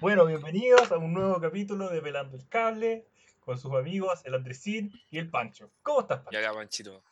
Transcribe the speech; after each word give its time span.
Bueno, 0.00 0.24
bienvenidos 0.24 0.90
a 0.92 0.96
un 0.96 1.12
nuevo 1.12 1.38
capítulo 1.42 1.90
de 1.90 2.00
Pelando 2.00 2.34
el 2.34 2.48
Cable 2.48 3.06
con 3.38 3.58
sus 3.58 3.74
amigos, 3.74 4.22
el 4.24 4.34
Andresín 4.34 4.98
y 5.10 5.18
el 5.18 5.28
Pancho. 5.28 5.70
¿Cómo 5.82 6.00
estás, 6.00 6.20
Pancho? 6.20 6.32
Ya 6.32 6.38
acá, 6.40 6.54
Panchito. 6.54 7.04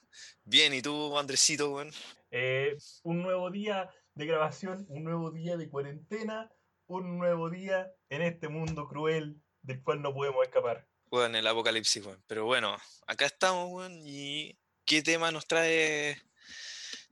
Bien, 0.45 0.73
¿y 0.73 0.81
tú, 0.81 1.19
Andresito, 1.19 1.71
weón? 1.71 1.93
Eh, 2.31 2.79
un 3.03 3.21
nuevo 3.21 3.51
día 3.51 3.91
de 4.15 4.25
grabación, 4.25 4.87
un 4.89 5.05
nuevo 5.05 5.31
día 5.31 5.59
de 5.59 5.69
cuarentena, 5.69 6.51
un 6.87 7.19
nuevo 7.19 7.51
día 7.51 7.93
en 8.09 8.23
este 8.23 8.49
mundo 8.49 8.89
cruel 8.89 9.39
del 9.61 9.83
cual 9.83 10.01
no 10.01 10.15
podemos 10.15 10.43
escapar. 10.43 10.89
Weón, 11.11 11.37
el 11.37 11.47
apocalipsis, 11.47 12.07
weón. 12.07 12.25
Pero 12.27 12.47
bueno, 12.47 12.75
acá 13.07 13.27
estamos, 13.27 13.69
weón, 13.71 14.01
y 14.07 14.59
¿qué 14.87 15.03
tema 15.03 15.31
nos 15.31 15.47
trae, 15.47 16.17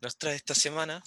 nos 0.01 0.17
trae 0.17 0.37
esta 0.37 0.55
semana? 0.55 1.03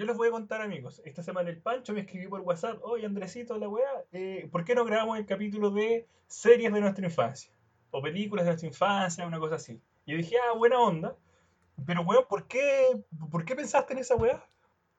Yo 0.00 0.06
les 0.06 0.16
voy 0.16 0.28
a 0.28 0.30
contar, 0.30 0.62
amigos. 0.62 1.02
Esta 1.04 1.22
semana 1.22 1.50
el 1.50 1.58
Pancho 1.58 1.92
me 1.92 2.00
escribió 2.00 2.30
por 2.30 2.40
WhatsApp, 2.40 2.78
oye, 2.84 3.04
Andresito, 3.04 3.58
la 3.58 3.68
weá, 3.68 4.02
eh, 4.12 4.48
¿por 4.50 4.64
qué 4.64 4.74
no 4.74 4.86
grabamos 4.86 5.18
el 5.18 5.26
capítulo 5.26 5.70
de 5.70 6.08
series 6.26 6.72
de 6.72 6.80
nuestra 6.80 7.04
infancia? 7.04 7.52
O 7.90 8.00
películas 8.00 8.46
de 8.46 8.52
nuestra 8.52 8.66
infancia, 8.66 9.26
una 9.26 9.38
cosa 9.38 9.56
así. 9.56 9.78
Y 10.06 10.12
yo 10.12 10.16
dije, 10.16 10.36
ah, 10.38 10.56
buena 10.56 10.80
onda. 10.80 11.14
Pero, 11.86 12.00
weón, 12.00 12.24
¿por 12.30 12.48
qué, 12.48 13.04
¿por 13.30 13.44
qué 13.44 13.54
pensaste 13.54 13.92
en 13.92 13.98
esa 13.98 14.16
weá? 14.16 14.42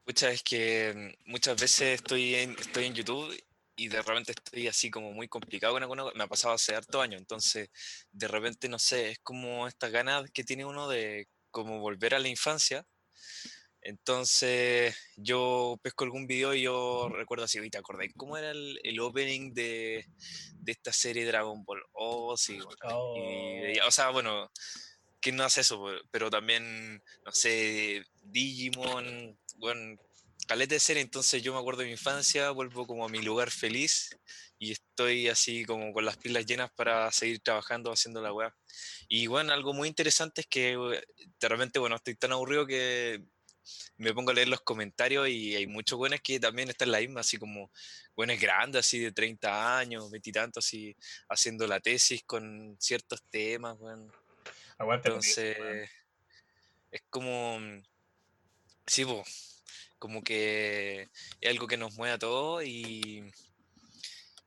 Pucha, 0.06 0.30
es 0.30 0.44
que 0.44 0.94
mm, 1.26 1.32
muchas 1.32 1.60
veces 1.60 1.96
estoy 1.96 2.36
en, 2.36 2.52
estoy 2.52 2.86
en 2.86 2.94
YouTube 2.94 3.36
y 3.76 3.88
de 3.88 4.04
repente 4.04 4.34
estoy 4.34 4.68
así 4.68 4.92
como 4.92 5.14
muy 5.14 5.28
complicado 5.28 5.74
con 5.74 5.82
alguna. 5.82 6.04
Me 6.14 6.26
ha 6.26 6.28
pasado 6.28 6.54
hace 6.54 6.76
harto 6.76 7.02
años, 7.02 7.20
entonces 7.20 7.72
de 8.12 8.28
repente, 8.28 8.70
no 8.70 8.78
sé, 8.78 9.10
es 9.10 9.20
como 9.24 9.68
estas 9.68 9.92
ganas 9.92 10.30
que 10.30 10.44
tiene 10.44 10.64
uno 10.64 10.88
de 10.88 11.28
como 11.50 11.80
volver 11.80 12.14
a 12.14 12.20
la 12.20 12.28
infancia. 12.28 12.86
Entonces 13.82 14.96
yo 15.18 15.80
pesco 15.82 16.04
algún 16.04 16.28
video 16.28 16.54
y 16.54 16.62
yo 16.64 17.10
recuerdo 17.10 17.46
así, 17.46 17.68
¿te 17.70 17.78
acordáis 17.78 18.14
cómo 18.16 18.38
era 18.38 18.52
el, 18.52 18.80
el 18.84 19.00
opening 19.00 19.54
de, 19.54 20.06
de 20.60 20.72
esta 20.72 20.94
serie 20.94 21.26
Dragon 21.26 21.64
Ball? 21.64 21.82
Oh, 21.94 22.38
sí. 22.38 22.58
bueno, 22.58 22.78
Oh. 22.84 23.14
y 23.18 23.60
veía- 23.62 23.88
o 23.88 23.92
sea, 23.92 24.10
bueno, 24.10 24.52
¿quién 25.20 25.36
no 25.36 25.44
hace 25.44 25.62
eso? 25.62 25.84
Pero 26.12 26.30
también, 26.30 27.02
no 27.26 27.32
sé, 27.32 28.04
Digimon, 28.24 29.38
bueno, 29.58 29.98
caleta 30.48 30.76
de 30.76 30.80
serie, 30.80 31.02
entonces 31.02 31.42
yo 31.42 31.54
me 31.54 31.60
acuerdo 31.60 31.80
de 31.82 31.86
mi 31.88 31.92
infancia, 31.94 32.52
vuelvo 32.52 32.86
como 32.86 33.06
a 33.06 33.10
mi 33.10 33.22
lugar 33.22 33.52
feliz 33.52 34.16
y 34.60 34.72
estoy 34.74 35.28
así 35.28 35.66
como 35.66 35.92
con 35.94 36.06
las 36.06 36.18
pilas 36.18 36.46
llenas 36.46 36.72
para 36.76 37.12
seguir 37.12 37.40
trabajando, 37.40 37.92
haciendo 37.92 38.22
la 38.22 38.34
weá. 38.34 38.56
Y 39.08 39.28
bueno, 39.28 39.54
algo 39.54 39.74
muy 39.74 39.88
interesante 39.88 40.42
es 40.42 40.48
que 40.48 40.74
eh, 40.74 41.04
de 41.40 41.50
repente, 41.50 41.80
bueno, 41.80 41.96
estoy 41.96 42.16
tan 42.16 42.32
aburrido 42.32 42.68
que 42.68 43.24
me 43.98 44.14
pongo 44.14 44.32
a 44.32 44.34
leer 44.34 44.48
los 44.48 44.62
comentarios 44.62 45.30
y 45.30 45.56
hay 45.56 45.68
muchos 45.68 45.98
buenos 45.98 46.22
que 46.22 46.40
también 46.40 46.70
están 46.70 46.88
en 46.88 46.92
la 46.94 47.00
misma, 47.00 47.20
así 47.22 47.38
como 47.38 47.72
buenos 48.16 48.40
grandes, 48.40 48.80
así 48.80 49.00
de 49.00 49.12
30 49.12 49.78
años, 49.78 50.10
20 50.10 50.30
y 50.30 50.34
tantos, 50.34 50.66
así 50.66 50.96
haciendo 51.30 51.68
la 51.68 51.80
tesis 51.80 52.24
con 52.24 52.76
ciertos 52.80 53.24
temas, 53.30 53.78
weón. 53.80 54.12
Aguante 54.78 55.10
Entonces, 55.10 55.58
es 56.90 57.02
como, 57.10 57.60
mm, 57.60 57.84
sí, 58.88 59.06
po, 59.06 59.24
como 60.00 60.24
que 60.24 61.10
es 61.40 61.50
algo 61.50 61.68
que 61.68 61.78
nos 61.78 61.94
mueve 61.94 62.16
a 62.16 62.20
todos 62.20 62.64
y, 62.66 63.24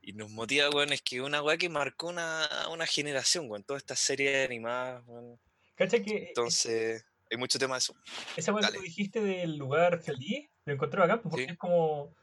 y 0.02 0.12
nos 0.14 0.30
motiva, 0.30 0.68
weón, 0.70 0.92
es 0.92 1.02
que 1.02 1.20
una 1.20 1.42
weá 1.42 1.56
que 1.56 1.68
marcó 1.68 2.08
una, 2.08 2.48
una 2.70 2.86
generación, 2.86 3.48
weón, 3.48 3.62
todas 3.62 3.82
estas 3.82 4.00
series 4.00 4.44
animadas, 4.46 5.04
weón. 5.06 5.38
¿Cachai 5.76 6.02
que 6.02 6.28
Entonces, 6.28 7.04
hay 7.30 7.36
mucho 7.36 7.58
tema 7.58 7.74
de 7.74 7.78
eso. 7.78 7.94
esa 8.36 8.52
weá 8.52 8.68
que 8.70 8.76
tú 8.78 8.82
dijiste 8.82 9.20
del 9.22 9.56
lugar 9.56 10.00
feliz, 10.00 10.48
lo 10.64 10.72
encontré 10.74 11.00
bacán, 11.00 11.20
pues, 11.20 11.30
porque 11.30 11.46
Sí. 11.46 11.52
es 11.52 11.58
como, 11.58 12.14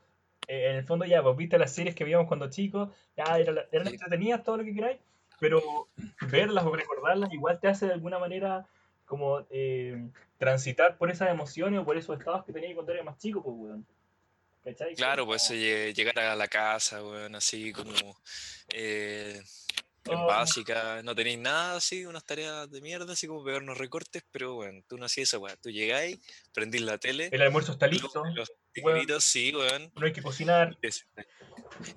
eh, 0.47 0.69
en 0.71 0.75
el 0.77 0.85
fondo 0.85 1.05
ya, 1.05 1.21
pues 1.23 1.35
viste 1.37 1.57
las 1.57 1.73
series 1.73 1.95
que 1.95 2.03
veíamos 2.03 2.27
cuando 2.27 2.49
chicos, 2.49 2.89
ya 3.17 3.23
era 3.37 3.51
la- 3.51 3.65
eran 3.71 3.87
Sí. 3.87 3.93
entretenidas, 3.93 4.43
todo 4.43 4.57
lo 4.57 4.63
que 4.63 4.73
queráis, 4.73 4.99
pero 5.39 5.87
verlas 6.29 6.63
o 6.65 6.75
recordarlas 6.75 7.31
igual 7.33 7.59
te 7.59 7.67
hace 7.67 7.87
de 7.87 7.93
alguna 7.93 8.19
manera 8.19 8.65
como 9.05 9.45
eh, 9.49 10.07
transitar 10.37 10.97
por 10.97 11.11
esas 11.11 11.29
emociones 11.29 11.79
o 11.81 11.85
por 11.85 11.97
esos 11.97 12.17
estados 12.17 12.45
que 12.45 12.53
tenías 12.53 12.73
cuando 12.73 12.93
eras 12.93 13.05
más 13.05 13.17
chico, 13.17 13.43
pues, 13.43 13.55
weón. 13.57 13.85
¿Cachai? 14.63 14.93
Claro, 14.95 15.25
pues 15.25 15.43
eso, 15.43 15.53
lle- 15.55 15.91
llegar 15.93 16.17
a 16.19 16.35
la 16.35 16.47
casa, 16.47 17.03
weón, 17.03 17.33
así 17.35 17.73
como 17.73 17.91
eh, 18.73 19.41
en 20.05 20.15
oh, 20.15 20.25
básica, 20.25 21.01
no 21.03 21.13
tenéis 21.13 21.39
nada 21.39 21.75
así, 21.75 22.05
unas 22.05 22.25
tareas 22.25 22.69
de 22.71 22.81
mierda, 22.81 23.13
así 23.13 23.27
como 23.27 23.43
pegarnos 23.43 23.77
recortes, 23.77 24.23
pero 24.31 24.55
bueno, 24.55 24.81
tú 24.87 24.97
no 24.97 25.05
hacías 25.05 25.29
esa 25.29 25.37
weá, 25.37 25.55
tú 25.57 25.69
llegáis, 25.69 26.19
prendís 26.53 26.81
la 26.81 26.97
tele, 26.97 27.29
el 27.31 27.41
almuerzo 27.41 27.73
está 27.73 27.87
listo, 27.87 28.23
los 28.33 28.51
tigritos, 28.71 29.23
sí, 29.23 29.53
weón. 29.55 29.91
no 29.95 30.05
hay 30.05 30.13
que 30.13 30.21
cocinar. 30.21 30.77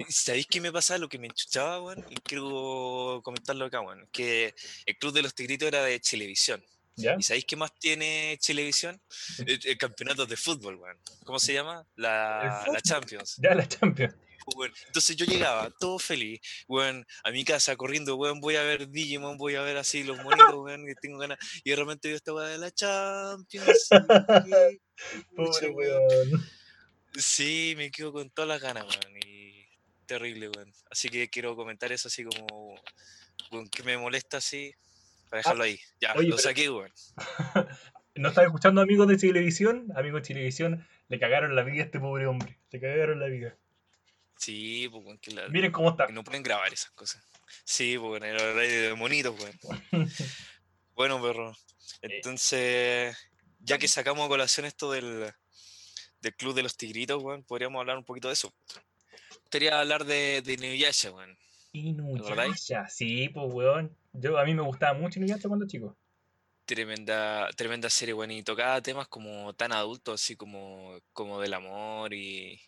¿Sabéis 0.09 0.47
qué 0.47 0.60
me 0.60 0.72
pasaba? 0.72 0.98
Lo 0.98 1.09
que 1.09 1.19
me 1.19 1.28
enchuchaba, 1.28 1.82
weón, 1.82 2.04
y 2.10 2.15
quiero 2.16 3.20
comentarlo 3.25 3.65
acá, 3.65 3.81
weón, 3.81 4.09
que 4.12 4.54
el 4.86 4.97
Club 4.98 5.15
de 5.15 5.22
los 5.22 5.34
Tigritos 5.34 5.69
era 5.69 5.82
de 5.82 6.00
Chilevisión. 6.00 6.62
¿Ya? 6.97 7.16
¿Y 7.19 7.22
sabéis 7.25 7.44
qué 7.44 7.56
más 7.56 7.75
tiene 7.75 8.38
Chilevisión? 8.38 9.00
El, 9.38 9.59
el 9.65 9.78
campeonato 9.78 10.26
de 10.26 10.36
fútbol, 10.36 10.76
weón. 10.76 10.97
¿Cómo 11.25 11.41
se 11.41 11.53
llama? 11.53 11.84
La, 11.97 12.65
la 12.72 12.81
Champions. 12.81 13.36
ya 13.38 13.53
la 13.54 13.66
Champions. 13.66 14.15
Weón. 14.56 14.72
Entonces 14.87 15.16
yo 15.16 15.27
llegaba 15.27 15.71
todo 15.78 15.99
feliz, 15.99 16.41
weón, 16.69 17.06
a 17.22 17.31
mi 17.31 17.44
casa 17.44 17.77
corriendo, 17.77 18.16
weón, 18.16 18.41
voy 18.41 18.56
a 18.56 18.62
ver 18.62 18.88
Digimon, 18.88 19.37
voy 19.38 19.55
a 19.55 19.62
ver 19.62 19.77
así 19.77 20.03
los 20.05 20.22
monitos, 20.22 20.55
weón, 20.55 20.87
que 20.87 20.94
tengo 20.94 21.19
ganas. 21.19 21.38
Y 21.65 21.71
de 21.71 21.77
repente 21.77 22.09
veo 22.09 22.16
esta 22.16 22.32
weá 22.32 22.49
de 22.49 22.59
la 22.59 22.71
Champions. 22.71 23.88
Pobre 25.37 25.69
weón. 25.71 26.03
weón. 26.09 26.49
Sí, 27.16 27.75
me 27.77 27.91
quedo 27.91 28.12
con 28.12 28.31
todas 28.31 28.49
las 28.49 28.60
ganas, 28.60 28.84
weón. 28.84 29.16
Y 29.27 29.66
terrible, 30.06 30.49
weón. 30.49 30.72
Así 30.91 31.09
que 31.09 31.28
quiero 31.28 31.56
comentar 31.56 31.93
eso 31.93 32.09
así 32.09 32.25
como, 32.25 32.75
weón, 33.50 33.69
que 33.69 33.83
me 33.83 33.97
molesta 33.99 34.38
así, 34.38 34.72
para 35.31 35.41
Ah, 35.41 35.43
dejarlo 35.43 35.65
ahí. 35.65 35.78
Ya, 36.00 36.12
oye, 36.15 36.28
lo 36.28 36.37
pero 36.37 36.49
saqué, 36.49 36.71
weón. 36.71 36.93
¿no 38.16 38.28
estás 38.28 38.44
escuchando 38.44 38.81
amigos 38.81 39.09
de 39.09 39.16
Televisión? 39.16 39.88
Amigos 39.97 40.22
de 40.22 40.28
Televisión, 40.34 40.87
le 41.09 41.19
cagaron 41.19 41.56
la 41.56 41.65
vida 41.65 41.83
a 41.83 41.87
este 41.87 41.99
pobre 41.99 42.27
hombre. 42.27 42.59
Le 42.71 42.81
cagaron 42.81 43.19
la 43.21 43.27
vida. 43.27 43.56
Sí, 44.44 44.88
pues, 44.91 45.05
weón, 45.05 45.19
que, 45.19 45.31
la- 45.31 45.49
Miren 45.49 45.72
cómo 45.72 45.91
está. 45.91 46.06
que 46.06 46.12
no 46.12 46.22
pueden 46.22 46.43
grabar 46.43 46.71
esas 46.72 46.91
cosas. 46.91 47.22
Sí, 47.65 47.97
pues, 47.99 48.10
weón, 48.10 48.25
era 48.25 48.53
de 48.55 48.94
monitos, 48.94 49.34
weón. 49.41 49.59
Bueno, 50.94 51.21
perro. 51.21 51.50
Eh, 52.03 52.09
Entonces, 52.16 53.16
ya 53.60 53.77
que 53.78 53.84
pues, 53.84 53.91
sacamos 53.93 54.25
a 54.25 54.28
colación 54.28 54.65
esto 54.66 54.93
del, 54.93 55.33
del 56.21 56.34
Club 56.37 56.54
de 56.54 56.62
los 56.62 56.77
Tigritos, 56.77 57.22
weón, 57.22 57.43
podríamos 57.43 57.81
hablar 57.81 57.97
un 57.99 58.04
poquito 58.04 58.28
de 58.28 58.34
eso. 58.34 58.54
Quería 59.50 59.81
hablar 59.81 60.04
de, 60.04 60.43
de 60.43 60.53
Inuyasha, 60.53 61.10
weón. 61.10 61.37
Inuyasha, 61.72 62.87
sí, 62.88 63.28
pues 63.31 63.47
weón. 63.50 63.97
Yo, 64.12 64.38
a 64.38 64.44
mí 64.44 64.54
me 64.54 64.62
gustaba 64.62 64.93
mucho 64.97 65.19
Inuyasha 65.19 65.49
cuando 65.49 65.66
chico. 65.66 65.97
Tremenda, 66.66 67.50
tremenda 67.56 67.91
serie, 67.91 68.15
weón, 68.15 68.31
y 68.31 68.43
tocaba 68.43 68.81
temas 68.81 69.09
como 69.09 69.53
tan 69.54 69.72
adultos, 69.72 70.21
así 70.22 70.37
como, 70.37 70.99
como 71.12 71.41
del 71.41 71.54
amor 71.54 72.15
y, 72.15 72.60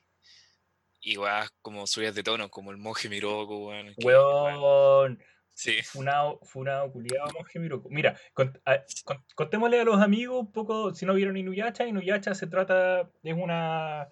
y 1.06 1.16
weas 1.18 1.50
como 1.62 1.86
subidas 1.86 2.16
de 2.16 2.24
tono, 2.24 2.48
como 2.50 2.72
el 2.72 2.78
monje 2.78 3.08
Miroku, 3.08 3.68
weón, 3.68 3.94
weón, 4.02 5.22
sí, 5.52 5.80
Funao, 5.84 6.40
funao, 6.42 6.90
culiao, 6.90 7.28
monje 7.32 7.60
Miroku. 7.60 7.88
Mira, 7.90 8.18
cont- 8.34 8.60
a- 8.64 8.82
con- 9.04 9.24
contémosle 9.36 9.80
a 9.80 9.84
los 9.84 10.00
amigos 10.02 10.40
un 10.40 10.50
poco, 10.50 10.92
si 10.94 11.06
no 11.06 11.14
vieron 11.14 11.36
Inuyasha, 11.36 11.86
Inuyasha 11.86 12.34
se 12.34 12.48
trata, 12.48 13.08
es 13.22 13.34
una 13.34 14.08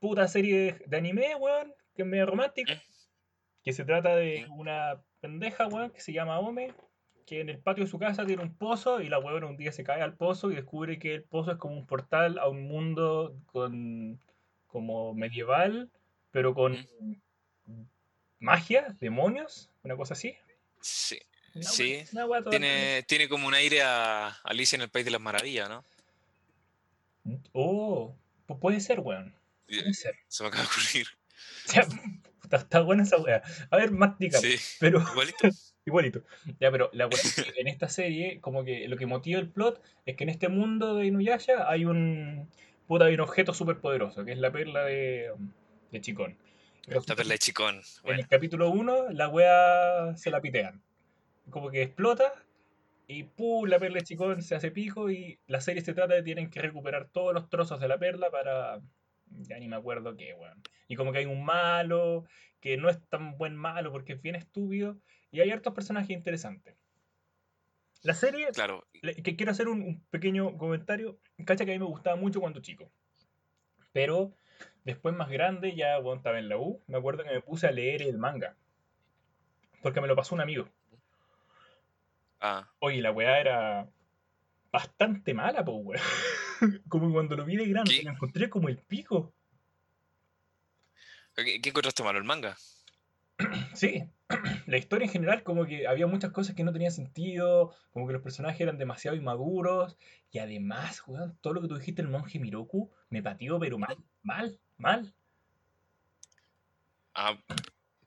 puta 0.00 0.28
serie 0.28 0.54
de, 0.58 0.84
de 0.86 0.96
anime, 0.98 1.34
weón, 1.36 1.72
que 1.94 2.02
es 2.02 2.08
medio 2.08 2.26
romántica, 2.26 2.74
¿Mm? 2.74 2.80
que 3.64 3.72
se 3.72 3.84
trata 3.86 4.14
de 4.16 4.46
¿Mm? 4.48 4.58
una 4.58 5.02
pendeja, 5.20 5.66
weón, 5.66 5.90
que 5.92 6.00
se 6.02 6.12
llama 6.12 6.40
Ome, 6.40 6.74
que 7.26 7.40
en 7.40 7.48
el 7.48 7.58
patio 7.58 7.84
de 7.84 7.90
su 7.90 7.98
casa 7.98 8.26
tiene 8.26 8.42
un 8.42 8.54
pozo 8.54 9.00
y 9.00 9.08
la 9.08 9.18
weón 9.18 9.44
un 9.44 9.56
día 9.56 9.72
se 9.72 9.82
cae 9.84 10.02
al 10.02 10.14
pozo 10.14 10.50
y 10.50 10.56
descubre 10.56 10.98
que 10.98 11.14
el 11.14 11.24
pozo 11.24 11.52
es 11.52 11.56
como 11.56 11.74
un 11.74 11.86
portal 11.86 12.38
a 12.38 12.48
un 12.48 12.68
mundo 12.68 13.34
con 13.46 14.20
como 14.70 15.14
medieval, 15.14 15.90
pero 16.30 16.54
con 16.54 16.88
magia, 18.38 18.96
demonios, 19.00 19.70
una 19.82 19.96
cosa 19.96 20.14
así. 20.14 20.36
Sí, 20.80 21.18
Una 21.54 21.64
sí, 21.64 22.04
una 22.12 22.42
tiene, 22.50 23.02
tiene 23.06 23.28
como 23.28 23.46
un 23.46 23.54
aire 23.54 23.82
a 23.82 24.28
Alicia 24.44 24.76
en 24.76 24.82
el 24.82 24.88
País 24.88 25.04
de 25.04 25.10
las 25.10 25.20
Maravillas, 25.20 25.68
¿no? 25.68 25.84
Oh, 27.52 28.16
pues 28.46 28.58
puede 28.60 28.80
ser, 28.80 29.00
weón. 29.00 29.34
Puede 29.66 29.94
ser. 29.94 30.14
Se 30.28 30.42
me 30.42 30.48
acaba 30.48 30.64
de 30.64 30.68
ocurrir. 30.68 31.06
Ya, 31.74 31.86
está, 32.42 32.58
está 32.58 32.80
buena 32.80 33.02
esa 33.02 33.18
weá. 33.18 33.42
A 33.70 33.76
ver, 33.76 33.92
más 33.92 34.16
Sí, 34.18 34.56
pero 34.78 35.00
igualito. 35.00 35.48
igualito. 35.86 36.22
Ya, 36.58 36.70
pero 36.70 36.90
la 36.92 37.06
weá 37.06 37.18
es 37.18 37.34
que 37.34 37.52
en 37.60 37.68
esta 37.68 37.88
serie, 37.88 38.40
como 38.40 38.64
que 38.64 38.88
lo 38.88 38.96
que 38.96 39.06
motiva 39.06 39.40
el 39.40 39.48
plot 39.48 39.82
es 40.06 40.16
que 40.16 40.24
en 40.24 40.30
este 40.30 40.48
mundo 40.48 40.96
de 40.96 41.06
Inuyasha 41.06 41.70
hay 41.70 41.84
un 41.84 42.50
puta, 42.90 43.04
hay 43.04 43.14
un 43.14 43.20
objeto 43.20 43.54
súper 43.54 43.78
poderoso, 43.78 44.24
que 44.24 44.32
es 44.32 44.38
la 44.38 44.50
perla 44.50 44.82
de, 44.82 45.32
de 45.92 46.00
Chicón. 46.00 46.36
La 46.88 47.14
perla 47.14 47.34
de 47.34 47.38
Chicón. 47.38 47.76
en 47.76 47.82
Bueno, 48.02 48.18
el 48.18 48.26
capítulo 48.26 48.68
1 48.68 49.10
la 49.12 49.28
weá 49.28 50.16
se 50.16 50.32
la 50.32 50.40
pitean. 50.40 50.82
Como 51.50 51.70
que 51.70 51.82
explota 51.82 52.32
y 53.06 53.22
¡pum! 53.22 53.68
la 53.68 53.78
perla 53.78 53.98
de 53.98 54.06
Chicón 54.06 54.42
se 54.42 54.56
hace 54.56 54.72
pico 54.72 55.08
y 55.08 55.38
la 55.46 55.60
serie 55.60 55.82
se 55.82 55.94
trata 55.94 56.14
de 56.14 56.18
que 56.18 56.24
tienen 56.24 56.50
que 56.50 56.62
recuperar 56.62 57.08
todos 57.12 57.32
los 57.32 57.48
trozos 57.48 57.78
de 57.78 57.86
la 57.86 57.96
perla 57.96 58.28
para 58.28 58.80
Ya 59.38 59.56
ni 59.60 59.68
me 59.68 59.76
acuerdo 59.76 60.16
qué, 60.16 60.34
weón. 60.34 60.60
Y 60.88 60.96
como 60.96 61.12
que 61.12 61.18
hay 61.18 61.26
un 61.26 61.44
malo, 61.44 62.24
que 62.58 62.76
no 62.76 62.88
es 62.88 62.98
tan 63.08 63.38
buen 63.38 63.54
malo 63.54 63.92
porque 63.92 64.14
es 64.14 64.20
bien 64.20 64.34
estúpido. 64.34 64.96
Y 65.30 65.38
hay 65.38 65.52
hartos 65.52 65.74
personajes 65.74 66.10
interesantes. 66.10 66.74
La 68.02 68.14
serie, 68.14 68.48
Claro, 68.52 68.86
que 69.02 69.36
quiero 69.36 69.52
hacer 69.52 69.68
un, 69.68 69.82
un 69.82 70.04
pequeño 70.10 70.56
comentario. 70.56 71.18
Cacha 71.44 71.64
que 71.64 71.72
a 71.72 71.74
mí 71.74 71.78
me 71.78 71.84
gustaba 71.84 72.16
mucho 72.16 72.40
cuando 72.40 72.60
chico. 72.60 72.90
Pero 73.92 74.34
después 74.84 75.14
más 75.14 75.28
grande, 75.28 75.74
ya 75.74 75.94
cuando 75.96 76.16
estaba 76.16 76.38
en 76.38 76.48
la 76.48 76.56
U, 76.56 76.82
me 76.86 76.96
acuerdo 76.98 77.24
que 77.24 77.30
me 77.30 77.42
puse 77.42 77.66
a 77.66 77.72
leer 77.72 78.02
el 78.02 78.16
manga. 78.18 78.56
Porque 79.82 80.00
me 80.00 80.08
lo 80.08 80.16
pasó 80.16 80.34
un 80.34 80.40
amigo. 80.40 80.68
ah, 82.40 82.70
Oye, 82.78 83.00
la 83.02 83.12
weá 83.12 83.38
era 83.40 83.88
bastante 84.72 85.34
mala, 85.34 85.64
po, 85.64 85.72
weón. 85.76 86.02
Como 86.88 87.12
cuando 87.12 87.36
lo 87.36 87.44
vi 87.44 87.56
de 87.56 87.66
grande, 87.66 87.96
¿Qué? 87.98 88.02
lo 88.02 88.10
encontré 88.12 88.48
como 88.50 88.68
el 88.68 88.78
pico. 88.78 89.32
¿qué, 91.34 91.60
qué 91.60 91.68
encontraste 91.70 92.02
malo? 92.02 92.18
¿El 92.18 92.24
manga? 92.24 92.56
Sí, 93.74 94.04
la 94.66 94.76
historia 94.76 95.06
en 95.06 95.12
general, 95.12 95.42
como 95.42 95.66
que 95.66 95.86
había 95.86 96.06
muchas 96.06 96.30
cosas 96.32 96.54
que 96.54 96.64
no 96.64 96.72
tenían 96.72 96.92
sentido, 96.92 97.74
como 97.92 98.06
que 98.06 98.12
los 98.12 98.22
personajes 98.22 98.60
eran 98.60 98.78
demasiado 98.78 99.16
inmaduros, 99.16 99.96
y 100.30 100.38
además, 100.38 101.02
weón, 101.06 101.36
todo 101.40 101.54
lo 101.54 101.62
que 101.62 101.68
tú 101.68 101.76
dijiste, 101.76 102.02
el 102.02 102.08
monje 102.08 102.38
Miroku, 102.38 102.90
me 103.08 103.22
pateó, 103.22 103.58
pero 103.58 103.78
mal, 103.78 103.96
mal, 104.22 104.58
mal. 104.76 105.12
Ah, 107.14 107.36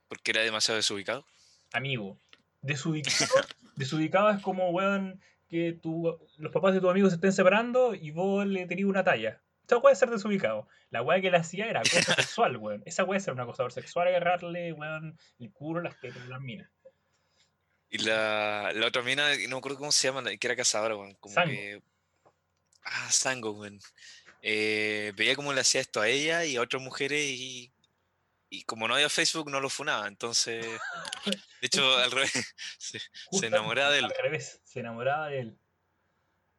porque 0.08 0.32
era 0.32 0.42
demasiado 0.42 0.78
desubicado. 0.78 1.26
Amigo, 1.74 2.18
desubicado, 2.62 3.18
desubicado 3.76 4.30
es 4.30 4.42
como, 4.42 4.70
weón, 4.70 5.20
que 5.50 5.74
tú, 5.74 6.18
los 6.38 6.52
papás 6.52 6.74
de 6.74 6.82
tu 6.82 6.90
amigo 6.90 7.10
se 7.10 7.16
estén 7.16 7.34
separando 7.34 7.94
y 7.94 8.12
vos 8.12 8.46
le 8.48 8.66
tenías 8.66 8.88
una 8.88 9.04
talla. 9.04 9.43
Esa 9.66 9.82
puede 9.82 9.96
ser 9.96 10.10
desubicado. 10.10 10.68
La 10.90 11.02
weá 11.02 11.22
que 11.22 11.32
le 11.32 11.38
hacía 11.38 11.68
era 11.68 11.80
acoso 11.80 12.14
sexual, 12.16 12.58
weón. 12.58 12.84
Esa 12.86 13.06
puede 13.06 13.20
ser 13.20 13.34
un 13.34 13.40
acosador 13.40 13.72
sexual, 13.72 14.08
agarrarle, 14.08 14.74
weón, 14.74 15.18
el 15.40 15.52
culo, 15.52 15.82
las 15.82 16.00
tetas, 16.00 16.28
las 16.28 16.42
minas. 16.42 16.70
Y 17.90 18.00
la, 18.00 18.72
la 18.74 18.88
otra 18.88 19.04
mina, 19.04 19.30
no 19.48 19.50
me 19.50 19.58
acuerdo 19.58 19.78
cómo 19.78 19.92
se 19.92 20.08
llama, 20.08 20.22
la 20.22 20.36
que 20.36 20.48
era 20.48 20.56
cazadora, 20.56 20.96
weón. 20.96 21.14
Como 21.20 21.34
Sango. 21.36 21.52
que. 21.52 21.82
Ah, 22.84 23.12
Sango, 23.12 23.52
weón. 23.52 23.80
Eh, 24.42 25.14
veía 25.16 25.36
cómo 25.36 25.54
le 25.54 25.62
hacía 25.62 25.80
esto 25.80 26.02
a 26.02 26.10
ella 26.10 26.44
y 26.44 26.56
a 26.56 26.62
otras 26.62 26.82
mujeres 26.82 27.22
y. 27.22 27.72
Y 28.50 28.64
como 28.66 28.88
no 28.88 28.94
había 28.94 29.10
Facebook, 29.10 29.50
no 29.50 29.60
lo 29.60 29.70
funaba. 29.70 30.08
Entonces. 30.08 30.66
De 31.62 31.68
hecho, 31.68 31.98
al 31.98 32.12
revés. 32.12 32.56
Se, 32.80 33.46
enamoraba 33.46 33.92
de 33.92 34.00
él. 34.00 34.06
Al 34.06 34.24
revés, 34.24 34.62
se 34.64 34.80
enamoraba 34.82 35.30
de 35.30 35.40
él. 35.40 35.60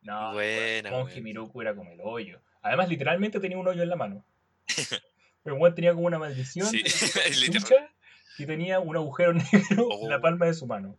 No, 0.00 0.33
weón. 0.35 1.23
Miroku 1.23 1.62
era 1.62 1.75
como 1.75 1.93
el 1.93 2.00
hoyo. 2.03 2.44
Además, 2.64 2.88
literalmente 2.88 3.38
tenía 3.40 3.58
un 3.58 3.69
hoyo 3.69 3.82
en 3.82 3.88
la 3.90 3.96
mano. 3.96 4.25
El 5.44 5.52
weón 5.52 5.75
tenía 5.75 5.93
como 5.93 6.06
una 6.06 6.19
maldición 6.19 6.66
Sí, 6.66 6.82
chucha 6.82 7.90
que 8.37 8.46
tenía 8.46 8.81
un 8.81 8.96
agujero 8.96 9.32
negro 9.52 9.88
en 10.02 10.08
la 10.08 10.16
Oh. 10.16 10.20
palma 10.20 10.46
de 10.46 10.55
su 10.55 10.66
mano. 10.66 10.99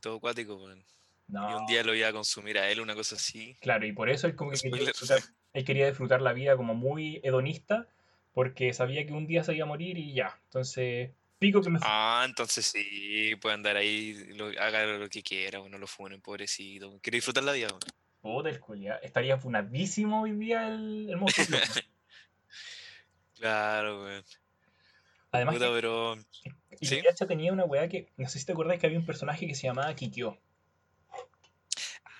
Todo 0.00 0.16
acuático, 0.16 0.56
weón. 0.56 0.82
No, 1.28 1.50
Y 1.50 1.54
un 1.54 1.66
día 1.66 1.82
lo 1.82 1.94
iba 1.94 2.08
a 2.08 2.12
consumir 2.12 2.58
a 2.58 2.70
él, 2.70 2.80
una 2.80 2.94
cosa 2.94 3.16
así. 3.16 3.56
claro, 3.60 3.86
y 3.86 3.92
por 3.92 4.08
eso 4.10 4.26
él 4.26 4.34
como 4.36 4.50
que 4.50 4.58
quería 4.58 4.86
disfrutar, 4.88 5.20
él 5.54 5.64
quería 5.64 5.86
disfrutar 5.86 6.20
la 6.20 6.32
vida 6.34 6.56
como 6.56 6.74
muy 6.74 7.20
hedonista, 7.22 7.86
porque 8.34 8.72
sabía 8.74 9.06
que 9.06 9.12
un 9.12 9.26
día 9.26 9.42
se 9.44 9.54
iba 9.54 9.64
a 9.64 9.68
morir 9.68 9.96
y 9.96 10.12
ya. 10.12 10.38
Entonces, 10.44 11.10
pico 11.38 11.62
que 11.62 11.70
me 11.70 11.78
Ah, 11.82 12.24
entonces 12.26 12.66
sí, 12.66 13.34
puede 13.40 13.54
andar 13.54 13.76
ahí, 13.76 14.14
lo- 14.34 14.48
haga 14.60 14.84
lo 14.86 15.08
que 15.08 15.22
quiera, 15.22 15.60
bueno, 15.60 15.78
lo 15.78 15.86
funen, 15.86 16.20
pobrecito. 16.20 16.98
Quiere 17.02 17.16
disfrutar 17.18 17.44
la 17.44 17.52
vida, 17.52 17.68
weón. 17.68 17.80
Puta, 18.24 18.48
el 18.48 18.58
culiao, 18.58 18.98
Estaría 19.02 19.36
funadísimo 19.36 20.22
hoy 20.22 20.32
día 20.32 20.66
el, 20.68 21.10
el. 21.10 21.16
Miroku. 21.16 21.30
Claro, 23.38 24.02
weón. 24.02 24.24
Además, 25.30 25.54
Puta, 25.56 25.66
que 25.66 25.72
pero. 25.74 26.16
¿Sí? 26.80 26.94
Inuyasha 26.94 27.26
tenía 27.26 27.52
una 27.52 27.64
weá 27.66 27.86
que, 27.88 28.08
no 28.16 28.26
sé 28.26 28.38
si 28.38 28.46
te 28.46 28.52
acordás 28.52 28.78
que 28.78 28.86
había 28.86 28.98
un 28.98 29.04
personaje 29.04 29.46
que 29.46 29.54
se 29.54 29.66
llamaba 29.66 29.94
Kikyo. 29.94 30.38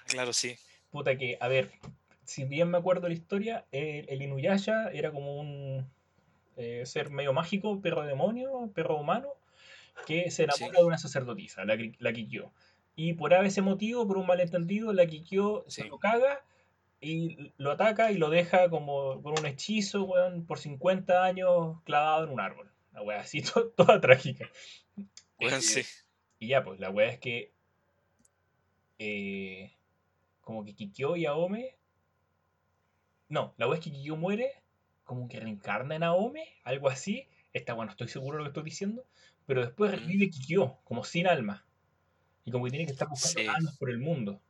Claro, 0.07 0.35
sí. 0.35 0.57
Puta 0.91 1.17
que, 1.17 1.39
a 1.41 1.49
ver, 1.49 1.71
si 2.25 2.45
bien 2.45 2.69
me 2.69 2.77
acuerdo 2.77 3.09
la 3.09 3.15
historia, 3.15 3.65
el, 3.73 4.07
el 4.11 4.21
Inuyasha 4.21 4.91
era 4.91 5.11
como 5.11 5.41
un 5.41 5.91
eh, 6.59 6.83
ser 6.85 7.09
medio 7.09 7.33
mágico, 7.33 7.81
perro 7.81 8.03
demonio, 8.03 8.71
perro 8.75 8.99
humano, 8.99 9.29
que 10.07 10.31
se 10.31 10.45
enamora 10.45 10.73
Sí. 10.75 10.77
de 10.77 10.85
una 10.85 10.99
sacerdotisa, 10.99 11.65
la, 11.65 11.79
la 11.99 12.13
Kikyo. 12.13 12.53
Y 12.97 13.15
por 13.15 13.33
ese 13.33 13.61
motivo, 13.63 14.07
por 14.07 14.19
un 14.19 14.27
malentendido, 14.27 14.93
la 14.93 15.07
Kikyo 15.07 15.65
se 15.69 15.85
lo 15.85 15.99
caga 15.99 16.45
y 17.01 17.53
lo 17.59 17.73
ataca 17.73 18.13
y 18.13 18.17
lo 18.19 18.31
deja 18.31 18.71
como 18.71 19.21
con 19.23 19.39
un 19.39 19.47
hechizo, 19.47 20.05
weón, 20.05 20.47
por 20.47 20.59
50 20.59 21.25
años 21.25 21.81
clavado 21.85 22.25
en 22.25 22.31
un 22.31 22.41
árbol. 22.41 22.71
Una 22.93 23.03
weá 23.03 23.21
así, 23.21 23.43
to- 23.43 23.71
toda 23.77 24.01
trágica. 24.01 24.49
Weón, 25.41 25.61
sí. 25.61 25.83
Y 26.39 26.49
ya, 26.49 26.63
pues 26.65 26.79
la 26.81 26.91
weá 26.91 27.09
es 27.09 27.19
que. 27.19 27.53
eh, 28.99 29.73
como 30.41 30.65
que 30.65 30.75
Kikyo 30.75 31.17
y 31.17 31.27
Aome. 31.27 31.77
No, 33.29 33.55
la 33.57 33.67
weá 33.67 33.79
es 33.79 33.85
que 33.85 33.91
Kikyo 33.91 34.17
muere. 34.17 34.53
Como 35.05 35.29
que 35.29 35.39
reencarna 35.41 35.97
en 35.97 36.03
Aome, 36.03 36.47
algo 36.63 36.89
así. 36.89 37.29
Está 37.53 37.75
bueno, 37.75 37.91
estoy 37.91 38.09
seguro 38.09 38.39
de 38.39 38.45
lo 38.45 38.45
que 38.45 38.51
estoy 38.51 38.63
diciendo. 38.65 39.05
Pero 39.47 39.61
después 39.63 39.91
revive 39.91 40.31
Kikyo, 40.31 40.79
como 40.85 41.05
sin 41.05 41.27
alma. 41.27 41.65
Y 42.45 42.51
como 42.51 42.65
que 42.65 42.71
tiene 42.71 42.87
que 42.87 42.93
estar 42.93 43.09
buscando 43.09 43.41
Sí. 43.41 43.47
almas 43.57 43.77
por 43.79 43.91
el 43.91 43.99
mundo. 43.99 44.41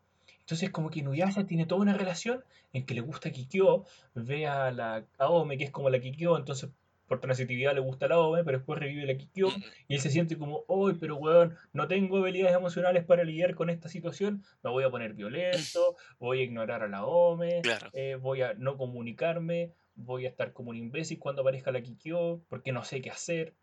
Entonces, 0.41 0.71
como 0.71 0.91
que 0.91 1.01
Inuyasha 1.01 1.47
tiene 1.47 1.67
toda 1.67 1.81
una 1.83 1.95
relación 1.97 2.45
en 2.73 2.85
que 2.87 2.95
le 2.95 3.01
gusta 3.01 3.31
Kikyo, 3.31 3.85
ve 4.15 4.47
a 4.47 4.71
la 4.73 5.07
Aome, 5.19 5.57
que 5.59 5.65
es 5.65 5.71
como 5.71 5.89
la 5.91 6.01
Kikyo, 6.01 6.37
entonces 6.37 6.71
por 7.07 7.21
transitividad 7.21 7.75
le 7.75 7.81
gusta 7.81 8.09
la 8.09 8.17
Aome, 8.17 8.45
pero 8.45 8.59
después 8.59 8.79
revive 8.81 9.07
la 9.07 9.17
Kikyo. 9.17 9.49
Mm, 9.49 9.63
Y 9.89 9.95
él 9.95 10.01
se 10.01 10.11
siente 10.11 10.37
como, 10.39 10.65
hoy, 10.69 10.95
pero 11.01 11.17
weón, 11.17 11.57
no 11.73 11.87
tengo 11.89 12.19
habilidades 12.19 12.57
emocionales 12.57 13.05
para 13.05 13.25
lidiar 13.25 13.55
con 13.55 13.71
esta 13.71 13.89
situación, 13.89 14.45
me 14.63 14.71
voy 14.71 14.85
a 14.85 14.91
poner 14.91 15.15
violento, 15.15 15.97
voy 16.19 16.41
a 16.41 16.45
ignorar 16.45 16.83
a 16.83 16.89
la 16.89 17.05
OME, 17.05 17.61
Claro. 17.63 17.91
eh, 17.93 18.17
voy 18.17 18.43
a 18.43 18.55
no 18.55 18.77
comunicarme, 18.77 19.73
voy 19.95 20.27
a 20.27 20.29
estar 20.31 20.53
como 20.53 20.71
un 20.71 20.77
imbécil 20.77 21.19
cuando 21.19 21.43
aparezca 21.43 21.71
la 21.73 21.83
Kikyo, 21.83 22.41
porque 22.49 22.73
no 22.73 22.85
sé 22.85 23.01
qué 23.01 23.11
hacer. 23.11 23.55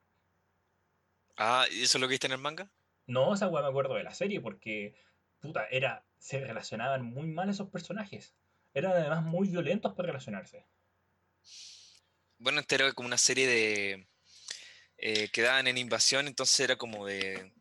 Ah, 1.37 1.65
¿y 1.69 1.83
eso 1.83 1.97
es 1.97 2.01
lo 2.01 2.07
que 2.07 2.11
viste 2.11 2.27
en 2.27 2.33
el 2.33 2.37
manga? 2.39 2.71
No, 3.11 3.33
esa 3.33 3.47
weá 3.47 3.61
me 3.63 3.69
acuerdo 3.69 3.95
de 3.95 4.03
la 4.03 4.13
serie, 4.13 4.39
porque, 4.41 4.95
puta, 5.39 5.67
era, 5.69 6.05
se 6.17 6.39
relacionaban 6.39 7.03
muy 7.05 7.27
mal 7.27 7.49
esos 7.49 7.69
personajes. 7.69 8.33
Eran 8.73 8.93
además 8.93 9.23
muy 9.23 9.49
violentos 9.49 9.93
para 9.93 10.07
relacionarse. 10.07 10.65
Bueno, 12.37 12.61
este 12.61 12.75
era 12.75 12.91
como 12.93 13.07
una 13.07 13.17
serie 13.17 13.47
de. 13.47 14.07
eh, 14.97 15.29
que 15.29 15.41
daban 15.41 15.67
en 15.67 15.77
invasión, 15.77 16.27
entonces 16.27 16.59
era 16.61 16.75
como 16.77 17.05
de. 17.05 17.51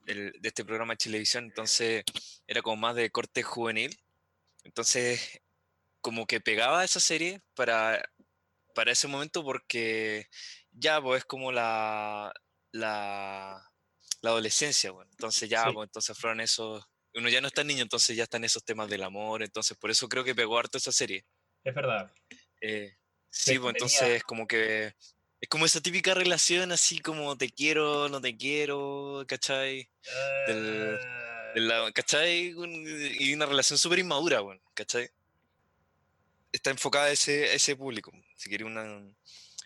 del- 0.00 0.32
de 0.40 0.48
este 0.48 0.64
programa 0.64 0.94
de 0.94 0.98
televisión, 0.98 1.44
entonces 1.44 2.04
era 2.46 2.62
como 2.62 2.76
más 2.76 2.94
de 2.96 3.10
corte 3.10 3.42
juvenil. 3.42 3.96
Entonces, 4.64 5.40
como 6.00 6.26
que 6.26 6.40
pegaba 6.40 6.84
esa 6.84 7.00
serie 7.00 7.40
para, 7.54 8.02
para 8.74 8.92
ese 8.92 9.08
momento 9.08 9.44
porque 9.44 10.26
ya, 10.72 11.00
pues 11.00 11.20
es 11.20 11.24
como 11.24 11.52
la, 11.52 12.32
la, 12.72 13.71
la 14.22 14.30
adolescencia, 14.30 14.90
bueno. 14.92 15.10
Entonces 15.10 15.48
ya, 15.50 15.64
Sí. 15.66 15.70
pues 15.74 15.88
entonces 15.88 16.16
fueron 16.16 16.40
esos, 16.40 16.84
uno 17.14 17.28
ya 17.28 17.40
no 17.42 17.48
está 17.48 17.62
niño, 17.62 17.82
entonces 17.82 18.16
ya 18.16 18.22
están 18.24 18.42
esos 18.44 18.64
temas 18.64 18.88
del 18.88 19.02
amor, 19.02 19.42
entonces 19.42 19.76
por 19.76 19.90
eso 19.90 20.08
creo 20.08 20.24
que 20.24 20.34
pegó 20.34 20.58
harto 20.58 20.78
esa 20.78 20.92
serie. 20.92 21.26
Es 21.64 21.74
verdad. 21.74 22.10
Eh, 22.60 22.96
sí, 23.28 23.58
pues 23.58 23.74
entonces 23.74 24.22
como 24.24 24.46
que 24.46 24.94
es 25.40 25.48
como 25.48 25.66
esa 25.66 25.80
típica 25.80 26.14
relación 26.14 26.70
así 26.72 27.00
como 27.00 27.36
te 27.36 27.50
quiero, 27.50 28.08
no 28.08 28.20
te 28.20 28.36
quiero, 28.36 29.24
¿cachai? 29.28 29.90
Del- 30.46 30.98
Ah, 31.02 31.18
De 31.54 31.60
la- 31.60 31.92
¿Cachai? 31.92 32.54
Y 33.18 33.34
una 33.34 33.44
relación 33.44 33.78
súper 33.78 33.98
inmadura, 33.98 34.40
bueno, 34.40 34.62
¿cachai? 34.72 35.10
Está 36.50 36.70
enfocada 36.70 37.06
a 37.06 37.10
ese, 37.10 37.50
a 37.50 37.52
ese 37.54 37.76
público. 37.76 38.10
Si 38.36 38.48
quiere 38.48 38.64
una, 38.64 39.02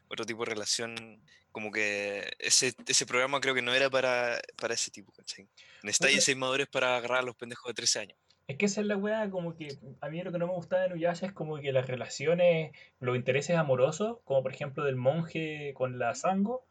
otro 0.09 0.25
tipo 0.25 0.45
de 0.45 0.51
relación, 0.51 1.23
como 1.57 1.71
que 1.71 2.35
ese, 2.39 2.75
ese 2.87 3.07
programa 3.07 3.41
creo 3.41 3.55
que 3.55 3.63
no 3.63 3.73
era 3.73 3.89
para, 3.89 4.39
para 4.61 4.75
ese 4.75 4.91
tipo, 4.91 5.11
¿cachai? 5.13 5.49
Necesitáis 5.83 6.13
Oye. 6.13 6.19
esa 6.19 6.33
inmadurez 6.33 6.69
para 6.69 6.99
agarrar 6.99 7.21
a 7.21 7.23
los 7.23 7.35
pendejos 7.35 7.71
de 7.71 7.73
13 7.73 8.01
años. 8.01 8.19
Es 8.47 8.59
que 8.59 8.67
esa 8.67 8.83
es 8.83 8.87
la 8.87 8.99
weá, 8.99 9.31
como 9.31 9.57
que 9.57 9.79
a 10.03 10.11
mí 10.11 10.21
lo 10.23 10.33
que 10.33 10.39
no 10.39 10.49
me 10.49 10.53
gustaba 10.53 10.83
de 10.83 10.91
Nuyasha 10.91 11.25
es 11.25 11.33
como 11.33 11.57
que 11.57 11.73
las 11.73 11.87
relaciones, 11.87 12.77
los 13.01 13.17
intereses 13.17 13.57
amorosos, 13.57 14.19
como 14.25 14.43
por 14.43 14.53
ejemplo 14.53 14.85
del 14.85 14.97
monje 14.97 15.73
con 15.73 15.99
la 15.99 16.15
Sango, 16.15 16.67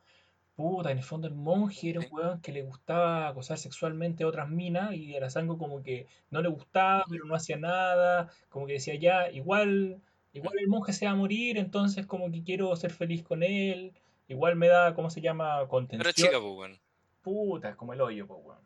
puta, 0.56 0.92
en 0.92 1.00
el 1.00 1.04
fondo 1.04 1.27
el 1.27 1.34
monje 1.34 1.89
era 1.89 2.01
un 2.01 2.08
weón 2.12 2.42
que 2.42 2.51
le 2.51 2.62
gustaba 2.62 3.27
acosar 3.27 3.58
sexualmente 3.58 4.24
a 4.24 4.27
otras 4.27 4.50
minas 4.51 4.94
y 4.94 5.15
a 5.15 5.20
la 5.20 5.32
Sango 5.32 5.58
como 5.58 5.82
que 5.82 6.06
no 6.30 6.44
le 6.44 6.50
gustaba, 6.50 7.06
pero 7.10 7.25
no 7.25 7.34
hacía 7.34 7.58
nada, 7.58 8.30
como 8.50 8.68
que 8.68 8.74
decía 8.74 8.94
ya, 8.94 9.32
igual, 9.32 10.00
igual 10.34 10.60
el 10.60 10.68
monje 10.68 10.94
se 10.94 11.08
va 11.08 11.13
a 11.13 11.15
morir, 11.15 11.58
entonces 11.58 12.06
como 12.06 12.32
que 12.32 12.44
quiero 12.44 12.75
ser 12.75 12.92
feliz 12.92 13.24
con 13.24 13.42
él, 13.42 13.96
igual 14.27 14.55
me 14.55 14.67
da, 14.67 14.94
¿cómo 14.94 15.10
se 15.10 15.22
llama? 15.22 15.55
Pero 15.58 15.67
Contención. 15.70 16.13
chica, 16.13 16.39
pues, 16.39 16.53
bueno. 16.53 16.75
Puta, 17.22 17.70
es 17.70 17.75
como 17.75 17.94
el 17.94 18.01
hoyo, 18.01 18.27
pues, 18.27 18.39
weón. 18.44 18.60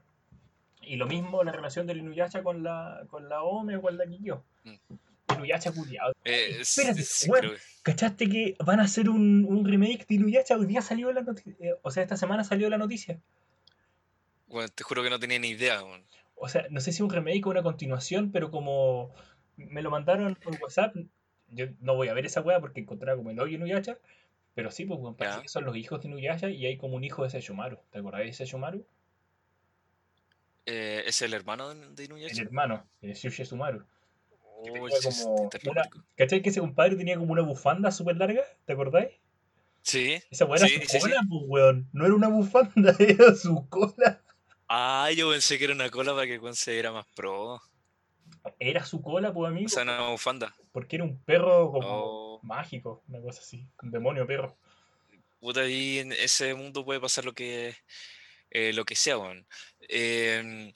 Y 0.82 0.96
lo 0.96 1.06
mismo 1.08 1.44
la 1.44 1.52
relación 1.52 1.86
del 1.88 2.00
Inuyasha 2.00 2.42
con 2.42 2.64
la, 2.64 3.06
con 3.10 3.30
la 3.30 3.44
Ome 3.44 3.78
o 3.78 3.82
con 3.82 3.98
la 3.98 4.06
Kikyo. 4.06 4.44
Mm. 4.64 5.34
Inuyasha 5.36 5.72
culiado. 5.72 6.14
Eh, 6.24 6.58
Espérate, 6.62 7.04
sí, 7.04 7.28
bueno. 7.28 7.52
¿Cachaste 7.84 8.28
que 8.28 8.56
van 8.66 8.80
a 8.80 8.84
hacer 8.84 9.10
un, 9.10 9.46
un 9.48 9.66
remake 9.66 10.06
de 10.08 10.16
Inuyasha? 10.16 10.58
Hoy 10.58 10.66
día 10.66 10.82
salió 10.82 11.12
la 11.12 11.22
noticia. 11.22 11.76
o 11.82 11.92
sea, 11.92 12.04
esta 12.04 12.18
semana 12.18 12.44
salió 12.44 12.70
la 12.70 12.78
noticia. 12.78 13.20
bueno, 14.48 14.68
te 14.74 14.84
juro 14.84 15.04
que 15.04 15.10
no 15.10 15.20
tenía 15.20 15.38
ni 15.40 15.50
idea, 15.50 15.84
weón. 15.84 16.04
O 16.36 16.48
sea, 16.48 16.66
no 16.70 16.80
sé 16.80 16.92
si 16.94 17.04
un 17.04 17.10
remake 17.10 17.46
o 17.46 17.50
una 17.50 17.62
continuación, 17.62 18.32
pero 18.32 18.50
como 18.50 19.12
me 19.58 19.82
lo 19.82 19.92
mandaron 19.92 20.36
por 20.36 20.56
WhatsApp, 20.62 20.96
yo 21.50 21.66
no 21.82 21.96
voy 21.96 22.08
a 22.08 22.14
ver 22.14 22.26
esa 22.26 22.42
weá 22.42 22.60
porque 22.62 22.80
encontraba 22.80 23.18
como 23.18 23.30
el 23.30 23.40
hoyo 23.40 23.58
Inuyasha. 23.58 23.98
Pero 24.60 24.72
sí, 24.72 24.84
pues 24.84 25.00
weón, 25.00 25.16
parece 25.16 25.42
que 25.42 25.48
son 25.48 25.64
los 25.64 25.78
hijos 25.78 26.02
de 26.02 26.10
Inuyasha 26.10 26.50
y 26.50 26.66
hay 26.66 26.76
como 26.76 26.98
un 26.98 27.04
hijo 27.06 27.24
de 27.24 27.30
Sesshomaru. 27.30 27.80
¿Te 27.92 28.00
acordás 28.00 28.26
de 28.26 28.34
Sesshomaru? 28.34 28.86
Eh, 30.66 31.02
¿Es 31.06 31.22
el 31.22 31.34
hermano 31.34 31.74
de, 31.74 31.76
de 31.92 32.04
El 32.04 32.10
Inuyasha? 32.12 32.42
hermano 32.42 32.86
de 33.02 33.14
Shushi 33.14 33.46
Sumaru. 33.46 33.86
que 34.66 34.72
Oh, 34.82 34.90
como 35.02 35.72
una-. 35.72 35.84
¿Cachai 36.18 36.42
que 36.42 36.50
ese 36.50 36.60
compadre 36.60 36.98
tenía 36.98 37.16
como 37.18 37.32
una 37.32 37.42
bufanda 37.42 37.90
súper 37.90 38.18
larga? 38.18 38.44
¿Te 38.66 38.74
acordáis? 38.74 39.12
Sí. 39.82 40.22
Esa 40.30 40.44
era 40.44 40.68
Sí, 40.68 40.74
su 40.76 40.80
sí, 40.82 40.88
sí. 40.88 41.00
cola, 41.00 41.22
pues 41.30 41.42
weón. 41.48 41.90
No 41.94 42.06
era 42.06 42.14
una 42.16 42.28
bufanda, 42.28 42.94
era 43.00 43.34
su 43.36 43.66
cola. 43.70 44.22
Ah, 44.68 45.10
yo 45.16 45.30
pensé 45.32 45.58
que 45.58 45.64
era 45.64 45.74
una 45.74 45.90
cola 45.90 46.14
para 46.14 46.28
que 46.28 46.38
se 46.54 46.92
más 46.92 47.06
pro. 47.16 47.62
Era 48.60 48.84
su 48.84 49.02
cola, 49.02 49.32
pues 49.34 49.50
amigo. 49.52 49.68
O 49.68 49.70
sea, 49.70 49.84
una 49.84 50.10
bufanda. 50.10 50.54
Porque 50.74 50.98
era 50.98 51.06
un 51.06 51.18
perro 51.24 51.72
como 51.72 51.88
Oh. 51.88 52.29
Mágico, 52.44 53.04
una 53.08 53.22
cosa 53.22 53.42
así. 53.42 53.66
Un 53.82 53.92
demonio 53.92 54.28
perro. 54.28 54.56
Puta, 55.40 55.62
ahí 55.62 56.00
en 56.00 56.12
ese 56.12 56.54
mundo 56.54 56.84
puede 56.84 57.00
pasar 57.00 57.26
lo 57.26 57.34
que, 57.34 57.76
eh, 58.52 58.74
lo 58.74 58.86
que 58.86 58.96
sea, 58.96 59.18
weón. 59.18 59.46
Em, 59.88 60.74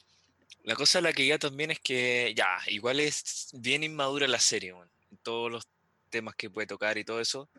la 0.64 0.76
cosa 0.76 1.00
a 1.00 1.02
la 1.02 1.14
que 1.14 1.28
ya 1.28 1.38
también 1.38 1.72
es 1.72 1.80
que, 1.80 2.34
ya, 2.36 2.58
igual 2.68 3.00
es 3.00 3.50
bien 3.54 3.84
inmadura 3.84 4.28
la 4.28 4.40
serie, 4.40 4.74
weón. 4.74 4.90
En 5.12 5.18
todos 5.18 5.52
los 5.52 5.68
temas 6.10 6.36
que 6.36 6.50
puede 6.50 6.68
tocar 6.68 6.98
y 6.98 7.04
todo 7.04 7.20
eso. 7.20 7.50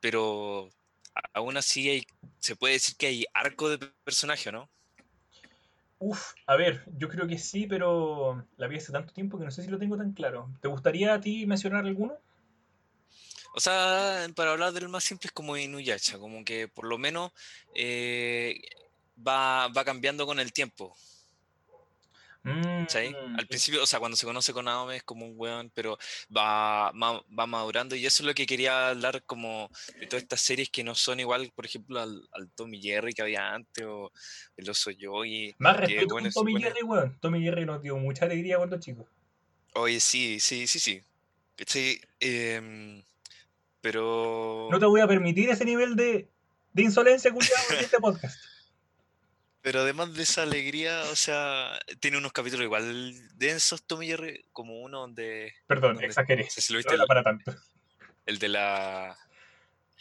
Pero 0.00 0.68
aún 1.34 1.56
así 1.56 1.88
hay, 1.88 2.06
se 2.38 2.56
puede 2.56 2.74
decir 2.74 2.96
que 2.96 3.06
hay 3.06 3.24
arco 3.34 3.68
de 3.68 3.78
personaje, 4.04 4.50
¿no? 4.50 4.68
Uf, 5.98 6.32
a 6.46 6.56
ver, 6.56 6.82
yo 6.98 7.08
creo 7.08 7.28
que 7.28 7.38
sí, 7.38 7.68
pero 7.68 8.44
la 8.56 8.66
vi 8.66 8.78
hace 8.78 8.90
tanto 8.90 9.12
tiempo 9.12 9.38
que 9.38 9.44
no 9.44 9.52
sé 9.52 9.62
si 9.62 9.70
lo 9.70 9.78
tengo 9.78 9.96
tan 9.96 10.12
claro. 10.12 10.50
¿Te 10.60 10.66
gustaría 10.66 11.14
a 11.14 11.20
ti 11.20 11.46
mencionar 11.46 11.84
alguno? 11.84 12.14
O 13.54 13.60
sea, 13.60 14.26
para 14.34 14.52
hablar 14.52 14.72
del 14.72 14.88
más 14.88 15.04
simple 15.04 15.28
es 15.28 15.32
como 15.32 15.56
Inuyasha, 15.56 16.18
como 16.18 16.44
que 16.44 16.68
por 16.68 16.86
lo 16.86 16.98
menos 16.98 17.32
eh, 17.74 18.60
va, 19.16 19.68
va 19.68 19.84
cambiando 19.84 20.26
con 20.26 20.40
el 20.40 20.52
tiempo. 20.52 20.96
¿cachai? 22.42 23.10
Mm, 23.10 23.38
Al 23.38 23.46
principio, 23.46 23.82
o 23.82 23.86
sea, 23.86 24.00
cuando 24.00 24.16
se 24.16 24.26
conoce 24.26 24.52
con 24.52 24.64
Naomi 24.64 24.96
es 24.96 25.02
como 25.04 25.26
un 25.26 25.34
weón, 25.36 25.70
pero 25.74 25.96
va, 26.34 26.90
va, 26.92 27.22
va 27.38 27.46
madurando 27.46 27.94
y 27.94 28.04
eso 28.04 28.22
es 28.22 28.26
lo 28.26 28.34
que 28.34 28.46
quería 28.46 28.88
hablar 28.88 29.22
como 29.24 29.70
de 30.00 30.06
todas 30.06 30.22
estas 30.24 30.40
series 30.40 30.70
que 30.70 30.82
no 30.84 30.94
son 30.94 31.20
igual, 31.20 31.52
por 31.54 31.66
ejemplo, 31.66 32.00
al, 32.00 32.28
al 32.32 32.50
Tommy 32.50 32.80
Jerry 32.80 33.12
que 33.12 33.22
había 33.22 33.52
antes 33.54 33.84
o 33.86 34.12
el 34.56 34.68
Oso 34.70 34.90
Yogi. 34.90 35.54
Más 35.58 35.76
respeto 35.76 36.14
bueno, 36.14 36.28
con 36.32 36.32
Tommy 36.32 36.52
bueno, 36.52 36.66
Jerry, 36.66 36.82
weón. 36.82 37.18
Tommy 37.20 37.42
Jerry 37.42 37.64
nos 37.64 37.82
dio 37.82 37.96
mucha 37.96 38.24
alegría 38.24 38.56
cuando 38.56 38.78
chicos. 38.80 39.06
Oye, 39.74 40.00
sí, 40.00 40.40
sí, 40.40 40.66
sí, 40.66 40.78
sí. 40.78 41.02
¿cachai? 41.56 42.00
Em, 42.20 43.02
pero... 43.82 44.68
No 44.70 44.78
te 44.78 44.86
voy 44.86 45.02
a 45.02 45.06
permitir 45.06 45.50
ese 45.50 45.66
nivel 45.66 45.94
de, 45.96 46.30
de 46.72 46.82
insolencia, 46.82 47.30
culiado, 47.30 47.54
en 47.72 47.78
este 47.84 47.98
podcast. 47.98 48.42
Pero 49.60 49.82
además 49.82 50.12
de 50.14 50.24
esa 50.24 50.42
alegría, 50.42 51.02
o 51.12 51.14
sea, 51.14 51.78
tiene 52.00 52.16
unos 52.18 52.32
capítulos 52.32 52.64
igual 52.64 53.14
densos, 53.38 53.84
Tommy 53.84 54.08
Jerry, 54.08 54.44
como 54.52 54.80
uno 54.80 54.98
donde, 55.02 55.54
Perdón, 55.68 55.92
donde- 55.94 56.06
exageré. 56.08 56.42
no 56.44 56.50
sé 56.50 56.60
si 56.60 56.72
lo 56.72 56.78
No 56.78 56.82
viste, 56.82 56.94
el, 56.96 57.06
para 57.06 57.22
tanto. 57.22 57.54
el 58.26 58.38
de 58.40 58.48
la... 58.48 59.16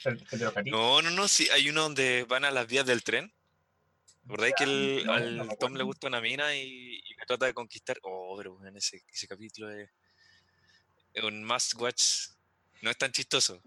El, 0.03 0.13
el 0.31 0.39
de 0.39 0.45
los 0.45 0.53
gatitos. 0.55 0.79
No, 0.79 1.01
no, 1.03 1.11
no, 1.11 1.27
sí, 1.27 1.47
hay 1.51 1.69
uno 1.69 1.83
donde 1.83 2.25
van 2.27 2.43
a 2.43 2.49
las 2.49 2.65
vías 2.65 2.87
del 2.87 3.03
tren. 3.03 3.31
¿Recordáis 4.23 4.55
que 4.57 4.63
el, 4.63 5.05
no, 5.05 5.13
al 5.13 5.37
no 5.37 5.45
me 5.45 5.55
Tom 5.57 5.75
le 5.75 5.83
gusta 5.83 6.07
una 6.07 6.21
mina 6.21 6.55
y, 6.55 6.95
y 7.03 7.13
la 7.19 7.25
trata 7.27 7.45
de 7.45 7.53
conquistar? 7.53 7.99
Oh, 8.01 8.35
pero 8.37 8.55
bueno, 8.55 8.75
ese, 8.79 9.03
ese 9.13 9.27
capítulo 9.27 9.69
es, 9.69 9.91
es 11.13 11.23
un 11.23 11.43
must 11.43 11.75
watch. 11.75 12.03
No 12.81 12.89
es 12.89 12.97
tan 12.97 13.11
chistoso. 13.11 13.61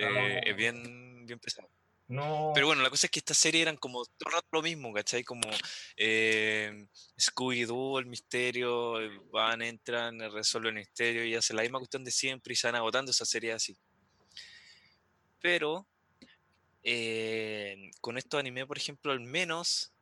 Eh, 0.00 0.40
Ah. 0.40 0.40
es 0.44 0.56
bien, 0.56 1.26
bien 1.26 1.38
pesado. 1.38 1.68
No. 2.08 2.50
Pero 2.54 2.66
bueno, 2.66 2.82
la 2.82 2.90
cosa 2.90 3.06
es 3.06 3.10
que 3.12 3.20
esta 3.20 3.34
serie 3.34 3.62
eran 3.62 3.76
como 3.76 4.04
todo 4.04 4.30
el 4.30 4.32
rato 4.32 4.48
lo 4.50 4.62
mismo, 4.62 4.92
¿cachai? 4.92 5.22
Como 5.22 5.48
eh, 5.96 6.86
Scooby-Doo, 7.16 8.00
el 8.00 8.06
misterio, 8.06 9.00
eh, 9.00 9.20
van, 9.30 9.62
entran, 9.62 10.20
eh, 10.20 10.28
resuelven 10.28 10.76
el 10.76 10.80
misterio 10.80 11.24
y 11.24 11.36
hacen 11.36 11.54
la 11.54 11.62
misma 11.62 11.78
cuestión 11.78 12.02
de 12.02 12.10
siempre 12.10 12.52
y 12.52 12.56
se 12.56 12.66
van 12.66 12.74
agotando 12.74 13.12
esa 13.12 13.24
serie 13.24 13.52
así. 13.52 13.78
Pero 15.40 15.86
eh, 16.82 17.90
con 18.00 18.18
estos 18.18 18.40
anime, 18.40 18.66
por 18.66 18.76
ejemplo, 18.76 19.12
al 19.12 19.20
menos 19.20 19.92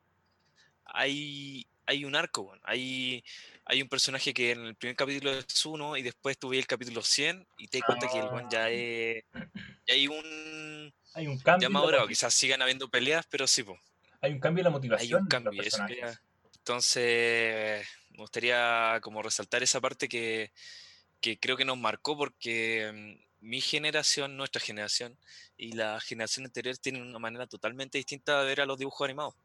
hay, 0.85 1.67
hay 1.85 2.05
un 2.05 2.15
arco, 2.15 2.41
weón. 2.41 2.59
hay, 2.63 3.23
hay 3.65 3.83
un 3.83 3.87
personaje 3.87 4.33
que 4.33 4.51
en 4.51 4.65
el 4.65 4.75
primer 4.75 4.95
capítulo 4.95 5.31
es 5.31 5.65
uno 5.65 5.95
y 5.95 6.01
después 6.01 6.39
tuve 6.39 6.57
el 6.57 6.65
capítulo 6.65 7.03
100 7.03 7.47
y 7.59 7.67
te 7.67 7.77
das 7.77 7.85
cuenta 7.85 8.07
que 8.07 8.17
el 8.17 8.25
weón 8.25 8.49
ya 8.49 8.69
es... 8.71 9.23
hay 9.89 10.07
un... 10.07 10.93
hay 11.13 11.27
un 11.27 11.39
cambio. 11.39 11.67
Ya 11.67 11.69
madurado, 11.69 12.07
quizás 12.07 12.33
sigan 12.33 12.61
habiendo 12.61 12.89
peleas, 12.89 13.25
pero 13.29 13.47
sí, 13.47 13.63
po, 13.63 13.77
Hay 14.21 14.31
un 14.33 14.39
cambio 14.39 14.61
en 14.61 14.65
la 14.65 14.69
hay 14.69 14.73
motivación 14.77 15.21
un 15.23 15.27
de 15.27 15.39
los 15.39 15.43
cambio. 15.43 15.63
eso 15.63 15.83
Entonces, 16.57 17.87
me 18.11 18.17
gustaría 18.17 18.99
como 19.01 19.21
resaltar 19.21 19.63
esa 19.63 19.81
parte 19.81 20.07
que, 20.09 20.51
que 21.21 21.39
creo 21.39 21.57
que 21.57 21.65
nos 21.65 21.77
marcó 21.77 22.17
porque 22.17 22.91
mm, 23.41 23.45
mi 23.47 23.61
generación, 23.61 24.37
nuestra 24.37 24.61
generación 24.61 25.17
y 25.57 25.73
la 25.73 25.99
generación 26.01 26.45
anterior 26.45 26.77
tienen 26.77 27.03
una 27.03 27.19
manera 27.19 27.47
totalmente 27.47 27.97
distinta 27.97 28.41
de 28.41 28.47
ver 28.47 28.61
a 28.61 28.65
los 28.65 28.77
dibujos 28.79 29.05
animados. 29.05 29.35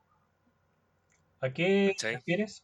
¿A 1.40 1.52
qué 1.52 1.94
te 1.98 2.08
¿Cachai? 2.08 2.16
refieres? 2.16 2.63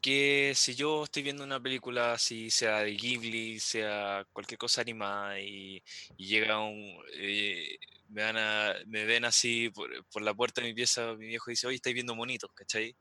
Que 0.00 0.52
si 0.54 0.74
yo 0.76 1.04
estoy 1.04 1.22
viendo 1.24 1.42
una 1.44 1.60
película, 1.60 2.16
si 2.18 2.50
sea 2.50 2.78
de 2.80 2.92
Ghibli, 2.96 3.58
sea 3.58 4.24
cualquier 4.32 4.58
cosa 4.58 4.80
animada 4.80 5.40
y, 5.40 5.82
y 6.16 6.26
llega 6.26 6.58
un... 6.60 7.02
eh, 7.14 7.78
me, 8.08 8.22
van 8.22 8.36
a- 8.36 8.74
me 8.86 9.04
ven 9.04 9.24
así 9.24 9.70
por, 9.70 9.90
por 10.06 10.22
la 10.22 10.34
puerta 10.34 10.60
de 10.60 10.68
mi 10.68 10.74
pieza, 10.74 11.14
mi 11.14 11.26
viejo 11.26 11.50
dice, 11.50 11.66
oye, 11.66 11.76
estáis 11.76 11.94
viendo 11.94 12.14
monitos, 12.14 12.50
¿cachai? 12.54 12.94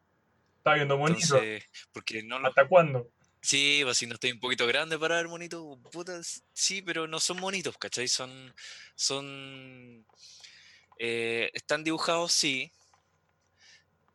Está 0.58 0.74
viendo 0.74 0.98
porque 1.94 2.24
no 2.24 2.40
lo... 2.40 2.48
¿Hasta 2.48 2.68
cuándo? 2.68 3.10
Sí, 3.42 3.82
pues 3.84 3.98
si 3.98 4.08
no 4.08 4.16
estoy 4.16 4.32
un 4.32 4.40
poquito 4.40 4.66
grande 4.68 4.98
para 5.00 5.16
ver 5.18 5.28
monitos, 5.28 5.78
puta, 5.92 6.20
s- 6.20 6.42
sí, 6.52 6.82
pero 6.82 7.08
no 7.08 7.20
son 7.20 7.40
monitos, 7.40 7.78
¿cachai? 7.78 8.08
Son, 8.08 8.54
son, 8.96 10.06
eh, 11.00 11.50
están 11.54 11.84
dibujados, 11.84 12.34
sí, 12.34 12.72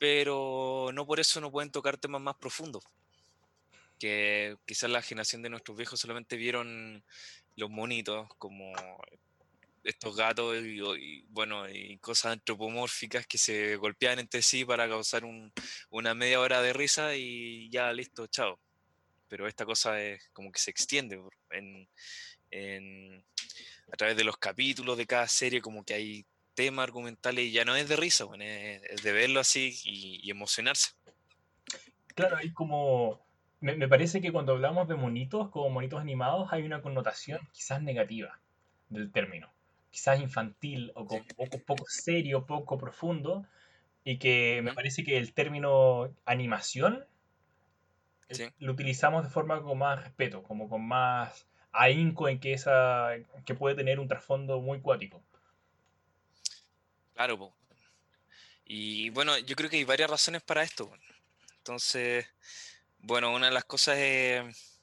pero 0.02 0.90
no 0.92 1.06
por 1.06 1.20
eso 1.20 1.40
no 1.40 1.52
pueden 1.52 1.70
tocar 1.70 1.96
temas 1.96 2.20
más 2.20 2.34
profundos. 2.34 2.82
Que 4.00 4.56
quizás 4.66 4.90
la 4.90 5.00
generación 5.00 5.42
de 5.42 5.48
nuestros 5.48 5.76
viejos 5.76 6.00
solamente 6.00 6.34
vieron 6.36 7.04
los 7.54 7.70
monitos 7.70 8.26
como 8.36 8.72
estos 9.84 10.16
gatos 10.16 10.56
y, 10.56 10.80
y, 10.80 11.22
bueno, 11.28 11.68
y 11.70 11.98
cosas 11.98 12.32
antropomórficas 12.32 13.28
que 13.28 13.38
se 13.38 13.76
golpeaban 13.76 14.18
entre 14.18 14.42
sí 14.42 14.64
para 14.64 14.88
causar 14.88 15.24
un- 15.24 15.52
una 15.90 16.14
media 16.14 16.40
hora 16.40 16.60
de 16.62 16.72
risa 16.72 17.14
y 17.14 17.70
ya 17.70 17.92
listo, 17.92 18.26
chao 18.26 18.58
pero 19.28 19.46
esta 19.46 19.64
cosa 19.64 20.02
es 20.02 20.28
como 20.32 20.50
que 20.50 20.58
se 20.58 20.72
extiende 20.72 21.22
en, 21.50 21.88
en- 22.50 23.24
a 23.92 23.96
través 23.96 24.16
de 24.16 24.24
los 24.24 24.36
capítulos 24.36 24.98
de 24.98 25.06
cada 25.06 25.28
serie, 25.28 25.62
como 25.62 25.84
que 25.84 25.94
hay 25.94 26.26
temas 26.54 26.84
argumentales 26.84 27.44
y 27.46 27.52
ya 27.52 27.64
no 27.64 27.76
es 27.76 27.88
de 27.88 27.96
risa, 27.96 28.24
bueno, 28.24 28.44
es, 28.44 28.82
es 28.84 29.02
de 29.02 29.12
verlo 29.12 29.40
así 29.40 29.78
y, 29.84 30.20
y 30.22 30.30
emocionarse. 30.30 30.90
Claro, 32.14 32.36
hay 32.36 32.52
como. 32.52 33.20
Me, 33.60 33.76
me 33.76 33.88
parece 33.88 34.20
que 34.20 34.32
cuando 34.32 34.52
hablamos 34.52 34.88
de 34.88 34.96
monitos, 34.96 35.50
como 35.50 35.70
monitos 35.70 36.00
animados, 36.00 36.52
hay 36.52 36.62
una 36.64 36.82
connotación 36.82 37.40
quizás 37.52 37.82
negativa 37.82 38.40
del 38.88 39.10
término. 39.12 39.52
Quizás 39.90 40.20
infantil 40.20 40.92
o 40.94 41.06
como 41.06 41.24
poco, 41.36 41.58
poco 41.64 41.84
serio, 41.88 42.46
poco 42.46 42.78
profundo. 42.78 43.46
Y 44.04 44.18
que 44.18 44.60
me 44.62 44.72
parece 44.74 45.04
que 45.04 45.18
el 45.18 45.32
término 45.34 46.14
animación 46.26 47.06
eh, 48.28 48.34
Sí. 48.34 48.44
lo 48.58 48.72
utilizamos 48.72 49.22
de 49.24 49.30
forma 49.30 49.62
con 49.62 49.78
más 49.78 50.02
respeto, 50.02 50.42
como 50.42 50.68
con 50.68 50.86
más 50.86 51.46
ahínco 51.72 52.28
en 52.28 52.40
que 52.40 52.52
esa 52.52 53.10
que 53.46 53.54
puede 53.54 53.74
tener 53.76 54.00
un 54.00 54.08
trasfondo 54.08 54.60
muy 54.60 54.80
cuático. 54.80 55.22
Claro, 57.22 57.38
po. 57.38 57.54
Y 58.64 59.10
bueno, 59.10 59.38
yo 59.38 59.54
creo 59.54 59.70
que 59.70 59.76
hay 59.76 59.84
varias 59.84 60.10
razones 60.10 60.42
para 60.42 60.64
esto. 60.64 60.90
Entonces, 61.58 62.26
bueno, 62.98 63.32
una 63.32 63.46
de 63.46 63.52
las 63.52 63.64
cosas 63.64 63.96
es, 63.98 64.80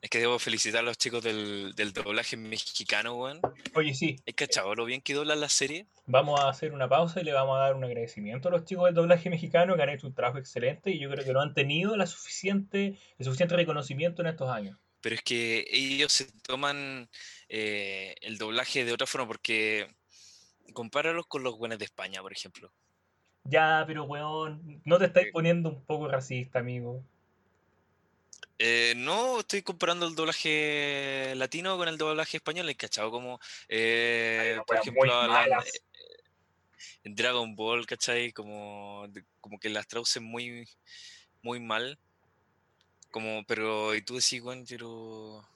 es 0.00 0.08
que 0.08 0.20
debo 0.20 0.38
felicitar 0.38 0.78
a 0.78 0.82
los 0.84 0.96
chicos 0.96 1.24
del, 1.24 1.74
del 1.74 1.92
doblaje 1.92 2.36
mexicano, 2.36 3.16
weón. 3.16 3.40
Oye, 3.74 3.92
sí, 3.92 4.20
¿Hay 4.24 4.34
cachado 4.34 4.76
lo 4.76 4.84
bien 4.84 5.00
que 5.00 5.14
doblan 5.14 5.40
la 5.40 5.48
serie? 5.48 5.88
Vamos 6.06 6.38
a 6.38 6.48
hacer 6.48 6.70
una 6.70 6.88
pausa 6.88 7.20
y 7.20 7.24
le 7.24 7.32
vamos 7.32 7.56
a 7.56 7.62
dar 7.62 7.74
un 7.74 7.82
agradecimiento 7.82 8.50
a 8.50 8.52
los 8.52 8.64
chicos 8.64 8.84
del 8.84 8.94
doblaje 8.94 9.28
mexicano 9.28 9.74
que 9.74 9.82
han 9.82 9.88
hecho 9.88 10.06
un 10.06 10.14
trabajo 10.14 10.38
excelente 10.38 10.92
y 10.92 11.00
yo 11.00 11.10
creo 11.10 11.24
que 11.24 11.32
no 11.32 11.40
han 11.40 11.54
tenido 11.54 11.96
la 11.96 12.06
suficiente, 12.06 12.96
el 13.18 13.24
suficiente 13.24 13.56
reconocimiento 13.56 14.22
en 14.22 14.28
estos 14.28 14.48
años. 14.48 14.78
pero 15.00 15.16
es 15.16 15.22
que 15.22 15.66
ellos 15.72 16.12
se 16.12 16.30
toman 16.42 17.10
eh, 17.48 18.14
el 18.20 18.38
doblaje 18.38 18.84
de 18.84 18.92
otra 18.92 19.08
forma, 19.08 19.26
porque 19.26 19.88
compáralos 20.72 21.26
con 21.26 21.42
los 21.42 21.56
buenos 21.58 21.78
de 21.78 21.84
España, 21.84 22.22
por 22.22 22.32
ejemplo. 22.32 22.72
Ya, 23.44 23.84
pero 23.86 24.04
weón, 24.04 24.80
no 24.84 24.98
te 24.98 25.06
estáis 25.06 25.30
poniendo 25.32 25.68
un 25.68 25.84
poco 25.84 26.08
racista, 26.08 26.60
amigo. 26.60 27.04
Eh, 28.58 28.94
no, 28.96 29.40
estoy 29.40 29.62
comparando 29.62 30.06
el 30.06 30.14
doblaje 30.14 31.34
latino 31.36 31.76
con 31.76 31.88
el 31.88 31.98
doblaje 31.98 32.36
español, 32.36 32.68
¿he 32.68 32.74
cachado? 32.74 33.10
Como, 33.10 33.40
eh, 33.68 34.58
por 34.66 34.76
ejemplo, 34.76 35.12
en 37.02 37.14
Dragon 37.14 37.54
Ball, 37.54 37.86
¿cachai? 37.86 38.32
Como, 38.32 39.06
como 39.40 39.58
que 39.58 39.68
las 39.68 39.86
traducen 39.86 40.24
muy, 40.24 40.66
muy 41.42 41.60
mal. 41.60 41.98
Como, 43.10 43.44
pero, 43.46 43.94
y 43.94 44.02
tú 44.02 44.14
decís, 44.14 44.40
bueno, 44.40 44.64
pero, 44.68 45.46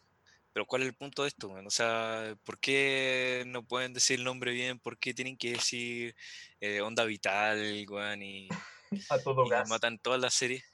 pero 0.58 0.66
¿cuál 0.66 0.82
es 0.82 0.88
el 0.88 0.94
punto 0.94 1.22
de 1.22 1.28
esto, 1.28 1.52
O 1.52 1.70
sea, 1.70 2.36
¿por 2.42 2.58
qué 2.58 3.44
no 3.46 3.64
pueden 3.64 3.92
decir 3.92 4.18
el 4.18 4.24
nombre 4.24 4.50
bien? 4.50 4.80
¿Por 4.80 4.98
qué 4.98 5.14
tienen 5.14 5.36
que 5.36 5.52
decir 5.52 6.16
eh, 6.60 6.80
Onda 6.80 7.04
Vital, 7.04 7.86
weón? 7.88 8.20
Y, 8.24 8.48
a 9.08 9.20
todo 9.20 9.46
y 9.46 9.68
matan 9.68 10.00
todas 10.00 10.20
las 10.20 10.34
series. 10.34 10.64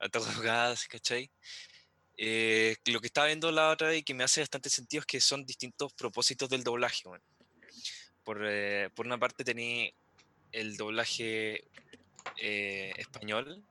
A 0.00 0.10
todo 0.10 0.26
gas, 0.42 0.86
¿cachai? 0.86 1.30
Eh, 2.18 2.76
lo 2.84 3.00
que 3.00 3.06
estaba 3.06 3.28
viendo 3.28 3.50
la 3.50 3.70
otra 3.70 3.88
vez 3.88 4.00
y 4.00 4.02
que 4.02 4.12
me 4.12 4.22
hace 4.22 4.42
bastante 4.42 4.68
sentido 4.68 5.00
es 5.00 5.06
que 5.06 5.18
son 5.18 5.46
distintos 5.46 5.94
propósitos 5.94 6.50
del 6.50 6.62
doblaje, 6.62 7.04
Por, 8.22 8.42
eh, 8.46 8.90
por 8.94 9.06
una 9.06 9.16
parte 9.16 9.44
tenía 9.44 9.90
el 10.52 10.76
doblaje 10.76 11.64
español, 12.36 13.64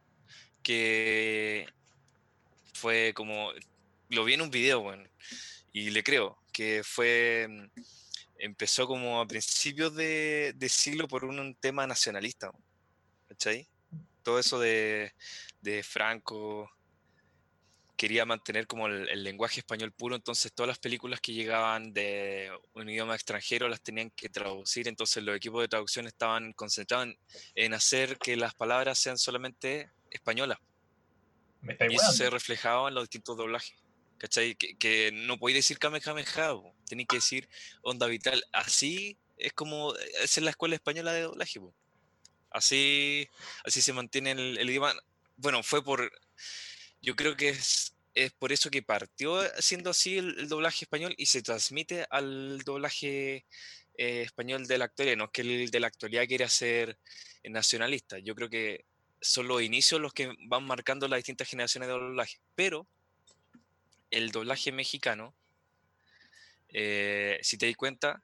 que 0.64 1.68
fue 2.74 3.14
como, 3.14 3.52
lo 4.14 4.24
vi 4.24 4.34
en 4.34 4.42
un 4.42 4.50
video, 4.50 4.82
bueno, 4.82 5.04
y 5.72 5.90
le 5.90 6.04
creo, 6.04 6.38
que 6.52 6.84
fue, 6.84 7.48
mm, 7.50 7.66
empezó 8.38 8.88
como 8.88 9.20
a 9.22 9.28
principios 9.28 9.96
de, 9.96 10.56
siglo 10.70 11.08
por 11.08 11.26
un, 11.26 11.56
tema 11.56 11.88
nacionalista, 11.88 12.52
¿cachai? 13.28 13.68
Todo 14.24 14.40
eso 14.40 14.60
de, 14.60 15.12
Franco, 15.84 16.70
quería 17.98 18.26
mantener 18.26 18.68
como 18.68 18.88
el, 18.88 19.24
lenguaje 19.24 19.60
español 19.60 19.92
puro, 19.92 20.16
entonces 20.16 20.54
todas 20.54 20.68
las 20.68 20.80
películas 20.80 21.20
que 21.20 21.34
llegaban 21.34 21.94
de 21.94 22.52
un 22.74 22.90
idioma 22.90 23.16
extranjero 23.16 23.68
las 23.68 23.82
tenían 23.82 24.12
que 24.12 24.30
traducir, 24.30 24.88
entonces 24.88 25.24
los 25.24 25.36
equipos 25.36 25.62
de 25.62 25.68
traducción 25.68 26.08
estaban 26.08 26.54
concentrados 26.54 27.16
en 27.56 27.74
hacer 27.74 28.18
que 28.18 28.36
las 28.36 28.54
palabras 28.54 28.98
sean 28.98 29.18
solamente 29.18 29.90
españolas 30.12 30.60
y 31.90 31.96
eso 31.96 32.12
se 32.12 32.30
reflejaba 32.30 32.90
en 32.90 32.96
los 32.96 33.04
distintos 33.06 33.38
doblajes. 33.38 33.83
¿Cachai? 34.24 34.56
Que, 34.56 35.12
no 35.12 35.38
podéis 35.38 35.58
decir 35.58 35.80
Kamehameha, 35.80 36.54
tenéis 36.88 37.10
que 37.10 37.18
decir 37.18 37.50
onda 37.82 38.08
vital. 38.08 38.42
Así 38.54 39.18
es 39.36 39.52
como, 39.52 39.94
esa 39.96 40.40
es 40.40 40.44
la 40.44 40.52
escuela 40.52 40.76
española 40.76 41.12
de 41.12 41.24
doblaje. 41.24 41.60
Así, 42.50 43.28
así 43.66 43.82
se 43.82 43.92
mantiene 43.92 44.32
el, 44.32 44.70
idioma. 44.70 44.94
Bueno, 45.36 45.62
fue 45.62 45.84
por, 45.84 46.10
yo 47.02 47.18
creo 47.18 47.36
que 47.36 47.50
es, 47.50 47.98
es 48.14 48.32
por 48.32 48.54
eso 48.54 48.70
que 48.72 48.82
partió 48.82 49.42
siendo 49.60 49.90
así 49.90 50.20
el, 50.20 50.48
doblaje 50.48 50.86
español 50.86 51.14
y 51.18 51.26
se 51.26 51.42
transmite 51.42 52.06
al 52.10 52.60
doblaje 52.60 53.46
eh, 53.98 54.22
español 54.22 54.68
de 54.68 54.78
la 54.78 54.86
actualidad. 54.86 55.18
No 55.18 55.26
es 55.26 55.32
que 55.32 55.42
el 55.42 55.70
de 55.70 55.80
la 55.82 55.88
actualidad 55.88 56.28
quiera 56.28 56.48
ser 56.48 56.98
nacionalista. 57.44 58.20
Yo 58.20 58.36
creo 58.36 58.50
que 58.50 58.86
son 59.20 59.50
los 59.50 59.62
inicios 59.62 60.00
los 60.00 60.14
que 60.14 60.34
van 60.48 60.64
marcando 60.64 61.10
las 61.10 61.18
distintas 61.18 61.50
generaciones 61.50 61.90
de 61.90 61.94
doblaje. 61.94 62.40
Pero 62.56 62.88
el 64.14 64.32
doblaje 64.32 64.72
mexicano, 64.72 65.34
eh, 66.70 67.40
si 67.42 67.58
te 67.58 67.66
das 67.66 67.76
cuenta, 67.76 68.22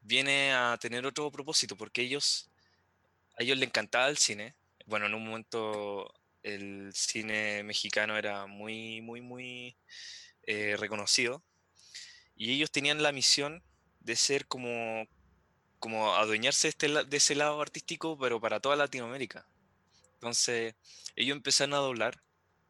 viene 0.00 0.52
a 0.52 0.78
tener 0.80 1.04
otro 1.04 1.30
propósito, 1.30 1.76
porque 1.76 2.02
ellos, 2.02 2.50
a 3.38 3.42
ellos 3.42 3.58
les 3.58 3.68
encantaba 3.68 4.08
el 4.08 4.18
cine. 4.18 4.54
Bueno, 4.86 5.06
en 5.06 5.14
un 5.14 5.24
momento 5.24 6.14
el 6.42 6.92
cine 6.94 7.62
mexicano 7.64 8.16
era 8.16 8.46
muy, 8.46 9.00
muy, 9.00 9.20
muy 9.20 9.76
eh, 10.44 10.76
reconocido. 10.78 11.42
Y 12.36 12.52
ellos 12.52 12.70
tenían 12.70 13.02
la 13.02 13.12
misión 13.12 13.62
de 14.00 14.16
ser 14.16 14.46
como, 14.46 15.06
como 15.80 16.14
adueñarse 16.14 16.68
de, 16.68 16.70
este, 16.70 17.04
de 17.04 17.16
ese 17.16 17.34
lado 17.34 17.60
artístico, 17.60 18.16
pero 18.18 18.40
para 18.40 18.60
toda 18.60 18.76
Latinoamérica. 18.76 19.46
Entonces, 20.14 20.76
ellos 21.16 21.36
empezaron 21.36 21.74
a 21.74 21.78
doblar, 21.78 22.22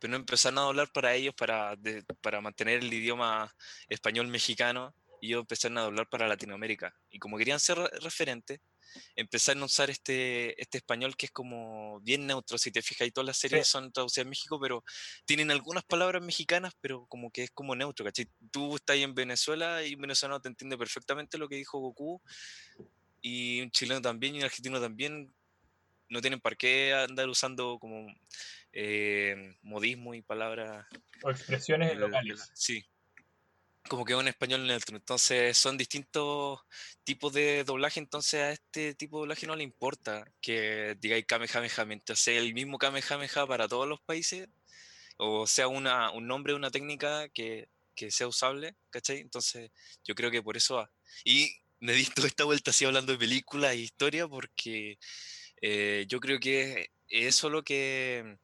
pero 0.03 0.11
no 0.11 0.17
empezaron 0.17 0.59
a 0.59 0.63
doblar 0.63 0.91
para 0.91 1.15
ellos, 1.15 1.33
para, 1.33 1.79
para 2.21 2.41
mantener 2.41 2.81
el 2.81 2.93
idioma 2.93 3.55
español-mexicano, 3.89 4.93
y 5.21 5.29
ellos 5.29 5.43
empezaron 5.43 5.79
a 5.79 5.83
doblar 5.83 6.09
para 6.09 6.27
Latinoamérica. 6.27 6.93
Y 7.09 7.21
como 7.21 7.39
querían 7.39 7.61
ser 7.61 7.79
referentes, 7.79 8.59
empezaron 9.15 9.63
a 9.63 9.67
usar 9.67 9.91
este, 9.91 10.61
este 10.61 10.79
español 10.79 11.17
que 11.17 11.27
es 11.27 11.33
como 11.33 12.01
bien 12.01 12.27
neutro. 12.27 12.59
Si 12.59 12.73
te 12.73 12.83
fijas, 12.83 13.07
y 13.07 13.13
todas 13.13 13.29
las 13.29 13.37
series 13.37 13.69
son 13.69 13.93
traducidas 13.93 14.25
en 14.25 14.31
México, 14.31 14.59
pero 14.61 14.83
tienen 15.25 15.53
algunas 15.53 15.85
palabras 15.85 16.21
mexicanas, 16.21 16.73
pero 16.81 17.07
como 17.07 17.31
que 17.31 17.45
es 17.45 17.53
como 17.53 17.77
neutro, 17.77 18.05
¿cachai? 18.05 18.29
Tú 18.51 18.75
estás 18.75 18.95
ahí 18.95 19.05
en 19.05 19.15
Venezuela 19.15 19.85
y 19.87 19.95
un 19.95 20.01
venezolano 20.01 20.41
te 20.41 20.49
entiende 20.49 20.77
perfectamente 20.77 21.39
lo 21.39 21.49
que 21.49 21.55
dijo 21.55 21.79
Goku, 21.79 22.21
y 23.21 23.61
un 23.61 23.71
chileno 23.71 24.03
también, 24.03 24.35
y 24.35 24.39
un 24.39 24.45
argentino 24.47 24.81
también, 24.81 25.33
no 26.13 26.21
tienen 26.21 26.41
por 26.41 26.57
qué 26.59 26.93
andar 26.93 27.29
usando 27.29 27.79
como 27.81 28.07
eh, 28.73 29.57
modismo 29.63 30.15
y 30.15 30.21
palabras. 30.21 30.87
O 31.23 31.31
expresiones 31.31 31.97
locales. 31.97 32.51
Sí. 32.55 32.85
Como 33.89 34.05
que 34.05 34.15
un 34.15 34.29
español 34.29 34.67
neutro. 34.67 34.97
Entonces 34.97 35.57
son 35.57 35.79
distintos 35.79 36.61
tipos 37.03 37.33
de 37.33 37.65
doblaje. 37.65 37.99
Entonces 37.99 38.41
a 38.43 38.53
este 38.53 38.95
tipo 38.95 39.17
de 39.17 39.21
doblaje 39.23 39.47
no 39.47 39.57
le 39.57 39.65
importa 39.65 40.31
que 40.43 40.97
digáis 41.01 41.25
Kamehameha, 41.25 41.85
mientras 41.87 42.19
sea 42.19 42.39
el 42.39 42.53
mismo 42.53 42.77
Kamehameha 42.77 43.47
para 43.47 43.67
todos 43.67 43.89
los 43.89 44.01
países, 44.03 44.49
o 45.17 45.47
sea 45.47 45.69
una, 45.69 46.11
un 46.11 46.27
nombre, 46.27 46.55
una 46.55 46.71
técnica 46.71 47.29
que, 47.31 47.69
que 47.95 48.11
sea 48.11 48.29
usable, 48.29 48.77
¿cachai? 48.91 49.19
Entonces 49.21 49.71
yo 50.05 50.15
creo 50.15 50.31
que 50.31 50.43
por 50.43 50.59
eso 50.59 50.77
va. 50.77 50.91
Y 51.25 51.51
me 51.81 51.95
di 51.95 52.05
toda 52.15 52.29
esta 52.29 52.45
vuelta 52.45 52.71
así 52.71 52.85
hablando 52.85 53.13
de 53.13 53.19
películas 53.19 53.73
e 53.73 53.79
historia 53.79 54.29
porque 54.29 54.99
eh, 55.63 56.05
yo 56.09 56.21
creo 56.21 56.39
que 56.39 56.91
eso 57.09 57.49
lo 57.49 57.63
que, 57.63 58.37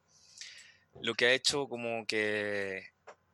lo 1.02 1.14
que 1.14 1.26
ha 1.26 1.32
hecho 1.32 1.68
como 1.68 2.06
que 2.06 2.84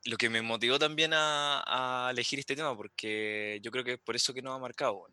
lo 0.07 0.17
que 0.17 0.29
me 0.29 0.43
motivó 0.43 0.79
también 0.79 1.13
a, 1.15 2.09
elegir 2.11 2.39
este 2.39 2.57
tema, 2.57 2.77
porque 2.77 3.61
yo 3.63 3.71
creo 3.71 3.85
que 3.85 3.93
es 3.95 3.99
por 3.99 4.17
eso 4.17 4.35
que 4.35 4.43
nos 4.43 4.55
ha 4.55 4.59
marcado. 4.59 5.07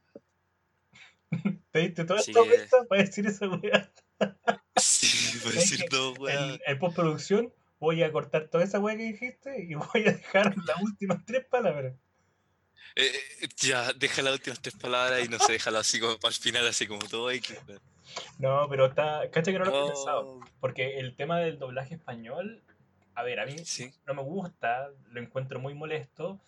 ¿Te 1.71 1.79
diste 1.79 2.03
toda 2.03 2.19
esta 2.19 2.41
vuelta 2.41 2.85
para 2.89 3.03
decir 3.03 3.25
esa 3.27 3.47
weá? 3.47 3.91
Sí, 4.77 5.37
para 5.43 5.55
decir 5.55 5.85
todo, 5.89 6.13
weá. 6.13 6.57
En, 6.65 6.79
postproducción 6.79 7.53
voy 7.79 8.03
a 8.03 8.11
cortar 8.11 8.47
toda 8.49 8.63
esa 8.63 8.79
weá 8.79 8.95
que 8.95 9.03
dijiste 9.03 9.63
y 9.63 9.73
voy 9.75 10.07
a 10.07 10.13
dejar 10.13 10.55
las 10.65 10.81
últimas 10.81 11.23
tres 11.25 11.45
palabras. 11.45 11.93
Eh, 12.95 13.11
eh, 13.41 13.47
ya, 13.57 13.93
deja 13.93 14.21
las 14.21 14.33
últimas 14.33 14.61
tres 14.61 14.75
palabras 14.75 15.23
y 15.25 15.29
no 15.29 15.39
sé, 15.39 15.53
déjalo 15.53 15.79
así 15.79 15.99
como 15.99 16.17
para 16.17 16.33
el 16.33 16.39
final, 16.39 16.67
así 16.67 16.87
como 16.87 17.07
todo. 17.07 17.27
Hay 17.27 17.39
que... 17.39 17.57
No, 18.39 18.67
pero 18.69 18.87
está. 18.87 19.29
Cacha 19.31 19.51
que 19.51 19.59
no 19.59 19.65
lo 19.65 19.85
he 19.85 19.89
pensado. 19.91 20.39
Porque 20.59 20.99
el 20.99 21.15
tema 21.15 21.39
del 21.39 21.59
doblaje 21.59 21.95
español, 21.95 22.61
a 23.15 23.23
ver, 23.23 23.39
a 23.39 23.45
mí 23.45 23.55
no 24.05 24.13
me 24.13 24.23
gusta, 24.23 24.89
lo 25.11 25.21
encuentro 25.21 25.59
muy 25.59 25.73
molesto. 25.73 26.39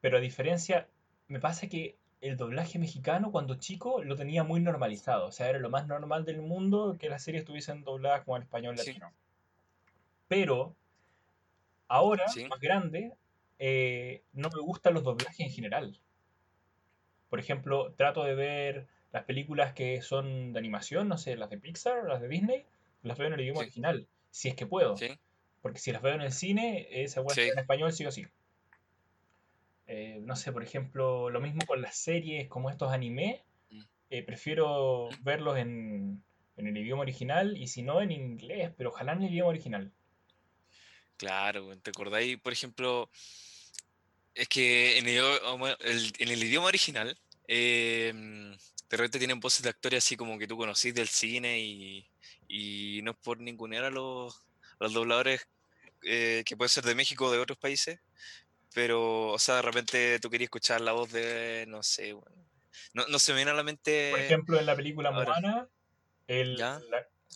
Pero 0.00 0.16
a 0.16 0.20
diferencia, 0.20 0.88
me 1.28 1.40
pasa 1.40 1.68
que 1.68 1.96
el 2.20 2.36
doblaje 2.36 2.78
mexicano 2.78 3.30
cuando 3.30 3.54
chico 3.56 4.02
lo 4.02 4.16
tenía 4.16 4.44
muy 4.44 4.60
normalizado. 4.60 5.26
O 5.26 5.32
sea, 5.32 5.48
era 5.48 5.58
lo 5.58 5.70
más 5.70 5.86
normal 5.86 6.24
del 6.24 6.42
mundo 6.42 6.96
que 6.98 7.08
las 7.08 7.22
series 7.22 7.42
estuviesen 7.42 7.84
dobladas 7.84 8.24
como 8.24 8.36
el 8.36 8.42
español 8.42 8.76
latino. 8.76 9.12
Pero 10.28 10.74
ahora, 11.88 12.24
más 12.48 12.60
grande, 12.60 13.12
eh, 13.62 14.22
no 14.32 14.48
me 14.48 14.60
gustan 14.62 14.94
los 14.94 15.04
doblajes 15.04 15.40
en 15.40 15.52
general. 15.52 16.00
Por 17.28 17.38
ejemplo, 17.38 17.92
trato 17.92 18.24
de 18.24 18.34
ver 18.34 18.86
las 19.12 19.24
películas 19.24 19.74
que 19.74 20.00
son 20.00 20.54
de 20.54 20.58
animación, 20.58 21.08
no 21.08 21.18
sé, 21.18 21.36
las 21.36 21.50
de 21.50 21.58
Pixar, 21.58 22.04
las 22.04 22.22
de 22.22 22.28
Disney, 22.28 22.64
las 23.02 23.18
veo 23.18 23.26
en 23.26 23.34
el 23.34 23.42
idioma 23.42 23.60
original, 23.60 24.08
si 24.30 24.48
es 24.48 24.54
que 24.54 24.66
puedo. 24.66 24.96
Porque 25.60 25.78
si 25.78 25.92
las 25.92 26.00
veo 26.00 26.14
en 26.14 26.22
el 26.22 26.32
cine, 26.32 26.88
esa 26.90 27.22
sí. 27.28 27.42
en 27.42 27.58
español 27.58 27.92
sí 27.92 28.06
o 28.06 28.10
sí. 28.10 28.26
Eh, 29.86 30.20
no 30.22 30.36
sé, 30.36 30.52
por 30.52 30.62
ejemplo, 30.62 31.28
lo 31.28 31.40
mismo 31.42 31.60
con 31.66 31.82
las 31.82 31.96
series 31.96 32.48
como 32.48 32.70
estos 32.70 32.90
anime, 32.90 33.44
mm. 33.70 33.80
eh, 34.08 34.22
prefiero 34.22 35.10
verlos 35.20 35.58
en, 35.58 36.22
en, 36.56 36.66
el 36.66 36.78
idioma 36.78 37.02
original 37.02 37.58
y 37.58 37.66
si 37.66 37.82
no 37.82 38.00
en 38.00 38.10
inglés, 38.10 38.72
pero 38.78 38.88
ojalá 38.88 39.12
en 39.12 39.24
el 39.24 39.32
idioma 39.32 39.50
original. 39.50 39.92
Claro, 41.18 41.76
¿te 41.76 41.90
acordáis, 41.90 42.38
por 42.38 42.54
ejemplo? 42.54 43.10
Es 44.34 44.48
que 44.48 44.98
en 44.98 45.08
el, 45.08 46.12
en 46.18 46.28
el 46.28 46.42
idioma 46.42 46.68
original, 46.68 47.18
eh, 47.48 48.12
de 48.14 48.96
repente 48.96 49.18
tienen 49.18 49.40
voces 49.40 49.62
de 49.62 49.70
actores 49.70 50.04
así 50.04 50.16
como 50.16 50.38
que 50.38 50.46
tú 50.46 50.56
conocís 50.56 50.94
del 50.94 51.08
cine 51.08 51.60
y, 51.60 52.08
y 52.48 53.00
no 53.02 53.12
es 53.12 53.16
por 53.18 53.38
ningunear 53.40 53.84
a 53.84 53.90
los, 53.90 54.36
a 54.78 54.84
los 54.84 54.92
dobladores 54.92 55.46
eh, 56.02 56.42
que 56.46 56.56
puede 56.56 56.68
ser 56.68 56.84
de 56.84 56.94
México 56.94 57.26
o 57.26 57.32
de 57.32 57.38
otros 57.38 57.58
países, 57.58 58.00
pero, 58.74 59.28
o 59.28 59.38
sea, 59.38 59.56
de 59.56 59.62
repente 59.62 60.18
tú 60.20 60.30
querías 60.30 60.46
escuchar 60.46 60.80
la 60.80 60.92
voz 60.92 61.12
de, 61.12 61.66
no 61.68 61.82
sé, 61.82 62.12
bueno, 62.12 62.36
no, 62.94 63.06
no 63.08 63.18
se 63.18 63.32
me 63.32 63.36
viene 63.36 63.50
a 63.50 63.54
la 63.54 63.62
mente. 63.62 64.10
Por 64.10 64.20
ejemplo, 64.20 64.58
en 64.58 64.66
la 64.66 64.76
película. 64.76 65.10
Moana, 65.10 65.68
el, 66.26 66.60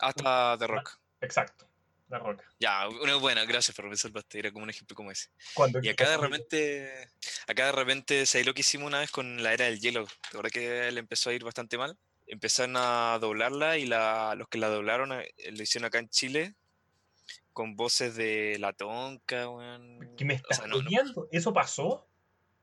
Hasta 0.00 0.56
The 0.58 0.66
Rock. 0.66 0.98
exacto, 1.20 1.68
la 2.14 2.24
roca. 2.24 2.44
Ya, 2.58 2.88
una 2.88 3.16
buena, 3.16 3.44
gracias 3.44 3.76
por 3.76 3.88
me 3.88 3.96
salvaste, 3.96 4.38
era 4.38 4.52
como 4.52 4.64
un 4.64 4.70
ejemplo 4.70 4.94
como 4.94 5.10
ese. 5.10 5.28
Cuando 5.54 5.80
Y 5.82 5.88
acá 5.88 6.08
de 6.08 6.16
repente, 6.16 7.08
acá 7.46 7.66
de 7.66 7.72
repente, 7.72 8.26
¿sabes 8.26 8.46
lo 8.46 8.54
que 8.54 8.60
hicimos 8.60 8.86
una 8.86 9.00
vez 9.00 9.10
con 9.10 9.42
la 9.42 9.52
era 9.52 9.66
del 9.66 9.80
hielo? 9.80 10.06
La 10.32 10.38
verdad 10.38 10.50
que 10.50 10.90
le 10.92 11.00
empezó 11.00 11.30
a 11.30 11.34
ir 11.34 11.44
bastante 11.44 11.76
mal. 11.76 11.98
Empezaron 12.26 12.76
a 12.76 13.18
doblarla 13.20 13.76
y 13.76 13.86
la, 13.86 14.34
los 14.36 14.48
que 14.48 14.58
la 14.58 14.68
doblaron 14.68 15.12
eh, 15.12 15.34
lo 15.50 15.62
hicieron 15.62 15.86
acá 15.86 15.98
en 15.98 16.08
Chile 16.08 16.54
con 17.52 17.76
voces 17.76 18.16
de 18.16 18.58
La 18.58 18.72
Tonca, 18.72 19.48
weón. 19.48 20.14
¿Qué 20.16 20.24
me 20.24 20.34
O 20.34 20.36
estás 20.36 20.58
sea, 20.58 20.66
no, 20.66 20.78
no. 20.78 20.84
jodiendo? 20.84 21.28
¿Eso 21.30 21.52
pasó? 21.52 22.06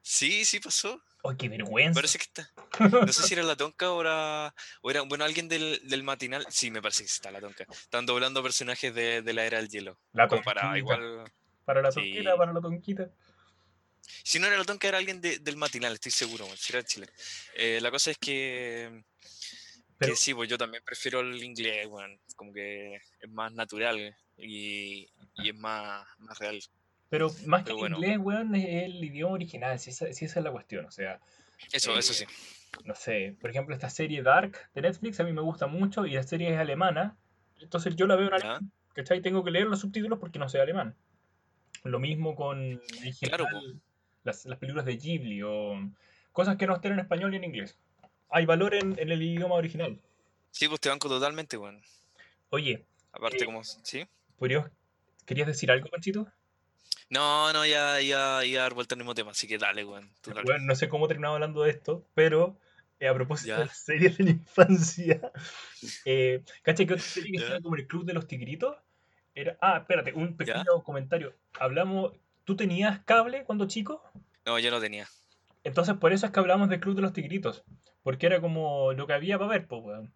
Sí, 0.02 0.46
sí 0.46 0.60
pasó. 0.60 1.02
¡Ay, 1.24 1.36
qué 1.38 1.50
vergüenza! 1.50 1.94
Parece 2.00 2.18
que 2.18 2.24
está. 2.24 2.52
No 3.08 3.14
sé 3.14 3.24
si 3.24 3.34
era 3.36 3.44
La 3.44 3.56
Tonca 3.56 3.92
o 3.92 4.02
era, 4.02 4.54
o 4.82 4.90
era 4.92 5.02
bueno, 5.02 5.24
alguien 5.24 5.48
del, 5.48 5.80
del 5.88 6.04
matinal. 6.04 6.46
Sí, 6.50 6.72
me 6.72 6.82
parece 6.82 7.04
que 7.04 7.08
está 7.12 7.30
La 7.32 7.40
Tonca. 7.40 7.66
Están 7.72 8.06
doblando 8.06 8.42
personajes 8.42 8.94
de, 8.94 9.22
de 9.22 9.34
la 9.34 9.46
era 9.46 9.58
del 9.60 9.70
hielo. 9.70 10.00
La 10.14 10.28
Como 10.28 10.42
para 10.42 10.62
tonquita. 10.62 10.78
igual. 10.80 11.32
Para 11.66 11.82
la 11.82 11.92
Sí. 11.92 12.00
tonquita, 12.02 12.36
para 12.38 12.54
la 12.54 12.62
tonquita. 12.62 13.10
Si 14.24 14.40
no 14.40 14.48
era 14.48 14.58
la 14.58 14.66
tonca, 14.66 14.88
era 14.88 14.98
alguien 14.98 15.22
de- 15.22 15.38
del 15.40 15.58
matinal, 15.58 15.94
estoy 15.94 16.12
seguro, 16.12 16.48
si 16.58 16.74
era 16.74 16.84
Chile. 16.84 17.08
Eh, 17.56 17.80
la 17.82 17.92
cosa 17.92 18.10
es 18.12 18.18
que, 18.18 19.04
Pero- 19.98 20.14
que 20.14 20.18
sí, 20.18 20.34
pues 20.34 20.50
yo 20.50 20.58
también 20.58 20.84
prefiero 20.84 21.20
el 21.22 21.42
inglés, 21.44 21.86
weón, 21.88 22.20
como 22.36 22.52
que 22.52 22.96
es 22.96 23.30
más 23.30 23.52
natural 23.54 24.16
y, 24.38 25.08
y 25.36 25.50
es 25.50 25.56
más, 25.56 26.06
más 26.18 26.38
real. 26.40 26.60
Pero 27.12 27.30
más 27.46 27.64
que 27.64 27.66
Pero 27.66 27.76
el 27.76 27.80
bueno. 27.82 27.98
inglés, 27.98 28.18
weón, 28.20 28.56
es 28.56 28.84
el 28.86 29.04
idioma 29.04 29.34
original, 29.34 29.78
si 29.80 29.90
esa, 29.90 30.12
si 30.14 30.24
esa 30.26 30.40
es 30.40 30.44
la 30.46 30.52
cuestión. 30.52 30.86
O 30.86 30.92
sea, 30.92 31.20
Eso, 31.74 31.96
eso 32.00 32.14
Eh, 32.14 32.16
sí. 32.16 32.26
no 32.86 32.96
sé, 32.96 33.36
por 33.42 33.50
ejemplo, 33.50 33.76
esta 33.76 33.90
serie 33.90 34.24
Dark 34.24 34.58
de 34.74 34.82
Netflix 34.82 35.20
a 35.20 35.26
mí 35.26 35.34
me 35.34 35.42
gusta 35.42 35.68
mucho 35.68 36.06
y 36.06 36.12
la 36.14 36.24
serie 36.24 36.54
es 36.54 36.58
alemana, 36.58 37.18
entonces 37.60 37.98
yo 37.98 38.08
la 38.08 38.16
veo 38.16 38.30
en 38.30 38.34
alemán, 38.36 38.72
¿cachai? 38.96 39.22
Tengo 39.22 39.44
que 39.44 39.52
leer 39.52 39.68
los 39.68 39.82
subtítulos 39.82 40.20
porque 40.20 40.40
no 40.40 40.48
sé 40.48 40.62
alemán. 40.62 40.96
Lo 41.84 42.00
mismo 42.00 42.34
con 42.34 42.62
en 42.62 42.80
Claro, 43.20 43.46
general, 43.46 43.82
las, 44.24 44.46
las 44.46 44.58
películas 44.58 44.86
de 44.86 44.96
Ghibli 44.96 45.42
o 45.44 45.92
cosas 46.32 46.56
que 46.56 46.66
no 46.66 46.76
estén 46.76 46.94
en 46.94 47.00
español 47.00 47.34
y 47.34 47.38
en 47.38 47.44
inglés. 47.44 47.78
Hay 48.30 48.46
valor 48.46 48.74
en, 48.74 48.98
en 48.98 49.12
el 49.12 49.22
idioma 49.22 49.56
original. 49.56 50.00
Sí, 50.52 50.70
pues 50.70 50.80
te 50.80 50.88
banco 50.88 51.10
totalmente, 51.10 51.58
weón. 51.58 51.82
Oye, 52.52 52.86
Aparte, 53.12 53.44
Eh, 53.44 53.46
como. 53.46 53.64
¿Sí? 53.66 54.08
¿podrías- 54.38 54.72
¿querías 55.26 55.48
decir 55.48 55.70
algo, 55.72 55.90
Panchito? 55.90 56.32
No, 57.12 57.52
no, 57.54 57.66
ya 57.66 58.00
ya 58.02 58.44
iba 58.46 58.62
a 58.62 58.64
dar 58.64 58.74
vuelta 58.74 58.96
al 58.96 59.00
mismo 59.00 59.14
tema, 59.14 59.32
así 59.32 59.48
que 59.48 59.58
dale, 59.58 59.84
weón. 59.86 60.10
Bueno, 60.46 60.60
no 60.66 60.76
sé 60.76 60.88
cómo 60.90 61.08
terminamos 61.08 61.36
hablando 61.36 61.62
de 61.64 61.72
esto, 61.72 62.08
pero 62.16 62.58
eh, 63.00 63.08
a 63.10 63.14
propósito 63.14 63.50
Ya. 63.50 63.60
de 63.60 63.66
las 63.66 63.78
series 63.78 64.18
de 64.18 64.24
la 64.24 64.30
infancia, 64.32 65.32
eh, 66.06 66.42
¿cachai 66.64 66.88
que 66.88 66.94
otra 66.94 67.06
serie 67.06 67.32
que 67.34 67.38
Ya. 67.40 67.44
estaba 67.44 67.62
como 67.62 67.76
el 67.76 67.86
Club 67.86 68.06
de 68.06 68.14
los 68.14 68.28
Tigritos? 68.28 68.78
Era, 69.36 69.58
ah, 69.62 69.78
espérate, 69.80 70.14
un 70.14 70.36
pequeño 70.38 70.84
comentario. 70.84 71.36
Hablamos, 71.60 72.14
¿tú 72.46 72.56
tenías 72.56 73.00
cable 73.06 73.44
cuando 73.44 73.68
chico? 73.68 74.02
No, 74.46 74.58
yo 74.60 74.72
no 74.72 74.80
tenía. 74.80 75.08
Entonces 75.64 75.96
por 75.96 76.14
eso 76.14 76.26
es 76.26 76.32
que 76.32 76.40
hablamos 76.40 76.70
del 76.70 76.80
Club 76.80 76.96
de 76.96 77.02
los 77.02 77.14
Tigritos, 77.14 77.64
porque 78.04 78.26
era 78.26 78.40
como 78.42 78.94
lo 78.94 79.06
que 79.06 79.14
había 79.14 79.38
para 79.38 79.52
ver, 79.52 79.68
pues, 79.68 79.82
weón. 79.84 80.14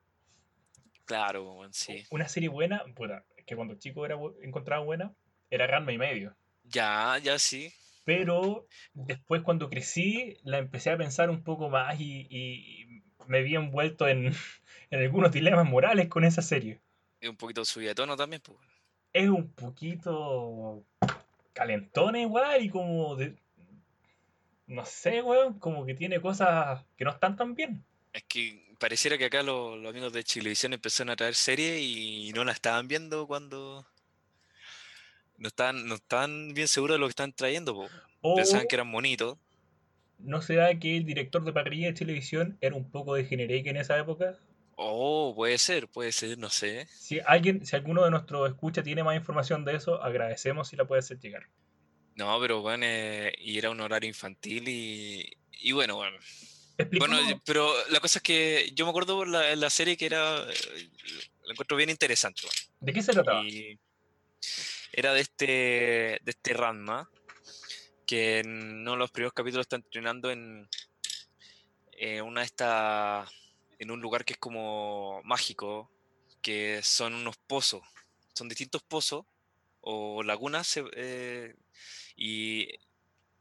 Claro, 1.05 1.43
weón, 1.53 1.73
sí. 1.73 2.05
Una 2.09 2.27
serie 2.29 2.49
buena, 2.49 2.83
puta, 2.95 3.25
que 3.45 3.55
cuando 3.55 3.75
chico 3.75 4.05
era, 4.05 4.17
encontraba 4.41 4.83
buena, 4.83 5.13
era 5.49 5.67
Ranma 5.67 5.91
y 5.91 5.97
medio. 5.97 6.35
Ya, 6.69 7.17
ya 7.21 7.39
sí. 7.39 7.73
Pero 8.03 8.67
después 8.93 9.41
cuando 9.41 9.69
crecí 9.69 10.37
la 10.43 10.59
empecé 10.59 10.91
a 10.91 10.97
pensar 10.97 11.29
un 11.29 11.43
poco 11.43 11.69
más 11.69 11.99
y, 11.99 12.27
y 12.29 13.03
me 13.27 13.41
vi 13.41 13.55
envuelto 13.55 14.07
en, 14.07 14.33
en 14.91 14.99
algunos 15.01 15.31
dilemas 15.31 15.67
morales 15.67 16.07
con 16.07 16.23
esa 16.23 16.41
serie. 16.41 16.79
Y 17.19 17.27
un 17.27 17.35
poquito 17.35 17.65
subida 17.65 17.89
de 17.89 17.95
tono 17.95 18.15
también, 18.15 18.41
pues. 18.41 18.59
Es 19.13 19.29
un 19.29 19.51
poquito 19.53 20.83
calentona 21.53 22.19
igual 22.19 22.63
y 22.63 22.69
como 22.69 23.15
de... 23.15 23.35
No 24.67 24.83
sé, 24.85 25.21
weón, 25.21 25.59
como 25.59 25.85
que 25.85 25.93
tiene 25.93 26.19
cosas 26.19 26.83
que 26.97 27.05
no 27.05 27.11
están 27.11 27.35
tan 27.37 27.55
bien. 27.55 27.85
Es 28.13 28.23
que 28.23 28.73
pareciera 28.79 29.17
que 29.17 29.25
acá 29.25 29.43
los, 29.43 29.77
los 29.77 29.89
amigos 29.91 30.11
de 30.11 30.23
Chilevisión 30.23 30.73
empezaron 30.73 31.11
a 31.11 31.15
traer 31.15 31.35
series 31.35 31.79
y 31.79 32.31
no 32.33 32.43
la 32.43 32.51
estaban 32.51 32.87
viendo 32.87 33.27
cuando 33.27 33.85
no 35.37 35.47
estaban, 35.47 35.87
no 35.87 35.95
estaban 35.95 36.53
bien 36.53 36.67
seguros 36.67 36.95
de 36.95 36.99
lo 36.99 37.05
que 37.07 37.11
estaban 37.11 37.33
trayendo. 37.33 37.73
po. 37.73 37.89
O 38.21 38.33
Pensaban 38.33 38.67
que 38.67 38.75
eran 38.75 38.91
bonitos. 38.91 39.37
no 40.17 40.41
será 40.41 40.77
que 40.77 40.97
el 40.97 41.05
director 41.05 41.43
de 41.45 41.53
parrilla 41.53 41.87
de 41.87 41.93
televisión 41.93 42.57
era 42.59 42.75
un 42.75 42.91
poco 42.91 43.15
de 43.15 43.23
generique 43.25 43.69
en 43.69 43.77
esa 43.77 43.97
época. 43.97 44.37
Oh, 44.77 45.33
puede 45.35 45.57
ser, 45.57 45.87
puede 45.89 46.11
ser, 46.13 46.37
no 46.37 46.49
sé. 46.49 46.87
Si 46.87 47.19
alguien, 47.25 47.65
si 47.65 47.75
alguno 47.75 48.03
de 48.03 48.11
nuestros 48.11 48.49
escucha 48.49 48.81
tiene 48.83 49.03
más 49.03 49.15
información 49.15 49.65
de 49.65 49.75
eso, 49.75 50.01
agradecemos 50.01 50.67
si 50.69 50.75
la 50.75 50.85
puede 50.85 50.99
hacer 50.99 51.19
llegar. 51.19 51.47
No, 52.15 52.39
pero 52.39 52.61
bueno, 52.61 52.85
eh, 52.87 53.33
y 53.39 53.57
era 53.57 53.69
un 53.69 53.81
horario 53.81 54.07
infantil 54.07 54.67
y, 54.69 55.37
y 55.51 55.71
bueno, 55.73 55.95
bueno. 55.97 56.17
Bueno, 56.97 57.17
pero 57.45 57.73
la 57.89 57.99
cosa 57.99 58.19
es 58.19 58.23
que 58.23 58.71
yo 58.73 58.85
me 58.85 58.89
acuerdo 58.89 59.25
la, 59.25 59.55
la 59.55 59.69
serie 59.69 59.97
que 59.97 60.05
era, 60.07 60.43
eh, 60.49 60.89
la 61.45 61.53
encuentro 61.53 61.77
bien 61.77 61.89
interesante. 61.89 62.43
¿de 62.79 62.93
qué 62.93 63.01
se 63.01 63.13
trataba? 63.13 63.43
Y 63.43 63.79
era 64.97 65.13
de 65.13 65.19
este, 65.19 65.45
de 66.23 66.31
este 66.31 66.53
Ranma, 66.53 67.11
que 68.07 68.39
en 68.39 68.79
uno 68.79 68.91
de 68.91 68.97
los 68.97 69.11
primeros 69.11 69.33
capítulos 69.33 69.65
está 69.65 69.75
entrenando 69.75 70.31
en 70.31 70.69
eh, 71.91 72.21
una 72.21 72.39
de 72.39 72.45
estas, 72.45 73.29
en 73.77 73.91
un 73.91 73.99
lugar 73.99 74.23
que 74.23 74.33
es 74.33 74.39
como 74.39 75.21
mágico, 75.25 75.91
que 76.41 76.79
son 76.81 77.13
unos 77.13 77.35
pozos, 77.35 77.83
son 78.33 78.47
distintos 78.47 78.83
pozos 78.83 79.25
o 79.81 80.23
lagunas, 80.23 80.79
eh, 80.93 81.55
y, 82.15 82.69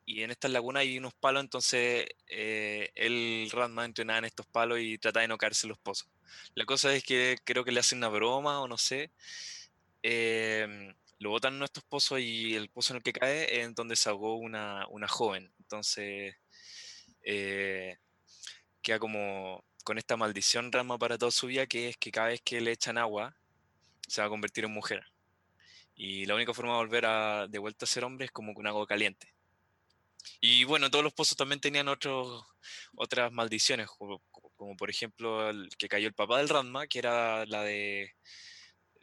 y 0.07 0.23
en 0.25 0.33
estas 0.33 0.51
lagunas 0.51 0.81
hay 0.81 0.99
unos 0.99 1.15
palos, 1.15 1.41
entonces 1.41 2.05
eh, 2.27 2.91
el 2.97 3.49
Ranma 3.53 3.85
entrenaba 3.85 4.19
en 4.19 4.25
estos 4.25 4.47
palos 4.47 4.81
y 4.81 4.99
trata 4.99 5.21
de 5.21 5.29
no 5.29 5.39
caerse 5.39 5.69
en 5.69 5.71
los 5.71 5.79
pozos. 5.79 6.09
La 6.57 6.65
cosa 6.65 6.93
es 6.93 7.05
que 7.05 7.39
creo 7.45 7.65
que 7.65 7.71
le 7.71 7.79
hacen 7.79 7.99
una 7.99 8.09
broma 8.09 8.61
o 8.61 8.67
no 8.67 8.77
sé, 8.77 9.13
lo 11.25 11.31
botan 11.31 11.55
en 11.57 11.63
estos 11.63 11.83
pozos 11.85 12.21
y 12.21 12.55
el 12.55 12.69
pozo 12.69 12.93
en 12.93 12.99
el 12.99 13.03
que 13.03 13.15
cae 13.15 13.45
es 13.45 13.65
en 13.65 13.75
donde 13.75 13.97
se 13.97 14.11
ahogó 14.11 14.37
una, 14.37 14.87
una 14.89 15.09
joven. 15.09 15.51
Entonces, 15.59 16.37
eh, 17.23 17.97
queda 18.83 18.99
como 18.99 19.65
con 19.85 19.97
esta 19.97 20.19
maldición 20.19 20.71
rama 20.71 20.99
para 20.99 21.17
toda 21.17 21.31
su 21.31 21.47
vida, 21.47 21.67
que 21.67 21.89
es 21.89 21.97
que 21.97 22.13
cada 22.13 22.29
vez 22.29 22.43
que 22.43 22.61
le 22.61 22.73
echan 22.73 22.99
agua, 22.99 23.35
se 24.07 24.21
va 24.21 24.27
a 24.27 24.31
convertir 24.31 24.65
en 24.65 24.73
mujer. 24.73 25.03
Y 25.95 26.27
la 26.27 26.35
única 26.35 26.53
forma 26.53 26.73
de 26.73 26.79
volver 26.79 27.07
a, 27.07 27.47
de 27.49 27.59
vuelta 27.59 27.87
a 27.87 27.89
ser 27.89 28.05
hombre 28.05 28.27
es 28.27 28.31
como 28.31 28.53
con 28.53 28.67
agua 28.67 28.87
caliente. 28.87 29.33
Y 30.43 30.65
bueno, 30.65 30.91
todos 30.91 31.05
los 31.05 31.15
pozos 31.15 31.39
también 31.39 31.61
tenían 31.61 31.89
otras 31.89 33.33
maldiciones, 33.33 33.89
como, 33.89 34.21
como 34.57 34.77
por 34.77 34.91
ejemplo 34.91 35.49
el 35.49 35.71
que 35.79 35.89
cayó 35.89 36.07
el 36.07 36.15
papá 36.15 36.37
del 36.39 36.51
Ranma, 36.51 36.87
que 36.87 36.99
era 36.99 37.47
la 37.47 37.63
de 37.63 38.15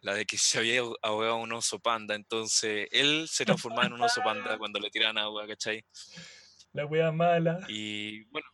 la 0.02 0.14
de 0.16 0.26
que 0.26 0.38
se 0.38 0.58
había 0.60 0.82
ahogado 1.02 1.38
un 1.38 1.52
oso 1.54 1.80
panda, 1.80 2.16
entonces 2.16 2.88
él 2.92 3.28
se 3.30 3.46
transformaba 3.46 3.88
en 3.88 3.94
un 3.94 4.02
oso 4.02 4.22
panda 4.24 4.58
cuando 4.60 4.80
le 4.80 4.90
tiran 4.90 5.18
agua, 5.18 5.48
¿cachai? 5.48 5.84
La 6.74 6.86
wea 6.86 7.12
mala. 7.12 7.60
Y 7.68 8.24
bueno, 8.26 8.48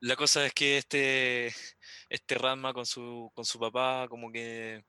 la 0.00 0.16
cosa 0.16 0.46
es 0.46 0.52
que 0.54 0.78
este, 0.78 1.52
este 2.08 2.34
Ranma 2.36 2.72
con 2.72 2.86
su, 2.86 3.30
con 3.34 3.44
su 3.44 3.58
papá, 3.58 4.06
como 4.08 4.30
que, 4.30 4.84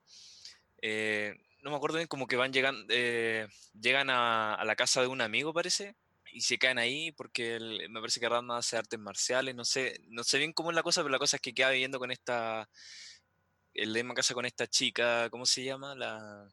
eh, 0.82 1.34
no 1.62 1.70
me 1.70 1.76
acuerdo 1.76 1.96
bien, 1.96 2.08
como 2.08 2.26
que 2.26 2.36
van 2.36 2.52
llegando, 2.52 2.84
eh, 2.88 3.46
llegan 3.78 4.08
a, 4.08 4.54
a 4.54 4.64
la 4.64 4.76
casa 4.76 5.00
de 5.02 5.08
un 5.08 5.20
amigo, 5.20 5.52
parece, 5.52 5.96
y 6.32 6.42
se 6.42 6.58
caen 6.58 6.78
ahí 6.78 7.10
porque 7.12 7.56
el- 7.56 7.90
me 7.90 8.00
parece 8.00 8.20
que 8.20 8.28
Ranma 8.28 8.56
hace 8.58 8.76
artes 8.76 8.98
marciales, 9.00 9.54
no 9.54 9.64
sé, 9.64 10.00
no 10.08 10.22
sé 10.24 10.38
bien 10.38 10.52
cómo 10.52 10.70
es 10.70 10.76
la 10.76 10.82
cosa, 10.84 11.02
pero 11.02 11.10
la 11.10 11.18
cosa 11.18 11.36
es 11.36 11.42
que 11.42 11.52
queda 11.52 11.70
viviendo 11.70 11.98
con 11.98 12.10
esta, 12.12 12.70
en 13.74 13.92
la 13.92 13.98
misma 13.98 14.14
casa 14.14 14.34
con 14.34 14.46
esta 14.46 14.66
chica, 14.66 15.28
¿cómo 15.30 15.46
se 15.46 15.64
llama? 15.64 15.94
La, 15.94 16.48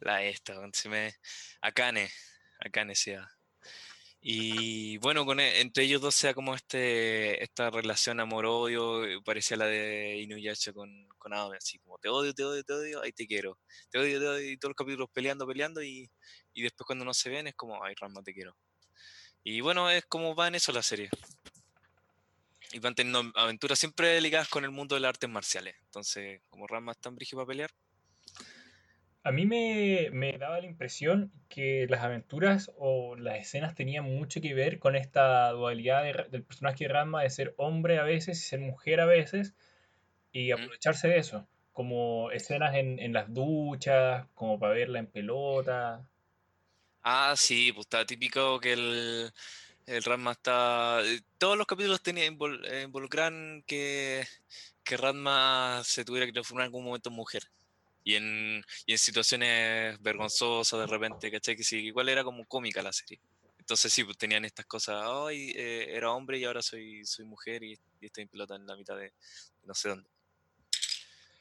la 0.00 0.22
esta, 0.24 0.54
se 0.72 0.88
me, 0.88 1.14
Akane, 1.60 2.10
Akane 2.60 2.94
se 2.94 3.12
llama. 3.12 3.30
Y 4.20 4.98
bueno, 4.98 5.24
con, 5.24 5.38
e- 5.40 5.60
entre 5.60 5.84
ellos 5.84 6.00
dos 6.00 6.14
sea 6.14 6.34
como 6.34 6.54
este, 6.54 7.42
esta 7.42 7.70
relación 7.70 8.18
amor-odio, 8.20 9.04
eh, 9.04 9.20
parecía 9.24 9.56
la 9.56 9.66
de 9.66 10.18
Inuyasha 10.22 10.72
con, 10.72 10.90
con 11.18 11.32
Aome, 11.34 11.56
así 11.56 11.78
como 11.78 11.98
te 11.98 12.08
odio, 12.08 12.34
te 12.34 12.44
odio, 12.44 12.64
te 12.64 12.72
odio, 12.72 13.02
ahí 13.02 13.12
te 13.12 13.26
quiero. 13.26 13.58
Te 13.90 13.98
odio, 13.98 14.18
te 14.20 14.26
odio, 14.28 14.50
y 14.50 14.58
todos 14.58 14.70
los 14.70 14.76
capítulos 14.76 15.08
peleando, 15.12 15.46
peleando, 15.46 15.82
y, 15.82 16.10
y 16.52 16.62
después 16.62 16.86
cuando 16.86 17.04
no 17.04 17.14
se 17.14 17.30
ven 17.30 17.46
es 17.46 17.54
como, 17.54 17.82
ay, 17.84 17.94
Ranma, 18.00 18.22
te 18.22 18.34
quiero. 18.34 18.56
Y 19.44 19.60
bueno, 19.60 19.88
es 19.90 20.04
como 20.06 20.34
va 20.34 20.48
en 20.48 20.56
eso 20.56 20.72
la 20.72 20.82
serie. 20.82 21.10
Y 22.72 22.78
van 22.80 22.94
teniendo 22.94 23.32
aventuras 23.34 23.78
siempre 23.78 24.20
ligadas 24.20 24.48
con 24.48 24.64
el 24.64 24.70
mundo 24.70 24.94
de 24.94 25.00
las 25.02 25.10
artes 25.10 25.30
marciales. 25.30 25.76
Entonces, 25.82 26.42
como 26.48 26.66
Ranma 26.66 26.92
es 26.92 26.98
tan 26.98 27.14
brígido 27.14 27.38
para 27.40 27.48
pelear, 27.48 27.70
A 29.22 29.30
mí 29.32 29.46
me, 29.46 30.08
me 30.12 30.38
daba 30.38 30.60
la 30.60 30.66
impresión 30.66 31.30
que 31.48 31.86
las 31.88 32.02
aventuras 32.02 32.72
o 32.76 33.14
las 33.16 33.38
escenas 33.38 33.74
tenían 33.74 34.04
mucho 34.04 34.40
que 34.40 34.54
ver 34.54 34.78
con 34.78 34.96
esta 34.96 35.50
dualidad 35.50 36.02
de 36.02 36.28
del 36.30 36.42
personaje 36.44 36.84
de 36.84 36.88
Ranma 36.88 37.22
de 37.22 37.30
ser 37.30 37.54
hombre 37.58 37.98
a 37.98 38.04
veces 38.04 38.38
y 38.38 38.42
ser 38.42 38.60
mujer 38.60 39.00
a 39.00 39.06
veces 39.06 39.54
y 40.32 40.52
aprovecharse 40.52 41.08
de 41.08 41.18
eso, 41.18 41.48
como 41.72 42.30
escenas 42.32 42.74
en, 42.76 42.98
en 43.00 43.12
las 43.12 43.32
duchas, 43.34 44.26
como 44.34 44.58
para 44.58 44.74
verla 44.74 45.00
en 45.00 45.08
pelota. 45.08 46.08
Ah, 47.02 47.34
sí, 47.36 47.72
pues 47.72 47.86
está 47.86 48.04
típico 48.04 48.60
que 48.60 48.72
el, 48.74 49.32
el 49.88 50.02
Ranma 50.02 50.32
está. 50.32 51.00
eh, 51.04 51.20
Todos 51.38 51.56
los 51.56 51.66
capítulos 51.66 52.02
tenían 52.02 52.36
invol- 52.36 52.64
eh, 52.66 52.82
involucran 52.82 53.62
que, 53.66 54.26
que 54.84 54.96
Ranma 54.96 55.82
se 55.84 56.04
tuviera 56.04 56.26
que 56.26 56.32
transformar 56.32 56.62
en 56.64 56.66
algún 56.66 56.84
momento 56.84 57.08
en 57.10 57.16
mujer. 57.16 57.42
Y 58.04 58.14
en, 58.14 58.62
y 58.86 58.92
en 58.92 58.98
situaciones 58.98 60.00
vergonzosas 60.00 60.80
de 60.80 60.86
repente, 60.86 61.30
¿cachai? 61.30 61.56
Que 61.56 61.64
sí, 61.64 61.78
igual 61.78 62.08
era 62.08 62.24
como 62.24 62.46
cómica 62.46 62.82
la 62.82 62.92
serie. 62.92 63.20
Entonces 63.58 63.92
sí, 63.92 64.02
pues 64.02 64.16
tenían 64.16 64.46
estas 64.46 64.64
cosas, 64.64 65.02
ay, 65.04 65.52
eh, 65.54 65.94
era 65.94 66.12
hombre 66.12 66.38
y 66.38 66.44
ahora 66.44 66.62
soy, 66.62 67.04
soy 67.04 67.26
mujer 67.26 67.62
y, 67.62 67.78
y 68.00 68.06
estoy 68.06 68.22
en 68.22 68.28
pelota 68.28 68.54
en 68.54 68.66
la 68.66 68.76
mitad 68.76 68.96
de 68.96 69.12
no 69.64 69.74
sé 69.74 69.90
dónde. 69.90 70.08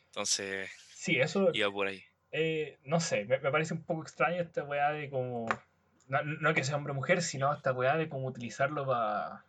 Entonces, 0.07 0.69
Sí, 0.93 1.17
eso, 1.17 1.51
iba 1.53 1.71
por 1.71 1.87
ahí. 1.87 2.03
eh, 2.31 2.77
no 2.83 2.99
sé, 2.99 3.23
me, 3.25 3.39
me 3.39 3.51
parece 3.51 3.73
un 3.73 3.83
poco 3.83 4.01
extraño 4.01 4.41
esta 4.41 4.63
weá 4.63 4.91
de 4.91 5.09
como, 5.09 5.47
no, 6.07 6.23
no 6.23 6.53
que 6.53 6.63
sea 6.63 6.75
hombre 6.75 6.91
o 6.91 6.95
mujer, 6.95 7.21
sino 7.21 7.53
esta 7.53 7.73
weá 7.73 7.97
de 7.97 8.09
como 8.09 8.27
utilizarlo 8.27 8.85
pa- 8.85 9.45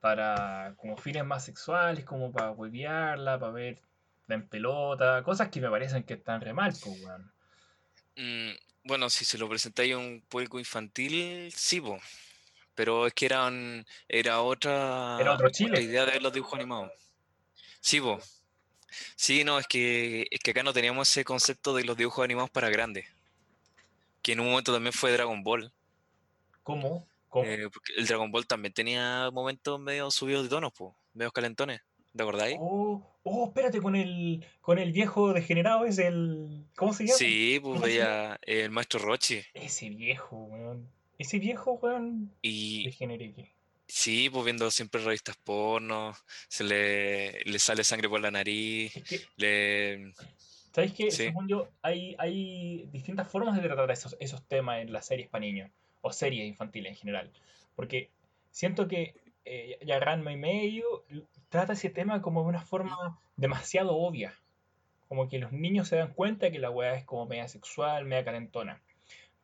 para 0.00 0.74
como 0.78 0.96
fines 0.96 1.24
más 1.24 1.44
sexuales, 1.44 2.04
como 2.04 2.32
para 2.32 2.52
huevearla, 2.52 3.38
para 3.38 3.52
ver 3.52 3.82
en 4.28 4.48
pelota, 4.48 5.22
cosas 5.22 5.48
que 5.50 5.60
me 5.60 5.70
parecen 5.70 6.04
que 6.04 6.14
están 6.14 6.40
re 6.40 6.52
mal, 6.52 6.72
pues, 6.72 6.96
weón. 7.02 7.32
Mm, 8.16 8.50
bueno, 8.84 9.10
si 9.10 9.24
se 9.24 9.38
lo 9.38 9.48
presentáis 9.48 9.94
a 9.94 9.98
un 9.98 10.22
público 10.28 10.58
infantil, 10.58 11.50
sí, 11.54 11.80
po, 11.80 11.98
pero 12.74 13.06
es 13.06 13.14
que 13.14 13.26
eran, 13.26 13.86
era 14.08 14.40
Era 14.40 14.42
otra, 14.42 15.34
otro 15.34 15.46
otra 15.46 15.52
Chile. 15.52 15.82
idea 15.82 16.04
de 16.06 16.12
ver 16.12 16.22
los 16.22 16.32
dibujos 16.32 16.54
animados. 16.60 16.92
Sí, 17.80 18.00
po. 18.00 18.20
Sí, 19.16 19.44
no, 19.44 19.58
es 19.58 19.66
que, 19.66 20.26
es 20.30 20.40
que 20.40 20.52
acá 20.52 20.62
no 20.62 20.72
teníamos 20.72 21.10
ese 21.10 21.24
concepto 21.24 21.74
de 21.74 21.84
los 21.84 21.96
dibujos 21.96 22.24
animados 22.24 22.50
para 22.50 22.70
grandes, 22.70 23.06
que 24.22 24.32
en 24.32 24.40
un 24.40 24.46
momento 24.48 24.72
también 24.72 24.92
fue 24.92 25.12
Dragon 25.12 25.42
Ball, 25.42 25.72
¿Cómo? 26.64 27.06
¿Cómo? 27.28 27.44
eh, 27.44 27.68
el 27.96 28.06
Dragon 28.06 28.30
Ball 28.32 28.46
también 28.46 28.72
tenía 28.72 29.30
momentos 29.32 29.78
medio 29.78 30.10
subidos 30.10 30.44
de 30.44 30.48
tonos, 30.48 30.72
po, 30.72 30.96
medio 31.12 31.30
calentones, 31.30 31.82
¿te 32.16 32.22
acordáis? 32.22 32.56
Oh, 32.58 33.02
oh, 33.22 33.46
espérate, 33.48 33.80
con 33.80 33.94
el, 33.96 34.44
con 34.60 34.78
el 34.78 34.92
viejo 34.92 35.32
degenerado 35.32 35.84
es 35.84 35.98
el, 35.98 36.64
¿cómo 36.74 36.94
se 36.94 37.04
llama? 37.04 37.18
Sí, 37.18 37.60
pues 37.62 37.80
veía 37.80 38.38
el 38.42 38.70
maestro 38.70 39.00
Rochi 39.00 39.42
Ese 39.52 39.90
viejo, 39.90 40.36
weón. 40.36 40.88
Ese 41.18 41.38
viejo, 41.38 41.72
weón, 41.72 42.32
y 42.42 42.86
degenereque. 42.86 43.52
Sí, 43.86 44.30
pues 44.30 44.44
viendo 44.46 44.70
siempre 44.70 45.02
revistas 45.02 45.36
porno, 45.36 46.14
se 46.48 46.64
le, 46.64 47.40
le 47.42 47.58
sale 47.58 47.84
sangre 47.84 48.08
por 48.08 48.20
la 48.20 48.30
nariz, 48.30 48.96
Es 48.96 49.02
que 49.04 49.20
le... 49.36 50.12
¿Sabéis 50.72 50.94
que, 50.94 51.10
Sí, 51.10 51.24
según 51.24 51.46
yo, 51.46 51.68
hay, 51.82 52.16
hay 52.18 52.88
distintas 52.90 53.30
formas 53.30 53.54
de 53.54 53.62
tratar 53.62 53.90
esos, 53.90 54.16
esos 54.18 54.42
temas 54.48 54.80
en 54.80 54.92
las 54.92 55.06
series 55.06 55.28
para 55.28 55.44
niños, 55.44 55.70
o 56.04 56.12
series 56.12 56.46
infantiles 56.46 56.92
en 56.92 56.96
general? 56.96 57.32
Porque 57.74 58.10
siento 58.50 58.86
que 58.86 59.14
eh, 59.44 59.78
ya 59.84 59.98
Ranma 59.98 60.32
y 60.32 60.36
medio 60.36 61.04
trata 61.48 61.72
ese 61.72 61.90
tema 61.90 62.22
como 62.22 62.42
de 62.42 62.48
una 62.48 62.62
forma 62.62 63.18
demasiado 63.36 63.96
obvia. 63.96 64.34
Como 65.08 65.28
que 65.28 65.38
los 65.38 65.52
niños 65.52 65.88
se 65.88 65.96
dan 65.96 66.12
cuenta 66.12 66.50
que 66.50 66.58
la 66.58 66.70
weá 66.70 66.94
es 66.94 67.04
como 67.04 67.26
media 67.26 67.48
sexual, 67.48 68.04
media 68.04 68.24
calentona. 68.24 68.82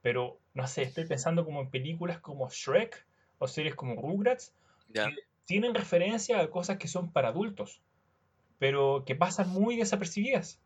Pero, 0.03 0.39
no 0.55 0.67
sé, 0.67 0.83
estoy 0.83 1.07
pensando 1.07 1.45
como 1.45 1.61
en 1.61 1.71
películas 1.71 2.21
como 2.21 2.49
Shrek 2.49 3.07
o 3.39 3.49
series 3.49 3.75
como 3.75 4.01
Rugrats, 4.01 4.55
que 4.93 5.15
tienen 5.45 5.75
referencia 5.75 6.41
a 6.41 6.51
cosas 6.51 6.79
que 6.79 6.89
son 6.89 7.13
para 7.13 7.29
adultos, 7.29 7.81
pero 8.59 9.05
que 9.07 9.15
pasan 9.15 9.49
muy 9.51 9.77
desapercibidas. 9.77 10.61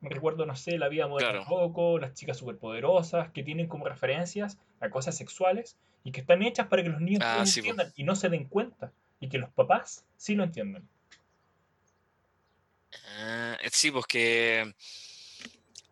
Me 0.00 0.10
recuerdo, 0.10 0.44
no 0.44 0.54
sé, 0.56 0.76
La 0.78 0.88
vida 0.88 1.06
moderna 1.06 1.38
de 1.40 1.44
claro. 1.44 1.48
Coco, 1.48 1.98
Las 1.98 2.14
chicas 2.14 2.36
superpoderosas, 2.36 3.30
que 3.30 3.42
tienen 3.42 3.68
como 3.68 3.86
referencias 3.86 4.58
a 4.80 4.90
cosas 4.90 5.16
sexuales 5.16 5.76
y 6.02 6.12
que 6.12 6.20
están 6.20 6.42
hechas 6.42 6.66
para 6.66 6.82
que 6.82 6.90
los 6.90 7.00
niños 7.00 7.22
Ah, 7.24 7.46
sí, 7.46 7.60
pues. 7.60 7.70
entiendan 7.70 7.92
y 7.96 8.04
no 8.04 8.14
se 8.14 8.28
den 8.28 8.44
cuenta 8.44 8.92
y 9.20 9.28
que 9.28 9.38
los 9.38 9.50
papás 9.50 10.04
sí 10.16 10.34
lo 10.34 10.44
entiendan. 10.44 10.86
Ah, 13.18 13.56
eh, 13.62 13.70
sí, 13.72 13.90
pues 13.90 14.06
que... 14.06 14.74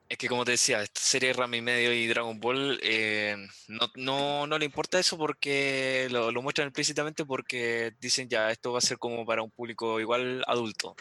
Es 0.08 0.18
que 0.18 0.28
como 0.28 0.44
te 0.44 0.50
decía, 0.50 0.82
esta 0.82 1.00
serie 1.00 1.32
Rama 1.32 1.56
y 1.56 1.62
Medio 1.62 1.90
y 1.90 2.06
Dragon 2.06 2.38
Ball 2.38 2.78
eh, 2.82 3.34
no, 3.68 3.90
no, 3.94 4.46
no 4.46 4.58
le 4.58 4.66
importa 4.66 4.98
eso 4.98 5.16
porque 5.16 6.06
lo, 6.10 6.30
lo 6.30 6.42
muestran 6.42 6.68
explícitamente 6.68 7.24
porque 7.24 7.94
dicen 7.98 8.28
ya, 8.28 8.50
esto 8.50 8.72
va 8.72 8.78
a 8.78 8.82
ser 8.82 8.98
como 8.98 9.24
para 9.24 9.40
un 9.40 9.50
público 9.50 9.98
igual 10.00 10.44
adulto, 10.46 10.94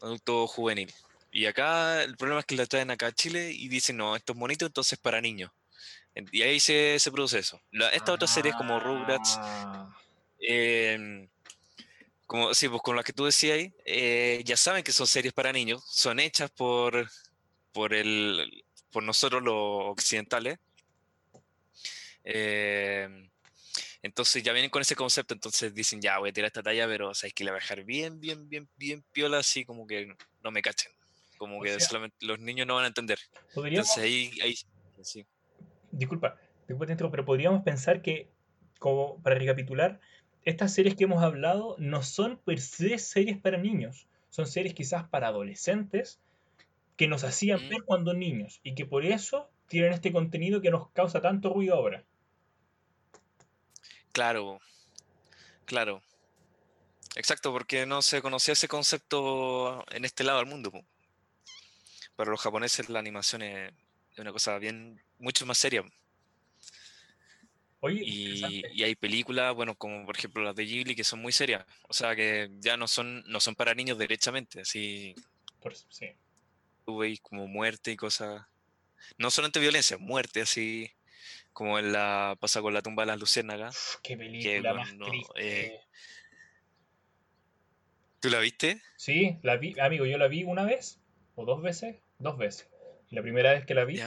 adulto 0.00 0.48
juvenil. 0.48 0.92
Y 1.36 1.44
acá 1.44 2.02
el 2.02 2.16
problema 2.16 2.40
es 2.40 2.46
que 2.46 2.56
la 2.56 2.64
traen 2.64 2.90
acá 2.90 3.08
a 3.08 3.12
Chile 3.12 3.52
y 3.52 3.68
dicen, 3.68 3.98
no, 3.98 4.16
esto 4.16 4.32
es 4.32 4.38
bonito, 4.38 4.64
entonces 4.64 4.98
para 4.98 5.20
niños. 5.20 5.50
Y 6.32 6.42
ahí 6.42 6.60
se, 6.60 6.98
se 6.98 7.12
produce 7.12 7.38
eso. 7.40 7.60
La- 7.72 7.90
estas 7.90 8.14
otras 8.14 8.30
series 8.30 8.54
como 8.54 8.80
Rugrats, 8.80 9.40
Ah, 9.72 9.88
em, 10.40 11.28
como, 12.26 12.54
sí, 12.54 12.68
pues 12.68 12.82
con 12.82 12.96
las 12.96 13.04
que 13.04 13.12
tú 13.12 13.24
decías 13.26 13.58
ahí, 13.58 13.74
eh, 13.86 14.42
ya 14.46 14.56
saben 14.56 14.82
que 14.84 14.92
son 14.92 15.06
series 15.06 15.34
para 15.34 15.52
niños, 15.52 15.82
son 15.86 16.20
hechas 16.20 16.50
por, 16.50 17.08
por, 17.72 17.94
el, 17.94 18.64
por 18.92 19.02
nosotros 19.02 19.42
los 19.42 19.54
occidentales. 19.90 20.58
em, 22.24 23.30
entonces 24.02 24.42
ya 24.42 24.52
vienen 24.52 24.70
con 24.70 24.82
ese 24.82 24.96
concepto, 24.96 25.34
entonces 25.34 25.74
dicen, 25.74 26.00
ya 26.00 26.18
voy 26.18 26.30
a 26.30 26.32
tirar 26.32 26.48
esta 26.48 26.62
talla, 26.62 26.86
pero 26.88 27.14
sabes 27.14 27.34
que 27.34 27.44
la 27.44 27.52
voy 27.52 27.58
a 27.58 27.62
dejar 27.62 27.84
bien, 27.84 28.20
bien, 28.20 28.48
bien, 28.48 28.68
bien 28.76 29.04
piola, 29.12 29.38
así 29.38 29.64
como 29.64 29.86
que 29.86 30.14
no 30.42 30.50
me 30.52 30.62
cachen. 30.62 30.92
Como 31.36 31.58
o 31.58 31.62
que 31.62 31.70
sea, 31.70 31.80
solamente 31.80 32.16
los 32.24 32.38
niños 32.38 32.66
no 32.66 32.74
van 32.76 32.84
a 32.84 32.88
entender. 32.88 33.18
Entonces 33.54 33.98
ahí, 33.98 34.30
ahí 34.42 34.54
sí. 35.02 35.26
disculpa, 35.90 36.36
disculpa 36.66 36.92
interrumpo, 36.92 37.12
pero 37.12 37.24
podríamos 37.24 37.62
pensar 37.62 38.02
que, 38.02 38.28
como 38.78 39.20
para 39.22 39.36
recapitular, 39.36 40.00
estas 40.44 40.72
series 40.72 40.94
que 40.94 41.04
hemos 41.04 41.22
hablado 41.22 41.76
no 41.78 42.02
son 42.02 42.38
per 42.38 42.60
se 42.60 42.98
series 42.98 43.38
para 43.38 43.58
niños, 43.58 44.06
son 44.30 44.46
series 44.46 44.74
quizás 44.74 45.08
para 45.08 45.28
adolescentes 45.28 46.20
que 46.96 47.08
nos 47.08 47.24
hacían 47.24 47.66
Mm, 47.66 47.68
ver 47.68 47.82
cuando 47.84 48.14
niños 48.14 48.60
y 48.62 48.74
que 48.74 48.86
por 48.86 49.04
eso 49.04 49.50
tienen 49.68 49.92
este 49.92 50.12
contenido 50.12 50.60
que 50.60 50.70
nos 50.70 50.90
causa 50.90 51.20
tanto 51.20 51.52
ruido 51.52 51.74
ahora. 51.74 52.04
Claro, 54.12 54.60
claro. 55.66 56.00
Exacto, 57.16 57.52
porque 57.52 57.86
no 57.86 58.02
se 58.02 58.22
conocía 58.22 58.52
ese 58.52 58.68
concepto 58.68 59.84
en 59.90 60.04
este 60.04 60.24
lado 60.24 60.38
del 60.38 60.46
mundo. 60.46 60.70
Para 62.16 62.30
los 62.30 62.40
japoneses 62.40 62.88
la 62.88 62.98
animación 62.98 63.42
es 63.42 63.72
una 64.18 64.32
cosa 64.32 64.58
bien, 64.58 65.00
mucho 65.18 65.44
más 65.46 65.58
seria. 65.58 65.84
Oye, 67.80 68.00
Y, 68.02 68.82
hay 68.82 68.94
películas, 68.96 69.54
bueno, 69.54 69.74
como 69.76 70.04
por 70.06 70.16
ejemplo 70.16 70.42
las 70.42 70.56
de 70.56 70.64
Ghibli, 70.64 70.96
que 70.96 71.04
son 71.04 71.20
muy 71.20 71.30
serias. 71.32 71.64
O 71.88 71.92
sea, 71.92 72.16
que 72.16 72.48
ya 72.58 72.76
no 72.76 72.88
son, 72.88 73.22
no 73.28 73.38
son 73.38 73.54
para 73.54 73.74
niños 73.74 73.98
derechamente. 73.98 74.62
Así 74.62 75.14
Por- 75.60 75.76
sí. 75.76 76.08
tú 76.86 76.98
veis 76.98 77.20
como 77.20 77.46
muerte 77.46 77.92
y 77.92 77.96
cosas. 77.96 78.42
No 79.18 79.30
solamente 79.30 79.60
violencia, 79.60 79.98
muerte, 79.98 80.40
así 80.40 80.90
como 81.52 81.78
en 81.78 81.92
la 81.92 82.36
pasa 82.40 82.60
con 82.62 82.72
la 82.74 82.82
tumba 82.82 83.02
de 83.02 83.08
las 83.08 83.20
luciérnagas. 83.20 83.98
Qué 84.02 84.14
Que 84.14 84.18
película 84.18 84.74
más 84.74 84.94
no, 84.94 85.06
triste. 85.06 85.32
eh, 85.74 85.80
¿tú 88.20 88.30
la 88.30 88.40
viste? 88.40 88.80
Sí, 88.96 89.38
la 89.42 89.56
vi, 89.56 89.78
amigo, 89.78 90.06
yo 90.06 90.18
la 90.18 90.28
vi 90.28 90.44
una 90.44 90.64
vez 90.64 90.98
o 91.34 91.44
dos 91.44 91.62
veces, 91.62 91.96
dos 92.18 92.38
veces. 92.38 92.68
La 93.10 93.22
primera 93.22 93.52
vez 93.52 93.64
que 93.66 93.74
la 93.74 93.84
vi, 93.84 94.00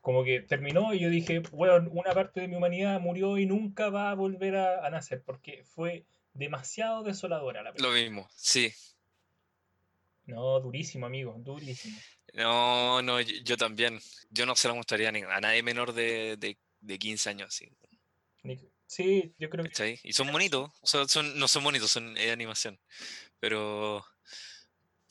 como 0.00 0.24
que 0.24 0.40
terminó 0.40 0.94
y 0.94 1.00
yo 1.00 1.10
dije, 1.10 1.40
bueno, 1.52 1.90
una 1.90 2.14
parte 2.14 2.40
de 2.40 2.48
mi 2.48 2.56
humanidad 2.56 3.00
murió 3.00 3.38
y 3.38 3.46
nunca 3.46 3.90
va 3.90 4.10
a 4.10 4.14
volver 4.14 4.56
a, 4.56 4.86
a 4.86 4.90
nacer 4.90 5.22
porque 5.22 5.64
fue 5.64 6.06
demasiado 6.32 7.02
desoladora 7.02 7.62
la 7.62 7.70
Lo 7.76 7.90
película. 7.90 8.00
mismo, 8.02 8.28
sí. 8.34 8.72
No, 10.26 10.60
durísimo, 10.60 11.06
amigo, 11.06 11.34
durísimo. 11.38 11.98
No, 12.34 13.00
no, 13.02 13.20
yo, 13.20 13.34
yo 13.44 13.56
también. 13.56 14.00
Yo 14.30 14.44
no 14.44 14.56
se 14.56 14.68
la 14.68 14.74
mostraría 14.74 15.08
a, 15.08 15.40
nadie 15.40 15.62
menor 15.62 15.92
de, 15.92 16.36
de, 16.36 16.58
de 16.80 16.98
15 16.98 17.30
años, 17.30 17.54
sí. 17.54 17.70
Sí, 18.86 19.34
yo 19.38 19.50
creo 19.50 19.64
que. 19.64 20.00
Y 20.02 20.12
son 20.12 20.30
bonitos, 20.30 20.70
o 20.80 20.86
sea, 20.86 21.06
son, 21.08 21.38
no 21.38 21.48
son 21.48 21.64
bonitos, 21.64 21.90
son 21.90 22.16
animación. 22.18 22.78
Pero, 23.40 24.04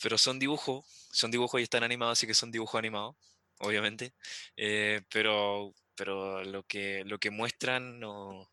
pero 0.02 0.18
son 0.18 0.40
dibujos, 0.40 0.86
son 1.16 1.32
dibujos 1.32 1.60
y 1.62 1.64
están 1.64 1.84
animados, 1.84 2.18
así 2.20 2.28
que 2.28 2.34
son 2.34 2.52
dibujos 2.52 2.78
animados, 2.78 3.16
obviamente. 3.60 4.12
Eh, 4.58 5.02
pero, 5.12 5.74
pero 5.96 6.44
lo 6.44 6.64
que, 6.64 7.04
lo 7.06 7.18
que 7.20 7.30
muestran 7.32 8.00
no, 8.00 8.50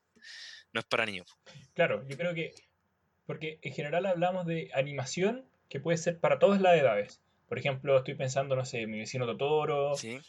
no 0.72 0.80
es 0.80 0.86
para 0.86 1.04
niños. 1.06 1.26
Claro, 1.74 2.06
yo 2.06 2.16
creo 2.16 2.34
que, 2.34 2.54
porque 3.26 3.58
en 3.62 3.72
general 3.74 4.06
hablamos 4.06 4.46
de 4.46 4.70
animación 4.74 5.44
que 5.68 5.80
puede 5.80 5.98
ser 5.98 6.20
para 6.20 6.38
todas 6.38 6.60
las 6.60 6.78
edades. 6.78 7.20
Por 7.48 7.58
ejemplo, 7.58 7.98
estoy 7.98 8.14
pensando, 8.14 8.54
no 8.56 8.64
sé, 8.64 8.86
mi 8.86 8.98
vecino 8.98 9.26
Totoro, 9.26 9.96
¿Sí? 9.96 10.20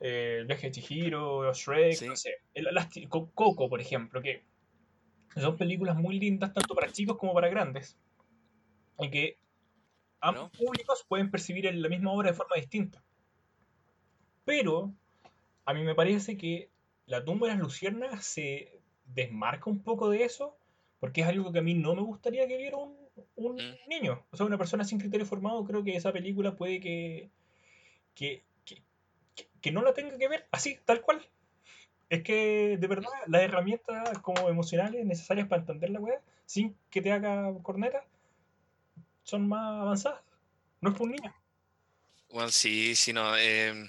eh, 0.00 0.38
el 0.40 0.46
viaje 0.46 0.66
de 0.66 0.72
Chihiro, 0.72 1.52
Shrek, 1.54 1.94
Sí. 1.94 2.06
no 2.08 2.16
sé. 2.16 2.38
El- 2.54 2.68
las- 2.72 2.88
Coco, 3.08 3.68
por 3.68 3.80
ejemplo, 3.80 4.20
que 4.20 4.42
son 5.36 5.56
películas 5.56 5.96
muy 5.96 6.18
lindas 6.18 6.52
tanto 6.52 6.74
para 6.74 6.90
chicos 6.90 7.16
como 7.18 7.32
para 7.34 7.48
grandes. 7.48 7.96
Y 8.98 9.10
que 9.10 9.38
ambos 10.20 10.44
¿No? 10.44 10.50
públicos 10.66 11.04
pueden 11.08 11.30
percibir 11.30 11.72
la 11.74 11.88
misma 11.88 12.12
obra 12.12 12.30
de 12.30 12.36
forma 12.36 12.56
distinta. 12.56 13.02
Pero 14.44 14.92
a 15.64 15.74
mí 15.74 15.82
me 15.82 15.94
parece 15.94 16.36
que 16.36 16.70
La 17.06 17.24
tumba 17.24 17.46
de 17.46 17.52
las 17.54 17.62
luciérnagas 17.62 18.24
se 18.24 18.80
desmarca 19.14 19.70
un 19.70 19.80
poco 19.80 20.10
de 20.10 20.24
eso, 20.24 20.56
porque 20.98 21.20
es 21.20 21.28
algo 21.28 21.52
que 21.52 21.60
a 21.60 21.62
mí 21.62 21.74
no 21.74 21.94
me 21.94 22.02
gustaría 22.02 22.48
que 22.48 22.56
viera 22.56 22.76
un, 22.78 22.96
un 23.36 23.54
Mm. 23.56 23.88
niño. 23.88 24.24
O 24.32 24.36
sea, 24.36 24.44
una 24.46 24.58
persona 24.58 24.84
sin 24.84 24.98
criterio 24.98 25.24
formado, 25.24 25.64
creo 25.64 25.84
que 25.84 25.94
esa 25.94 26.12
película 26.12 26.56
puede 26.56 26.80
que, 26.80 27.30
que, 28.16 28.42
que, 28.64 28.82
que- 29.36 29.48
que 29.60 29.70
no 29.70 29.82
la 29.82 29.92
tenga 29.94 30.18
que 30.18 30.26
ver 30.26 30.48
así, 30.50 30.78
tal 30.84 31.00
cual. 31.00 31.24
Es 32.08 32.22
que, 32.24 32.76
de 32.80 32.86
verdad, 32.88 33.10
las 33.28 33.42
herramientas 33.42 34.18
como 34.18 34.48
emocionales 34.48 35.04
necesarias 35.06 35.46
para 35.46 35.60
entender 35.60 35.90
la 35.90 36.00
weá, 36.00 36.20
sin 36.44 36.76
que 36.90 37.02
te 37.02 37.12
haga 37.12 37.52
corneta, 37.62 38.04
son 39.26 39.48
más 39.48 39.82
avanzadas. 39.82 40.22
No 40.80 40.90
es 40.90 40.94
para 40.94 41.04
un 41.04 41.10
niño. 41.10 41.34
Bueno, 42.30 42.50
sí, 42.50 42.94
sí, 42.94 43.12
no. 43.12 43.36
em, 43.36 43.88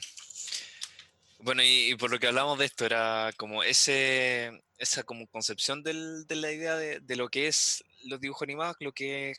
bueno, 1.39 1.61
y, 1.63 1.95
por 1.95 2.09
lo 2.09 2.19
que 2.19 2.27
hablamos 2.27 2.57
de 2.57 2.65
esto, 2.65 2.85
era 2.85 3.31
como 3.37 3.61
ese, 3.63 4.63
esa 4.79 5.03
como 5.03 5.27
concepción 5.27 5.83
de 5.83 5.93
la 6.35 6.51
idea 6.51 6.75
de, 6.75 7.15
lo 7.15 7.29
que 7.29 7.47
es 7.47 7.83
los 8.05 8.19
dibujos 8.19 8.41
animados, 8.43 8.77
lo 8.79 8.91
que 8.93 9.33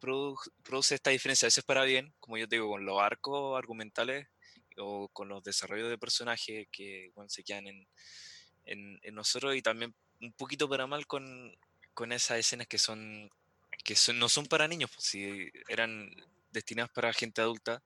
produ- 0.00 0.52
produce 0.62 0.94
esta 0.94 1.10
diferencia. 1.10 1.46
A 1.46 1.48
veces 1.48 1.64
para 1.64 1.82
bien, 1.84 2.14
como 2.20 2.36
yo 2.38 2.46
te 2.48 2.56
digo, 2.56 2.68
con 2.70 2.84
los 2.84 3.00
arcos 3.00 3.58
argumentales 3.58 4.28
o 4.76 5.08
con 5.08 5.28
los 5.28 5.42
desarrollos 5.42 5.90
de 5.90 5.98
personajes 5.98 6.68
que 6.70 7.10
bueno, 7.16 7.28
se 7.28 7.42
quedan 7.42 7.66
en, 7.66 7.86
en, 8.64 9.00
en 9.02 9.14
nosotros 9.14 9.56
y 9.56 9.62
también 9.62 9.94
un 10.20 10.32
poquito 10.34 10.68
para 10.68 10.86
mal 10.86 11.06
con, 11.06 11.52
con 11.94 12.12
esas 12.12 12.38
escenas 12.38 12.68
que 12.68 12.78
son 12.78 13.28
que 13.84 13.96
son- 13.96 14.18
no 14.18 14.28
son 14.28 14.46
para 14.46 14.68
niños, 14.68 14.90
pues, 14.94 15.06
si 15.06 15.50
eran 15.68 16.10
destinadas 16.52 16.90
para 16.92 17.12
gente 17.12 17.40
adulta. 17.42 17.82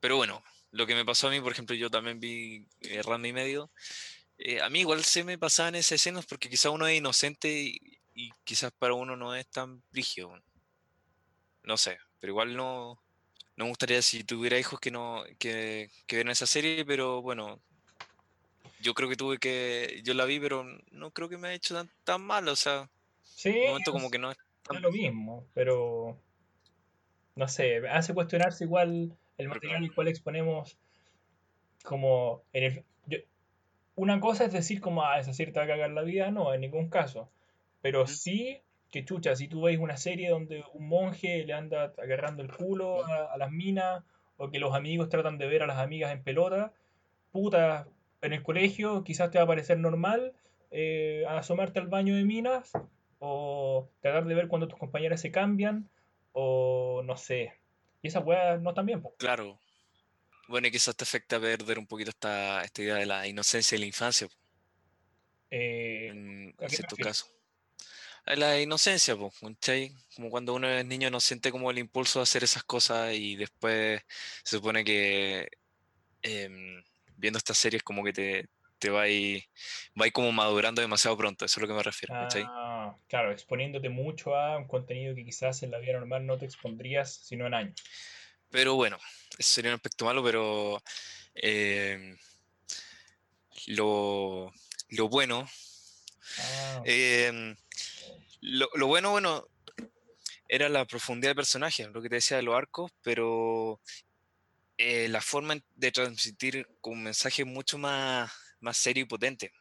Pero 0.00 0.16
bueno, 0.16 0.42
lo 0.72 0.86
que 0.86 0.94
me 0.94 1.04
pasó 1.04 1.28
a 1.28 1.30
mí, 1.30 1.40
por 1.40 1.52
ejemplo, 1.52 1.76
yo 1.76 1.90
también 1.90 2.20
vi 2.20 2.66
eh, 2.82 3.02
Ranma 3.02 3.28
y 3.28 3.32
medio. 3.32 3.70
eh, 4.38 4.60
a 4.62 4.70
mí 4.70 4.80
igual 4.80 5.04
se 5.04 5.24
me 5.24 5.38
pasaban 5.38 5.74
esas 5.76 5.92
escenas 5.94 6.26
porque 6.26 6.50
quizás 6.50 6.72
uno 6.72 6.86
es 6.88 6.98
inocente 6.98 7.50
y, 7.52 7.78
y 8.14 8.30
quizás 8.44 8.72
para 8.72 8.94
uno 8.94 9.16
no 9.16 9.34
es 9.36 9.48
tan 9.50 9.82
brígido. 9.92 10.32
No 11.62 11.76
sé, 11.76 11.98
pero 12.20 12.32
igual 12.32 12.56
no, 12.56 13.00
no 13.56 13.64
me 13.66 13.70
gustaría 13.70 14.02
si 14.02 14.24
tuviera 14.24 14.58
hijos 14.58 14.80
que 14.80 14.90
no 14.90 15.24
que, 15.38 15.90
que 16.06 16.16
vieran 16.16 16.32
esa 16.32 16.46
serie, 16.46 16.84
pero 16.86 17.22
bueno, 17.22 17.62
yo 18.80 18.94
creo 18.94 19.08
que 19.08 19.16
tuve 19.16 19.38
que, 19.38 20.00
yo 20.04 20.14
la 20.14 20.24
vi, 20.24 20.38
pero 20.40 20.64
no 20.92 21.10
creo 21.12 21.28
que 21.28 21.36
me 21.38 21.48
haya 21.48 21.56
hecho 21.56 21.74
tan, 21.74 21.90
tan 22.04 22.22
mal, 22.22 22.48
o 22.48 22.56
sea, 22.56 22.90
Sí, 23.22 23.54
momento 23.62 23.92
como 23.92 24.10
que 24.10 24.18
no 24.18 24.30
es 24.32 24.38
tan... 24.74 24.82
lo 24.82 24.90
mismo, 24.92 25.46
pero 25.54 26.18
no 27.36 27.48
sé, 27.48 27.88
hace 27.88 28.12
cuestionarse 28.12 28.64
igual 28.64 29.16
el 29.38 29.48
material 29.48 29.82
el 29.84 29.94
cual 29.94 30.08
exponemos 30.08 30.76
como 31.84 32.42
en 32.52 32.64
el... 32.64 32.84
yo- 33.06 33.18
una 33.96 34.20
cosa 34.20 34.44
es 34.46 34.52
decir 34.52 34.80
como, 34.80 35.04
ah, 35.04 35.20
esa 35.20 35.32
te 35.32 35.52
va 35.52 35.64
a 35.64 35.66
cagar 35.68 35.90
la 35.90 36.02
vida, 36.02 36.30
no, 36.30 36.54
en 36.54 36.62
ningún 36.62 36.88
caso, 36.90 37.30
pero 37.82 38.06
sí 38.06 38.62
que 38.90 39.04
chucha, 39.04 39.36
si 39.36 39.48
tú 39.48 39.62
veis 39.62 39.78
una 39.80 39.96
serie 39.98 40.30
donde 40.30 40.64
un 40.74 40.88
monje 40.88 41.44
le 41.44 41.52
anda 41.54 41.94
agarrando 41.98 42.42
el 42.42 42.52
culo 42.52 43.04
a 43.06 43.36
las 43.38 43.50
minas, 43.52 44.04
o 44.38 44.50
que 44.50 44.60
los 44.60 44.74
amigos 44.74 45.08
tratan 45.10 45.38
de 45.38 45.46
ver 45.48 45.62
a 45.64 45.66
las 45.68 45.78
amigas 45.78 46.12
en 46.12 46.22
pelota, 46.24 46.72
puta, 47.32 47.88
en 48.22 48.32
el 48.34 48.42
colegio 48.42 49.04
quizás 49.04 49.30
te 49.30 49.38
va 49.38 49.44
a 49.44 49.48
parecer 49.48 49.78
normal 49.78 50.34
eh, 50.72 51.24
asomarte 51.28 51.80
al 51.80 51.88
baño 51.88 52.16
de 52.16 52.24
minas, 52.24 52.72
o 53.18 53.90
tratar 54.00 54.24
de 54.26 54.34
ver 54.34 54.48
cuando 54.48 54.68
tus 54.68 54.78
compañeras 54.78 55.20
se 55.20 55.30
cambian, 55.30 55.88
o 56.32 57.02
no 57.04 57.16
sé. 57.16 57.54
Y 58.02 58.08
esas 58.08 58.24
weas 58.24 58.60
no 58.60 58.70
están 58.70 58.86
bien, 58.86 59.02
po. 59.02 59.14
Claro. 59.18 59.58
Bueno, 60.48 60.68
y 60.68 60.70
quizás 60.70 60.96
te 60.96 61.04
afecta 61.04 61.36
a 61.36 61.40
perder 61.40 61.78
un 61.78 61.86
poquito 61.86 62.10
esta, 62.10 62.64
esta 62.64 62.82
idea 62.82 62.94
de 62.96 63.06
la 63.06 63.26
inocencia 63.26 63.76
de 63.76 63.80
la 63.80 63.86
infancia, 63.86 64.28
Eh, 65.50 66.08
en, 66.08 66.52
casos. 66.98 67.30
A 68.24 68.36
La 68.36 68.60
inocencia, 68.60 69.16
pues, 69.16 69.34
¿cachai? 69.40 69.92
Como 70.14 70.30
cuando 70.30 70.54
uno 70.54 70.68
es 70.68 70.84
niño 70.84 71.10
no 71.10 71.20
siente 71.20 71.50
como 71.50 71.70
el 71.70 71.78
impulso 71.78 72.18
de 72.18 72.24
hacer 72.24 72.44
esas 72.44 72.62
cosas 72.64 73.14
y 73.14 73.36
después 73.36 74.02
se 74.44 74.56
supone 74.56 74.84
que 74.84 75.48
em, 76.22 76.82
viendo 77.16 77.38
estas 77.38 77.58
series 77.58 77.82
como 77.82 78.04
que 78.04 78.12
te, 78.12 78.48
te 78.78 78.90
va 78.90 79.00
va 79.00 79.04
ahí 79.04 80.10
como 80.12 80.32
madurando 80.32 80.80
demasiado 80.80 81.16
pronto, 81.16 81.44
eso 81.44 81.58
es 81.58 81.62
lo 81.62 81.68
que 81.68 81.74
me 81.74 81.82
refiero. 81.82 82.14
Ah, 82.14 82.94
claro, 83.08 83.32
exponiéndote 83.32 83.88
mucho 83.88 84.34
a 84.34 84.56
un 84.56 84.66
contenido 84.66 85.14
que 85.14 85.24
quizás 85.24 85.62
en 85.62 85.70
la 85.70 85.78
vida 85.78 85.94
normal 85.94 86.26
no 86.26 86.38
te 86.38 86.44
expondrías 86.44 87.14
sino 87.14 87.46
en 87.46 87.54
años. 87.54 87.82
Pero 88.50 88.74
bueno, 88.74 88.98
eso 89.38 89.54
sería 89.54 89.70
un 89.70 89.76
aspecto 89.76 90.04
malo, 90.04 90.22
pero 90.24 90.82
em, 91.34 92.16
lo, 93.66 94.52
lo 94.90 95.08
bueno, 95.08 95.46
Ah, 96.38 96.82
em, 96.84 97.56
lo, 98.40 98.68
lo 98.74 98.86
bueno, 98.86 99.10
bueno, 99.10 99.48
era 100.48 100.68
la 100.68 100.84
profundidad 100.86 101.32
de 101.32 101.36
personaje, 101.36 101.86
lo 101.88 102.00
que 102.00 102.08
te 102.08 102.16
decía 102.16 102.36
de 102.36 102.42
los 102.42 102.54
arcos, 102.54 102.92
pero 103.02 103.80
eh, 104.76 105.08
la 105.08 105.20
forma 105.20 105.56
de 105.74 105.92
transmitir 105.92 106.66
con 106.80 106.94
un 106.94 107.04
mensaje 107.04 107.44
mucho 107.44 107.78
más, 107.78 108.30
más 108.60 108.76
serio 108.76 109.02
y 109.04 109.06
potente. 109.06 109.52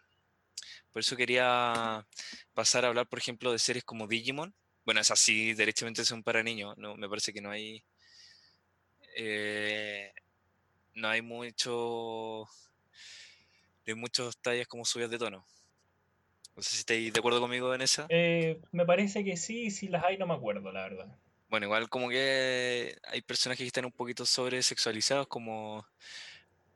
Por 0.92 1.00
eso 1.02 1.16
quería 1.16 2.06
pasar 2.54 2.86
a 2.86 2.90
hablar, 2.90 3.08
por 3.08 3.20
ejemplo, 3.20 3.52
de 3.52 3.60
series 3.60 3.84
como 3.84 4.08
Digimon. 4.08 4.54
Bueno, 4.86 5.02
es 5.02 5.12
así, 5.12 5.54
derechamente 5.54 6.06
son 6.06 6.24
para 6.24 6.44
niños. 6.44 6.78
No, 6.78 6.96
me 6.96 7.10
parece 7.10 7.34
que 7.34 7.42
no 7.42 7.52
hay. 7.52 7.84
eh, 9.16 10.12
no 10.96 11.08
hay 11.10 11.22
mucho. 11.22 12.48
De 13.86 13.96
muchos 13.96 14.38
tallas 14.40 14.68
como 14.68 14.84
subidas 14.86 15.10
de 15.12 15.18
tono. 15.18 15.46
No 16.56 16.62
sé 16.64 16.72
si 16.72 16.80
estáis 16.80 17.14
de 17.14 17.20
acuerdo 17.20 17.40
conmigo 17.40 17.74
en 17.74 17.82
esa. 17.82 18.06
eh, 18.10 18.60
me 18.72 18.86
parece 18.86 19.24
que 19.24 19.38
sí, 19.38 19.72
si 19.72 19.88
las 19.88 20.04
hay 20.04 20.18
no 20.18 20.28
me 20.28 20.34
acuerdo, 20.34 20.72
la 20.72 20.82
verdad. 20.82 21.18
Bueno, 21.50 21.68
igual 21.68 21.88
como 21.88 22.10
que 22.10 22.98
hay 23.04 23.22
personajes 23.22 23.64
que 23.64 23.68
están 23.68 23.86
un 23.86 23.92
poquito 23.94 24.26
sobresexualizados, 24.26 25.28
como, 25.28 25.88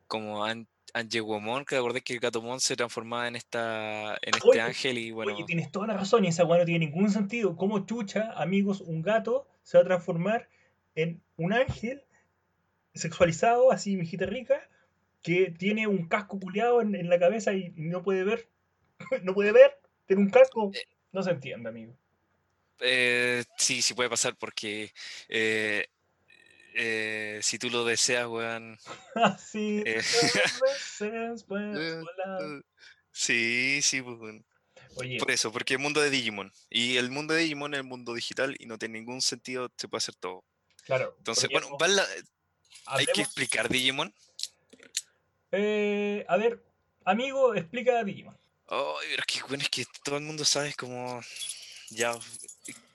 como 0.06 0.44
An- 0.44 0.68
Angewomon, 0.94 1.64
que 1.64 1.76
acordé 1.76 2.02
que 2.02 2.14
el 2.14 2.20
Gatomon 2.20 2.60
se 2.60 2.76
transformaba 2.76 3.28
en 3.28 3.36
esta, 3.36 4.14
en 4.22 4.34
este 4.34 4.48
Oye, 4.48 4.60
ángel 4.60 4.98
y 4.98 5.10
bueno, 5.10 5.34
Oye, 5.34 5.44
tienes 5.44 5.70
toda 5.72 5.86
la 5.86 5.94
razón 5.94 6.24
y 6.24 6.28
esa 6.28 6.44
weá 6.44 6.58
no 6.60 6.64
tiene 6.64 6.86
ningún 6.86 7.10
sentido. 7.10 7.56
¿Cómo 7.56 7.86
chucha, 7.86 8.32
amigos, 8.36 8.80
un 8.80 9.02
gato 9.02 9.46
se 9.62 9.78
va 9.78 9.82
a 9.82 9.86
transformar 9.86 10.48
en 10.94 11.22
un 11.36 11.52
ángel 11.52 12.04
sexualizado, 12.94 13.72
así, 13.72 13.96
mijita 13.96 14.26
rica, 14.26 14.68
que 15.22 15.50
tiene 15.50 15.86
un 15.86 16.08
casco 16.08 16.38
culeado 16.40 16.82
en, 16.82 16.94
en 16.94 17.08
la 17.08 17.18
cabeza 17.18 17.52
y 17.54 17.72
no 17.76 18.02
puede 18.02 18.24
ver? 18.24 18.48
no 19.22 19.34
puede 19.34 19.52
ver, 19.52 19.78
tiene 20.06 20.22
un 20.22 20.30
casco. 20.30 20.72
No 21.12 21.22
se 21.22 21.30
entiende, 21.30 21.68
amigo. 21.68 21.94
eh, 22.80 23.44
sí, 23.56 23.82
sí 23.82 23.94
puede 23.94 24.10
pasar 24.10 24.36
porque 24.36 24.92
eh, 25.28 25.86
eh, 26.74 27.40
si 27.42 27.58
tú 27.58 27.70
lo 27.70 27.84
deseas, 27.84 28.26
weón. 28.26 28.78
Eh, 29.54 30.00
puedes 30.58 31.00
eh, 31.00 32.00
volar. 32.00 32.42
eh, 32.42 32.62
sí, 33.10 33.80
sí, 33.82 34.02
pues, 34.02 34.18
weón. 34.18 34.44
Oye, 34.96 35.18
Por 35.18 35.30
eso, 35.30 35.50
porque 35.52 35.74
el 35.74 35.80
mundo 35.80 36.00
de 36.00 36.10
Digimon. 36.10 36.52
Y 36.68 36.96
el 36.98 37.10
mundo 37.10 37.32
de 37.34 37.40
Digimon 37.42 37.72
es 37.74 37.78
el 37.78 37.84
mundo 37.84 38.14
digital 38.14 38.54
y 38.58 38.66
no 38.66 38.78
tiene 38.78 38.98
ningún 38.98 39.22
sentido, 39.22 39.70
se 39.76 39.88
puede 39.88 39.98
hacer 39.98 40.14
todo. 40.16 40.44
claro. 40.84 41.14
Entonces, 41.18 41.48
bueno, 41.50 41.76
la- 41.88 42.06
hay 42.86 43.06
que 43.06 43.22
explicar 43.22 43.68
Digimon. 43.68 44.12
eh, 45.52 46.24
a 46.28 46.36
ver, 46.36 46.62
amigo, 47.04 47.54
explica 47.54 47.98
a 48.00 48.04
Digimon. 48.04 48.36
Ay, 48.68 49.06
pero 49.10 49.20
es 49.20 49.26
que, 49.26 49.42
bueno, 49.48 49.62
es 49.62 49.68
que 49.70 49.84
todo 50.04 50.16
el 50.16 50.24
mundo 50.24 50.44
sabe 50.44 50.74
como. 50.74 51.20
Ya. 51.90 52.14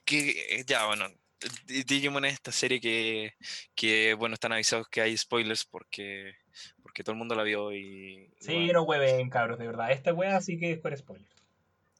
Que, 0.05 0.63
ya, 0.67 0.85
bueno. 0.87 1.07
Di- 1.65 1.83
Digimon 1.83 2.25
es 2.25 2.33
esta 2.33 2.51
serie 2.51 2.79
que, 2.81 3.35
que, 3.75 4.13
bueno, 4.15 4.33
están 4.33 4.53
avisados 4.53 4.87
que 4.89 5.01
hay 5.01 5.15
spoilers 5.17 5.65
porque, 5.65 6.33
porque 6.81 7.03
todo 7.03 7.13
el 7.13 7.19
mundo 7.19 7.35
la 7.35 7.43
vio 7.43 7.73
y. 7.73 8.29
Sí, 8.39 8.53
bueno. 8.53 8.73
no 8.73 8.83
hueven, 8.83 9.29
cabros, 9.29 9.59
de 9.59 9.67
verdad. 9.67 9.91
Esta 9.91 10.13
wea 10.13 10.41
sí 10.41 10.57
que 10.57 10.71
es 10.73 10.79
con 10.79 10.95
spoiler. 10.97 11.27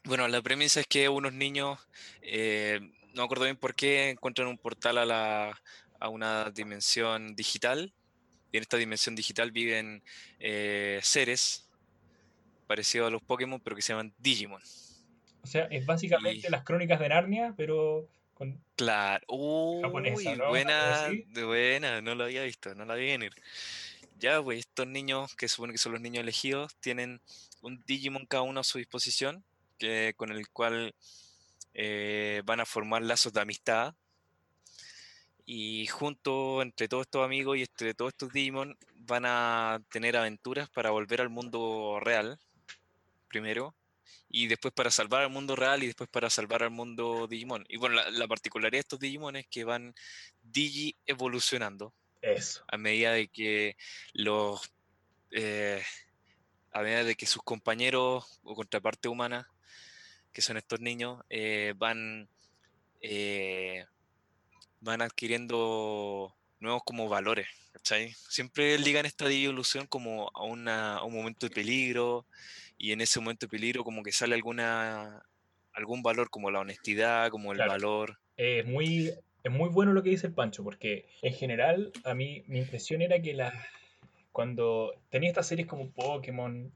Bueno, 0.03 0.27
la 0.27 0.41
premisa 0.41 0.79
es 0.79 0.87
que 0.87 1.09
unos 1.09 1.33
niños, 1.33 1.79
eh, 2.21 2.79
no 3.13 3.21
me 3.21 3.23
acuerdo 3.23 3.43
bien 3.43 3.57
por 3.57 3.75
qué, 3.75 4.09
encuentran 4.09 4.47
un 4.47 4.57
portal 4.57 4.97
a, 4.97 5.05
la, 5.05 5.61
a 5.99 6.09
una 6.09 6.49
dimensión 6.51 7.35
digital. 7.35 7.93
Y 8.51 8.57
en 8.57 8.61
esta 8.61 8.77
dimensión 8.77 9.15
digital 9.15 9.51
viven 9.51 10.01
eh, 10.39 10.99
seres 11.03 11.67
parecidos 12.65 13.07
a 13.07 13.11
los 13.11 13.21
Pokémon, 13.21 13.59
pero 13.59 13.75
que 13.75 13.81
se 13.81 13.91
llaman 13.93 14.13
Digimon. 14.17 14.61
O 15.43 15.47
sea, 15.47 15.65
es 15.65 15.85
básicamente 15.85 16.47
Y- 16.47 16.51
las 16.51 16.63
crónicas 16.63 16.99
de 16.99 17.09
Narnia, 17.09 17.53
pero 17.57 18.07
con... 18.37 18.61
Claro, 18.75 19.25
Japonesa, 19.81 20.15
uy, 20.15 20.25
¿no? 20.25 20.31
Algo 20.31 20.49
buena, 20.49 21.09
de 21.09 21.43
buena, 21.43 22.01
no 22.01 22.13
lo 22.13 22.25
había 22.25 22.43
visto, 22.43 22.75
no 22.75 22.85
la 22.85 22.95
vi 22.95 23.07
venir. 23.07 23.33
ya, 24.19 24.41
pues 24.41 24.59
estos 24.59 24.87
niños, 24.87 25.35
que 25.35 25.47
supone 25.47 25.73
que 25.73 25.79
son 25.79 25.93
los 25.93 26.01
niños 26.01 26.21
elegidos, 26.21 26.75
tienen 26.79 27.19
un 27.61 27.83
Digimon 27.85 28.25
cada 28.27 28.43
uno 28.43 28.59
a 28.59 28.63
su 28.63 28.77
disposición, 28.77 29.43
que, 29.79 30.13
con 30.15 30.31
el 30.31 30.49
cual 30.49 30.93
eh, 31.73 32.41
van 32.45 32.59
a 32.59 32.65
formar 32.65 33.01
lazos 33.01 33.33
de 33.33 33.41
amistad. 33.41 33.95
Y 35.45 35.87
junto 35.87 36.61
entre 36.61 36.87
todos 36.87 37.03
estos 37.07 37.23
amigos 37.25 37.57
y 37.57 37.61
entre 37.61 37.93
todos 37.93 38.09
estos 38.09 38.33
Digimon 38.33 38.77
van 38.95 39.23
a 39.25 39.81
tener 39.89 40.17
aventuras 40.17 40.69
para 40.69 40.91
volver 40.91 41.21
al 41.21 41.29
mundo 41.29 41.99
real, 42.01 42.37
primero, 43.29 43.73
y 44.29 44.47
después 44.47 44.73
para 44.73 44.91
salvar 44.91 45.23
al 45.23 45.29
mundo 45.29 45.55
real 45.55 45.83
y 45.83 45.87
después 45.87 46.09
para 46.09 46.29
salvar 46.29 46.63
al 46.63 46.71
mundo 46.71 47.27
Digimon. 47.27 47.65
Y 47.69 47.77
bueno, 47.77 48.01
la, 48.09 48.27
particularidad 48.27 48.77
de 48.77 48.79
estos 48.79 48.99
Digimon 48.99 49.35
es 49.35 49.47
que 49.47 49.63
van 49.63 49.95
Digi 50.41 50.95
evolucionando. 51.05 51.93
Eso. 52.21 52.63
A 52.67 52.77
medida 52.77 53.13
de 53.13 53.27
que 53.29 53.77
los. 54.13 54.61
Eh, 55.31 55.83
a 56.71 56.81
medida 56.81 57.03
de 57.03 57.15
que 57.15 57.25
sus 57.25 57.41
compañeros 57.43 58.39
o 58.43 58.55
contraparte 58.55 59.07
humana, 59.07 59.49
que 60.33 60.41
son 60.41 60.57
estos 60.57 60.79
niños, 60.79 61.23
eh, 61.29 61.73
van. 61.77 62.29
Eh, 63.01 63.85
van 64.79 65.01
adquiriendo 65.01 66.35
nuevos 66.59 66.83
como 66.85 67.09
valores, 67.09 67.47
¿cachai? 67.71 68.13
Siempre 68.29 68.77
ligan 68.77 69.05
esta 69.05 69.31
evolución 69.31 69.87
como 69.87 70.29
a, 70.33 70.43
una, 70.43 70.97
a 70.97 71.03
un 71.03 71.13
momento 71.13 71.47
de 71.47 71.53
peligro, 71.53 72.25
y 72.77 72.91
en 72.91 73.01
ese 73.01 73.19
momento 73.19 73.45
de 73.45 73.51
peligro 73.51 73.83
como 73.83 74.03
que 74.03 74.11
sale 74.11 74.35
alguna 74.35 75.23
algún 75.73 76.01
valor 76.01 76.29
como 76.29 76.49
la 76.49 76.59
honestidad, 76.59 77.29
como 77.29 77.51
el 77.51 77.59
valor. 77.59 78.17
Es 78.35 78.65
muy, 78.65 79.11
es 79.43 79.51
muy 79.51 79.69
bueno 79.69 79.93
lo 79.93 80.01
que 80.01 80.09
dice 80.09 80.27
el 80.27 80.33
Pancho, 80.33 80.63
porque 80.63 81.07
en 81.21 81.33
general 81.33 81.91
a 82.03 82.15
mí 82.15 82.43
mi 82.47 82.59
impresión 82.59 83.03
era 83.03 83.21
que 83.21 83.35
la, 83.35 83.53
cuando 84.31 84.93
tenía 85.09 85.29
estas 85.29 85.47
series 85.47 85.67
como 85.67 85.91
Pokémon, 85.91 86.71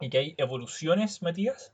y 0.00 0.10
que 0.10 0.18
hay 0.18 0.34
evoluciones, 0.36 1.22
Matías, 1.22 1.72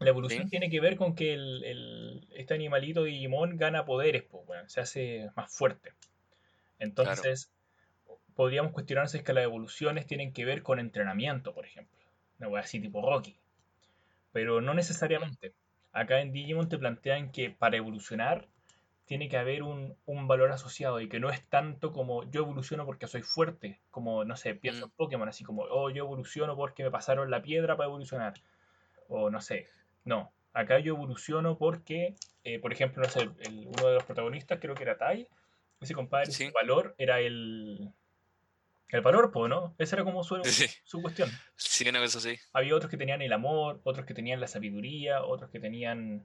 la 0.00 0.08
evolución 0.10 0.50
tiene 0.50 0.68
que 0.68 0.80
ver 0.80 0.96
con 0.96 1.14
que 1.14 1.34
el, 1.34 2.26
este 2.34 2.54
animalito 2.54 3.04
Digimon 3.04 3.56
gana 3.56 3.84
poderes, 3.84 4.24
pues, 4.24 4.44
se 4.66 4.80
hace 4.80 5.30
más 5.36 5.52
fuerte. 5.52 5.92
Entonces, 6.80 7.50
podríamos 8.34 8.72
cuestionarnos 8.72 9.12
si 9.12 9.22
que 9.22 9.32
las 9.32 9.44
evoluciones 9.44 10.06
tienen 10.06 10.32
que 10.32 10.44
ver 10.44 10.62
con 10.62 10.78
entrenamiento, 10.78 11.54
por 11.54 11.64
ejemplo. 11.66 11.98
Una 12.38 12.48
wea 12.48 12.62
así 12.62 12.80
tipo 12.80 13.02
Rocky. 13.02 13.36
Pero 14.32 14.60
no 14.60 14.74
necesariamente. 14.74 15.54
Acá 15.92 16.20
en 16.20 16.32
Digimon 16.32 16.68
te 16.68 16.78
plantean 16.78 17.30
que 17.30 17.50
para 17.50 17.76
evolucionar 17.76 18.48
tiene 19.06 19.28
que 19.28 19.36
haber 19.36 19.62
un, 19.62 19.96
valor 20.06 20.50
asociado 20.50 21.00
y 21.00 21.08
que 21.08 21.20
no 21.20 21.30
es 21.30 21.44
tanto 21.44 21.92
como 21.92 22.28
yo 22.30 22.42
evoluciono 22.42 22.86
porque 22.86 23.06
soy 23.06 23.22
fuerte, 23.22 23.80
como, 23.90 24.24
no 24.24 24.34
sé, 24.34 24.54
pienso 24.54 24.86
en 24.86 24.90
mm. 24.90 24.94
Pokémon, 24.96 25.28
así 25.28 25.44
como, 25.44 25.62
oh, 25.62 25.90
yo 25.90 26.04
evoluciono 26.04 26.56
porque 26.56 26.82
me 26.82 26.90
pasaron 26.90 27.30
la 27.30 27.42
piedra 27.42 27.76
para 27.76 27.88
evolucionar. 27.88 28.34
O 29.08 29.30
no 29.30 29.40
sé, 29.40 29.68
no. 30.04 30.32
Acá 30.54 30.78
yo 30.78 30.94
evoluciono 30.94 31.58
porque, 31.58 32.14
eh, 32.44 32.58
por 32.58 32.72
ejemplo, 32.72 33.02
no 33.02 33.08
sé, 33.08 33.28
uno 33.66 33.88
de 33.88 33.94
los 33.94 34.04
protagonistas, 34.04 34.58
creo 34.60 34.74
que 34.74 34.84
era 34.84 34.96
Tai, 34.96 35.28
ese 35.80 35.94
compadre, 35.94 36.32
su 36.32 36.50
valor 36.52 36.94
era 36.96 37.20
el, 37.20 37.92
el 38.88 39.00
valor, 39.00 39.32
pues, 39.32 39.50
¿no? 39.50 39.74
Esa 39.78 39.96
era 39.96 40.04
como 40.04 40.22
su, 40.22 40.40
su 40.84 41.02
cuestión. 41.02 41.30
Sí, 41.56 41.88
una 41.88 42.00
cosa 42.00 42.18
así. 42.18 42.36
Había 42.52 42.76
otros 42.76 42.90
que 42.90 42.96
tenían 42.96 43.22
el 43.22 43.32
amor, 43.32 43.80
otros 43.84 44.06
que 44.06 44.14
tenían 44.14 44.40
la 44.40 44.46
sabiduría, 44.46 45.24
otros 45.24 45.50
que 45.50 45.60
tenían... 45.60 46.24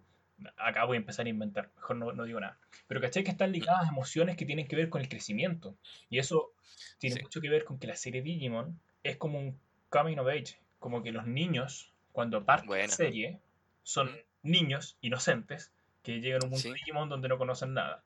Acá 0.56 0.86
voy 0.86 0.96
a 0.96 1.00
empezar 1.00 1.26
a 1.26 1.30
inventar, 1.30 1.72
mejor 1.76 1.98
no, 1.98 2.24
digo 2.24 2.40
nada. 2.40 2.58
Pero 2.88 3.02
caché 3.02 3.24
que 3.24 3.32
están 3.32 3.52
ligadas 3.52 3.88
a 3.88 3.92
emociones 3.92 4.38
que 4.38 4.46
tienen 4.46 4.68
que 4.68 4.76
ver 4.76 4.90
con 4.90 5.02
el 5.02 5.10
crecimiento. 5.10 5.76
Y 6.10 6.20
eso 6.20 6.54
tiene 6.98 7.22
mucho 7.22 7.42
que 7.42 7.50
ver 7.50 7.66
con 7.66 7.78
que 7.78 7.88
la 7.88 7.96
serie 7.96 8.22
Digimon 8.22 8.80
es 9.04 9.18
como 9.18 9.40
un 9.40 9.60
coming 9.90 10.18
of 10.18 10.28
age. 10.28 10.58
Como 10.80 11.04
que 11.04 11.12
los 11.12 11.28
niños, 11.28 11.92
cuando 12.14 12.46
parten 12.46 12.70
la 12.70 12.88
serie, 12.88 13.42
son 13.84 14.10
niños 14.42 14.98
inocentes 15.02 15.74
que 16.04 16.22
llegan 16.22 16.44
a 16.44 16.46
un 16.46 16.52
mundo 16.52 16.72
Digimon 16.72 17.10
donde 17.10 17.28
no 17.28 17.38
conocen 17.38 17.74
nada. 17.74 18.02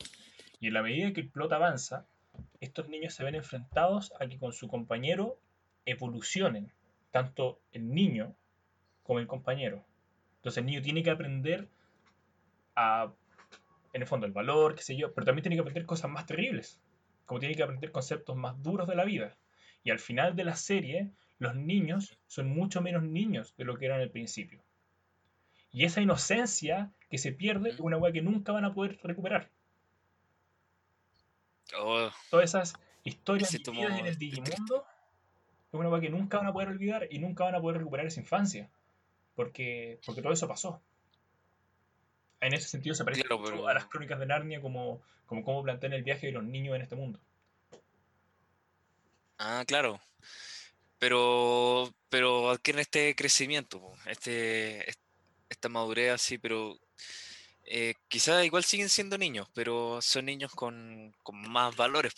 Y 0.59 0.67
en 0.67 0.73
la 0.73 0.81
medida 0.81 1.13
que 1.13 1.21
el 1.21 1.29
plot 1.29 1.51
avanza, 1.51 2.07
estos 2.59 2.89
niños 2.89 3.13
se 3.13 3.23
ven 3.23 3.35
enfrentados 3.35 4.13
a 4.19 4.27
que 4.27 4.39
con 4.39 4.53
su 4.53 4.67
compañero 4.67 5.39
evolucionen, 5.85 6.71
tanto 7.11 7.59
el 7.71 7.93
niño 7.93 8.35
como 9.03 9.19
el 9.19 9.27
compañero. 9.27 9.85
Entonces 10.37 10.59
el 10.59 10.65
niño 10.65 10.81
tiene 10.81 11.03
que 11.03 11.11
aprender 11.11 11.69
a, 12.75 13.13
en 13.93 14.01
el 14.01 14.07
fondo, 14.07 14.25
el 14.25 14.31
valor, 14.31 14.75
qué 14.75 14.81
sé 14.81 14.95
yo, 14.95 15.13
pero 15.13 15.25
también 15.25 15.43
tiene 15.43 15.55
que 15.55 15.61
aprender 15.61 15.85
cosas 15.85 16.09
más 16.09 16.25
terribles, 16.25 16.81
como 17.25 17.39
tiene 17.39 17.55
que 17.55 17.63
aprender 17.63 17.91
conceptos 17.91 18.35
más 18.35 18.61
duros 18.61 18.87
de 18.87 18.95
la 18.95 19.05
vida. 19.05 19.37
Y 19.83 19.91
al 19.91 19.99
final 19.99 20.35
de 20.35 20.45
la 20.45 20.55
serie, 20.55 21.11
los 21.39 21.55
niños 21.55 22.17
son 22.27 22.49
mucho 22.49 22.81
menos 22.81 23.03
niños 23.03 23.55
de 23.57 23.65
lo 23.65 23.77
que 23.77 23.85
eran 23.85 24.01
al 24.01 24.11
principio. 24.11 24.63
Y 25.71 25.85
esa 25.85 26.01
inocencia 26.01 26.91
que 27.09 27.17
se 27.17 27.31
pierde 27.31 27.71
es 27.71 27.79
una 27.79 27.97
hueá 27.97 28.13
que 28.13 28.21
nunca 28.21 28.51
van 28.51 28.65
a 28.65 28.73
poder 28.73 28.99
recuperar. 29.03 29.49
Oh. 31.77 32.09
Todas 32.29 32.49
esas 32.49 32.73
historias 33.03 33.53
en 33.53 34.05
el 34.05 34.17
Digimundo 34.17 34.85
es 35.71 35.79
una 35.79 35.89
cosa 35.89 36.01
que 36.01 36.09
nunca 36.09 36.37
van 36.37 36.47
a 36.47 36.53
poder 36.53 36.69
olvidar 36.69 37.07
y 37.09 37.19
nunca 37.19 37.43
van 37.43 37.55
a 37.55 37.61
poder 37.61 37.79
recuperar 37.79 38.05
esa 38.05 38.19
infancia. 38.19 38.69
Porque, 39.35 39.99
porque 40.05 40.21
todo 40.21 40.33
eso 40.33 40.47
pasó. 40.47 40.81
En 42.39 42.53
ese 42.53 42.67
sentido 42.67 42.93
se 42.93 43.03
parece 43.03 43.23
a 43.23 43.73
las 43.73 43.85
crónicas 43.85 44.19
de 44.19 44.25
Narnia 44.25 44.61
como, 44.61 45.01
como 45.25 45.43
cómo 45.43 45.63
plantean 45.63 45.93
el 45.93 46.03
viaje 46.03 46.27
de 46.27 46.33
los 46.33 46.43
niños 46.43 46.75
en 46.75 46.81
este 46.81 46.95
mundo. 46.95 47.19
Ah, 49.39 49.63
claro. 49.65 49.99
Pero, 50.99 51.93
pero 52.09 52.51
adquieren 52.51 52.81
este 52.81 53.15
crecimiento, 53.15 53.93
este, 54.05 54.89
esta 55.49 55.69
madurez 55.69 56.13
así, 56.13 56.37
pero 56.37 56.77
eh, 57.65 57.95
quizás 58.07 58.45
igual 58.45 58.63
siguen 58.63 58.89
siendo 58.89 59.17
niños, 59.17 59.47
pero 59.53 60.01
son 60.01 60.25
niños 60.25 60.51
con, 60.53 61.13
más 61.31 61.75
valores. 61.75 62.13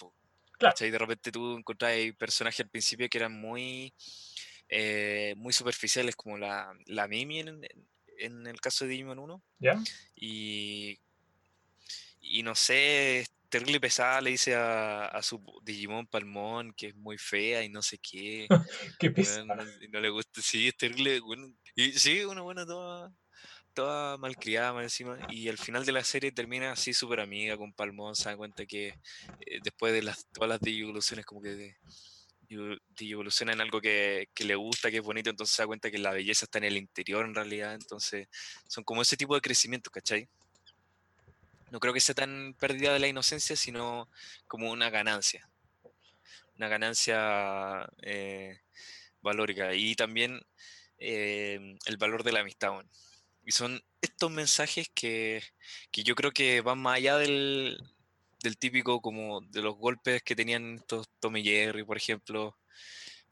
Claro. 0.57 0.75
De 0.79 0.97
repente 0.97 1.31
tú 1.31 1.57
encontrás 1.57 1.93
personajes 2.17 2.61
al 2.61 2.69
principio 2.69 3.09
que 3.09 3.17
eran 3.17 3.33
muy, 3.33 3.93
eh, 4.69 5.33
muy 5.37 5.53
superficiales, 5.53 6.15
como 6.15 6.37
la, 6.37 6.73
la 6.85 7.07
Mimi 7.07 7.39
en, 7.39 8.47
el 8.47 8.61
caso 8.61 8.85
de 8.85 8.91
Digimon 8.91 9.19
1. 9.19 9.43
¿Ya? 9.59 9.77
Y, 10.15 10.97
y 12.21 12.41
no 12.43 12.55
sé, 12.55 13.25
terrible 13.49 13.79
pesada 13.79 14.21
le 14.21 14.31
dice 14.31 14.55
a, 14.55 15.19
su 15.21 15.41
Digimon 15.63 16.07
Palmón 16.07 16.73
que 16.73 16.87
es 16.87 16.95
muy 16.95 17.17
fea 17.17 17.63
y 17.63 17.69
no 17.69 17.81
sé 17.81 17.99
qué. 17.99 18.47
qué 18.99 19.11
pesada. 19.11 19.45
no, 19.45 19.99
le 19.99 20.09
gusta, 20.09 20.41
sí, 20.41 20.69
es 20.69 20.77
terrible. 20.77 21.19
Bueno, 21.19 21.53
y 21.75 21.91
sí, 21.91 22.23
una 22.23 22.41
buena 22.41 22.65
toda 22.65 23.13
toda 23.76 24.17
malcriada 24.17 24.73
más 24.73 24.84
encima 24.84 25.19
y 25.30 25.49
al 25.49 25.57
final 25.57 25.86
de 25.86 25.91
la 25.91 26.03
serie 26.03 26.32
termina 26.32 26.71
así 26.71 26.93
súper 26.93 27.19
amiga 27.19 27.57
con 27.57 27.73
Palmón, 27.73 28.15
se 28.15 28.30
da 28.30 28.38
cuenta 28.38 28.65
que 28.65 28.88
eh, 28.88 29.59
después 29.63 29.93
de 29.93 30.01
las, 30.01 30.26
todas 30.32 30.49
las 30.49 30.59
evoluciones 30.65 31.26
como 31.26 31.41
que 31.41 31.76
evoluciona 32.99 33.53
en 33.53 33.61
algo 33.61 33.82
que, 33.82 34.30
que, 34.34 34.45
le 34.45 34.55
gusta, 34.55 34.89
que 34.89 34.97
es 34.97 35.03
bonito, 35.03 35.30
entonces 35.30 35.55
se 35.55 35.61
da 35.61 35.67
cuenta 35.67 35.91
que 35.91 35.97
la 35.97 36.11
belleza 36.11 36.45
está 36.45 36.57
en 36.57 36.63
el 36.63 36.78
interior 36.78 37.26
en 37.26 37.36
realidad, 37.36 37.73
entonces 37.73 38.28
son 38.67 38.84
como 38.84 39.01
ese 39.01 39.17
tipo 39.17 39.36
de 39.36 39.41
crecimiento, 39.41 39.91
¿cachai? 39.91 40.28
No 41.71 41.80
creo 41.80 41.93
que 41.93 41.99
sea 41.99 42.15
tan 42.15 42.55
pérdida 42.57 42.93
de 42.93 42.99
la 42.99 43.07
inocencia, 43.07 43.55
sino 43.55 44.09
como 44.47 44.71
una 44.71 44.89
ganancia, 44.89 45.49
una 46.55 46.69
ganancia 46.69 47.89
eh, 48.01 48.61
valórica 49.21 49.73
y 49.76 49.95
también 49.95 50.41
eh, 50.97 51.76
el 51.86 51.97
valor 51.97 52.23
de 52.23 52.32
la 52.32 52.39
amistad. 52.39 52.71
Bueno. 52.71 52.89
Y 53.45 53.51
son 53.51 53.81
estos 54.01 54.31
mensajes 54.31 54.89
que, 54.93 55.43
yo 55.93 56.15
creo 56.15 56.31
que 56.31 56.61
van 56.61 56.79
más 56.79 56.97
allá 56.97 57.17
del, 57.17 57.77
típico 58.59 59.01
como 59.01 59.41
de 59.41 59.61
los 59.61 59.75
golpes 59.75 60.21
que 60.23 60.35
tenían 60.35 60.75
estos 60.75 61.07
Tommy 61.19 61.43
Jerry, 61.43 61.83
por 61.83 61.97
ejemplo, 61.97 62.57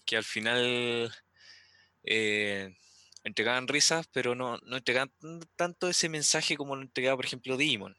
que 0.05 0.17
al 0.17 0.23
final 0.23 1.13
eh, 2.03 2.75
entregaban 3.23 3.67
risas, 3.67 4.07
pero 4.11 4.35
no, 4.35 4.57
no 4.59 4.77
entregaban 4.77 5.11
tanto 5.55 5.89
ese 5.89 6.09
mensaje 6.09 6.57
como 6.57 6.75
lo 6.75 6.83
entregaba, 6.83 7.17
por 7.17 7.25
ejemplo, 7.25 7.57
Demon, 7.57 7.95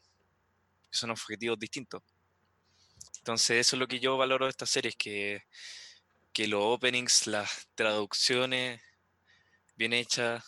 que 0.91 0.97
son 0.97 1.11
objetivos 1.11 1.59
distintos. 1.59 2.01
Entonces, 3.19 3.57
eso 3.57 3.75
es 3.75 3.79
lo 3.79 3.87
que 3.87 3.99
yo 3.99 4.17
valoro 4.17 4.45
de 4.45 4.51
esta 4.51 4.65
serie, 4.65 4.89
es 4.89 4.95
que, 4.95 5.43
que 6.31 6.47
los 6.47 6.61
openings, 6.63 7.27
las 7.27 7.67
traducciones 7.75 8.81
bien 9.75 9.93
hechas, 9.93 10.43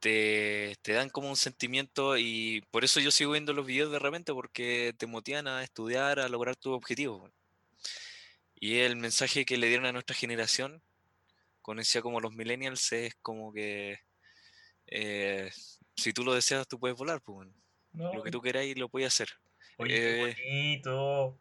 te, 0.00 0.76
dan 0.86 1.10
como 1.10 1.28
un 1.28 1.36
sentimiento 1.36 2.16
y 2.18 2.62
por 2.70 2.84
eso 2.84 3.00
yo 3.00 3.10
sigo 3.10 3.32
viendo 3.32 3.52
los 3.52 3.66
videos 3.66 3.92
de 3.92 3.98
repente 3.98 4.32
porque 4.32 4.94
te 4.96 5.06
motivan 5.06 5.46
a 5.46 5.62
estudiar, 5.62 6.20
a 6.20 6.28
lograr 6.28 6.56
tu 6.56 6.72
objetivo. 6.72 7.30
Y 8.54 8.78
el 8.78 8.96
mensaje 8.96 9.44
que 9.44 9.56
le 9.56 9.68
dieron 9.68 9.86
a 9.86 9.92
nuestra 9.92 10.16
generación, 10.16 10.82
conocía 11.62 12.02
como 12.02 12.20
los 12.20 12.32
millennials, 12.32 12.92
es 12.92 13.14
como 13.22 13.52
que 13.52 13.98
eh, 14.86 15.50
si 15.96 16.12
tú 16.12 16.24
lo 16.24 16.34
deseas, 16.34 16.66
tú 16.66 16.78
puedes 16.78 16.96
volar. 16.96 17.20
Pues, 17.22 17.48
lo 17.92 18.22
que 18.22 18.30
tú 18.30 18.40
queráis 18.40 18.76
lo 18.78 18.88
puedes 18.88 19.08
hacer. 19.08 19.28
Oye, 19.78 20.30
eh, 20.30 20.36
bonito. 20.36 21.38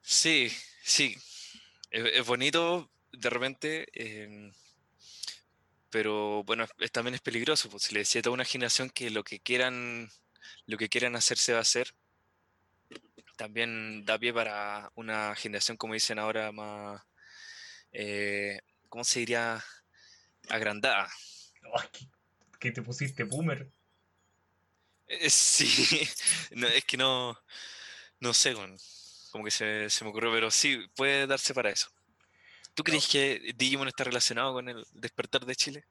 Sí, 0.00 0.50
sí. 0.82 1.16
Es, 1.90 2.04
es 2.14 2.26
bonito 2.26 2.90
de 3.12 3.30
repente, 3.30 3.86
em, 3.92 4.52
pero 5.92 6.44
bueno, 6.44 6.66
es- 6.80 6.92
también 6.92 7.16
es 7.16 7.22
peligroso. 7.22 7.70
Pues, 7.70 7.84
si 7.84 7.94
le 7.94 8.00
decía 8.02 8.20
a 8.20 8.24
toda 8.24 8.34
una 8.34 8.46
generación 8.46 8.90
que 8.90 9.10
lo 9.10 9.24
que 9.24 9.40
quieran, 9.40 10.10
lo 10.66 10.78
que 10.78 10.90
quieran 10.90 11.16
hacer 11.16 11.38
se 11.38 11.52
va 11.54 11.60
a 11.60 11.62
hacer, 11.62 11.88
también 13.36 14.04
da 14.04 14.18
pie 14.18 14.32
para 14.32 14.90
una 14.94 15.34
generación, 15.36 15.76
como 15.76 15.94
dicen 15.94 16.18
ahora, 16.18 16.52
más, 16.52 17.02
eh, 17.92 18.60
¿cómo 18.88 19.04
se 19.04 19.20
diría? 19.20 19.62
Agrandada. 20.50 21.08
Que, 21.92 22.06
que 22.60 22.72
te 22.72 22.82
pusiste 22.82 23.24
boomer. 23.24 23.70
Eh, 25.06 25.30
Sí, 25.30 25.66
no, 26.56 26.66
es 26.68 26.84
que 26.84 26.96
no, 26.96 27.36
no 28.20 28.34
sé, 28.34 28.54
como 29.32 29.44
que 29.44 29.50
se, 29.50 29.90
se 29.90 30.04
me 30.04 30.10
ocurrió, 30.10 30.32
pero 30.32 30.50
sí, 30.50 30.78
puede 30.96 31.26
darse 31.26 31.54
para 31.54 31.70
eso. 31.70 31.88
¿Tú 32.74 32.82
crees 32.84 33.08
que 33.08 33.52
Digimon 33.56 33.88
está 33.88 34.04
relacionado 34.04 34.54
con 34.54 34.68
el 34.68 34.84
despertar 34.92 35.44
de 35.44 35.56
Chile? 35.56 35.84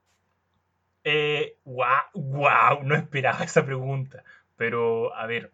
Eh, 1.04 1.58
wow, 1.64 2.04
wow, 2.14 2.84
no 2.84 2.96
esperaba 2.96 3.44
esa 3.44 3.66
pregunta. 3.66 4.24
Pero, 4.58 5.14
a 5.16 5.26
ver, 5.26 5.52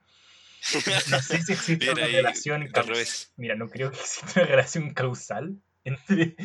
no, 1.09 1.21
sé 1.21 1.41
si 1.41 1.53
existe 1.53 1.91
una 1.91 2.05
ahí, 2.05 2.13
relación 2.13 2.67
causal. 2.67 3.07
Mira, 3.37 3.55
no 3.55 3.69
creo 3.69 3.91
que 3.91 3.99
exista 3.99 4.41
una 4.41 4.49
relación 4.49 4.93
causal 4.93 5.55
entre 5.83 6.35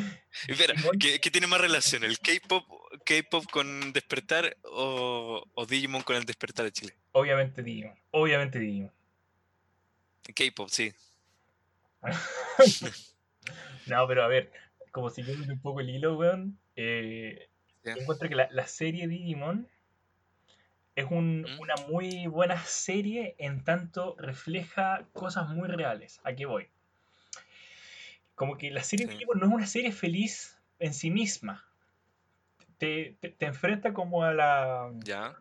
Espera. 0.47 0.75
¿qué, 1.01 1.21
qué 1.21 1.31
tiene 1.31 1.49
más 1.49 1.61
relación? 1.61 2.05
¿El 2.05 2.19
K-pop 2.19 2.65
K-pop 3.05 3.51
con 3.51 3.93
despertar 3.93 4.57
o, 4.65 5.45
o 5.55 5.67
Digimon 5.67 6.03
con 6.03 6.17
el 6.17 6.25
despertar 6.25 6.65
de 6.65 6.73
Chile? 6.73 6.95
Obviamente 7.13 7.63
Digimon. 7.63 7.99
Obviamente 8.11 8.59
Digimon. 8.59 8.93
K-pop, 10.35 10.69
sí. 10.69 10.93
No, 13.87 14.07
pero 14.07 14.23
a 14.23 14.29
ver, 14.29 14.53
como 14.93 15.11
siguiendo 15.11 15.53
un 15.53 15.61
poco 15.61 15.81
el 15.81 15.91
hilo, 15.91 16.17
weón, 16.17 16.59
eh, 16.77 17.49
encuentro 17.85 18.29
que 18.29 18.35
la, 18.37 18.49
la 18.53 18.67
serie 18.67 19.09
Digimon 19.09 19.67
es 20.95 21.07
un- 21.11 21.43
¿Mm? 21.43 21.61
una 21.61 21.75
muy 21.89 22.27
buena 22.29 22.59
serie 22.65 23.35
en 23.39 23.65
tanto 23.65 24.15
refleja 24.19 25.07
cosas 25.15 25.49
muy 25.49 25.67
reales. 25.69 26.21
¿A 26.25 26.35
qué 26.35 26.47
voy? 26.47 26.69
Como 28.35 28.57
que 28.59 28.71
la 28.71 28.83
serie 28.83 29.07
Sí. 29.07 29.13
Digimon 29.15 29.39
no 29.41 29.47
es 29.47 29.53
una 29.53 29.67
serie 29.67 29.93
feliz 29.93 30.59
en 30.79 30.95
sí 30.95 31.11
misma. 31.11 31.65
Te, 32.79 33.17
te- 33.21 33.31
te 33.31 33.47
enfrenta 33.47 33.93
como 33.95 34.25
a 34.25 34.33
la. 34.35 34.91
Ya. 35.05 35.35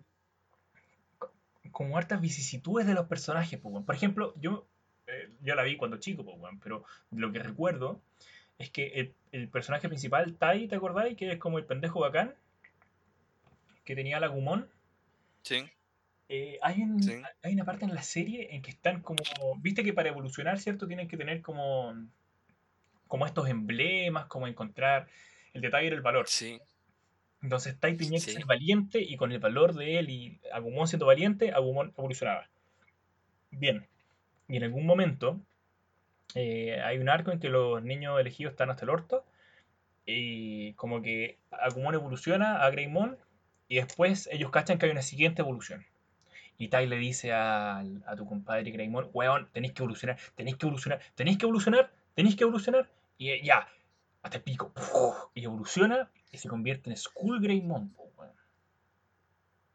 como 1.71 1.97
hartas 1.97 2.19
vicisitudes 2.19 2.85
de 2.85 2.93
los 2.93 3.07
personajes, 3.07 3.57
pues, 3.59 3.71
weón. 3.73 3.85
Por 3.85 3.95
ejemplo, 3.95 4.33
yo, 4.37 4.67
eh, 5.07 5.29
yo 5.41 5.55
la 5.55 5.63
vi 5.63 5.77
cuando 5.77 5.97
chico, 5.97 6.23
pues, 6.25 6.37
pero 6.61 6.83
lo 7.11 7.31
que 7.31 7.39
recuerdo 7.39 8.01
es 8.61 8.69
que 8.69 8.87
el, 8.95 9.13
el 9.31 9.47
personaje 9.49 9.87
principal, 9.87 10.35
Tai, 10.35 10.67
¿te 10.67 10.75
acordáis? 10.75 11.17
Que 11.17 11.31
es 11.31 11.37
como 11.39 11.57
el 11.57 11.65
pendejo 11.65 11.99
bacán, 11.99 12.33
que 13.83 13.95
tenía 13.95 14.19
la 14.19 14.27
Gumon. 14.27 14.67
Sí. 15.43 15.63
Eh, 16.29 16.57
hay, 16.61 16.81
un- 16.81 17.01
Sí. 17.03 17.21
hay 17.43 17.53
una 17.53 17.65
parte 17.65 17.85
en 17.85 17.93
la 17.95 18.03
serie 18.03 18.55
en 18.55 18.61
que 18.61 18.71
están 18.71 19.01
como. 19.01 19.21
Viste 19.59 19.83
que 19.83 19.93
para 19.93 20.09
evolucionar, 20.09 20.59
¿cierto? 20.59 20.87
Tienen 20.87 21.07
que 21.07 21.17
tener 21.17 21.41
como. 21.41 21.93
como 23.07 23.25
estos 23.25 23.49
emblemas, 23.49 24.27
como 24.27 24.47
encontrar. 24.47 25.07
El 25.53 25.61
detalle 25.61 25.87
era 25.87 25.95
el 25.97 26.01
valor. 26.01 26.27
Sí. 26.29 26.59
Entonces 27.41 27.77
Tai 27.79 27.97
tenía 27.97 28.19
que 28.19 28.31
Sí. 28.31 28.31
ser 28.33 28.45
valiente 28.45 29.01
y 29.01 29.17
con 29.17 29.31
el 29.33 29.39
valor 29.39 29.73
de 29.73 29.97
él 29.99 30.09
y 30.09 30.39
Agumon 30.53 30.87
siendo 30.87 31.07
valiente, 31.07 31.51
Agumon 31.51 31.91
evolucionaba. 31.97 32.47
Bien. 33.49 33.85
Y 34.47 34.55
en 34.57 34.63
algún 34.63 34.85
momento 34.85 35.41
eh, 36.35 36.81
hay 36.83 36.97
un 36.97 37.09
arco 37.09 37.31
en 37.31 37.39
que 37.39 37.49
los 37.49 37.81
niños 37.83 38.19
elegidos 38.19 38.51
están 38.51 38.69
hasta 38.69 38.83
el 38.85 38.89
orto 38.89 39.25
y 40.05 40.73
como 40.73 41.01
que 41.01 41.37
Agumon 41.51 41.93
evoluciona 41.95 42.63
a 42.63 42.69
Greymon 42.69 43.17
y 43.67 43.75
después 43.75 44.27
ellos 44.31 44.51
cachan 44.51 44.77
que 44.77 44.85
hay 44.85 44.91
una 44.91 45.01
siguiente 45.01 45.41
evolución. 45.41 45.85
Y 46.57 46.67
Tai 46.67 46.85
le 46.87 46.97
dice 46.97 47.33
al- 47.33 48.03
a, 48.05 48.15
tu 48.15 48.25
compadre 48.27 48.69
Greymon, 48.71 49.09
weón, 49.13 49.49
tenéis 49.51 49.73
que 49.73 49.81
evolucionar, 49.83 50.17
tenéis 50.35 50.57
que 50.57 50.65
evolucionar, 50.65 50.99
tenéis 51.15 51.37
que 51.37 51.45
evolucionar, 51.45 51.91
tenéis 52.13 52.35
que 52.35 52.43
evolucionar. 52.43 52.89
Y 53.17 53.29
eh, 53.29 53.41
ya, 53.43 53.67
hasta 54.21 54.37
el 54.37 54.43
pico. 54.43 54.73
Y 55.33 55.43
evoluciona 55.45 56.11
y 56.31 56.37
se 56.37 56.49
convierte 56.49 56.89
en 56.89 56.97
Skull 56.97 57.41
Greymon, 57.41 57.95
weón. 58.15 58.33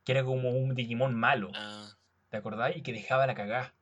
Que 0.05 0.13
era 0.13 0.23
como 0.25 0.51
un 0.51 0.75
Digimon 0.75 1.15
malo, 1.15 1.51
Ah, 1.55 1.89
¿te 2.31 2.37
acordáis? 2.37 2.77
Y 2.77 2.83
que 2.83 2.93
dejaba 2.93 3.27
la 3.27 3.35
cagada. 3.35 3.75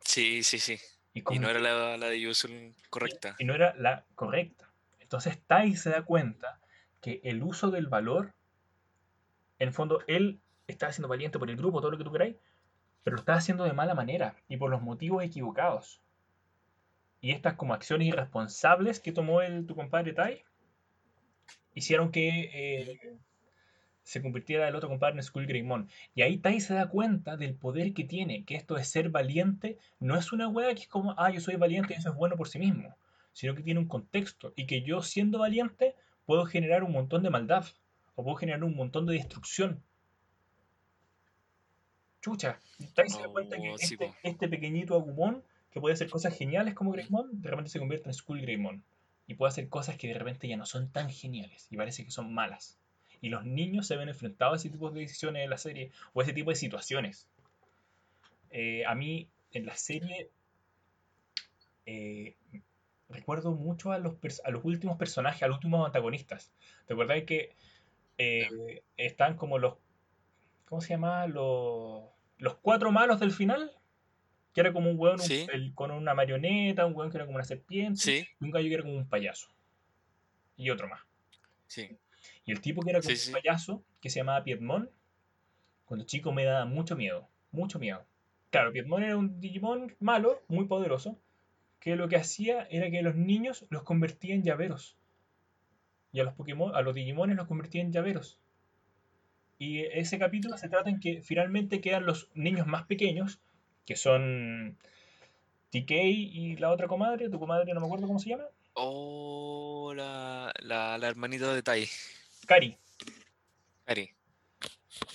sí, 0.00 0.42
sí, 0.42 0.58
sí. 0.58 0.76
Y, 1.14 1.38
no 1.38 1.48
era 1.48 1.60
la, 1.60 1.96
la 1.96 2.08
de 2.08 2.34
correcta. 2.90 3.36
y 3.38 3.44
no 3.44 3.54
era 3.54 3.74
la 3.76 4.04
correcta. 4.16 4.68
Entonces 4.98 5.40
Tai 5.46 5.76
se 5.76 5.90
da 5.90 6.02
cuenta 6.02 6.60
que 7.00 7.20
el 7.22 7.42
uso 7.44 7.70
del 7.70 7.86
valor, 7.86 8.34
en 9.60 9.68
el 9.68 9.74
fondo, 9.74 10.00
él 10.08 10.40
está 10.66 10.90
siendo 10.90 11.08
valiente 11.08 11.38
por 11.38 11.48
el 11.50 11.56
grupo, 11.56 11.80
todo 11.80 11.92
lo 11.92 11.98
que 11.98 12.04
tú 12.04 12.10
queráis, 12.10 12.36
pero 13.04 13.14
lo 13.14 13.20
está 13.20 13.34
haciendo 13.34 13.62
de 13.62 13.72
mala 13.72 13.94
manera 13.94 14.34
y 14.48 14.56
por 14.56 14.70
los 14.70 14.82
motivos 14.82 15.22
equivocados. 15.22 16.00
Y 17.20 17.30
estas 17.30 17.54
como 17.54 17.74
acciones 17.74 18.08
irresponsables 18.08 18.98
que 18.98 19.12
tomó 19.12 19.40
el, 19.40 19.66
tu 19.66 19.76
compadre 19.76 20.14
Tai 20.14 20.42
hicieron 21.74 22.10
que 22.10 22.50
eh, 22.52 23.18
se 24.04 24.22
convirtiera 24.22 24.68
el 24.68 24.76
otro 24.76 24.88
compadre 24.88 25.16
en 25.16 25.22
Skull 25.22 25.46
Greymon. 25.46 25.88
Y 26.14 26.22
ahí 26.22 26.38
Tai 26.38 26.60
se 26.60 26.74
da 26.74 26.88
cuenta 26.88 27.36
del 27.36 27.54
poder 27.54 27.92
que 27.94 28.04
tiene, 28.04 28.44
que 28.44 28.54
esto 28.54 28.74
de 28.74 28.84
ser 28.84 29.08
valiente 29.08 29.78
no 29.98 30.16
es 30.16 30.32
una 30.32 30.46
wea 30.48 30.74
que 30.74 30.82
es 30.82 30.88
como, 30.88 31.14
ah, 31.18 31.30
yo 31.30 31.40
soy 31.40 31.56
valiente 31.56 31.94
y 31.94 31.96
eso 31.96 32.10
es 32.10 32.14
bueno 32.14 32.36
por 32.36 32.48
sí 32.48 32.58
mismo, 32.58 32.94
sino 33.32 33.54
que 33.54 33.62
tiene 33.62 33.80
un 33.80 33.88
contexto 33.88 34.52
y 34.56 34.66
que 34.66 34.82
yo 34.82 35.02
siendo 35.02 35.38
valiente 35.38 35.96
puedo 36.26 36.44
generar 36.44 36.84
un 36.84 36.92
montón 36.92 37.22
de 37.22 37.30
maldad 37.30 37.64
o 38.14 38.22
puedo 38.22 38.36
generar 38.36 38.62
un 38.62 38.76
montón 38.76 39.06
de 39.06 39.14
destrucción. 39.14 39.82
Chucha, 42.20 42.60
Tai 42.94 43.08
se 43.08 43.20
da 43.20 43.28
cuenta 43.28 43.56
que 43.56 43.70
Oh, 43.70 43.76
este, 43.76 44.14
este 44.22 44.48
pequeñito 44.48 44.94
Agumon 44.94 45.42
que 45.70 45.80
puede 45.80 45.94
hacer 45.94 46.08
cosas 46.08 46.36
geniales 46.36 46.74
como 46.74 46.92
Greymon, 46.92 47.42
de 47.42 47.50
repente 47.50 47.70
se 47.70 47.80
convierte 47.80 48.08
en 48.08 48.14
Skull 48.14 48.40
Greymon 48.40 48.84
y 49.26 49.34
puede 49.34 49.50
hacer 49.50 49.68
cosas 49.68 49.96
que 49.96 50.08
de 50.08 50.14
repente 50.14 50.46
ya 50.46 50.56
no 50.56 50.66
son 50.66 50.90
tan 50.90 51.10
geniales 51.10 51.66
y 51.70 51.76
parece 51.76 52.04
que 52.04 52.10
son 52.10 52.32
malas. 52.32 52.78
Y 53.24 53.30
los 53.30 53.44
niños 53.46 53.86
se 53.86 53.96
ven 53.96 54.08
enfrentados 54.10 54.52
a 54.52 54.56
ese 54.56 54.68
tipo 54.68 54.90
de 54.90 55.00
decisiones 55.00 55.44
en 55.44 55.48
la 55.50 55.56
serie 55.56 55.90
o 56.12 56.20
a 56.20 56.24
ese 56.24 56.34
tipo 56.34 56.50
de 56.50 56.56
situaciones. 56.56 57.26
Eh, 58.50 58.84
a 58.84 58.94
mí, 58.94 59.28
en 59.52 59.64
la 59.64 59.74
serie, 59.76 60.28
eh, 61.86 62.36
recuerdo 63.08 63.52
mucho 63.52 63.92
a 63.92 63.98
los, 63.98 64.16
a 64.44 64.50
los 64.50 64.62
últimos 64.64 64.98
personajes, 64.98 65.42
a 65.42 65.46
los 65.48 65.56
últimos 65.56 65.86
antagonistas. 65.86 66.52
¿Te 66.86 66.92
acuerdas 66.92 67.22
que 67.22 67.54
eh, 68.18 68.82
están 68.98 69.36
como 69.36 69.58
los. 69.58 69.74
¿Cómo 70.66 70.82
se 70.82 70.88
llama? 70.90 71.26
Los, 71.26 72.04
los 72.38 72.56
cuatro 72.56 72.92
malos 72.92 73.20
del 73.20 73.32
final. 73.32 73.72
Que 74.52 74.60
era 74.60 74.72
como 74.72 74.88
un 74.90 74.98
weón 74.98 75.14
un- 75.18 75.26
Sí. 75.26 75.46
el- 75.52 75.74
con 75.74 75.90
una 75.90 76.14
marioneta, 76.14 76.86
un 76.86 76.94
weón 76.94 77.10
que 77.10 77.16
era 77.16 77.24
como 77.26 77.36
una 77.36 77.44
serpiente, 77.44 78.00
Sí, 78.00 78.28
y 78.38 78.44
un 78.44 78.50
gallo 78.52 78.68
que 78.68 78.74
era 78.74 78.82
como 78.84 78.96
un 78.96 79.08
payaso. 79.08 79.48
Y 80.56 80.68
otro 80.70 80.88
más. 80.88 81.00
sí. 81.66 81.88
Y 82.44 82.52
el 82.52 82.60
tipo 82.60 82.82
que 82.82 82.90
era 82.90 83.00
como 83.00 83.14
Sí, 83.14 83.16
un 83.16 83.26
sí. 83.26 83.32
payaso, 83.32 83.82
que 84.00 84.10
se 84.10 84.20
llamaba 84.20 84.44
Piedmon, 84.44 84.90
cuando 85.86 86.06
chico 86.06 86.32
me 86.32 86.44
daba 86.44 86.64
mucho 86.66 86.96
miedo, 86.96 87.28
mucho 87.52 87.78
miedo. 87.78 88.04
Claro, 88.50 88.72
Piedmon 88.72 89.02
era 89.02 89.16
un 89.16 89.40
Digimon 89.40 89.96
malo, 90.00 90.42
muy 90.48 90.66
poderoso, 90.66 91.18
que 91.80 91.96
lo 91.96 92.08
que 92.08 92.16
hacía 92.16 92.66
era 92.70 92.90
que 92.90 93.02
los 93.02 93.14
niños 93.14 93.66
los 93.70 93.82
convertía 93.82 94.34
en 94.34 94.42
llaveros. 94.42 94.96
Y 96.12 96.20
a 96.20 96.24
los 96.24 96.34
Pokémon, 96.34 96.74
a 96.74 96.80
los 96.82 96.94
Digimones 96.94 97.36
los 97.36 97.46
convertía 97.48 97.80
en 97.82 97.92
llaveros. 97.92 98.38
Y 99.58 99.80
ese 99.80 100.18
capítulo 100.18 100.56
se 100.58 100.68
trata 100.68 100.90
en 100.90 101.00
que 101.00 101.22
finalmente 101.22 101.80
quedan 101.80 102.06
los 102.06 102.28
niños 102.34 102.66
más 102.66 102.84
pequeños, 102.84 103.40
que 103.86 103.96
son 103.96 104.76
TK 105.70 105.90
y 105.92 106.56
la 106.56 106.70
otra 106.70 106.86
comadre, 106.88 107.28
tu 107.30 107.38
comadre 107.38 107.72
no 107.74 107.80
me 107.80 107.86
acuerdo 107.86 108.06
cómo 108.06 108.18
se 108.18 108.30
llama, 108.30 108.44
Oh, 108.74 109.92
la, 109.94 110.52
la, 110.60 110.98
la 110.98 111.08
hermanita 111.08 111.52
de 111.54 111.62
Tai, 111.62 111.86
Kari. 112.46 112.78
Ari. 113.86 114.10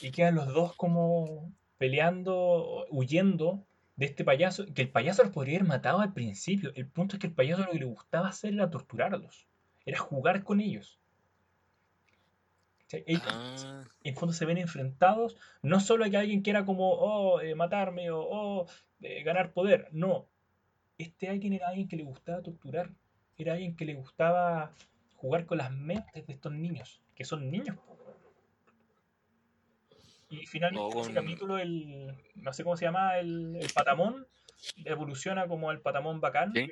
Y 0.01 0.11
quedan 0.11 0.35
los 0.35 0.47
dos 0.53 0.75
como 0.75 1.51
peleando, 1.77 2.85
huyendo 2.89 3.65
de 3.95 4.05
este 4.05 4.23
payaso, 4.23 4.65
que 4.73 4.81
el 4.81 4.89
payaso 4.89 5.23
los 5.23 5.31
podría 5.31 5.57
haber 5.57 5.67
matado 5.67 5.99
al 5.99 6.13
principio. 6.13 6.71
El 6.75 6.87
punto 6.87 7.15
es 7.15 7.19
que 7.19 7.27
el 7.27 7.33
payaso 7.33 7.63
lo 7.63 7.71
que 7.71 7.79
le 7.79 7.85
gustaba 7.85 8.29
hacer 8.29 8.53
era 8.53 8.69
torturarlos, 8.69 9.47
era 9.85 9.99
jugar 9.99 10.43
con. 10.43 10.59
Ellos, 10.59 10.99
Ah, 13.27 13.83
en 14.03 14.15
fondo 14.15 14.33
se 14.33 14.45
ven 14.45 14.57
enfrentados, 14.57 15.37
no 15.61 15.79
solo 15.79 16.05
a 16.05 16.09
que 16.09 16.17
alguien 16.17 16.41
quiera 16.41 16.65
como, 16.65 16.91
oh, 16.93 17.39
eh, 17.39 17.53
matarme 17.53 18.09
o 18.09 18.19
oh, 18.19 18.67
eh, 19.01 19.21
ganar 19.23 19.53
poder, 19.53 19.87
no. 19.91 20.27
Este 20.97 21.29
alguien 21.29 21.53
era 21.53 21.67
alguien 21.67 21.87
que 21.87 21.97
le 21.97 22.03
gustaba 22.03 22.41
torturar, 22.41 22.89
era 23.37 23.53
alguien 23.53 23.75
que 23.75 23.85
le 23.85 23.93
gustaba 23.93 24.73
jugar 25.15 25.45
con 25.45 25.59
las 25.59 25.71
mentes 25.71 26.25
de 26.25 26.33
estos 26.33 26.51
niños, 26.51 27.01
que 27.19 27.25
son 27.25 27.51
niños. 27.51 27.77
Y 30.29 30.45
finalmente 30.45 30.81
o 30.85 30.91
en 30.93 30.99
ese 30.99 31.13
capítulo, 31.13 31.57
el, 31.57 32.15
no 32.35 32.53
sé 32.53 32.63
cómo 32.63 32.77
se 32.77 32.85
llama, 32.85 33.17
el, 33.19 33.57
el 33.57 33.69
patamón, 33.73 34.25
evoluciona 34.85 35.45
como 35.47 35.69
el 35.71 35.81
Patamón 35.81 36.21
Bacán. 36.21 36.53
Sí. 36.53 36.71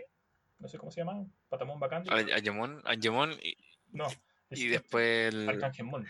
No 0.59 0.69
sé 0.69 0.77
cómo 0.77 0.89
se 0.91 1.01
llama. 1.01 1.25
Patamón 1.49 1.79
Bacán. 1.81 2.03
A- 2.09 2.15
Ayamón, 2.35 2.81
Ayamón 2.85 3.33
y, 3.43 3.57
No. 3.91 4.07
y 4.51 4.67
después 4.67 5.33
el, 5.33 5.49
Arcangemón. 5.49 6.07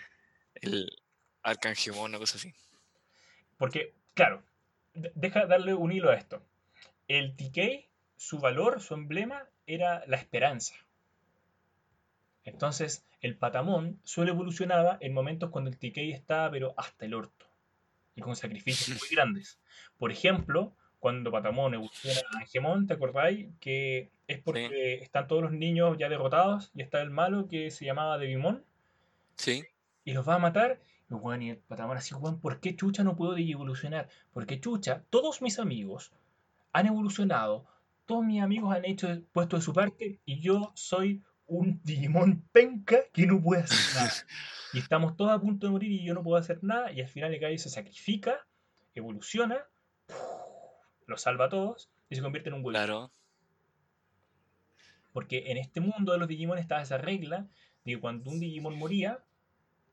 el 0.55 0.87
Arcangemón, 1.41 2.11
una 2.11 2.19
cosa 2.19 2.37
así. 2.37 2.53
Porque, 3.57 3.93
claro, 4.13 4.43
de- 4.93 5.11
deja 5.15 5.47
darle 5.47 5.73
un 5.73 5.91
hilo 5.91 6.11
a 6.11 6.15
esto. 6.15 6.43
El 7.07 7.35
TK, 7.35 7.87
su 8.17 8.37
valor, 8.39 8.81
su 8.81 8.93
emblema, 8.93 9.47
era 9.65 10.03
la 10.05 10.17
esperanza. 10.17 10.75
Entonces, 12.43 13.03
el 13.27 13.37
patamón 13.37 13.99
solo 14.03 14.31
evolucionaba 14.31 14.97
en 15.01 15.13
momentos 15.13 15.49
cuando 15.49 15.69
el 15.69 15.77
TK 15.77 15.97
estaba, 16.13 16.49
pero 16.51 16.73
hasta 16.77 17.05
el 17.05 17.13
orto. 17.13 17.45
Y 18.15 18.21
con 18.21 18.35
sacrificios 18.35 18.97
muy 18.99 19.09
grandes. 19.15 19.59
Por 19.97 20.11
ejemplo, 20.11 20.73
cuando 20.99 21.31
Patamón 21.31 21.73
evoluciona 21.73 22.19
a 22.33 22.39
Angemón, 22.39 22.87
¿te 22.87 22.93
acordáis? 22.93 23.47
Que 23.59 24.09
es 24.27 24.39
porque 24.39 24.95
están 24.95 25.27
todos 25.27 25.43
los 25.43 25.51
niños 25.51 25.97
ya 25.97 26.09
derrotados 26.09 26.71
y 26.73 26.81
está 26.81 27.01
el 27.01 27.11
malo 27.11 27.47
que 27.47 27.69
se 27.71 27.85
llamaba 27.85 28.17
Devimon 28.17 28.63
Sí, 29.35 29.63
y 30.03 30.13
los 30.13 30.27
va 30.27 30.35
a 30.35 30.39
matar. 30.39 30.79
Y 31.09 31.13
bueno, 31.13 31.43
y 31.43 31.49
el 31.51 31.57
Patamón 31.57 31.97
así, 31.97 32.13
weón, 32.15 32.39
¿por 32.39 32.59
qué 32.59 32.75
Chucha 32.75 33.03
no 33.03 33.15
puedo 33.15 33.37
evolucionar? 33.37 34.09
Porque 34.33 34.59
Chucha, 34.59 35.03
todos 35.09 35.41
mis 35.41 35.59
amigos 35.59 36.11
han 36.73 36.87
evolucionado, 36.87 37.65
todos 38.05 38.25
mis 38.25 38.41
amigos 38.41 38.75
han 38.75 38.85
hecho 38.85 39.07
puesto 39.31 39.55
de 39.55 39.61
su 39.61 39.73
parte 39.73 40.19
y 40.25 40.39
yo 40.39 40.71
soy 40.75 41.21
un 41.47 41.81
Digimon 41.83 42.47
penca 42.51 43.03
que 43.13 43.25
no 43.25 43.41
puede 43.41 43.63
hacer 43.63 43.77
nada. 43.95 44.13
Y 44.73 44.79
estamos 44.79 45.15
todos 45.15 45.31
a 45.31 45.39
punto 45.39 45.65
de 45.65 45.71
morir 45.71 45.91
y 45.91 46.05
yo 46.05 46.13
no 46.13 46.23
puedo 46.23 46.37
hacer 46.37 46.63
nada 46.63 46.91
y 46.91 47.01
al 47.01 47.07
final 47.07 47.33
el 47.33 47.39
gallo 47.39 47.57
se 47.57 47.69
sacrifica, 47.69 48.45
evoluciona, 48.93 49.65
los 51.05 51.21
salva 51.21 51.45
a 51.45 51.49
todos 51.49 51.89
y 52.09 52.15
se 52.15 52.21
convierte 52.21 52.49
en 52.49 52.55
un 52.55 52.65
huevito. 52.65 52.83
claro. 52.83 53.11
Porque 55.13 55.49
en 55.51 55.57
este 55.57 55.79
mundo 55.79 56.11
de 56.11 56.19
los 56.19 56.27
Digimon 56.27 56.59
estaba 56.59 56.81
esa 56.81 56.99
regla 56.99 57.47
de 57.83 57.93
que 57.93 57.99
cuando 57.99 58.29
un 58.29 58.39
Digimon 58.39 58.77
moría, 58.77 59.23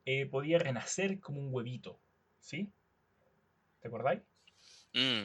eh, 0.05 0.27
podía 0.27 0.59
renacer 0.59 1.19
como 1.21 1.41
un 1.41 1.55
huevito. 1.55 1.99
¿Sí? 2.41 2.71
¿Te 3.81 3.89
acordáis? 3.89 4.21
Mm. 4.93 5.25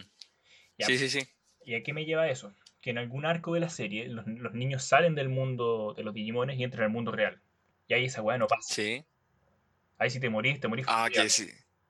Sí, 0.80 0.98
sí, 0.98 1.10
sí. 1.10 1.28
¿Y 1.66 1.76
a 1.76 1.84
qué 1.84 1.92
me 1.92 2.06
lleva 2.06 2.30
eso? 2.30 2.54
Que 2.82 2.92
en 2.92 2.98
algún 2.98 3.26
arco 3.26 3.54
de 3.54 3.60
la 3.60 3.70
serie 3.70 4.08
los, 4.08 4.26
los 4.28 4.54
niños 4.54 4.84
salen 4.84 5.16
del 5.16 5.30
mundo 5.30 5.94
de 5.96 6.04
los 6.04 6.14
Digimones 6.14 6.58
y 6.58 6.64
entran 6.64 6.86
al 6.86 6.92
mundo 6.92 7.12
real. 7.12 7.42
Y 7.88 7.94
ahí 7.94 8.06
esa 8.06 8.22
weá 8.22 8.38
no 8.38 8.48
pasa. 8.48 8.74
Sí. 8.74 9.04
Ahí 9.98 10.10
si 10.10 10.20
te 10.20 10.30
morís, 10.30 10.60
te 10.60 10.68
morís. 10.68 10.86
Ah, 10.88 11.10
que 11.12 11.30
sí. 11.30 11.50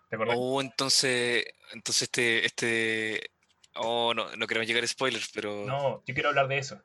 ¿Te 0.09 0.15
acordás? 0.15 0.35
Oh, 0.39 0.61
entonces, 0.61 1.45
entonces 1.73 2.03
este, 2.03 2.45
este, 2.45 3.31
oh, 3.75 4.13
no, 4.15 4.35
no 4.35 4.47
queremos 4.47 4.67
llegar 4.67 4.83
a 4.83 4.87
spoilers, 4.87 5.29
pero 5.33 5.65
No, 5.65 6.03
yo 6.05 6.13
quiero 6.13 6.29
hablar 6.29 6.47
de 6.47 6.57
eso. 6.57 6.81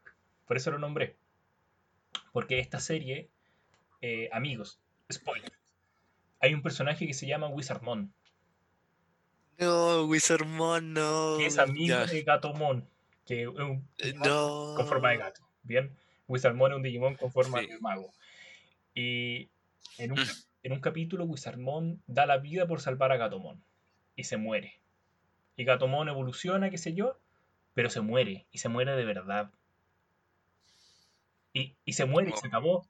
Por 0.47 0.59
eso 0.59 0.71
lo 0.71 0.79
nombré. 0.79 1.17
Porque 2.33 2.59
esta 2.59 2.81
serie, 2.81 3.31
eh, 4.03 4.29
amigos, 4.33 4.79
spoiler. 5.11 5.53
Hay 6.41 6.53
un 6.53 6.61
personaje 6.61 7.07
que 7.07 7.15
se 7.15 7.27
llama 7.27 7.49
Wizardmon, 7.49 8.13
no, 9.59 10.05
Wizardmon, 10.05 10.93
no. 10.93 11.37
que 11.39 11.47
es 11.47 11.59
amigo 11.59 11.95
Ya, 11.95 12.07
de 12.07 12.23
Gatomon, 12.23 12.89
que 13.27 13.43
es 13.43 13.49
un 13.49 13.89
eh, 13.99 14.13
no. 14.15 14.75
con 14.77 14.87
forma 14.87 15.11
de 15.11 15.17
gato. 15.19 15.41
Bien, 15.63 15.97
Wizardmon 16.29 16.73
es 16.73 16.77
un 16.77 16.83
Digimon 16.83 17.17
con 17.17 17.33
forma 17.33 17.61
Sí. 17.61 17.67
de 17.67 17.81
mago. 17.81 18.13
Y 18.95 19.49
en 19.99 20.13
un, 20.13 20.19
Mm. 20.21 20.29
en 20.65 20.73
un 20.73 20.81
capítulo, 20.81 21.25
Wizardmon 21.25 22.03
da 22.07 22.27
la 22.27 22.39
vida 22.39 22.67
por 22.67 22.81
salvar 22.81 23.13
a 23.13 23.17
Gatomon 23.17 23.63
y 24.17 24.25
se 24.25 24.37
muere. 24.37 24.81
Y 25.57 25.65
Gatomon 25.65 26.09
evoluciona, 26.09 26.71
qué 26.71 26.79
sé 26.79 26.95
yo, 26.95 27.19
pero 27.75 27.91
se 27.91 28.01
muere 28.01 28.47
y 28.53 28.59
se 28.59 28.69
muere 28.69 28.93
de 28.93 29.05
verdad. 29.05 29.51
Y, 31.53 31.77
y 31.85 31.93
se 31.93 32.05
muere 32.05 32.31
y 32.31 32.37
se 32.37 32.47
acabó. 32.49 32.87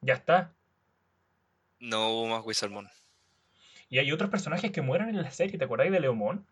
Ya 0.00 0.14
está. 0.14 0.52
No 1.80 2.10
hubo 2.10 2.26
más 2.28 2.44
Wizardmon. 2.44 2.88
Y 3.88 3.98
hay 3.98 4.10
otros 4.12 4.30
personajes 4.30 4.70
que 4.72 4.80
mueren 4.82 5.08
en 5.08 5.20
la 5.22 5.30
serie. 5.30 5.58
¿Te 5.58 5.64
acordáis 5.64 5.92
de 5.92 6.00
Leomon? 6.00 6.46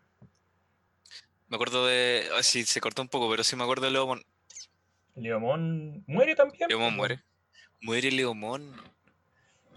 Me 1.53 1.57
acuerdo 1.57 1.85
de, 1.85 2.23
ah, 2.35 2.41
sí, 2.41 2.63
se 2.65 2.81
cortó 2.81 3.03
un 3.03 3.09
poco, 3.09 3.29
pero 3.29 3.43
sí 3.43 3.55
me 3.55 3.61
acuerdo 3.61 3.85
de 3.85 3.91
Leomon. 3.91 4.23
Leomon 5.13 6.03
muere 6.07 6.35
también. 6.35 6.67
Leomon 6.67 6.89
po. 6.89 6.97
muere. 6.97 7.23
Muere 7.79 8.11
Leomon. 8.11 8.75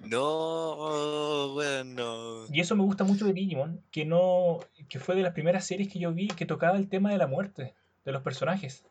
No, 0.03 1.51
bueno. 1.53 2.47
Y 2.51 2.63
eso 2.63 2.77
me 2.77 2.83
gusta 2.83 3.05
mucho 3.05 3.27
de 3.27 3.35
Digimon, 3.35 3.85
que 3.91 4.07
no, 4.07 4.61
que 4.89 4.99
fue 4.99 5.17
de 5.17 5.21
las 5.23 5.35
primeras 5.35 5.67
series 5.67 5.93
que 5.93 5.99
yo 5.99 6.15
vi 6.15 6.29
que 6.29 6.47
tocaba 6.47 6.79
el 6.79 6.89
tema 6.89 7.11
de 7.11 7.19
la 7.19 7.27
muerte 7.27 7.75
de 8.07 8.13
los 8.13 8.23
personajes 8.23 8.83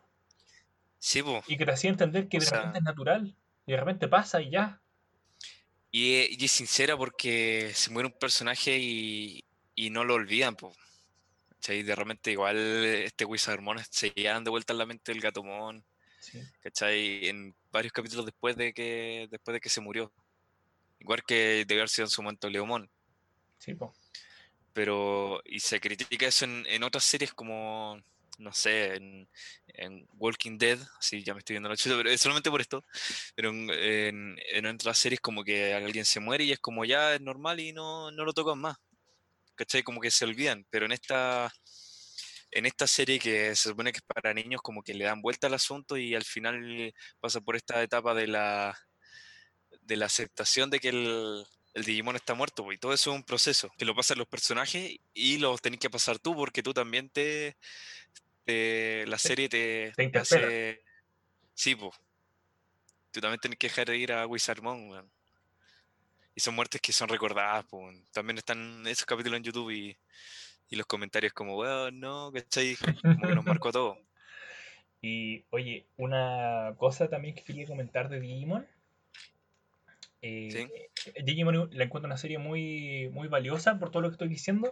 Sí, 0.99 1.23
po. 1.23 1.43
y 1.47 1.57
que 1.57 1.65
te 1.65 1.71
hacía 1.71 1.89
entender 1.89 2.27
que 2.29 2.37
O 2.37 2.39
de 2.39 2.45
sea- 2.45 2.57
repente 2.59 2.77
es 2.77 2.83
natural 2.83 3.35
y 3.65 3.71
de 3.71 3.77
repente 3.79 4.07
pasa 4.07 4.43
y 4.43 4.51
ya. 4.51 4.79
Y, 5.89 6.13
e- 6.17 6.29
y 6.37 6.45
es 6.45 6.51
sincera 6.51 6.95
porque 6.95 7.71
se 7.73 7.89
muere 7.89 8.09
un 8.09 8.13
personaje 8.19 8.77
y, 8.77 9.43
y 9.73 9.89
no 9.89 10.03
lo 10.03 10.13
olvidan, 10.13 10.55
po. 10.55 10.71
¿Cachai? 11.65 11.83
De 11.83 11.95
repente 11.95 12.31
igual 12.31 12.57
este 12.57 13.25
Wizardmon 13.25 13.79
se 13.89 14.11
llevan 14.11 14.43
de 14.43 14.51
vuelta 14.51 14.73
en 14.73 14.77
la 14.79 14.85
mente 14.85 15.11
del 15.11 15.21
Gatomon, 15.21 15.83
Sí. 16.19 16.39
¿cachai? 16.61 17.27
En 17.27 17.55
varios 17.71 17.93
capítulos 17.93 18.25
después 18.25 18.55
de 18.55 18.73
que, 18.73 19.27
después 19.31 19.53
de 19.53 19.59
que 19.61 19.69
se 19.69 19.81
murió. 19.81 20.11
Igual 20.99 21.23
que 21.23 21.65
debe 21.67 21.81
haber 21.81 21.89
sido 21.89 22.05
en 22.05 22.09
su 22.11 22.21
momento 22.23 22.49
Leomon. 22.49 22.89
Sí, 23.59 23.73
po. 23.75 23.93
Pero, 24.73 25.41
y 25.45 25.59
se 25.59 25.79
critica 25.79 26.27
eso 26.27 26.45
en, 26.45 26.65
en 26.67 26.83
otras 26.83 27.03
series 27.03 27.33
como, 27.33 27.97
no 28.39 28.53
sé, 28.53 28.95
en, 28.95 29.29
en 29.67 30.07
Walking 30.17 30.57
Dead, 30.57 30.79
sí, 30.99 31.23
ya 31.23 31.33
me 31.33 31.39
estoy 31.39 31.55
viendo 31.55 31.69
la 31.69 31.77
chuta, 31.77 31.95
pero 31.97 32.09
es 32.09 32.21
solamente 32.21 32.51
por 32.51 32.61
esto, 32.61 32.83
pero 33.35 33.49
en, 33.51 33.69
en- 33.71 34.37
en 34.53 34.65
otras 34.67 34.97
series 34.97 35.21
como 35.21 35.43
que 35.43 35.73
alguien 35.73 36.05
se 36.05 36.19
muere 36.19 36.43
y 36.43 36.51
es 36.51 36.59
como 36.59 36.85
ya 36.85 37.15
es 37.15 37.21
normal 37.21 37.59
y 37.59 37.71
no, 37.73 38.11
no 38.11 38.25
lo 38.25 38.33
tocan 38.33 38.59
más, 38.59 38.77
¿cachai? 39.55 39.83
Como 39.83 40.01
que 40.01 40.11
se 40.11 40.25
olvidan, 40.25 40.65
pero 40.69 40.85
en 40.85 40.91
esta, 40.93 41.51
en 42.51 42.65
esta 42.65 42.87
serie 42.87 43.19
que 43.19 43.55
se 43.55 43.69
supone 43.69 43.91
que 43.91 43.97
es 43.97 44.03
para 44.03 44.33
niños 44.33 44.61
como 44.61 44.81
que 44.83 44.93
le 44.93 45.05
dan 45.05 45.21
vuelta 45.21 45.47
al 45.47 45.53
asunto 45.55 45.97
y 45.97 46.15
al 46.15 46.23
final 46.23 46.93
pasa 47.19 47.41
por 47.41 47.55
esta 47.55 47.81
etapa 47.83 48.13
de 48.13 48.27
la, 48.27 48.77
de 49.81 49.95
la 49.97 50.05
aceptación 50.07 50.69
de 50.69 50.79
que 50.79 50.89
el, 50.89 51.45
el 51.73 51.83
Digimon 51.83 52.15
está 52.15 52.33
muerto, 52.33 52.71
y 52.71 52.77
todo 52.77 52.93
eso 52.93 53.11
es 53.11 53.15
un 53.17 53.23
proceso 53.23 53.69
que 53.77 53.85
lo 53.85 53.95
pasan 53.95 54.17
los 54.17 54.27
personajes 54.27 54.97
y 55.13 55.37
lo 55.37 55.57
tenés 55.57 55.79
que 55.79 55.89
pasar 55.89 56.19
tú 56.19 56.35
porque 56.35 56.63
tú 56.63 56.73
también 56.73 57.09
te, 57.09 57.57
te- 58.45 59.05
la 59.07 59.17
serie 59.17 59.49
te, 59.49 59.93
hace 60.19 60.83
sí, 61.55 61.75
po. 61.75 61.93
Tú 63.11 63.19
también 63.21 63.39
tenés 63.39 63.57
que 63.57 63.67
dejar 63.67 63.87
de 63.87 63.97
ir 63.97 64.11
a 64.11 64.27
Wizardmon, 64.27 64.89
weón. 64.89 65.11
Y 66.35 66.41
son 66.41 66.55
muertes 66.55 66.81
que 66.81 66.91
son 66.91 67.07
recordadas, 67.09 67.65
weón. 67.71 68.03
También 68.11 68.37
están 68.37 68.85
esos 68.87 69.05
capítulos 69.05 69.37
en 69.37 69.43
YouTube 69.43 69.71
y, 69.71 69.97
y 70.69 70.75
los 70.75 70.85
comentarios 70.85 71.33
como, 71.33 71.57
weón, 71.57 71.99
no, 71.99 72.31
¿cachai? 72.33 72.75
Como 73.01 73.27
que 73.27 73.35
nos 73.35 73.45
marcó 73.45 73.69
a 73.69 73.73
todos. 73.73 73.97
Y 75.01 75.43
oye, 75.51 75.85
una 75.97 76.73
cosa 76.79 77.07
también 77.07 77.35
que 77.35 77.43
quería 77.43 77.67
comentar 77.67 78.09
de 78.09 78.19
Digimon. 78.19 78.65
eh, 80.23 80.49
Sí. 80.95 81.11
Digimon 81.23 81.69
la 81.73 81.83
encuentro 81.83 82.07
una 82.07 82.17
serie 82.17 82.39
muy, 82.39 83.09
muy 83.13 83.27
valiosa 83.27 83.77
por 83.77 83.91
todo 83.91 84.01
lo 84.01 84.09
que 84.09 84.13
estoy 84.13 84.29
diciendo. 84.29 84.71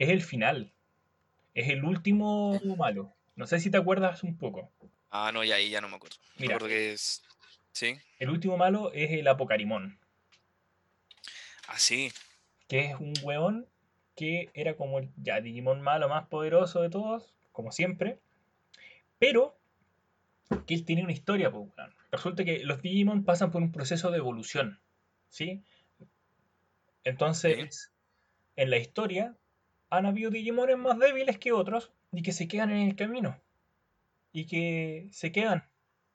Es 0.00 0.08
el 0.08 0.22
final. 0.22 0.72
Es 1.54 1.68
el 1.68 1.84
último 1.84 2.60
malo. 2.76 3.12
No 3.36 3.46
sé 3.46 3.60
si 3.60 3.70
te 3.70 3.76
acuerdas 3.76 4.24
un 4.24 4.36
poco. 4.36 4.68
Ah, 5.10 5.30
no, 5.32 5.44
ya 5.44 5.54
ahí 5.56 5.70
ya 5.70 5.80
no 5.80 5.88
me 5.88 5.94
acuerdo. 5.96 6.16
Me 6.38 6.42
Mira. 6.46 6.56
acuerdo 6.56 6.74
que 6.74 6.92
es... 6.94 7.22
¿Sí? 7.70 7.96
El 8.18 8.30
último 8.30 8.56
malo 8.56 8.90
es 8.92 9.12
el 9.12 9.28
Apocarimón. 9.28 9.96
Ah, 11.68 11.78
sí. 11.78 12.10
que 12.66 12.86
es 12.86 12.98
un 12.98 13.12
weón 13.22 13.66
que 14.16 14.50
era 14.54 14.74
como 14.74 14.98
el 14.98 15.10
ya, 15.16 15.40
Digimon 15.40 15.80
malo 15.80 16.08
más 16.08 16.26
poderoso 16.26 16.82
de 16.82 16.90
todos, 16.90 17.32
como 17.52 17.70
siempre, 17.70 18.18
pero 19.18 19.56
que 20.66 20.74
él 20.74 20.84
tiene 20.84 21.04
una 21.04 21.12
historia, 21.12 21.52
pues, 21.52 21.68
weón. 21.76 21.94
Resulta 22.10 22.44
que 22.44 22.64
los 22.64 22.82
Digimon 22.82 23.24
pasan 23.24 23.50
por 23.50 23.62
un 23.62 23.70
proceso 23.70 24.10
de 24.10 24.16
evolución, 24.18 24.80
¿sí? 25.28 25.62
Entonces, 27.04 27.92
en 28.56 28.70
la 28.70 28.78
historia, 28.78 29.36
han 29.90 30.06
habido 30.06 30.30
Digimones 30.30 30.78
más 30.78 30.98
débiles 30.98 31.38
que 31.38 31.52
otros 31.52 31.92
y 32.12 32.22
que 32.22 32.32
se 32.32 32.48
quedan 32.48 32.70
en 32.70 32.88
el 32.88 32.96
camino, 32.96 33.38
y 34.32 34.46
que 34.46 35.08
se 35.12 35.32
quedan, 35.32 35.68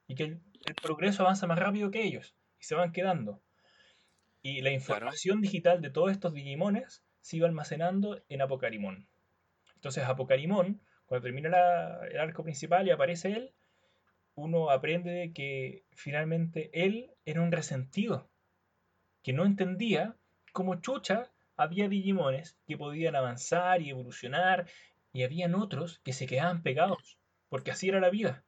y 0.08 0.16
que 0.16 0.24
el, 0.24 0.42
el 0.66 0.76
progreso 0.76 1.24
avanza 1.24 1.48
más 1.48 1.60
rápido 1.60 1.92
que 1.92 2.04
ellos, 2.04 2.34
y 2.60 2.64
se 2.64 2.76
van 2.76 2.92
quedando. 2.92 3.40
Y 4.44 4.62
la 4.62 4.72
información 4.72 5.42
digital 5.42 5.82
de 5.82 5.90
todos 5.90 6.12
estos 6.12 6.34
Digimones 6.34 7.04
se 7.22 7.38
iba 7.38 7.48
almacenando 7.48 8.22
en 8.30 8.42
Apocarimón. 8.42 9.08
Entonces 9.76 10.04
Apocarimón, 10.04 10.82
cuando 11.06 11.24
termina 11.24 11.50
la- 11.50 12.08
el 12.08 12.20
arco 12.20 12.44
principal 12.44 12.88
y 12.88 12.92
aparece 12.92 13.32
él, 13.34 13.54
uno 14.36 14.70
aprende 14.70 15.12
de 15.12 15.34
que 15.34 15.86
finalmente 15.92 16.70
él 16.74 17.12
era 17.26 17.42
un 17.42 17.52
resentido, 17.52 18.30
que 19.24 19.34
no 19.34 19.46
entendía 19.46 20.16
cómo 20.52 20.76
chucha 20.82 21.32
había 21.56 21.88
Digimones 21.88 22.58
que 22.68 22.78
podían 22.78 23.16
avanzar 23.16 23.82
y 23.82 23.92
evolucionar, 23.92 24.68
y 25.14 25.24
habían 25.24 25.56
otros 25.56 26.00
que 26.00 26.14
se 26.14 26.26
quedaban 26.28 26.64
pegados. 26.64 27.18
porque 27.50 27.70
así 27.70 27.88
era 27.88 28.00
la 28.00 28.10
vida. 28.10 28.44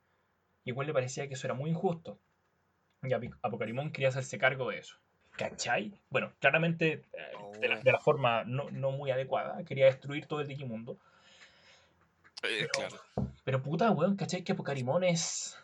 Y 0.64 0.72
igual 0.72 0.88
le 0.88 0.94
parecía 0.94 1.28
que 1.28 1.36
eso 1.36 1.46
era 1.46 1.54
muy 1.54 1.70
injusto. 1.70 2.20
Y 3.04 3.14
Apocarimón 3.14 3.92
quería 3.92 4.10
hacerse 4.10 4.40
cargo 4.40 4.72
de 4.72 4.80
eso. 4.80 4.98
¿Cachai? 5.38 5.92
Bueno, 6.10 6.32
claramente 6.40 7.04
eh, 7.14 7.60
de, 7.60 7.68
la, 7.68 7.80
de, 7.80 7.92
la, 7.92 8.00
forma 8.00 8.44
no, 8.46 8.70
no, 8.72 8.92
muy 8.92 9.12
adecuada. 9.12 9.64
Quería 9.66 9.86
destruir 9.86 10.26
todo 10.28 10.42
el 10.42 10.48
Digimundo. 10.48 10.98
Eh, 12.44 12.68
claro. 12.72 12.98
Pero 13.44 13.62
puta, 13.62 13.92
weón, 13.92 14.16
¿cachai? 14.16 14.44
Que 14.44 14.54
Apocarimón 14.54 15.04
es. 15.04 15.58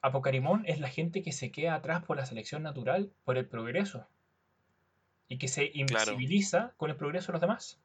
Apocarimón 0.00 0.64
es 0.66 0.78
la 0.78 0.88
gente 0.88 1.22
que 1.22 1.32
se 1.32 1.50
queda 1.50 1.74
atrás 1.74 2.04
por 2.04 2.16
la 2.16 2.26
selección 2.26 2.62
natural, 2.62 3.10
por 3.24 3.36
el 3.36 3.46
progreso. 3.46 4.06
Y 5.28 5.38
que 5.38 5.48
se 5.48 5.70
invisibiliza 5.74 6.58
claro. 6.58 6.74
con 6.76 6.90
el 6.90 6.96
progreso 6.96 7.28
de 7.28 7.32
los 7.32 7.40
demás. 7.40 7.80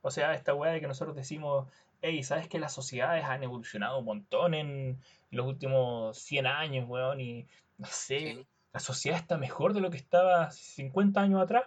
O 0.00 0.10
sea, 0.10 0.34
esta 0.34 0.54
weá 0.54 0.72
de 0.72 0.80
que 0.80 0.86
nosotros 0.86 1.14
decimos, 1.14 1.68
hey, 2.00 2.22
¿sabes 2.22 2.48
que 2.48 2.58
las 2.58 2.72
sociedades 2.72 3.24
han 3.24 3.42
evolucionado 3.42 3.98
un 3.98 4.06
montón 4.06 4.54
en 4.54 4.98
los 5.30 5.46
últimos 5.46 6.16
100 6.18 6.46
años, 6.46 6.88
weón? 6.88 7.20
Y 7.20 7.46
no 7.76 7.86
sé, 7.86 8.18
sí. 8.18 8.46
La 8.76 8.80
sociedad 8.80 9.18
está 9.18 9.38
mejor 9.38 9.72
de 9.72 9.80
lo 9.80 9.90
que 9.90 9.96
estaba 9.96 10.50
50 10.50 11.18
años 11.18 11.40
atrás. 11.40 11.64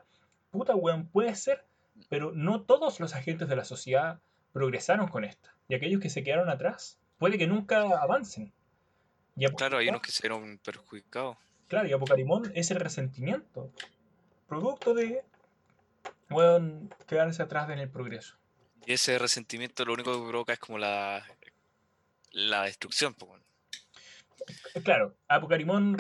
Puta, 0.52 0.76
weón, 0.76 1.08
puede 1.08 1.34
ser, 1.34 1.66
pero 2.08 2.32
no 2.34 2.62
todos 2.62 3.00
los 3.00 3.16
agentes 3.16 3.50
de 3.50 3.56
la 3.56 3.66
sociedad 3.66 4.20
progresaron 4.54 5.08
con 5.08 5.24
esto. 5.24 5.50
Y 5.68 5.74
aquellos 5.74 6.02
que 6.02 6.12
se 6.12 6.22
quedaron 6.24 6.50
atrás, 6.50 7.00
puede 7.18 7.40
que 7.40 7.48
nunca 7.48 7.82
avancen. 8.00 8.54
Y 9.36 9.48
claro, 9.48 9.80
hay 9.80 9.90
unos 9.90 10.04
que 10.04 10.12
se 10.12 10.22
vieron 10.22 10.60
perjudicados. 10.60 11.36
Claro, 11.68 11.88
y 11.88 11.94
Apocarimón 11.94 12.52
es 12.54 12.70
el 12.70 12.80
resentimiento, 12.80 13.72
producto 14.48 14.94
de, 14.94 15.24
weón, 16.30 16.94
quedarse 17.08 17.42
atrás 17.42 17.72
en 17.72 17.80
el 17.80 17.90
progreso. 17.90 18.36
Y 18.86 18.94
ese 18.94 19.18
resentimiento 19.18 19.84
lo 19.84 19.94
único 19.94 20.12
que 20.14 20.30
provoca 20.30 20.54
es 20.54 20.60
como 20.60 20.78
la, 20.78 21.26
la 22.34 22.66
destrucción. 22.66 23.16
Pues. 23.16 23.42
Claro, 24.84 25.16
Apocarimón 25.28 25.98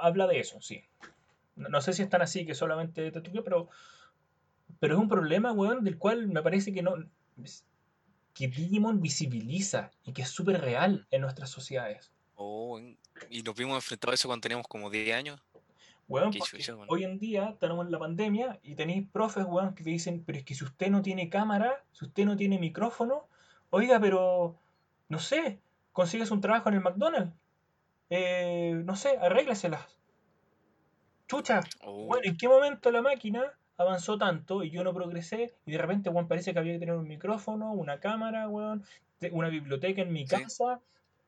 habla 0.00 0.26
de 0.26 0.40
eso, 0.40 0.60
sí. 0.60 0.84
No, 1.56 1.68
no, 1.68 1.80
sé 1.80 1.92
si 1.92 2.02
es 2.02 2.08
tan 2.08 2.22
así 2.22 2.46
que 2.46 2.54
solamente 2.54 3.10
destruye, 3.10 3.42
pero, 3.42 3.68
pero 4.78 4.94
es 4.94 5.00
un 5.00 5.08
problema, 5.08 5.52
weón, 5.52 5.84
del 5.84 5.98
cual 5.98 6.28
me 6.28 6.42
parece 6.42 6.72
que 6.72 6.82
no 6.82 6.96
que 8.34 8.48
Digimon 8.48 9.00
visibiliza 9.00 9.90
y 10.04 10.12
que 10.12 10.22
es 10.22 10.28
súper 10.28 10.60
real 10.60 11.06
en 11.10 11.22
nuestras 11.22 11.50
sociedades. 11.50 12.10
Oh, 12.36 12.80
y 13.28 13.42
nos 13.42 13.54
vimos 13.54 13.76
enfrentados 13.76 14.12
a 14.12 14.14
eso 14.14 14.28
cuando 14.28 14.42
teníamos 14.42 14.66
como 14.66 14.88
10 14.88 15.14
años. 15.14 15.40
Weón, 16.08 16.32
bueno. 16.32 16.84
hoy 16.88 17.04
en 17.04 17.18
día 17.20 17.56
tenemos 17.60 17.88
la 17.88 17.98
pandemia 17.98 18.58
y 18.64 18.74
tenéis 18.74 19.06
profes, 19.12 19.44
weón, 19.46 19.74
que 19.74 19.84
te 19.84 19.90
dicen, 19.90 20.24
pero 20.24 20.38
es 20.38 20.44
que 20.44 20.54
si 20.54 20.64
usted 20.64 20.90
no 20.90 21.02
tiene 21.02 21.28
cámara, 21.28 21.84
si 21.92 22.06
usted 22.06 22.24
no 22.24 22.36
tiene 22.36 22.58
micrófono, 22.58 23.28
oiga, 23.70 24.00
pero, 24.00 24.56
no 25.08 25.18
sé, 25.20 25.60
consigues 25.92 26.32
un 26.32 26.40
trabajo 26.40 26.68
en 26.68 26.76
el 26.76 26.80
McDonald's. 26.80 27.32
Eh, 28.10 28.82
no 28.84 28.96
sé, 28.96 29.16
arréglaselas. 29.20 29.86
Chucha, 31.28 31.60
oh. 31.82 32.06
bueno, 32.06 32.24
¿en 32.26 32.36
qué 32.36 32.48
momento 32.48 32.90
la 32.90 33.02
máquina 33.02 33.52
avanzó 33.76 34.18
tanto 34.18 34.62
y 34.62 34.70
yo 34.70 34.84
no 34.84 34.92
progresé 34.92 35.54
y 35.64 35.72
de 35.72 35.78
repente, 35.78 36.10
weón, 36.10 36.28
parece 36.28 36.52
que 36.52 36.58
había 36.58 36.74
que 36.74 36.80
tener 36.80 36.96
un 36.96 37.08
micrófono, 37.08 37.72
una 37.72 38.00
cámara, 38.00 38.48
weón, 38.48 38.84
una 39.30 39.48
biblioteca 39.48 40.02
en 40.02 40.12
mi 40.12 40.26
casa, 40.26 40.80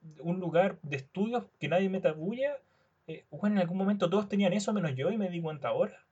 sí. 0.02 0.20
un 0.20 0.40
lugar 0.40 0.78
de 0.82 0.96
estudios 0.96 1.44
que 1.58 1.68
nadie 1.68 1.88
meta 1.88 2.12
bulla 2.12 2.58
eh, 3.06 3.24
bueno, 3.30 3.56
en 3.56 3.62
algún 3.62 3.78
momento 3.78 4.08
todos 4.08 4.28
tenían 4.28 4.52
eso 4.52 4.72
menos 4.72 4.92
yo 4.96 5.10
y 5.10 5.18
me 5.18 5.28
di 5.28 5.40
cuenta 5.40 5.68
ahora. 5.68 6.04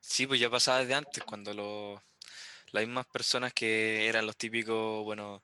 Sí, 0.00 0.26
pues 0.26 0.40
ya 0.40 0.50
pasaba 0.50 0.80
desde 0.80 0.94
antes, 0.94 1.22
cuando 1.24 1.54
los, 1.54 2.00
las 2.72 2.84
mismas 2.84 3.06
personas 3.06 3.52
que 3.52 4.08
eran 4.08 4.26
los 4.26 4.36
típicos, 4.36 5.04
bueno, 5.04 5.42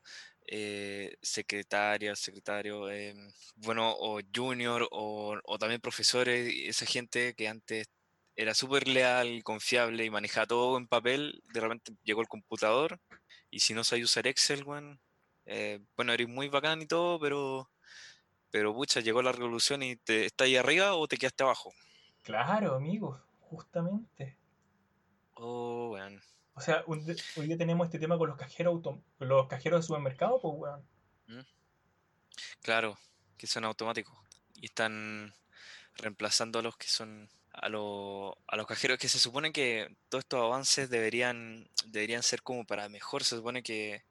eh, 0.51 1.15
secretarias, 1.21 2.19
secretarios, 2.19 2.91
eh, 2.91 3.15
bueno, 3.57 3.95
o 3.99 4.21
junior, 4.35 4.89
o, 4.91 5.39
o, 5.45 5.59
también 5.59 5.81
profesores, 5.81 6.51
esa 6.65 6.87
gente 6.87 7.35
que 7.35 7.49
antes 7.49 7.87
era 8.35 8.55
súper 8.55 8.89
leal, 8.89 9.43
confiable 9.45 10.07
y 10.07 10.11
manejaba 10.11 10.47
todo 10.47 10.79
en 10.79 10.89
papel, 10.89 11.43
de 11.53 11.61
repente 11.61 11.93
llegó 12.03 12.23
el 12.23 12.29
computador 12.29 12.99
y 13.51 13.61
si 13.61 13.75
no 13.75 13.85
sabía 13.85 14.05
usar 14.05 14.27
Excel, 14.27 14.65
bueno, 14.65 14.99
eh, 15.45 15.81
bueno, 15.97 16.15
eres 16.15 16.29
muy 16.29 16.49
bacán 16.49 16.81
y 16.81 16.87
todo, 16.87 17.21
pero 17.21 17.71
pero 18.51 18.73
pucha, 18.73 19.01
llegó 19.01 19.21
la 19.21 19.33
revolución 19.33 19.83
y 19.83 19.97
te 19.97 20.25
está 20.25 20.45
ahí 20.45 20.57
arriba 20.57 20.95
o 20.95 21.07
te 21.07 21.19
quedaste 21.19 21.43
abajo. 21.43 21.75
Claro, 22.23 22.75
amigo, 22.77 23.21
justamente. 23.41 24.39
Oh, 25.35 25.91
weón. 25.93 26.23
O 26.59 26.61
sea, 26.61 26.83
hoy 26.87 27.47
día 27.47 27.57
tenemos 27.57 27.87
este 27.87 28.01
tema 28.01 28.19
con 28.19 28.29
los 28.29 28.37
cajeros 28.37 28.75
auto, 28.75 29.01
los 29.21 29.47
cajeros 29.47 29.81
de 29.81 29.87
supermercado, 29.87 30.41
pues 30.41 30.55
weón. 30.57 30.85
¿Mm? 31.29 31.47
Claro, 32.63 32.99
que 33.37 33.47
son 33.47 33.65
automáticos. 33.65 34.19
Y 34.57 34.67
están 34.67 35.33
reemplazando 35.95 36.59
a 36.59 36.63
los 36.63 36.77
que 36.77 36.89
son 36.89 37.31
a, 37.53 37.69
lo, 37.69 38.37
a 38.49 38.57
los 38.57 38.67
cajeros 38.67 38.99
que 38.99 39.09
se 39.09 39.21
supone 39.21 39.53
que 39.53 39.95
todos 40.09 40.25
estos 40.25 40.43
avances 40.43 40.91
deberían 40.91 41.69
deberían 41.87 42.25
ser 42.25 42.43
como 42.43 42.65
para 42.65 42.89
mejor 42.89 43.23
se 43.23 43.37
supone 43.37 43.63
que 43.63 44.03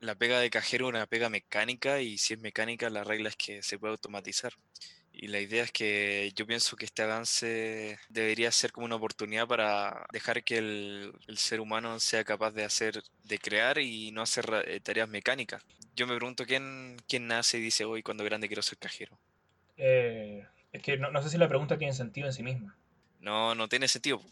la 0.00 0.14
pega 0.14 0.38
de 0.38 0.50
cajero 0.50 0.86
es 0.86 0.90
una 0.90 1.06
pega 1.06 1.30
mecánica 1.30 2.02
y 2.02 2.18
si 2.18 2.34
es 2.34 2.40
mecánica 2.40 2.90
la 2.90 3.04
regla 3.04 3.30
es 3.30 3.36
que 3.36 3.62
se 3.62 3.78
puede 3.78 3.92
automatizar. 3.92 4.52
Y 5.22 5.26
la 5.26 5.38
idea 5.38 5.64
es 5.64 5.70
que 5.70 6.32
yo 6.34 6.46
pienso 6.46 6.76
que 6.76 6.86
este 6.86 7.02
avance 7.02 7.98
debería 8.08 8.50
ser 8.50 8.72
como 8.72 8.86
una 8.86 8.94
oportunidad 8.94 9.46
para 9.46 10.06
dejar 10.12 10.42
que 10.42 10.56
el, 10.56 11.12
el 11.28 11.36
ser 11.36 11.60
humano 11.60 12.00
sea 12.00 12.24
capaz 12.24 12.52
de 12.52 12.64
hacer, 12.64 13.02
de 13.24 13.38
crear 13.38 13.76
y 13.76 14.12
no 14.12 14.22
hacer 14.22 14.46
eh, 14.66 14.80
tareas 14.80 15.10
mecánicas. 15.10 15.62
Yo 15.94 16.06
me 16.06 16.16
pregunto 16.16 16.46
quién, 16.46 16.96
quién 17.06 17.26
nace 17.26 17.58
y 17.58 17.60
dice 17.60 17.84
hoy 17.84 18.02
cuando 18.02 18.24
grande 18.24 18.46
quiero 18.46 18.62
ser 18.62 18.78
cajero. 18.78 19.18
Eh, 19.76 20.42
es 20.72 20.80
que 20.80 20.96
no, 20.96 21.10
no, 21.10 21.22
sé 21.22 21.28
si 21.28 21.36
la 21.36 21.48
pregunta 21.50 21.76
tiene 21.76 21.92
sentido 21.92 22.26
en 22.26 22.32
sí 22.32 22.42
misma. 22.42 22.74
No, 23.20 23.54
no 23.54 23.68
tiene 23.68 23.88
sentido. 23.88 24.22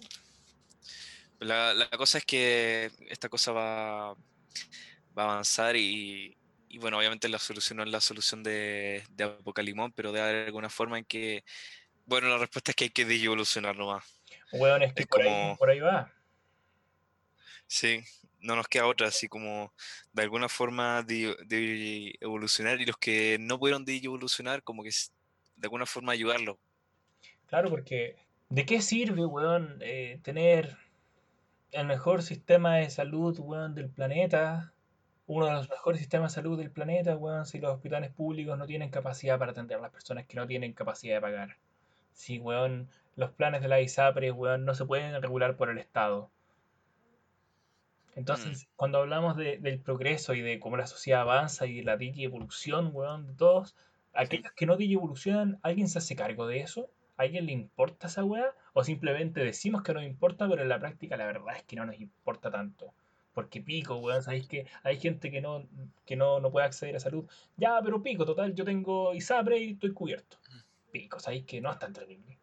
La, 1.38 1.74
la 1.74 1.90
cosa 1.90 2.16
es 2.16 2.24
que 2.24 2.90
esta 3.10 3.28
cosa 3.28 3.52
va 3.52 4.16
va 5.18 5.24
a 5.24 5.32
avanzar 5.32 5.76
y, 5.76 6.36
y, 6.68 6.78
bueno, 6.78 6.98
obviamente 6.98 7.28
la 7.28 7.38
solución 7.38 7.78
no 7.78 7.82
es 7.82 7.90
la 7.90 8.00
solución 8.00 8.42
de, 8.42 9.04
de 9.10 9.24
Apocalimón, 9.24 9.92
pero 9.92 10.12
debe 10.12 10.28
haber 10.28 10.46
alguna 10.46 10.68
forma 10.68 10.98
en 10.98 11.04
que, 11.04 11.44
bueno, 12.06 12.28
la 12.28 12.38
respuesta 12.38 12.72
es 12.72 12.76
que 12.76 12.84
hay 12.84 12.90
que 12.90 13.02
evolucionar 13.02 13.76
nomás. 13.76 14.04
Bueno, 14.52 14.84
es 14.84 14.92
que 14.94 15.02
es 15.02 15.08
por, 15.08 15.22
como, 15.22 15.50
ahí, 15.50 15.56
por 15.56 15.70
ahí 15.70 15.80
va. 15.80 16.12
Sí, 17.66 18.02
no 18.40 18.56
nos 18.56 18.68
queda 18.68 18.86
otra, 18.86 19.08
así 19.08 19.28
como 19.28 19.72
de 20.12 20.22
alguna 20.22 20.48
forma 20.48 21.02
de, 21.02 21.36
de 21.46 22.14
evolucionar 22.20 22.80
y 22.80 22.86
los 22.86 22.96
que 22.96 23.36
no 23.40 23.58
pudieron 23.58 23.84
de 23.84 23.96
evolucionar, 23.96 24.62
como 24.62 24.82
que 24.82 24.90
de 24.90 25.66
alguna 25.66 25.86
forma 25.86 26.12
ayudarlo. 26.12 26.58
Claro, 27.46 27.70
porque 27.70 28.16
¿de 28.48 28.66
qué 28.66 28.80
sirve, 28.80 29.24
weón, 29.24 29.78
eh, 29.80 30.20
tener 30.22 30.76
el 31.72 31.86
mejor 31.86 32.22
sistema 32.22 32.76
de 32.76 32.90
salud, 32.90 33.38
weón, 33.38 33.74
del 33.74 33.90
planeta 33.90 34.72
uno 35.28 35.46
de 35.46 35.52
los 35.52 35.68
mejores 35.68 36.00
sistemas 36.00 36.32
de 36.32 36.36
salud 36.36 36.58
del 36.58 36.70
planeta, 36.70 37.14
weón, 37.14 37.44
si 37.44 37.58
los 37.58 37.74
hospitales 37.74 38.10
públicos 38.10 38.58
no 38.58 38.66
tienen 38.66 38.90
capacidad 38.90 39.38
para 39.38 39.52
atender 39.52 39.76
a 39.76 39.82
las 39.82 39.92
personas 39.92 40.26
que 40.26 40.36
no 40.36 40.46
tienen 40.46 40.72
capacidad 40.72 41.16
de 41.16 41.20
pagar. 41.20 41.56
Si, 42.14 42.38
weón, 42.38 42.88
los 43.14 43.30
planes 43.32 43.60
de 43.60 43.68
la 43.68 43.80
ISAPRE, 43.80 44.32
weón, 44.32 44.64
no 44.64 44.74
se 44.74 44.86
pueden 44.86 45.20
regular 45.20 45.56
por 45.56 45.68
el 45.68 45.76
Estado. 45.78 46.30
Entonces, 48.16 48.64
mm. 48.64 48.68
cuando 48.74 48.98
hablamos 48.98 49.36
de, 49.36 49.58
del 49.58 49.78
progreso 49.80 50.32
y 50.32 50.40
de 50.40 50.58
cómo 50.58 50.78
la 50.78 50.86
sociedad 50.86 51.20
avanza 51.20 51.66
y 51.66 51.82
la 51.82 51.98
evolución, 52.00 52.90
weón, 52.94 53.26
de 53.26 53.34
todos, 53.34 53.76
aquellos 54.14 54.52
que 54.52 54.64
no 54.64 54.76
evolucionan, 54.78 55.58
¿alguien 55.62 55.88
se 55.88 55.98
hace 55.98 56.16
cargo 56.16 56.46
de 56.46 56.60
eso? 56.60 56.88
¿A 57.18 57.24
alguien 57.24 57.44
le 57.44 57.52
importa 57.52 58.06
esa 58.06 58.24
weá? 58.24 58.54
¿O 58.72 58.82
simplemente 58.82 59.44
decimos 59.44 59.82
que 59.82 59.92
nos 59.92 60.04
importa, 60.04 60.48
pero 60.48 60.62
en 60.62 60.70
la 60.70 60.80
práctica 60.80 61.18
la 61.18 61.26
verdad 61.26 61.56
es 61.56 61.64
que 61.64 61.76
no 61.76 61.84
nos 61.84 62.00
importa 62.00 62.50
tanto? 62.50 62.94
Porque 63.38 63.60
pico, 63.60 63.98
weón, 63.98 64.20
sabéis 64.20 64.48
que 64.48 64.66
hay 64.82 64.98
gente 64.98 65.30
que 65.30 65.40
no, 65.40 65.64
que 66.04 66.16
no, 66.16 66.40
no 66.40 66.50
puede 66.50 66.66
acceder 66.66 66.96
a 66.96 66.98
salud. 66.98 67.24
Ya, 67.56 67.80
pero 67.84 68.02
pico, 68.02 68.26
total, 68.26 68.52
yo 68.52 68.64
tengo 68.64 69.14
ISAPRE 69.14 69.60
y 69.60 69.70
estoy 69.74 69.92
cubierto. 69.92 70.38
Pico, 70.90 71.20
sabéis 71.20 71.44
que 71.44 71.60
no 71.60 71.70
es 71.70 71.78
tan 71.78 71.92
terrible. 71.92 72.36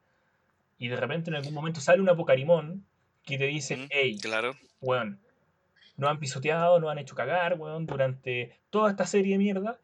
Y 0.77 0.87
de 0.87 0.95
repente 0.95 1.29
en 1.29 1.35
algún 1.35 1.53
momento 1.53 1.81
sale 1.81 2.01
un 2.01 2.07
apocarimón 2.07 2.85
que 3.25 3.37
te 3.37 3.43
dice, 3.43 3.89
hey, 3.89 4.17
claro. 4.21 4.55
weón, 4.79 5.19
no 5.97 6.07
han 6.07 6.17
pisoteado, 6.17 6.79
no 6.79 6.89
han 6.89 6.97
hecho 6.97 7.13
cagar, 7.13 7.59
weón, 7.59 7.85
durante 7.87 8.57
toda 8.69 8.89
esta 8.89 9.05
serie 9.05 9.33
de 9.33 9.39
mierda. 9.39 9.77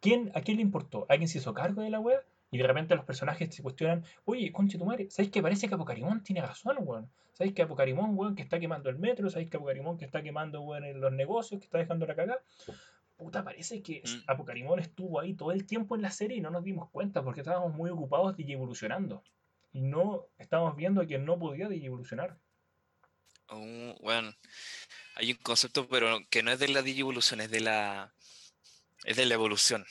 ¿Quién, 0.00 0.30
¿A 0.34 0.42
quién 0.42 0.58
le 0.58 0.62
importó? 0.62 1.06
¿Alguien 1.08 1.28
se 1.30 1.38
hizo 1.38 1.54
cargo 1.54 1.80
de 1.80 1.88
la 1.88 2.00
weá? 2.00 2.20
Y 2.50 2.58
de 2.58 2.66
repente 2.66 2.96
los 2.96 3.04
personajes 3.04 3.54
se 3.54 3.62
cuestionan, 3.62 4.04
oye, 4.24 4.50
conche 4.50 4.76
tu 4.76 4.84
madre, 4.84 5.08
¿sabéis 5.10 5.30
que 5.30 5.42
parece 5.42 5.68
que 5.68 5.74
Apocarimón 5.74 6.22
tiene 6.22 6.42
razón, 6.42 6.76
weón? 6.80 7.10
¿Sabéis 7.32 7.54
que 7.54 7.62
Apocarimón, 7.62 8.18
weón, 8.18 8.34
que 8.34 8.42
está 8.42 8.58
quemando 8.58 8.90
el 8.90 8.98
metro? 8.98 9.30
¿Sabéis 9.30 9.50
que 9.50 9.56
Apocarimón 9.56 9.96
que 9.96 10.04
está 10.04 10.22
quemando, 10.22 10.60
weón, 10.62 10.84
en 10.84 11.00
los 11.00 11.12
negocios, 11.12 11.60
que 11.60 11.66
está 11.66 11.78
dejando 11.78 12.06
la 12.06 12.16
cagada? 12.16 12.42
Puta, 13.16 13.44
parece 13.44 13.82
que 13.82 14.02
mm. 14.04 14.30
Apocarimón 14.30 14.80
estuvo 14.80 15.20
ahí 15.20 15.34
todo 15.34 15.52
el 15.52 15.64
tiempo 15.66 15.94
en 15.94 16.02
la 16.02 16.10
serie 16.10 16.38
y 16.38 16.40
no 16.40 16.50
nos 16.50 16.64
dimos 16.64 16.90
cuenta 16.90 17.22
porque 17.22 17.40
estábamos 17.40 17.74
muy 17.74 17.90
ocupados 17.90 18.36
de 18.36 18.50
evolucionando. 18.50 19.22
Y 19.72 19.82
no 19.82 20.26
estábamos 20.38 20.74
viendo 20.74 21.00
a 21.00 21.06
quien 21.06 21.24
no 21.24 21.38
podía 21.38 21.68
de 21.68 21.76
evolucionar. 21.84 22.36
Uh, 23.50 23.94
bueno, 24.00 24.32
hay 25.16 25.32
un 25.32 25.38
concepto, 25.38 25.86
pero 25.88 26.18
que 26.30 26.42
no 26.42 26.50
es 26.50 26.58
de 26.58 26.68
la 26.68 26.82
digievolución, 26.82 27.40
es 27.40 27.50
de 27.50 27.60
la 27.60 28.12
es 29.04 29.16
de 29.16 29.26
la 29.26 29.34
evolución. 29.34 29.84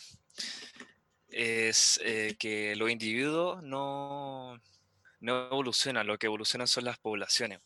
Es 1.30 2.00
eh, 2.04 2.36
que 2.40 2.76
los 2.76 2.90
individuos 2.90 3.62
no, 3.64 4.60
no 5.20 5.48
evolucionan, 5.48 6.08
lo 6.08 6.18
que 6.18 6.28
evolucionan 6.28 6.68
son 6.68 6.86
las 6.86 6.98
poblaciones. 6.98 7.60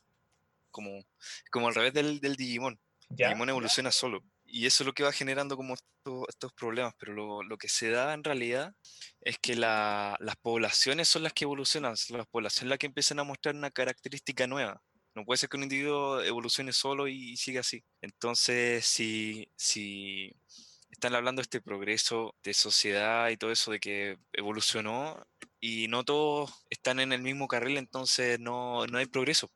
Como, 0.71 1.03
como 1.51 1.67
al 1.67 1.75
revés 1.75 1.93
del, 1.93 2.19
del 2.19 2.35
Digimon. 2.35 2.79
¿Ya? 3.09 3.27
Digimon 3.27 3.49
evoluciona 3.49 3.91
solo. 3.91 4.23
Y 4.45 4.65
eso 4.65 4.83
es 4.83 4.87
lo 4.87 4.93
que 4.93 5.03
va 5.03 5.11
generando 5.11 5.55
como 5.55 5.75
estos, 5.75 6.25
estos 6.29 6.53
problemas. 6.53 6.93
Pero 6.99 7.13
lo, 7.13 7.43
lo 7.43 7.57
que 7.57 7.69
se 7.69 7.89
da 7.89 8.13
en 8.13 8.23
realidad 8.23 8.73
es 9.21 9.37
que 9.39 9.55
la- 9.55 10.17
las 10.19 10.35
poblaciones 10.37 11.07
son 11.07 11.23
las 11.23 11.33
que 11.33 11.45
evolucionan, 11.45 11.95
son 11.97 12.17
las 12.17 12.27
poblaciones 12.27 12.69
las 12.69 12.79
que 12.79 12.87
empiezan 12.87 13.19
a 13.19 13.23
mostrar 13.23 13.55
una 13.55 13.71
característica 13.71 14.47
nueva. 14.47 14.81
No 15.15 15.25
puede 15.25 15.37
ser 15.37 15.49
que 15.49 15.57
un 15.57 15.63
individuo 15.63 16.21
evolucione 16.23 16.73
solo 16.73 17.07
y, 17.07 17.37
siga 17.37 17.61
así. 17.61 17.83
Entonces, 18.01 18.85
si, 18.85 19.47
si 19.55 20.35
están 20.93 21.15
hablando 21.15 21.41
de 21.41 21.43
este 21.43 21.61
progreso 21.61 22.35
de 22.43 22.53
sociedad 22.53 23.29
y 23.29 23.37
todo 23.37 23.51
eso, 23.51 23.71
de 23.71 23.79
que 23.79 24.17
evolucionó 24.33 25.25
y 25.59 25.87
no 25.89 26.03
todos 26.03 26.65
están 26.69 26.99
en 26.99 27.13
el 27.13 27.21
mismo 27.21 27.47
carril, 27.47 27.77
entonces 27.77 28.39
no, 28.39 28.85
no 28.87 28.97
hay 28.97 29.05
progreso. 29.07 29.51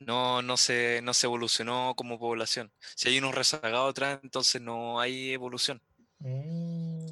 No, 0.00 0.42
no 0.42 0.56
se, 0.58 1.00
no 1.02 1.14
se 1.14 1.26
evolucionó 1.26 1.94
como 1.96 2.18
población. 2.18 2.72
Si 2.96 3.08
hay 3.08 3.18
unos 3.18 3.34
rezagados 3.34 3.90
atrás, 3.90 4.20
entonces 4.22 4.60
no 4.62 5.00
hay 5.00 5.32
evolución. 5.32 5.82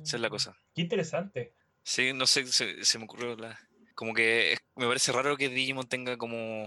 Esa 0.05 0.17
es 0.17 0.21
la 0.21 0.29
Mm, 0.29 0.31
cosa. 0.31 0.57
Qué 0.75 0.83
interesante. 0.83 1.57
Sí, 1.85 2.13
no 2.13 2.27
sé, 2.27 2.47
se, 2.47 2.85
se 2.85 2.99
me 2.99 3.05
ocurrió 3.05 3.37
la... 3.37 3.59
Como 3.95 4.15
que 4.15 4.53
es- 4.55 4.61
me 4.77 4.87
parece 4.87 5.13
raro 5.13 5.37
que 5.37 5.49
Digimon 5.49 5.89
tenga 5.89 6.17
como, 6.17 6.67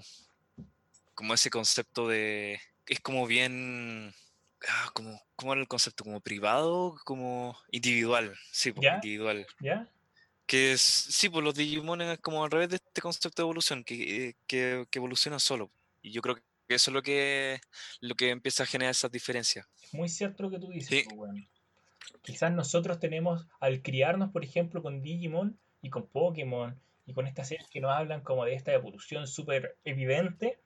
como 1.13 1.33
ese 1.33 1.49
concepto 1.49 2.07
de... 2.07 2.59
Es 2.87 2.99
como 2.99 3.25
bien... 3.27 4.13
Ah, 4.68 4.89
como, 4.93 5.22
¿cómo 5.36 5.53
era 5.53 5.61
el 5.61 5.68
concepto? 5.68 6.03
¿Como 6.03 6.22
privado? 6.22 6.95
Como 7.05 7.57
individual. 7.72 8.36
Sí, 8.51 8.72
pues, 8.72 8.84
¿Ya? 8.84 8.95
individual. 8.95 9.45
¿Ya? 9.59 9.89
Que 10.45 10.74
es, 10.74 10.82
sí, 10.82 11.30
pues 11.30 11.43
los 11.43 11.55
Digimon 11.55 12.01
es 12.01 12.20
como 12.20 12.43
al 12.43 12.51
revés 12.51 12.70
de 12.70 12.76
este 12.78 13.01
concepto 13.01 13.41
de 13.41 13.45
evolución, 13.45 13.84
que, 13.84 14.28
eh, 14.28 14.36
que, 14.47 14.86
que 14.89 14.99
evolucionan 14.99 15.39
solo. 15.39 15.72
Y 16.01 16.11
yo 16.11 16.22
creo 16.22 16.36
que 16.36 16.43
eso 16.70 16.91
es 16.91 16.93
lo 16.93 17.01
que, 17.01 17.59
lo 17.99 18.16
que 18.16 18.30
empieza 18.30 18.63
a 18.63 18.68
generar 18.68 18.91
esas 18.91 19.11
diferencias. 19.11 19.68
Es 19.84 19.93
muy 19.93 20.09
cierto 20.09 20.43
lo 20.43 20.51
que 20.51 20.59
tú 20.59 20.70
dices, 20.70 20.89
Sí, 20.89 21.03
pues, 21.05 21.18
weón. 21.18 21.47
Quizás 22.22 22.51
nosotros 22.51 22.99
tenemos, 22.99 23.47
al 23.59 23.82
criarnos, 23.82 24.32
por 24.32 24.43
ejemplo, 24.43 24.82
con 24.82 25.01
Digimon 25.01 25.59
y 25.82 25.89
con 25.89 26.07
Pokémon 26.07 26.80
y 27.05 27.13
con 27.13 27.28
estas 27.28 27.47
series 27.47 27.68
que 27.70 27.82
nos 27.82 27.91
hablan 27.91 28.22
como 28.22 28.45
de 28.45 28.53
esta 28.53 28.74
evolución 28.74 29.28
súper 29.28 29.78
evidente, 29.84 30.59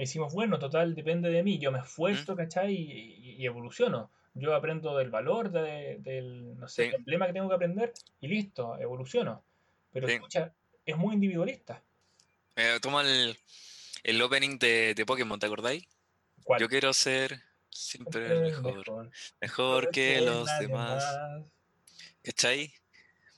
decimos, 0.00 0.32
bueno, 0.32 0.58
total, 0.58 0.94
depende 0.94 1.30
de 1.30 1.42
mí, 1.42 1.58
yo 1.58 1.70
me 1.72 1.78
esfuerzo, 1.80 2.36
¿cachai? 2.36 2.74
Y, 2.74 3.44
evoluciono. 3.46 4.10
Yo 4.34 4.54
aprendo 4.54 4.96
del 4.96 5.10
valor, 5.10 5.50
de- 5.50 5.98
del, 6.00 6.56
no 6.58 6.68
sé, 6.68 6.84
sí, 6.84 6.88
el 6.88 6.94
emblema 6.96 7.26
que 7.26 7.32
tengo 7.32 7.48
que 7.48 7.54
aprender 7.54 7.92
y 8.20 8.28
listo, 8.28 8.78
evoluciono. 8.78 9.42
Pero 9.92 10.06
sí. 10.06 10.14
escucha, 10.14 10.52
es 10.84 10.96
muy 10.96 11.14
individualista. 11.14 11.82
Eh, 12.56 12.78
toma 12.80 13.02
el, 13.02 13.36
el 14.04 14.22
opening 14.22 14.58
de, 14.58 14.94
de 14.94 15.06
Pokémon, 15.06 15.38
¿te 15.38 15.46
acordáis? 15.46 15.84
Yo 16.58 16.68
quiero 16.68 16.92
ser 16.92 17.40
siempre 17.70 18.26
el 18.26 18.40
mejor, 18.42 19.10
mejor. 19.40 19.90
que 19.90 20.16
que 20.16 20.20
los 20.20 20.48
demás. 20.58 21.04
más. 21.04 21.42
¿Cachai? 22.22 22.72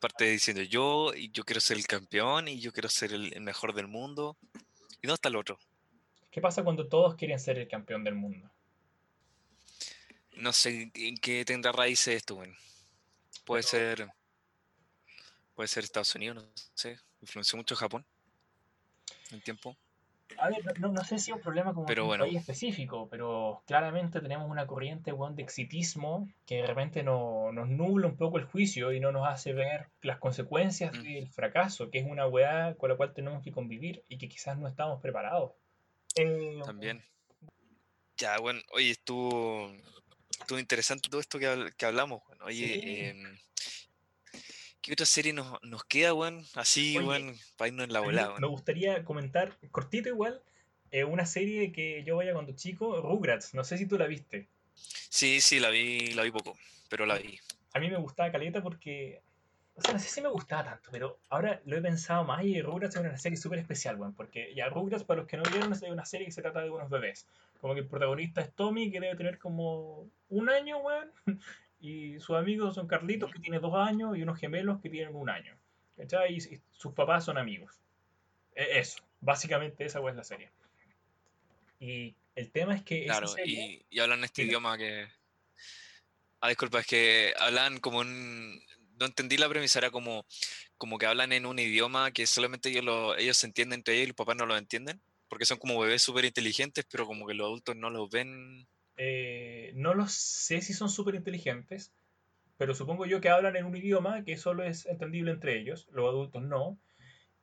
Parte 0.01 0.25
diciendo 0.25 0.63
yo, 0.63 1.15
y 1.15 1.31
yo 1.31 1.45
quiero 1.45 1.61
ser 1.61 1.77
el 1.77 1.87
campeón, 1.87 2.49
y 2.49 2.61
yo 2.61 2.73
quiero 2.73 2.89
ser 2.89 3.13
el, 3.13 3.33
el 3.33 3.41
mejor 3.41 3.75
del 3.75 3.87
mundo. 3.87 4.37
¿Y 5.01 5.07
dónde 5.07 5.15
está 5.15 5.29
el 5.29 5.37
otro? 5.37 5.59
¿Qué 6.33 6.41
pasa 6.41 6.65
cuando 6.65 6.89
todos 6.89 7.15
quieren 7.15 7.39
ser 7.39 7.59
el 7.61 7.69
campeón 7.69 8.03
del 8.03 8.17
mundo? 8.17 8.51
No 10.37 10.53
sé 10.53 10.91
en 10.95 11.17
qué 11.17 11.45
tendrá 11.45 11.73
raíces 11.73 12.17
esto, 12.17 12.35
weón. 12.35 12.55
Puede 13.45 13.63
Pero, 13.63 13.69
ser, 13.97 14.09
puede 15.55 15.69
ser 15.69 15.85
Estados 15.85 16.15
Unidos, 16.15 16.37
no 16.45 16.51
sé. 16.75 16.99
Influenció 17.21 17.57
mucho 17.57 17.77
Japón 17.77 18.05
en 19.31 19.37
el 19.37 19.43
tiempo. 19.43 19.77
a 20.39 20.49
ver, 20.49 20.81
no, 20.81 21.05
sé 21.05 21.19
si 21.19 21.31
es 21.31 21.37
un 21.37 21.43
problema 21.43 21.73
como 21.75 21.87
Pero 21.87 22.03
un 22.05 22.09
bueno, 22.09 22.25
país 22.25 22.37
específico, 22.37 23.09
pero 23.11 23.63
claramente 23.67 24.21
tenemos 24.21 24.51
una 24.51 24.67
corriente, 24.67 25.13
de 25.13 25.43
exitismo 25.43 26.29
que 26.47 26.57
de 26.57 26.67
repente 26.67 27.03
no- 27.03 27.53
nos 27.53 27.69
nubla 27.69 28.09
un 28.09 28.17
poco 28.17 28.39
el 28.39 28.45
juicio 28.47 28.93
y 28.93 29.01
no 29.01 29.13
nos 29.13 29.27
hace 29.29 29.53
ver 29.53 29.89
las 30.03 30.19
consecuencias 30.19 30.93
mm, 30.95 31.03
del 31.03 31.29
fracaso, 31.29 31.91
que 31.91 31.99
es 32.01 32.07
una 32.07 32.27
weá 32.27 32.75
con 32.77 32.91
la 32.91 32.97
cual 32.97 33.13
tenemos 33.15 33.43
que 33.43 33.53
convivir 33.53 34.05
y 34.09 34.19
que 34.19 34.29
quizás 34.29 34.59
no 34.59 34.69
estamos 34.69 35.01
preparados. 35.01 35.53
Eh, 36.17 36.61
también. 36.65 37.03
Ya, 38.17 38.39
bueno, 38.39 38.61
oye, 38.73 38.91
estuvo, 38.91 39.73
estuvo 40.39 40.59
interesante 40.59 41.09
todo 41.09 41.21
esto 41.21 41.39
que, 41.39 41.49
habl- 41.49 41.75
que 41.75 41.87
hablamos, 41.87 42.23
weón. 42.29 42.43
Oye, 42.43 42.81
sí. 42.81 43.01
em, 43.01 43.39
¿qué 44.81 44.93
otra 44.93 45.07
serie 45.07 45.33
nos, 45.33 45.61
nos 45.63 45.85
queda, 45.85 46.15
weón? 46.15 46.45
Así, 46.55 46.99
weón, 46.99 47.37
para 47.57 47.69
irnos 47.69 47.87
en 47.87 47.93
la 47.93 48.01
volada, 48.01 48.39
me 48.39 48.47
gustaría 48.47 49.05
comentar, 49.05 49.59
cortito 49.71 50.09
igual, 50.09 50.43
eh, 50.91 51.05
una 51.05 51.27
serie 51.27 51.73
que 51.73 52.05
yo 52.05 52.19
veía 52.19 52.33
cuando 52.35 52.53
chico, 52.55 53.01
Rugrats, 53.01 53.55
no 53.55 53.65
sé 53.65 53.79
si 53.79 53.87
tú 53.87 53.99
la 53.99 54.07
viste. 54.07 54.49
Sí, 54.75 55.41
sí, 55.41 55.59
la 55.59 55.71
vi, 55.71 56.13
la 56.15 56.23
vi 56.23 56.31
poco, 56.31 56.57
pero 56.89 57.07
la 57.07 57.19
vi. 57.19 57.39
A 57.75 57.81
mí 57.81 57.91
me 57.91 57.97
gustaba 57.99 58.31
caleta 58.31 58.63
porque. 58.63 59.23
O 59.83 59.85
sea, 59.85 59.95
no 59.95 59.99
sé 60.01 60.09
si 60.11 60.21
me 60.21 60.29
gustaba 60.29 60.63
tanto, 60.63 60.91
pero 60.93 61.19
ahora 61.29 61.61
lo 61.65 61.77
he 61.77 61.81
pensado 61.83 62.23
más 62.23 62.45
y 62.45 62.63
Rugrats 62.63 62.95
es 62.95 63.01
una 63.01 63.19
serie 63.19 63.37
súper 63.37 63.59
especial, 63.59 63.97
weón. 63.97 64.15
Porque 64.15 64.55
ya 64.55 64.69
Rugrats, 64.69 65.03
para 65.03 65.23
los 65.23 65.29
que 65.29 65.37
no 65.37 65.43
vieron, 65.51 65.73
es 65.73 65.83
una 65.83 66.05
serie 66.05 66.27
que 66.27 66.33
se 66.33 66.41
trata 66.41 66.61
de 66.61 66.71
unos 66.71 66.89
bebés. 66.89 67.27
Como 67.61 67.75
que 67.75 67.81
el 67.81 67.89
protagonista 67.89 68.43
es 68.43 68.53
Tommy, 68.53 68.93
que 68.93 69.01
debe 69.01 69.17
tener 69.17 69.41
como 69.41 70.09
un 70.29 70.49
año, 70.49 70.79
weón. 70.79 71.11
Y 71.81 72.21
sus 72.21 72.37
amigos 72.37 72.77
son 72.77 72.87
Carlitos, 72.87 73.33
que 73.33 73.41
tiene 73.41 73.59
dos 73.59 73.75
años, 73.75 74.17
y 74.17 74.23
unos 74.23 74.39
gemelos 74.39 74.81
que 74.81 74.89
tienen 74.89 75.17
un 75.17 75.29
año. 75.29 75.57
¿Cachai? 75.97 76.35
Y, 76.35 76.37
y 76.37 76.61
sus 76.71 76.93
papás 76.93 77.25
son 77.25 77.39
amigos. 77.39 77.81
E- 78.55 78.79
Eso. 78.79 79.03
Básicamente 79.21 79.85
esa 79.85 79.99
weón 79.99 80.13
es 80.15 80.19
la 80.19 80.23
serie. 80.25 80.51
Y 81.81 82.15
el 82.37 82.53
tema 82.53 82.77
es 82.77 82.85
que 82.85 83.07
Claro, 83.07 83.27
serie. 83.27 83.83
y, 83.91 83.97
y 83.97 83.99
hablan 83.99 84.23
este 84.23 84.45
idioma 84.45 84.79
que... 84.79 85.09
Ah, 86.41 86.51
disculpa, 86.51 86.79
es 86.79 86.87
que 86.87 87.35
hablan 87.37 87.81
como 87.81 87.99
un... 87.99 88.63
No 89.03 89.07
entendí 89.09 89.37
la 89.37 89.49
premisa, 89.49 89.79
era 89.81 89.91
como, 89.91 90.27
como 90.79 90.99
que 90.99 91.07
hablan 91.07 91.33
en 91.33 91.47
un 91.47 91.59
idioma 91.59 92.13
que 92.13 92.27
solamente 92.27 92.71
ellos, 92.71 92.85
lo, 92.85 93.17
ellos 93.17 93.37
se 93.39 93.47
entienden 93.49 93.81
entre 93.81 93.95
ellos 93.95 94.05
y 94.05 94.09
los 94.09 94.17
papás 94.17 94.37
no 94.37 94.47
lo 94.47 94.57
entienden, 94.57 95.03
porque 95.29 95.47
son 95.47 95.59
como 95.59 95.81
bebés 95.81 96.03
súper 96.03 96.25
inteligentes, 96.27 96.87
pero 96.91 97.07
como 97.07 97.27
que 97.27 97.35
los 97.35 97.47
adultos 97.47 97.77
no 97.77 97.91
los 97.91 98.11
ven. 98.11 98.67
eh, 98.97 99.73
no 99.75 99.95
lo 99.95 100.07
sé 100.09 100.61
si 100.63 100.73
son 100.75 100.89
súper 100.89 101.15
inteligentes, 101.15 101.93
pero 102.59 102.75
supongo 102.75 103.07
yo 103.07 103.21
que 103.21 103.31
hablan 103.31 103.57
en 103.57 103.67
un 103.67 103.77
idioma 103.77 104.25
que 104.25 104.37
solo 104.39 104.65
es 104.65 104.87
entendible 104.87 105.33
entre 105.33 105.59
ellos, 105.61 105.89
los 105.93 106.09
adultos 106.09 106.43
no. 106.43 106.79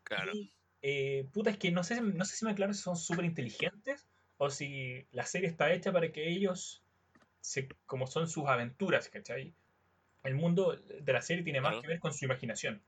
Claro, 0.03 0.33
Y 0.33 0.53
eh, 0.83 1.27
puta, 1.33 1.51
es 1.51 1.57
que 1.57 1.71
no 1.71 1.83
sé, 1.83 1.95
si- 1.97 2.01
no 2.01 2.25
sé 2.25 2.37
si 2.37 2.45
me 2.45 2.51
aclaro 2.51 2.73
si 2.73 2.81
son 2.83 2.97
súper 2.97 3.25
inteligentes 3.25 4.07
o 4.37 4.49
si 4.49 5.07
la 5.11 5.25
serie 5.25 5.49
está 5.49 5.73
hecha 5.73 5.91
para 5.93 6.11
que 6.11 6.29
ellos, 6.29 6.83
se, 7.41 7.69
como 7.85 8.07
son 8.07 8.29
sus 8.29 8.47
aventuras, 8.47 9.09
¿cachai? 9.09 9.55
El 10.23 10.35
mundo 10.35 10.75
de 10.75 11.13
la 11.13 11.21
serie 11.21 11.43
tiene 11.43 11.61
más 11.61 11.71
claro. 11.71 11.81
que 11.81 11.87
ver 11.87 11.99
con 11.99 12.13
su 12.13 12.25
imaginación. 12.25 12.81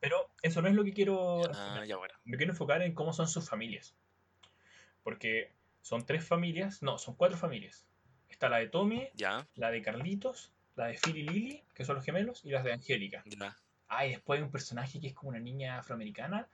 Pero 0.00 0.30
eso 0.42 0.62
no 0.62 0.68
es 0.68 0.74
lo 0.74 0.84
que 0.84 0.92
quiero 0.92 1.42
Ah, 1.54 1.84
ya 1.86 1.96
bueno. 1.96 2.14
Me 2.24 2.36
quiero 2.36 2.52
enfocar 2.52 2.82
en 2.82 2.94
cómo 2.94 3.12
son 3.12 3.28
sus 3.28 3.48
familias. 3.48 3.94
Porque 5.02 5.52
son 5.82 6.06
tres 6.06 6.26
familias, 6.26 6.82
no, 6.82 6.98
son 6.98 7.14
cuatro 7.14 7.36
familias. 7.36 7.86
Está 8.28 8.48
la 8.48 8.58
de 8.58 8.68
Tommy, 8.68 9.08
Ya, 9.14 9.46
la 9.54 9.70
de 9.70 9.82
Carlitos, 9.82 10.52
la 10.76 10.86
de 10.86 10.98
Phil 10.98 11.16
y 11.16 11.22
Lily, 11.22 11.64
que 11.74 11.84
son 11.84 11.96
los 11.96 12.04
gemelos, 12.04 12.44
y 12.44 12.50
las 12.50 12.64
de 12.64 12.72
Angélica. 12.72 13.24
Ah, 13.88 14.06
y 14.06 14.10
después 14.10 14.38
hay 14.38 14.44
un 14.44 14.52
personaje 14.52 15.00
que 15.00 15.08
es 15.08 15.14
como 15.14 15.30
una 15.30 15.40
niña 15.40 15.78
afroamericana, 15.78 16.48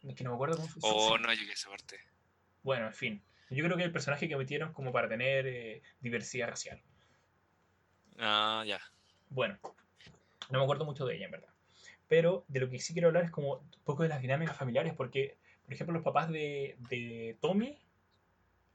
que 0.00 0.24
no 0.24 0.30
me 0.30 0.34
acuerdo 0.34 0.56
cómo 0.56 0.68
Oh, 0.82 1.18
no 1.18 1.32
llegué 1.32 1.50
a 1.50 1.54
esa 1.54 1.70
parte. 1.70 2.00
Bueno, 2.62 2.86
en 2.86 2.94
fin. 2.94 3.22
Yo 3.50 3.64
creo 3.64 3.76
que 3.76 3.84
el 3.84 3.92
personaje 3.92 4.28
que 4.28 4.36
metieron 4.36 4.72
como 4.72 4.92
para 4.92 5.08
tener 5.08 5.46
eh, 5.46 5.82
diversidad 6.00 6.48
racial. 6.48 6.82
Ah, 8.24 8.62
ya. 8.64 8.80
Bueno, 9.30 9.58
no 10.50 10.58
me 10.58 10.64
acuerdo 10.64 10.84
mucho 10.84 11.04
de 11.04 11.16
ella, 11.16 11.24
en 11.24 11.32
verdad. 11.32 11.48
Pero 12.08 12.44
de 12.46 12.60
lo 12.60 12.70
que 12.70 12.78
sí 12.78 12.92
quiero 12.92 13.08
hablar 13.08 13.24
es 13.24 13.30
como 13.32 13.54
un 13.54 13.70
poco 13.84 14.04
de 14.04 14.08
las 14.08 14.22
dinámicas 14.22 14.56
familiares, 14.56 14.94
porque, 14.96 15.36
por 15.64 15.74
ejemplo, 15.74 15.94
los 15.94 16.04
papás 16.04 16.28
de, 16.28 16.76
de 16.88 17.36
Tommy, 17.40 17.76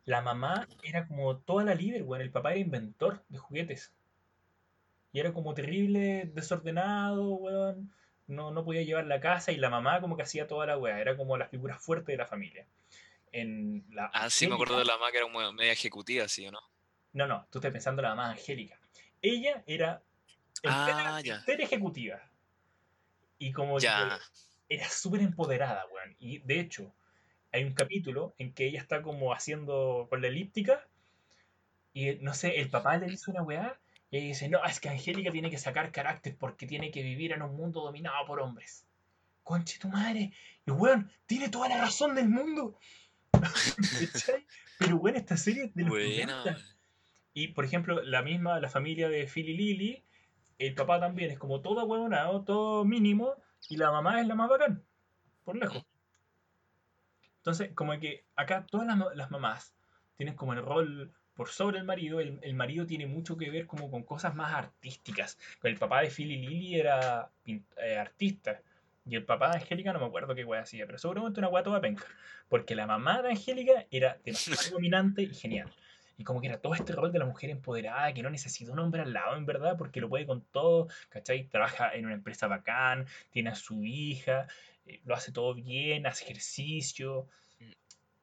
la 0.04 0.22
mamá 0.22 0.68
era 0.84 1.08
como 1.08 1.38
toda 1.38 1.64
la 1.64 1.76
líder, 1.76 2.04
weón. 2.04 2.22
El 2.22 2.32
papá 2.32 2.52
era 2.52 2.60
inventor 2.60 3.24
de 3.30 3.38
juguetes. 3.38 3.94
Y 5.14 5.20
era 5.22 5.34
como 5.34 5.54
terrible, 5.54 6.30
desordenado, 6.34 7.36
weón. 7.36 7.94
No, 8.28 8.52
no 8.52 8.66
podía 8.66 8.82
llevar 8.82 9.06
la 9.06 9.22
casa 9.22 9.54
y 9.54 9.58
la 9.58 9.70
mamá 9.70 10.02
como 10.02 10.18
que 10.18 10.24
hacía 10.24 10.48
toda 10.48 10.66
la 10.66 10.78
weá. 10.78 11.00
Era 11.00 11.16
como 11.16 11.38
la 11.38 11.48
figura 11.48 11.78
fuerte 11.78 12.12
de 12.12 12.18
la 12.18 12.26
familia. 12.26 12.66
En 13.32 13.86
la 13.92 14.12
Ah, 14.14 14.30
sí, 14.30 14.48
me 14.48 14.56
acuerdo 14.56 14.78
de 14.80 14.86
la 14.86 14.98
mamá 14.98 15.12
que 15.12 15.20
era 15.20 15.54
media 15.54 15.72
ejecutiva, 15.72 16.28
¿sí 16.28 16.46
o 16.48 16.52
no? 16.52 16.60
no, 17.14 17.26
no, 17.26 17.48
tú 17.50 17.60
estás 17.60 17.72
pensando 17.72 18.02
en 18.02 18.10
la 18.10 18.16
mamá 18.16 18.32
Angélica. 18.32 18.78
Ella 19.22 19.64
era 19.68 20.04
Ah, 20.64 21.22
entera 21.24 21.64
ejecutiva. 21.64 22.20
Y 23.38 23.52
como 23.52 23.76
que 23.78 23.84
Ya. 23.84 24.20
era 24.70 24.90
súper 24.90 25.22
empoderada, 25.22 25.86
weón. 25.94 26.16
Y 26.20 26.40
de 26.40 26.60
hecho, 26.60 26.94
hay 27.52 27.64
un 27.64 27.74
capítulo 27.74 28.34
en 28.38 28.54
que 28.54 28.66
ella 28.66 28.82
está 28.82 29.02
como 29.02 29.34
haciendo 29.34 30.08
con 30.10 30.22
la 30.22 30.28
elíptica 30.28 30.88
y 31.94 32.16
no 32.16 32.34
sé, 32.34 32.60
el 32.60 32.70
papá 32.70 32.98
le 32.98 33.08
dice 33.08 33.32
una 33.32 33.42
weá 33.44 33.80
Y 34.10 34.18
ella 34.18 34.28
dice, 34.28 34.50
no, 34.50 34.64
es 34.66 34.80
que 34.80 34.90
Angélica 34.90 35.32
tiene 35.32 35.50
que 35.50 35.58
sacar 35.58 35.92
carácter 35.92 36.36
porque 36.38 36.66
tiene 36.66 36.92
que 36.92 37.04
vivir 37.04 37.34
en 37.34 37.42
un 37.42 37.56
mundo 37.56 37.82
dominado 37.82 38.26
por 38.26 38.40
hombres. 38.40 38.86
Conche 39.44 39.80
tu 39.80 39.90
madre. 39.90 40.32
Y 40.66 40.72
weón, 40.72 41.12
tiene 41.26 41.50
toda 41.50 41.70
la 41.70 41.78
razón 41.78 42.16
del 42.16 42.30
mundo. 42.30 42.80
Pero 44.80 44.98
bueno, 44.98 45.18
esta 45.18 45.38
serie 45.38 45.66
es 45.66 45.76
de 45.76 45.84
los 45.84 45.92
Buena, 45.92 46.44
90. 46.44 46.77
Y 47.40 47.50
por 47.50 47.66
ejemplo, 47.66 48.02
la 48.04 48.22
misma, 48.24 48.60
la 48.60 48.68
familia 48.70 49.10
de 49.10 49.28
Phil 49.28 49.50
y 49.50 49.54
Lily, 49.56 50.04
el 50.58 50.74
papá 50.76 51.00
también 51.00 51.30
es 51.32 51.38
como 51.40 51.62
todo 51.62 51.86
huevonado, 51.86 52.44
todo 52.44 52.84
mínimo, 52.84 53.36
y 53.70 53.78
la 53.78 53.92
mamá 53.92 54.20
es 54.22 54.28
la 54.28 54.36
más 54.36 54.50
bacán, 54.50 54.84
por 55.46 55.56
lejos. 55.58 55.86
Entonces, 57.38 57.72
como 57.74 57.98
que 58.00 58.26
acá 58.36 58.66
todas 58.70 58.88
las, 58.88 58.98
ma- 58.98 59.14
las 59.16 59.32
mamás 59.32 59.74
tienen 60.18 60.36
como 60.36 60.54
el 60.54 60.62
rol 60.64 61.14
por 61.34 61.50
sobre 61.50 61.78
el 61.78 61.84
marido, 61.86 62.20
el, 62.20 62.40
el 62.42 62.56
marido 62.56 62.86
tiene 62.88 63.06
mucho 63.06 63.38
que 63.38 63.52
ver 63.52 63.68
como 63.68 63.92
con 63.92 64.04
cosas 64.04 64.36
más 64.36 64.54
artísticas. 64.54 65.38
El 65.64 65.78
papá 65.78 66.02
de 66.02 66.10
Phil 66.10 66.32
y 66.32 66.38
Lily 66.48 66.76
era 66.80 67.32
eh, 67.46 67.98
artista, 67.98 68.62
y 69.06 69.16
el 69.16 69.24
papá 69.26 69.52
de 69.52 69.58
Angélica 69.58 69.94
no 69.94 70.00
me 70.00 70.06
acuerdo 70.08 70.36
qué 70.36 70.44
wea 70.44 70.62
hacía, 70.62 70.86
pero 70.86 70.98
seguramente 70.98 71.40
una 71.40 71.50
wea 71.50 71.64
toda 71.64 71.80
penca, 71.82 72.04
porque 72.50 72.76
la 72.76 72.88
mamá 72.88 73.22
de 73.22 73.30
Angélica 73.30 73.86
era 73.92 74.18
demasiado 74.26 74.70
dominante 74.72 75.22
y 75.24 75.34
genial. 75.34 75.72
Y 76.18 76.24
como 76.24 76.42
que 76.42 76.48
era 76.48 76.60
todo 76.60 76.74
este 76.74 76.94
rol 76.94 77.12
de 77.12 77.20
la 77.20 77.26
mujer 77.26 77.52
empoderada 77.52 78.12
que 78.14 78.24
no 78.24 78.30
necesita 78.32 78.72
un 78.72 78.80
hombre 78.80 79.02
al 79.04 79.14
lado, 79.14 79.36
en 79.38 79.46
verdad, 79.46 79.78
porque 79.78 80.02
lo 80.02 80.10
puede 80.10 80.26
con 80.26 80.42
todo, 80.42 80.88
¿cachai? 81.10 81.48
Trabaja 81.48 81.94
en 81.94 82.06
una 82.06 82.16
empresa 82.16 82.48
bacán, 82.48 83.06
tiene 83.30 83.52
a 83.52 83.56
su 83.56 83.84
hija, 83.84 84.48
eh, 84.88 85.00
lo 85.06 85.14
hace 85.14 85.32
todo 85.32 85.54
bien, 85.54 86.08
hace 86.08 86.24
ejercicio. 86.26 87.28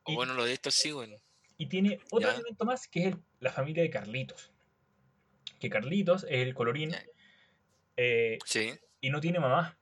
O 0.03 0.13
Y- 0.13 0.15
bueno, 0.17 0.35
lo 0.35 0.45
de 0.45 0.53
esto 0.55 0.71
sí, 0.73 0.93
weón. 0.93 1.17
Y 1.57 1.67
tiene 1.67 2.01
otro 2.11 2.29
Ya. 2.31 2.35
elemento 2.35 2.65
más 2.65 2.89
que 2.89 3.01
es 3.01 3.07
el- 3.15 3.23
la 3.39 3.53
familia 3.53 3.85
de 3.85 3.91
Carlitos. 3.91 4.51
Que 5.61 5.71
Carlitos 5.71 6.25
es 6.25 6.31
el 6.47 6.53
colorín 6.55 6.95
eh, 7.97 8.39
Sí. 8.45 8.73
y 9.01 9.11
no 9.11 9.21
tiene 9.21 9.39
mamá. 9.39 9.79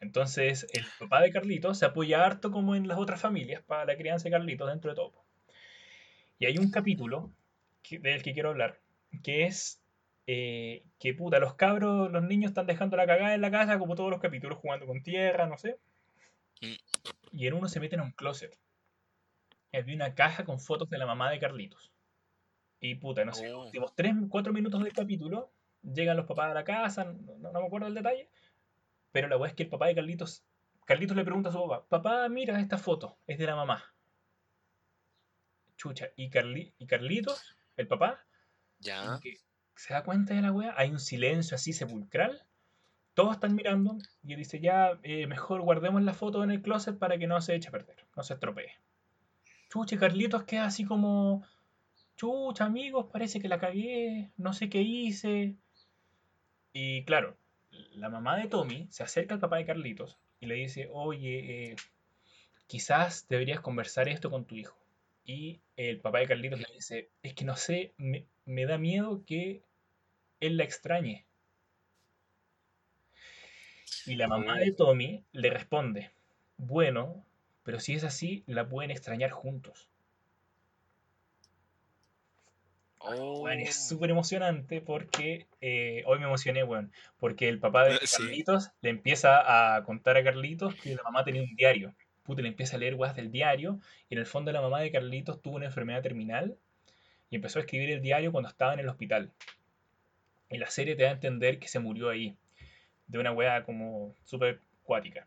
Entonces, 0.00 0.66
el 0.72 0.84
papá 0.98 1.20
de 1.22 1.30
Carlitos 1.30 1.78
se 1.78 1.86
apoya 1.86 2.24
harto 2.24 2.50
como 2.50 2.74
en 2.74 2.88
las 2.88 2.98
otras 2.98 3.20
familias 3.20 3.62
para 3.62 3.84
la 3.84 3.96
crianza 3.96 4.24
de 4.24 4.32
Carlitos 4.32 4.68
dentro 4.68 4.90
de 4.90 4.96
todo. 4.96 5.23
Y 6.44 6.46
hay 6.46 6.58
un 6.58 6.70
capítulo 6.70 7.32
que- 7.82 7.98
del 7.98 8.22
que 8.22 8.34
quiero 8.34 8.50
hablar, 8.50 8.78
que 9.22 9.46
es 9.46 9.80
eh, 10.26 10.84
que 10.98 11.14
puta, 11.14 11.38
los 11.38 11.54
cabros, 11.54 12.10
los 12.12 12.22
niños 12.22 12.50
están 12.50 12.66
dejando 12.66 12.96
la 12.98 13.06
cagada 13.06 13.34
en 13.34 13.40
la 13.40 13.50
casa, 13.50 13.78
como 13.78 13.94
todos 13.94 14.10
los 14.10 14.20
capítulos, 14.20 14.58
jugando 14.58 14.84
con 14.86 15.02
tierra, 15.02 15.46
no 15.46 15.56
sé. 15.56 15.78
Mm. 16.60 16.74
Y 17.32 17.46
en 17.46 17.54
uno 17.54 17.68
se 17.68 17.80
meten 17.80 18.00
a 18.00 18.02
un 18.04 18.12
closet. 18.12 18.58
Y 19.72 19.76
había 19.78 19.94
una 19.96 20.14
caja 20.14 20.44
con 20.44 20.60
fotos 20.60 20.88
de 20.90 20.98
la 20.98 21.06
mamá 21.06 21.30
de 21.30 21.38
Carlitos. 21.38 21.92
Y 22.80 22.94
puta, 22.96 23.24
no 23.24 23.32
sé, 23.32 23.48
los 23.48 23.56
Oh. 23.58 23.64
últimos 23.66 23.94
3, 23.94 24.14
4 24.30 24.52
minutos 24.52 24.82
del 24.84 24.92
capítulo, 24.92 25.50
llegan 25.82 26.16
los 26.18 26.26
papás 26.26 26.50
a 26.50 26.54
la 26.54 26.64
casa, 26.64 27.04
no 27.04 27.52
me 27.52 27.66
acuerdo 27.66 27.86
el 27.86 27.94
detalle, 27.94 28.28
pero 29.12 29.28
la 29.28 29.38
weá 29.38 29.48
es 29.48 29.54
que 29.54 29.62
el 29.62 29.70
papá 29.70 29.86
de 29.86 29.94
Carlitos, 29.94 30.44
Carlitos 30.84 31.16
le 31.16 31.24
pregunta 31.24 31.48
a 31.48 31.52
su 31.52 31.66
papá, 31.66 31.86
papá, 31.88 32.28
mira 32.28 32.60
esta 32.60 32.76
foto, 32.76 33.16
es 33.26 33.38
de 33.38 33.46
la 33.46 33.56
mamá. 33.56 33.93
Chucha, 35.76 36.08
y, 36.16 36.30
Carli- 36.30 36.72
y 36.78 36.86
Carlitos, 36.86 37.56
el 37.76 37.86
papá, 37.86 38.24
Ya. 38.80 39.18
que 39.22 39.38
se 39.76 39.92
da 39.94 40.04
cuenta 40.04 40.34
de 40.34 40.42
la 40.42 40.52
weá, 40.52 40.74
hay 40.76 40.90
un 40.90 41.00
silencio 41.00 41.54
así 41.56 41.72
sepulcral, 41.72 42.42
todos 43.14 43.34
están 43.34 43.54
mirando, 43.54 43.96
y 44.24 44.32
él 44.32 44.38
dice, 44.38 44.60
ya, 44.60 44.98
eh, 45.02 45.26
mejor 45.26 45.60
guardemos 45.62 46.02
la 46.02 46.14
foto 46.14 46.42
en 46.44 46.50
el 46.50 46.62
closet 46.62 46.98
para 46.98 47.18
que 47.18 47.26
no 47.26 47.40
se 47.40 47.54
eche 47.54 47.68
a 47.68 47.72
perder, 47.72 47.96
no 48.16 48.22
se 48.22 48.34
estropee. 48.34 48.72
Chucha, 49.70 49.96
y 49.96 49.98
Carlitos 49.98 50.44
queda 50.44 50.66
así 50.66 50.84
como, 50.84 51.44
chucha, 52.16 52.64
amigos, 52.64 53.06
parece 53.12 53.40
que 53.40 53.48
la 53.48 53.58
cagué, 53.58 54.30
no 54.36 54.52
sé 54.52 54.68
qué 54.68 54.82
hice. 54.82 55.56
Y 56.72 57.04
claro, 57.04 57.36
la 57.94 58.08
mamá 58.08 58.36
de 58.36 58.48
Tommy 58.48 58.86
se 58.90 59.02
acerca 59.02 59.34
al 59.34 59.40
papá 59.40 59.56
de 59.56 59.64
Carlitos 59.64 60.16
y 60.40 60.46
le 60.46 60.54
dice, 60.56 60.88
oye, 60.92 61.72
eh, 61.72 61.76
quizás 62.66 63.26
deberías 63.28 63.60
conversar 63.60 64.08
esto 64.08 64.30
con 64.30 64.44
tu 64.44 64.54
hijo. 64.56 64.76
Y 65.24 65.60
el 65.76 66.00
papá 66.00 66.18
de 66.18 66.26
Carlitos 66.26 66.60
le 66.60 66.66
dice, 66.74 67.10
es 67.22 67.34
que 67.34 67.44
no 67.44 67.56
sé, 67.56 67.94
me, 67.96 68.26
me 68.44 68.66
da 68.66 68.78
miedo 68.78 69.24
que 69.26 69.62
él 70.40 70.56
la 70.56 70.64
extrañe. 70.64 71.26
Y 74.06 74.16
la 74.16 74.28
mamá 74.28 74.58
de 74.58 74.72
Tommy 74.72 75.24
le 75.32 75.50
responde, 75.50 76.10
bueno, 76.58 77.24
pero 77.62 77.80
si 77.80 77.94
es 77.94 78.04
así, 78.04 78.44
la 78.46 78.68
pueden 78.68 78.90
extrañar 78.90 79.30
juntos. 79.30 79.88
Oh. 82.98 83.42
Weón, 83.42 83.60
es 83.60 83.88
súper 83.88 84.10
emocionante 84.10 84.80
porque 84.80 85.46
eh, 85.60 86.02
hoy 86.06 86.18
me 86.18 86.24
emocioné, 86.24 86.64
weón, 86.64 86.92
porque 87.18 87.48
el 87.48 87.58
papá 87.58 87.84
de 87.84 87.98
sí. 88.06 88.16
Carlitos 88.22 88.70
le 88.80 88.90
empieza 88.90 89.76
a 89.76 89.84
contar 89.84 90.16
a 90.16 90.24
Carlitos 90.24 90.74
que 90.76 90.94
la 90.94 91.02
mamá 91.02 91.24
tenía 91.24 91.42
un 91.42 91.54
diario. 91.54 91.94
Puta, 92.24 92.42
le 92.42 92.48
empieza 92.48 92.76
a 92.76 92.78
leer 92.78 92.94
weas 92.94 93.14
del 93.14 93.30
diario 93.30 93.80
y 94.08 94.14
en 94.14 94.20
el 94.20 94.26
fondo 94.26 94.50
la 94.50 94.60
mamá 94.62 94.80
de 94.80 94.90
Carlitos 94.90 95.40
tuvo 95.42 95.56
una 95.56 95.66
enfermedad 95.66 96.02
terminal 96.02 96.56
y 97.30 97.36
empezó 97.36 97.58
a 97.58 97.62
escribir 97.62 97.90
el 97.90 98.02
diario 98.02 98.32
cuando 98.32 98.48
estaba 98.48 98.72
en 98.74 98.80
el 98.80 98.88
hospital. 98.88 99.30
Y 100.50 100.58
la 100.58 100.68
serie 100.70 100.96
te 100.96 101.02
da 101.04 101.10
a 101.10 101.12
entender 101.12 101.58
que 101.58 101.68
se 101.68 101.80
murió 101.80 102.10
ahí, 102.10 102.36
de 103.06 103.18
una 103.18 103.32
wea 103.32 103.64
como 103.64 104.14
súper 104.24 104.60
cuática. 104.84 105.26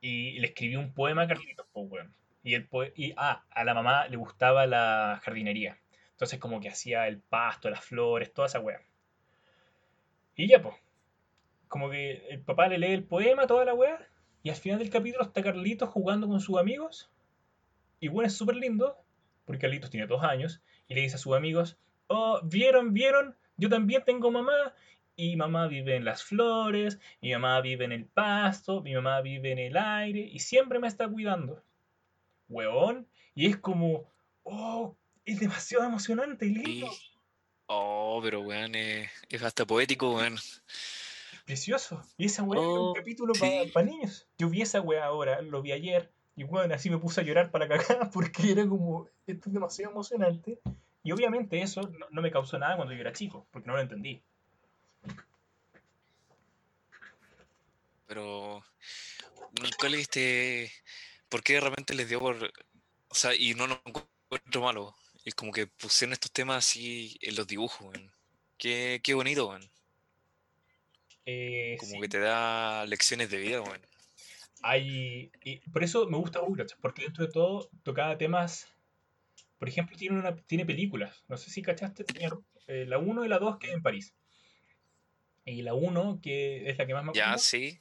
Y 0.00 0.38
le 0.40 0.48
escribió 0.48 0.80
un 0.80 0.92
poema 0.92 1.22
a 1.22 1.28
Carlitos, 1.28 1.66
pues, 1.72 1.86
weón. 1.90 2.14
Y, 2.42 2.54
el 2.54 2.68
poe- 2.68 2.92
y 2.94 3.14
ah, 3.16 3.44
a 3.50 3.64
la 3.64 3.74
mamá 3.74 4.06
le 4.08 4.16
gustaba 4.16 4.66
la 4.66 5.20
jardinería. 5.22 5.78
Entonces 6.12 6.38
como 6.38 6.60
que 6.60 6.68
hacía 6.68 7.08
el 7.08 7.18
pasto, 7.20 7.70
las 7.70 7.84
flores, 7.84 8.32
toda 8.32 8.46
esa 8.48 8.60
wea. 8.60 8.80
Y 10.36 10.46
ya, 10.48 10.62
pues. 10.62 10.74
Como 11.68 11.90
que 11.90 12.26
el 12.30 12.40
papá 12.40 12.68
le 12.68 12.78
lee 12.78 12.92
el 12.92 13.04
poema, 13.04 13.46
toda 13.46 13.64
la 13.64 13.74
wea. 13.74 13.98
Y 14.42 14.50
al 14.50 14.56
final 14.56 14.78
del 14.78 14.90
capítulo 14.90 15.24
está 15.24 15.42
Carlitos 15.42 15.88
jugando 15.88 16.28
con 16.28 16.40
sus 16.40 16.58
amigos. 16.58 17.10
Y 18.00 18.08
bueno, 18.08 18.28
es 18.28 18.34
súper 18.34 18.56
lindo. 18.56 18.96
Porque 19.44 19.62
Carlitos 19.62 19.90
tiene 19.90 20.06
dos 20.06 20.22
años. 20.22 20.62
Y 20.88 20.94
le 20.94 21.02
dice 21.02 21.16
a 21.16 21.18
sus 21.18 21.34
amigos, 21.34 21.78
oh, 22.06 22.40
¿vieron, 22.44 22.92
vieron? 22.92 23.36
Yo 23.56 23.68
también 23.68 24.04
tengo 24.04 24.30
mamá. 24.30 24.74
Y 25.16 25.36
mamá 25.36 25.66
vive 25.66 25.96
en 25.96 26.04
las 26.04 26.22
flores. 26.22 27.00
Mi 27.20 27.32
mamá 27.32 27.60
vive 27.60 27.84
en 27.84 27.92
el 27.92 28.06
pasto. 28.06 28.82
Mi 28.82 28.94
mamá 28.94 29.20
vive 29.20 29.52
en 29.52 29.58
el 29.58 29.76
aire. 29.76 30.20
Y 30.20 30.38
siempre 30.38 30.78
me 30.78 30.88
está 30.88 31.08
cuidando. 31.08 31.62
Weón. 32.48 33.08
Y 33.34 33.46
es 33.46 33.56
como, 33.56 34.10
oh, 34.44 34.96
es 35.24 35.40
demasiado 35.40 35.84
emocionante 35.84 36.46
lindo. 36.46 36.88
Oh, 37.66 38.20
pero 38.22 38.40
weón, 38.40 38.74
eh, 38.74 39.10
es 39.28 39.42
hasta 39.42 39.66
poético, 39.66 40.14
weón. 40.16 40.36
Precioso. 41.48 42.02
Y 42.18 42.26
esa 42.26 42.42
weá 42.42 42.60
era 42.60 42.68
un 42.68 42.88
Oh, 42.90 42.92
capítulo 42.92 43.34
sí. 43.34 43.70
para 43.72 43.86
niños. 43.86 44.28
Yo 44.36 44.50
vi 44.50 44.60
esa 44.60 44.82
weá 44.82 45.06
ahora, 45.06 45.40
lo 45.40 45.62
vi 45.62 45.72
ayer. 45.72 46.12
Y 46.36 46.44
bueno, 46.44 46.74
así 46.74 46.90
me 46.90 46.98
puse 46.98 47.22
a 47.22 47.24
llorar 47.24 47.50
para 47.50 47.66
la 47.66 47.78
cagada 47.78 48.10
porque 48.12 48.52
era 48.52 48.68
como, 48.68 49.08
esto 49.26 49.48
es 49.48 49.54
demasiado 49.54 49.92
emocionante. 49.92 50.60
Y 51.02 51.10
obviamente 51.10 51.62
eso 51.62 51.80
no, 51.80 52.06
no 52.10 52.20
me 52.20 52.30
causó 52.30 52.58
nada 52.58 52.76
cuando 52.76 52.92
yo 52.92 53.00
era 53.00 53.14
chico, 53.14 53.46
porque 53.50 53.66
no 53.66 53.76
lo 53.76 53.80
entendí. 53.80 54.20
Pero, 58.06 58.62
¿cuál 59.80 59.94
es 59.94 60.00
este? 60.00 60.70
¿Por 61.30 61.42
qué 61.42 61.54
de 61.54 61.60
repente 61.60 61.94
les 61.94 62.10
dio 62.10 62.20
por.? 62.20 62.52
O 63.08 63.14
sea, 63.14 63.34
y 63.34 63.54
no 63.54 63.66
lo 63.66 63.80
encuentro 63.86 64.60
malo. 64.60 64.94
Es 65.24 65.34
como 65.34 65.50
que 65.52 65.66
pusieron 65.66 66.12
estos 66.12 66.30
temas 66.30 66.58
así 66.58 67.16
en 67.22 67.36
los 67.36 67.46
dibujos, 67.46 67.80
weón. 67.80 68.12
Qué, 68.58 69.00
qué 69.02 69.14
bonito, 69.14 69.48
weón. 69.48 69.66
Eh, 71.30 71.76
Como 71.76 71.92
sí, 71.92 72.00
que 72.00 72.08
te 72.08 72.18
da 72.18 72.84
lecciones 72.86 73.30
de 73.30 73.38
vida, 73.38 73.60
weón. 73.62 73.80
hay, 74.62 75.30
y 75.44 75.58
por 75.70 75.84
eso 75.84 76.08
me 76.08 76.16
gusta 76.18 76.40
Rugrats, 76.40 76.74
porque 76.80 77.02
dentro 77.04 77.26
de 77.26 77.32
todo 77.32 77.68
tocaba 77.82 78.18
temas. 78.18 78.66
Por 79.58 79.68
ejemplo, 79.68 79.96
tiene, 79.96 80.18
una, 80.18 80.36
tiene 80.36 80.66
películas. 80.66 81.24
No 81.28 81.36
sé 81.36 81.50
si 81.50 81.62
cachaste, 81.62 82.04
tenía, 82.04 82.30
eh, 82.68 82.86
la 82.86 82.98
1 82.98 83.24
y 83.24 83.28
la 83.28 83.38
2 83.38 83.58
que 83.58 83.68
es 83.68 83.74
en 83.74 83.82
París. 83.82 84.14
Y 85.44 85.62
la 85.62 85.74
1, 85.74 86.20
que 86.22 86.70
es 86.70 86.78
la 86.78 86.86
que 86.86 86.94
más 86.94 87.04
me 87.04 87.10
Ya, 87.12 87.36
acuerdo, 87.36 87.38
sí. 87.38 87.80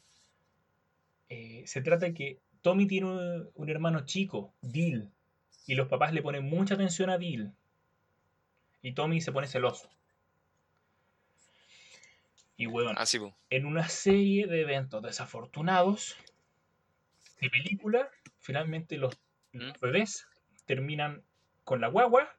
eh, 1.30 1.64
se 1.66 1.82
trata 1.82 2.08
de 2.08 2.14
que 2.14 2.40
Tommy 2.62 2.88
tiene 2.88 3.08
un, 3.08 3.50
un 3.54 3.70
hermano 3.70 4.06
chico, 4.06 4.54
Dill, 4.62 5.10
y 5.66 5.76
los 5.76 5.88
papás 5.88 6.14
le 6.14 6.22
ponen 6.22 6.44
mucha 6.46 6.74
atención 6.76 7.10
a 7.10 7.18
Dill. 7.18 7.52
Y 8.82 8.94
Tommy 8.94 9.22
se 9.22 9.32
pone 9.32 9.46
celoso. 9.48 9.88
Y 12.58 12.66
bueno, 12.66 12.92
Ah, 12.98 13.06
en 13.52 13.66
una 13.66 13.88
serie 13.88 14.48
de 14.48 14.62
eventos 14.62 15.02
desafortunados 15.04 16.16
de 17.40 17.50
película, 17.50 18.10
finalmente 18.40 18.98
los, 18.98 19.16
los 19.52 19.80
bebés 19.80 20.28
terminan 20.66 21.22
con 21.64 21.82
la 21.82 21.88
guagua 21.88 22.36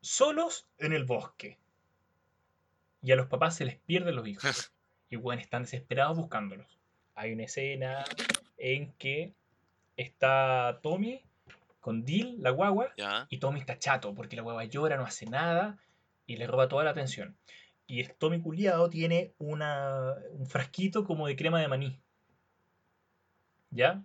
solos 0.00 0.66
en 0.78 0.92
el 0.92 1.04
bosque. 1.04 1.56
Y 3.00 3.12
a 3.12 3.16
los 3.16 3.26
papás 3.28 3.56
se 3.56 3.64
les 3.64 3.76
pierden 3.76 4.16
los 4.16 4.26
hijos. 4.26 4.70
Y 5.10 5.16
bueno, 5.16 5.40
están 5.40 5.62
desesperados 5.62 6.16
buscándolos. 6.16 6.78
Hay 7.14 7.32
una 7.32 7.44
escena 7.44 8.04
en 8.58 8.90
que 8.94 9.32
está 9.96 10.80
Tommy 10.82 11.22
con 11.78 12.04
Dill, 12.04 12.42
la 12.42 12.50
guagua, 12.50 12.92
Ya. 12.96 13.26
y 13.30 13.38
Tommy 13.38 13.60
está 13.60 13.78
chato 13.78 14.12
porque 14.14 14.34
la 14.34 14.42
guagua 14.42 14.64
llora, 14.64 14.96
no 14.96 15.04
hace 15.04 15.26
nada. 15.26 15.78
y 16.26 16.36
le 16.36 16.46
roba 16.48 16.66
toda 16.68 16.82
la 16.82 16.90
atención. 16.90 17.36
Y 17.86 18.00
el 18.00 18.14
Tommy 18.14 18.40
culiado 18.40 18.88
tiene 18.88 19.34
una, 19.38 20.14
un 20.32 20.46
frasquito 20.46 21.04
como 21.04 21.26
de 21.26 21.36
crema 21.36 21.60
de 21.60 21.68
maní. 21.68 22.00
¿Ya? 23.70 24.02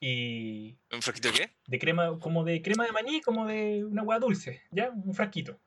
Y 0.00 0.78
¿Un 0.92 1.02
frasquito 1.02 1.28
de 1.32 1.34
qué? 1.34 1.56
de 1.66 1.78
crema, 1.78 2.18
como 2.18 2.44
de 2.44 2.62
crema 2.62 2.84
de 2.84 2.92
maní, 2.92 3.20
como 3.20 3.46
de 3.46 3.84
una 3.84 4.02
hueá 4.02 4.18
dulce, 4.18 4.62
¿ya? 4.70 4.90
Un 4.90 5.14
frasquito. 5.14 5.58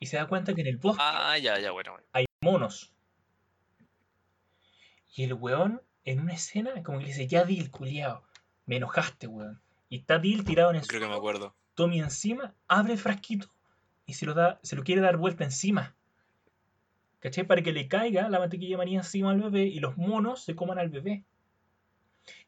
Y 0.00 0.06
se 0.06 0.16
da 0.16 0.26
cuenta 0.26 0.54
que 0.54 0.60
en 0.60 0.66
el 0.66 0.78
bosque 0.78 1.02
Ah, 1.04 1.38
ya, 1.38 1.58
ya, 1.60 1.70
bueno, 1.70 1.92
bueno. 1.92 2.06
hay 2.12 2.24
monos. 2.42 2.92
Y 5.14 5.24
el 5.24 5.34
weón, 5.34 5.82
en 6.04 6.20
una 6.20 6.32
escena, 6.34 6.82
como 6.82 6.98
que 6.98 7.04
le 7.04 7.10
dice, 7.10 7.26
ya 7.28 7.44
Dil, 7.44 7.70
culiao, 7.70 8.24
me 8.66 8.76
enojaste, 8.76 9.26
weón. 9.28 9.60
Y 9.88 9.98
está 9.98 10.18
Dil 10.18 10.44
tirado 10.44 10.70
en 10.70 10.76
el 10.76 10.86
Creo 10.86 11.00
que 11.00 11.06
me 11.08 11.14
acuerdo. 11.14 11.54
Tommy 11.74 12.00
encima, 12.00 12.54
abre 12.66 12.94
el 12.94 12.98
frasquito 12.98 13.52
y 14.06 14.14
se 14.14 14.26
lo, 14.26 14.34
da, 14.34 14.58
se 14.62 14.76
lo 14.76 14.84
quiere 14.84 15.00
dar 15.00 15.16
vuelta 15.16 15.44
encima. 15.44 15.94
¿Cachai? 17.20 17.44
Para 17.44 17.62
que 17.62 17.72
le 17.72 17.86
caiga 17.88 18.28
la 18.28 18.38
mantequilla 18.40 18.72
de 18.72 18.76
maní 18.78 18.96
encima 18.96 19.30
al 19.30 19.40
bebé 19.40 19.64
y 19.64 19.78
los 19.80 19.96
monos 19.96 20.42
se 20.42 20.56
coman 20.56 20.78
al 20.78 20.88
bebé. 20.88 21.24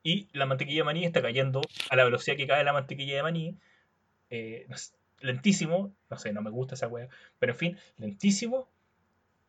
Y 0.02 0.28
la 0.32 0.46
mantequilla 0.46 0.80
de 0.80 0.84
maní 0.84 1.05
está 1.05 1.22
cayendo 1.22 1.62
a 1.90 1.96
la 1.96 2.05
velocidad 2.05 2.36
que 2.36 2.46
cae 2.46 2.64
la 2.64 2.72
mantequilla 2.72 3.16
de 3.16 3.22
maní. 3.22 3.57
eh, 4.30 4.66
lentísimo. 5.20 5.94
No 6.11 6.18
sé, 6.18 6.32
no 6.32 6.42
me 6.42 6.50
gusta 6.50 6.74
esa 6.74 6.88
wea. 6.88 7.09
Pero 7.38 7.52
en 7.52 7.59
fin, 7.59 7.78
lentísimo. 7.98 8.68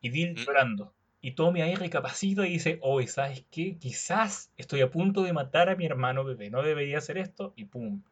Y 0.01 0.09
Dil 0.09 0.33
Mm. 0.33 0.35
llorando. 0.35 0.93
Y 1.21 1.31
Tommy 1.31 1.61
ahí 1.61 1.73
recapacita 1.75 2.45
y 2.45 2.51
dice, 2.51 2.77
oye, 2.81 3.07
¿sabes 3.07 3.43
qué? 3.49 3.77
Quizás 3.77 4.51
estoy 4.57 4.81
a 4.81 4.91
punto 4.91 5.23
de 5.23 5.33
matar 5.33 5.69
a 5.69 5.75
mi 5.75 5.85
hermano 5.87 6.23
bebé. 6.23 6.51
No 6.51 6.61
debería 6.61 6.99
hacer 6.99 7.17
esto. 7.17 7.53
Y 7.55 7.65
pum, 7.65 8.03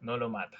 no 0.00 0.16
lo 0.16 0.30
mata. 0.30 0.56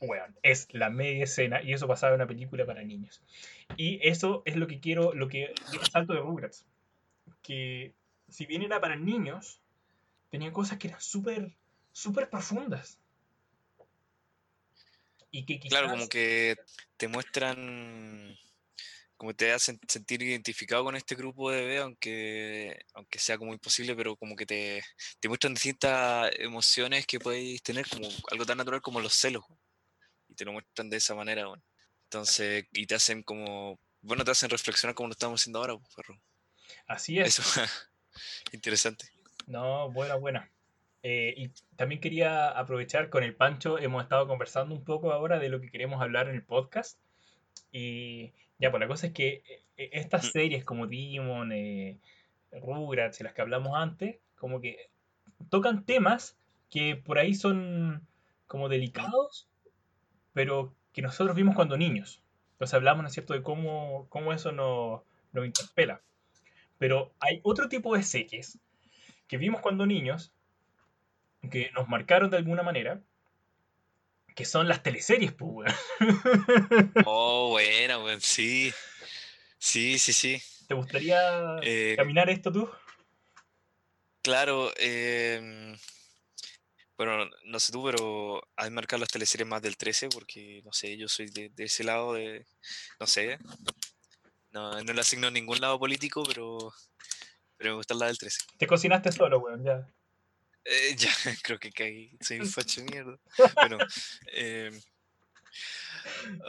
Weón, 0.00 0.36
es 0.42 0.68
la 0.72 0.90
media 0.90 1.24
escena 1.24 1.62
y 1.62 1.72
eso 1.72 1.88
pasaba 1.88 2.14
en 2.14 2.20
una 2.20 2.28
película 2.28 2.64
para 2.64 2.82
niños. 2.82 3.22
Y 3.76 4.06
eso 4.06 4.42
es 4.44 4.56
lo 4.56 4.66
que 4.66 4.80
quiero, 4.80 5.12
lo 5.12 5.28
que 5.28 5.54
salto 5.90 6.12
de 6.12 6.20
Rugrats. 6.20 6.64
Que 7.42 7.94
si 8.28 8.46
bien 8.46 8.62
era 8.62 8.80
para 8.80 8.96
niños, 8.96 9.60
tenía 10.30 10.52
cosas 10.52 10.78
que 10.78 10.88
eran 10.88 11.00
súper, 11.00 11.52
súper 11.92 12.30
profundas. 12.30 12.98
Y 15.30 15.44
que 15.44 15.58
quizás... 15.58 15.78
Claro, 15.78 15.90
como 15.92 16.08
que 16.08 16.56
te 16.96 17.08
muestran, 17.08 18.36
como 19.16 19.34
te 19.34 19.52
hacen 19.52 19.78
sentir 19.88 20.22
identificado 20.22 20.84
con 20.84 20.96
este 20.96 21.14
grupo 21.14 21.50
de 21.50 21.60
bebés, 21.60 21.82
aunque, 21.82 22.84
aunque 22.94 23.18
sea 23.18 23.38
como 23.38 23.52
imposible, 23.52 23.94
pero 23.94 24.16
como 24.16 24.36
que 24.36 24.46
te, 24.46 24.82
te 25.20 25.28
muestran 25.28 25.54
distintas 25.54 26.30
emociones 26.38 27.06
que 27.06 27.18
podéis 27.18 27.62
tener, 27.62 27.88
como 27.88 28.08
algo 28.30 28.44
tan 28.44 28.58
natural 28.58 28.82
como 28.82 29.00
los 29.00 29.14
celos. 29.14 29.44
Y 30.28 30.34
te 30.34 30.44
lo 30.44 30.52
muestran 30.52 30.90
de 30.90 30.96
esa 30.96 31.14
manera, 31.14 31.46
weón. 31.46 31.62
Entonces, 32.04 32.66
y 32.72 32.86
te 32.86 32.94
hacen 32.94 33.22
como, 33.22 33.78
bueno, 34.00 34.24
te 34.24 34.30
hacen 34.30 34.50
reflexionar 34.50 34.94
como 34.94 35.08
lo 35.08 35.12
estamos 35.12 35.40
haciendo 35.40 35.60
ahora, 35.60 35.76
pues, 35.76 35.94
perro. 35.94 36.20
Así 36.86 37.18
es. 37.18 37.38
Eso, 37.38 37.42
interesante. 38.52 39.06
No, 39.46 39.90
buena, 39.90 40.14
buena. 40.16 40.50
Eh, 41.02 41.34
y 41.36 41.48
también 41.76 42.00
quería 42.00 42.48
aprovechar 42.48 43.10
con 43.10 43.24
el 43.24 43.34
Pancho, 43.34 43.78
hemos 43.78 44.02
estado 44.02 44.26
conversando 44.26 44.74
un 44.74 44.84
poco 44.84 45.12
ahora 45.12 45.38
de 45.38 45.50
lo 45.50 45.60
que 45.60 45.70
queremos 45.70 46.00
hablar 46.00 46.28
en 46.28 46.34
el 46.34 46.42
podcast. 46.42 46.98
Y 47.72 48.32
ya, 48.58 48.70
pues 48.70 48.80
la 48.80 48.88
cosa 48.88 49.08
es 49.08 49.12
que 49.12 49.42
eh, 49.76 49.90
estas 49.92 50.26
Mm. 50.26 50.30
series 50.30 50.64
como 50.64 50.86
Digimon, 50.86 51.52
eh, 51.52 51.98
Rugrats 52.52 53.20
y 53.20 53.24
las 53.24 53.34
que 53.34 53.42
hablamos 53.42 53.76
antes, 53.76 54.20
como 54.36 54.60
que 54.60 54.90
tocan 55.50 55.84
temas 55.84 56.38
que 56.70 56.96
por 56.96 57.18
ahí 57.18 57.34
son 57.34 58.06
como 58.46 58.68
delicados, 58.68 59.48
pero 60.32 60.74
que 60.92 61.02
nosotros 61.02 61.36
vimos 61.36 61.54
cuando 61.56 61.76
niños. 61.76 62.22
Entonces 62.52 62.74
hablamos, 62.74 63.02
¿no 63.02 63.08
es 63.08 63.14
cierto?, 63.14 63.34
de 63.34 63.42
cómo, 63.42 64.08
cómo 64.10 64.32
eso 64.32 64.52
nos, 64.52 65.02
nos 65.32 65.46
interpela. 65.46 66.02
Pero 66.78 67.12
hay 67.20 67.40
otro 67.44 67.68
tipo 67.68 67.96
de 67.96 68.02
series 68.02 68.60
que 69.28 69.38
vimos 69.38 69.60
cuando 69.62 69.86
niños, 69.86 70.34
que 71.50 71.70
nos 71.72 71.88
marcaron 71.88 72.30
de 72.30 72.38
alguna 72.38 72.62
manera, 72.62 73.02
que 74.34 74.44
son 74.44 74.68
las 74.68 74.82
teleseries, 74.82 75.32
pues, 75.32 75.50
weón. 75.52 75.74
Oh, 77.06 77.50
buena, 77.50 77.98
weón, 77.98 78.20
sí. 78.20 78.72
Sí, 79.58 79.98
sí, 79.98 80.12
sí. 80.12 80.42
¿Te 80.66 80.74
gustaría 80.74 81.56
Eh, 81.62 81.94
caminar 81.96 82.28
esto 82.30 82.50
tú? 82.52 82.68
Claro, 84.22 84.72
em, 84.78 85.76
bueno, 86.96 87.28
no 87.44 87.60
sé 87.60 87.72
tú, 87.72 87.84
pero 87.84 88.42
hay 88.56 88.70
marcar 88.70 88.98
las 88.98 89.10
teleseries 89.10 89.46
más 89.46 89.60
del 89.62 89.76
13 89.76 90.08
porque, 90.08 90.62
no 90.64 90.72
sé, 90.72 90.96
yo 90.96 91.08
soy 91.08 91.28
de, 91.28 91.50
de 91.50 91.64
ese 91.64 91.84
lado 91.84 92.14
de, 92.14 92.46
no 92.98 93.06
sé, 93.06 93.38
no, 94.50 94.82
no 94.82 94.92
le 94.92 95.00
asigno 95.00 95.30
ningún 95.30 95.60
lado 95.60 95.78
político, 95.78 96.24
pero, 96.24 96.72
pero 97.56 97.70
me 97.70 97.76
gusta 97.76 97.94
la 97.94 98.06
del 98.06 98.18
13. 98.18 98.40
Te 98.58 98.66
cocinaste 98.66 99.12
solo, 99.12 99.38
weón, 99.38 99.62
ya. 99.62 99.86
Eh, 100.64 100.94
ya, 100.96 101.10
creo 101.42 101.58
que 101.58 101.70
caí, 101.70 102.16
soy 102.20 102.40
un 102.40 102.46
facho 102.46 102.80
de 102.80 102.90
mierda. 102.90 103.18
Bueno, 103.56 103.78
em, 104.32 104.80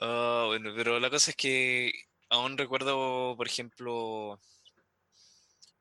ah, 0.02 0.46
bueno, 0.48 0.74
pero 0.76 1.00
la 1.00 1.10
cosa 1.10 1.32
es 1.32 1.38
que 1.38 1.92
aún 2.30 2.58
recuerdo, 2.58 3.36
por 3.36 3.48
ejemplo, 3.48 4.40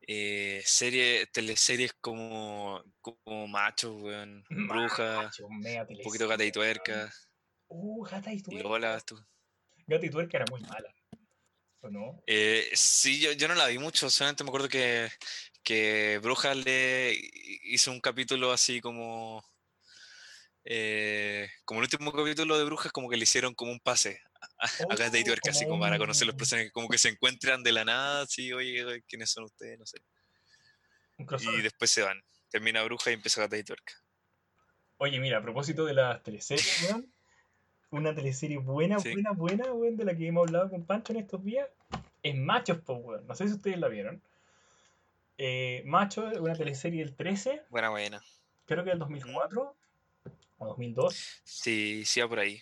eh, 0.07 0.61
series, 0.65 1.31
teleseries 1.31 1.93
como, 1.93 2.83
como 3.01 3.47
Machos, 3.47 4.01
weón, 4.01 4.43
Bruja, 4.49 5.23
Macho, 5.23 5.47
un 5.47 5.63
poquito 6.03 6.27
Gata 6.27 6.43
y. 6.45 6.51
Tuerca, 6.51 7.11
Uh, 7.67 8.03
Gata 8.03 8.31
y 8.31 8.37
y 8.37 8.41
Tuerca. 8.43 8.63
Lola, 8.63 8.99
tú. 9.01 9.19
Gata 9.87 10.05
y 10.05 10.09
Tuerca 10.09 10.37
era 10.37 10.45
muy 10.51 10.61
mala. 10.61 10.93
¿O 11.81 11.89
no? 11.89 12.23
Eh, 12.27 12.69
sí, 12.73 13.19
yo, 13.19 13.31
yo 13.31 13.47
no 13.47 13.55
la 13.55 13.67
vi 13.67 13.79
mucho, 13.79 14.09
solamente 14.09 14.43
me 14.43 14.49
acuerdo 14.49 14.69
que, 14.69 15.09
que 15.65 16.19
Bruja 16.23 16.53
le 16.55 17.19
hizo 17.63 17.91
un 17.91 17.99
capítulo 17.99 18.53
así 18.53 18.79
como... 18.79 19.43
eh, 20.63 21.49
como 21.65 21.81
el 21.81 21.85
último 21.85 22.11
capítulo 22.13 22.57
de 22.57 22.63
Brujas, 22.63 22.91
como 22.91 23.09
que 23.09 23.17
le 23.17 23.23
hicieron 23.23 23.53
como 23.55 23.71
un 23.71 23.79
pase 23.79 24.21
a, 24.59 24.67
y 24.67 25.21
Oh, 25.21 25.25
Tuerca, 25.25 25.49
así 25.51 25.65
como 25.65 25.81
para 25.81 25.97
conocer 25.97 26.27
los 26.27 26.33
un, 26.35 26.37
personajes, 26.37 26.71
como 26.71 26.87
que 26.87 26.97
se 26.97 27.09
encuentran 27.09 27.63
de 27.63 27.71
la 27.71 27.83
nada, 27.83 28.21
así, 28.21 28.53
oye, 28.53 29.03
¿quiénes 29.07 29.31
son 29.31 29.45
ustedes? 29.45 29.77
No 29.79 29.85
sé. 29.85 29.97
Y 31.17 31.61
después 31.61 31.89
se 31.91 32.03
van. 32.03 32.21
Termina 32.49 32.83
Bruja 32.83 33.09
y 33.11 33.15
empieza 33.15 33.41
Gata 33.41 33.57
y 33.57 33.63
Tuerca. 33.63 33.93
Oye, 34.97 35.19
mira, 35.19 35.39
a 35.39 35.41
propósito 35.41 35.85
de 35.85 35.93
las 35.93 36.21
teleseries, 36.23 36.65
weón, 36.91 37.11
una 37.89 38.13
teleserie 38.13 38.57
buena, 38.57 38.99
Sí. 38.99 39.11
buena, 39.13 39.31
buena, 39.31 39.73
weón, 39.73 39.97
de 39.97 40.05
la 40.05 40.15
que 40.15 40.27
hemos 40.27 40.47
hablado 40.47 40.69
con 40.69 40.85
Pancho 40.85 41.13
en 41.13 41.19
estos 41.19 41.43
días, 41.43 41.67
es 42.21 42.35
Machos, 42.35 42.79
po, 42.81 42.93
weón. 42.95 43.25
No 43.27 43.35
sé 43.35 43.47
si 43.47 43.53
ustedes 43.55 43.79
la 43.79 43.87
vieron. 43.87 44.21
Eh, 45.37 45.81
Macho 45.85 46.25
una 46.39 46.55
teleserie 46.55 47.03
del 47.03 47.15
13, 47.15 47.63
Buena, 47.69 47.89
buena. 47.89 48.21
creo 48.65 48.83
que 48.83 48.89
del 48.91 48.99
¿Mm? 48.99 49.01
2004 49.01 49.75
o 50.59 50.65
2002, 50.67 51.41
Sí, 51.43 52.03
sí, 52.05 52.21
va 52.21 52.29
por 52.29 52.39
ahí. 52.39 52.61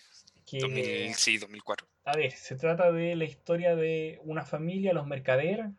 2000, 0.52 0.84
que, 0.84 1.14
sí, 1.16 1.38
2004. 1.38 1.88
a 2.06 2.16
ver, 2.18 2.32
se 2.32 2.56
trata 2.56 2.92
de 2.92 3.16
la 3.16 3.24
historia 3.26 3.76
de 3.76 4.20
una 4.24 4.44
familia, 4.46 4.94
los 4.94 5.06
mercader, 5.08 5.70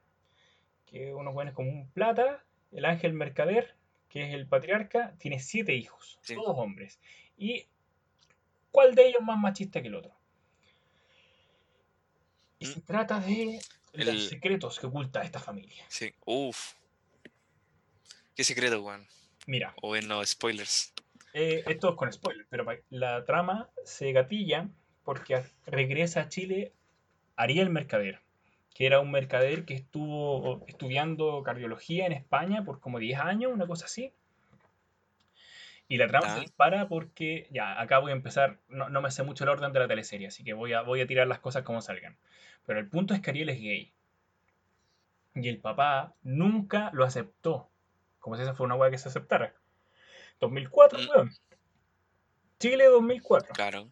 que 0.87 1.13
unos 1.15 1.35
buenos 1.35 1.55
como 1.55 1.71
un 1.71 1.89
plata, 1.91 2.45
el 2.73 2.85
ángel 2.85 3.13
mercader, 3.13 3.75
que 4.09 4.29
es 4.29 4.35
el 4.35 4.47
patriarca, 4.47 5.15
tiene 5.19 5.41
siete 5.41 5.75
hijos, 5.75 6.19
Sí. 6.23 6.35
todos 6.35 6.57
hombres. 6.57 7.01
¿Y 7.37 7.67
cuál 8.71 8.95
de 8.95 9.09
ellos 9.09 9.23
más 9.23 9.39
machista 9.39 9.83
que 9.83 9.89
el 9.89 9.97
otro? 9.97 10.15
Y 12.61 12.67
Mm. 12.67 12.73
se 12.73 12.81
trata 12.81 13.19
de 13.21 13.61
los 13.93 14.29
secretos 14.29 14.79
que 14.79 14.87
oculta 14.87 15.23
esta 15.23 15.41
familia. 15.41 15.85
Sí. 15.89 16.13
Uf. 16.25 16.75
¿Qué 18.35 18.45
secreto, 18.45 18.83
weón? 18.83 19.07
Mira, 19.47 19.75
O 19.83 19.97
en 19.97 20.09
los 20.09 20.29
spoilers. 20.31 20.93
eh, 21.35 21.63
esto 21.67 21.91
es 21.91 21.97
con 21.97 22.13
spoiler, 22.13 22.47
pero 22.49 22.67
la 22.91 23.25
trama 23.25 23.69
se 23.85 24.13
gatilla 24.13 24.69
porque 25.05 25.43
regresa 25.67 26.23
a 26.23 26.29
Chile 26.29 26.73
Ariel 27.37 27.71
Mercader, 27.71 28.21
que 28.75 28.87
era 28.87 29.01
un 29.01 29.11
mercader 29.11 29.65
que 29.65 29.75
estuvo 29.75 30.65
estudiando 30.67 31.43
cardiología 31.43 32.07
en 32.07 32.13
España 32.13 32.65
por 32.65 32.81
como 32.81 32.99
10 32.99 33.21
años, 33.21 33.53
una 33.53 33.67
cosa 33.67 33.85
así. 33.87 34.13
Y 35.87 35.99
la 35.99 36.09
trama 36.09 36.35
se 36.35 36.41
dispara 36.41 36.89
porque, 36.89 37.47
ya, 37.51 37.79
acá 37.79 37.99
voy 37.99 38.13
a 38.13 38.15
empezar, 38.15 38.59
no, 38.69 38.89
no 38.89 39.03
me 39.03 39.11
sé 39.11 39.23
mucho 39.23 39.45
el 39.45 39.51
orden 39.51 39.73
de 39.73 39.81
la 39.81 39.89
teleserie, 39.89 40.29
así 40.29 40.43
que 40.43 40.55
voy 40.55 40.73
a, 40.73 40.81
voy 40.81 41.03
a 41.03 41.07
tirar 41.07 41.27
las 41.27 41.41
cosas 41.41 41.63
como 41.63 41.83
salgan. 41.83 42.17
Pero 42.65 42.81
el 42.81 42.89
punto 42.89 43.13
es 43.13 43.21
que 43.21 43.31
Ariel 43.31 43.51
es 43.51 43.61
gay. 43.61 43.93
Y 45.35 45.49
el 45.49 45.59
papá 45.59 46.15
nunca 46.23 46.91
lo 46.95 47.05
aceptó, 47.05 47.69
como 48.25 48.37
si 48.37 48.43
esa 48.43 48.55
fuera 48.55 48.73
una 48.75 48.81
weá 48.81 48.91
que 48.91 48.97
se 48.97 49.11
aceptara. 49.11 49.55
2004, 50.41 50.99
Mm. 50.99 51.09
weón. 51.15 51.31
Chile 52.59 52.87
2004. 52.87 53.53
Claro. 53.53 53.91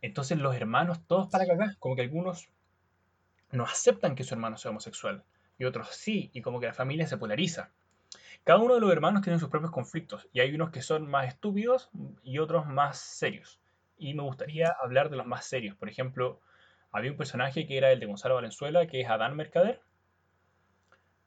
Entonces 0.00 0.38
los 0.38 0.54
hermanos, 0.54 1.04
todos 1.08 1.28
para 1.28 1.44
cagar, 1.44 1.76
como 1.80 1.96
que 1.96 2.02
algunos 2.02 2.48
no 3.50 3.64
aceptan 3.64 4.14
que 4.14 4.22
su 4.22 4.34
hermano 4.34 4.56
sea 4.58 4.70
homosexual 4.70 5.24
y 5.58 5.64
otros 5.64 5.88
sí, 5.88 6.30
y 6.32 6.40
como 6.40 6.60
que 6.60 6.66
la 6.66 6.72
familia 6.72 7.08
se 7.08 7.16
polariza. 7.16 7.70
Cada 8.44 8.60
uno 8.60 8.74
de 8.74 8.80
los 8.80 8.92
hermanos 8.92 9.22
tiene 9.22 9.40
sus 9.40 9.48
propios 9.48 9.72
conflictos 9.72 10.28
y 10.32 10.38
hay 10.38 10.54
unos 10.54 10.70
que 10.70 10.80
son 10.80 11.08
más 11.10 11.26
estúpidos 11.26 11.90
y 12.22 12.38
otros 12.38 12.66
más 12.66 12.98
serios. 12.98 13.60
Y 13.98 14.14
me 14.14 14.22
gustaría 14.22 14.68
hablar 14.80 15.10
de 15.10 15.16
los 15.16 15.26
más 15.26 15.44
serios. 15.46 15.74
Por 15.74 15.88
ejemplo, 15.88 16.40
había 16.92 17.10
un 17.10 17.16
personaje 17.16 17.66
que 17.66 17.76
era 17.76 17.90
el 17.90 17.98
de 17.98 18.06
Gonzalo 18.06 18.36
Valenzuela, 18.36 18.86
que 18.86 19.00
es 19.00 19.08
Adán 19.08 19.34
Mercader, 19.36 19.80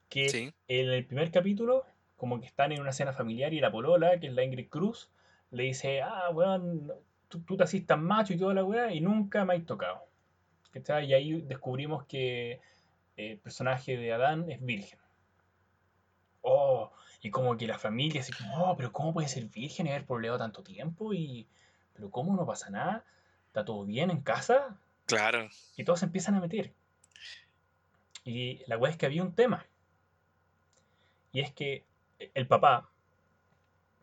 que 0.07 0.29
Sí. 0.29 0.53
en 0.69 0.89
el 0.89 1.05
primer 1.05 1.31
capítulo, 1.31 1.85
como 2.15 2.39
que 2.39 2.47
están 2.47 2.71
en 2.71 2.81
una 2.81 2.93
cena 2.93 3.13
familiar 3.13 3.53
y 3.53 3.59
la 3.59 3.71
polola, 3.71 4.19
que 4.19 4.27
es 4.27 4.33
la 4.33 4.43
Ingrid 4.43 4.69
Cruz, 4.69 5.09
le 5.51 5.63
dice, 5.63 6.01
ah, 6.01 6.29
weón, 6.33 6.91
tú, 7.27 7.41
tú 7.41 7.57
te 7.57 7.63
haces 7.63 7.85
tan 7.85 8.03
macho 8.03 8.33
y 8.33 8.37
toda 8.37 8.53
la 8.53 8.63
weá 8.63 8.93
y 8.93 9.01
nunca 9.01 9.45
me 9.45 9.55
has 9.55 9.65
tocado. 9.65 10.05
¿Cachai? 10.71 11.07
Y 11.07 11.13
ahí 11.13 11.41
descubrimos 11.41 12.05
que 12.05 12.59
el 13.15 13.37
personaje 13.39 13.97
de 13.97 14.13
Adán 14.13 14.49
es 14.49 14.63
virgen. 14.63 14.99
Oh, 16.41 16.91
y 17.21 17.31
como 17.31 17.57
que 17.57 17.65
la 17.65 17.79
familia 17.79 18.21
así 18.21 18.31
como, 18.33 18.71
oh, 18.71 18.75
pero 18.75 18.91
¿cómo 18.91 19.13
puede 19.13 19.27
ser 19.27 19.45
virgen 19.45 19.87
y 19.87 19.89
haber 19.89 20.05
problemado 20.05 20.39
tanto 20.39 20.63
tiempo? 20.63 21.13
Y, 21.13 21.47
pero 21.93 22.11
¿cómo 22.11 22.35
no 22.35 22.45
pasa 22.45 22.69
nada? 22.69 23.05
¿Está 23.47 23.65
todo 23.65 23.85
bien 23.85 24.11
en 24.11 24.21
casa? 24.21 24.77
Claro. 25.05 25.49
Y 25.75 25.83
todos 25.83 25.99
se 25.99 26.05
empiezan 26.05 26.35
a 26.35 26.41
meter. 26.41 26.73
Y 28.23 28.61
la 28.67 28.77
weá 28.77 28.91
es 28.91 28.97
que 28.97 29.05
había 29.05 29.23
un 29.23 29.33
tema. 29.33 29.65
Y 31.31 31.41
es 31.41 31.51
que 31.51 31.85
el 32.19 32.47
papá 32.47 32.89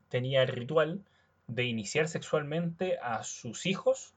tenía 0.09 0.43
el 0.43 0.49
ritual 0.49 1.05
de 1.47 1.65
iniciar 1.65 2.09
sexualmente 2.09 2.99
a 3.03 3.23
sus 3.25 3.67
hijos 3.67 4.15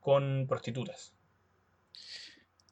con 0.00 0.46
prostitutas. 0.48 1.14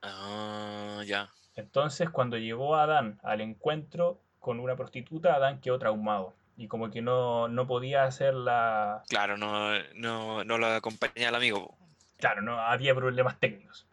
Ah, 0.03 1.03
ya. 1.07 1.31
Entonces, 1.55 2.11
cuando 2.11 2.37
llegó 2.39 2.77
Adán 2.77 3.21
al 3.23 3.41
encuentro 3.41 4.21
con 4.41 4.59
una 4.61 4.77
prostituta, 4.77 5.35
Adán 5.35 5.61
quedó 5.61 5.79
traumado. 5.79 6.35
Y 6.57 6.69
como 6.69 6.91
que 6.91 7.01
no, 7.01 7.49
no 7.49 7.67
podía 7.67 8.05
hacer 8.05 8.35
la... 8.35 9.03
Claro, 9.09 9.37
no, 9.37 9.73
no, 9.95 10.45
no 10.45 10.59
lo 10.59 10.67
acompaña 10.67 11.29
el 11.29 11.35
amigo. 11.35 11.77
Claro, 12.19 12.43
no 12.43 12.61
había 12.61 12.95
problemas 12.95 13.39
técnicos. 13.41 13.87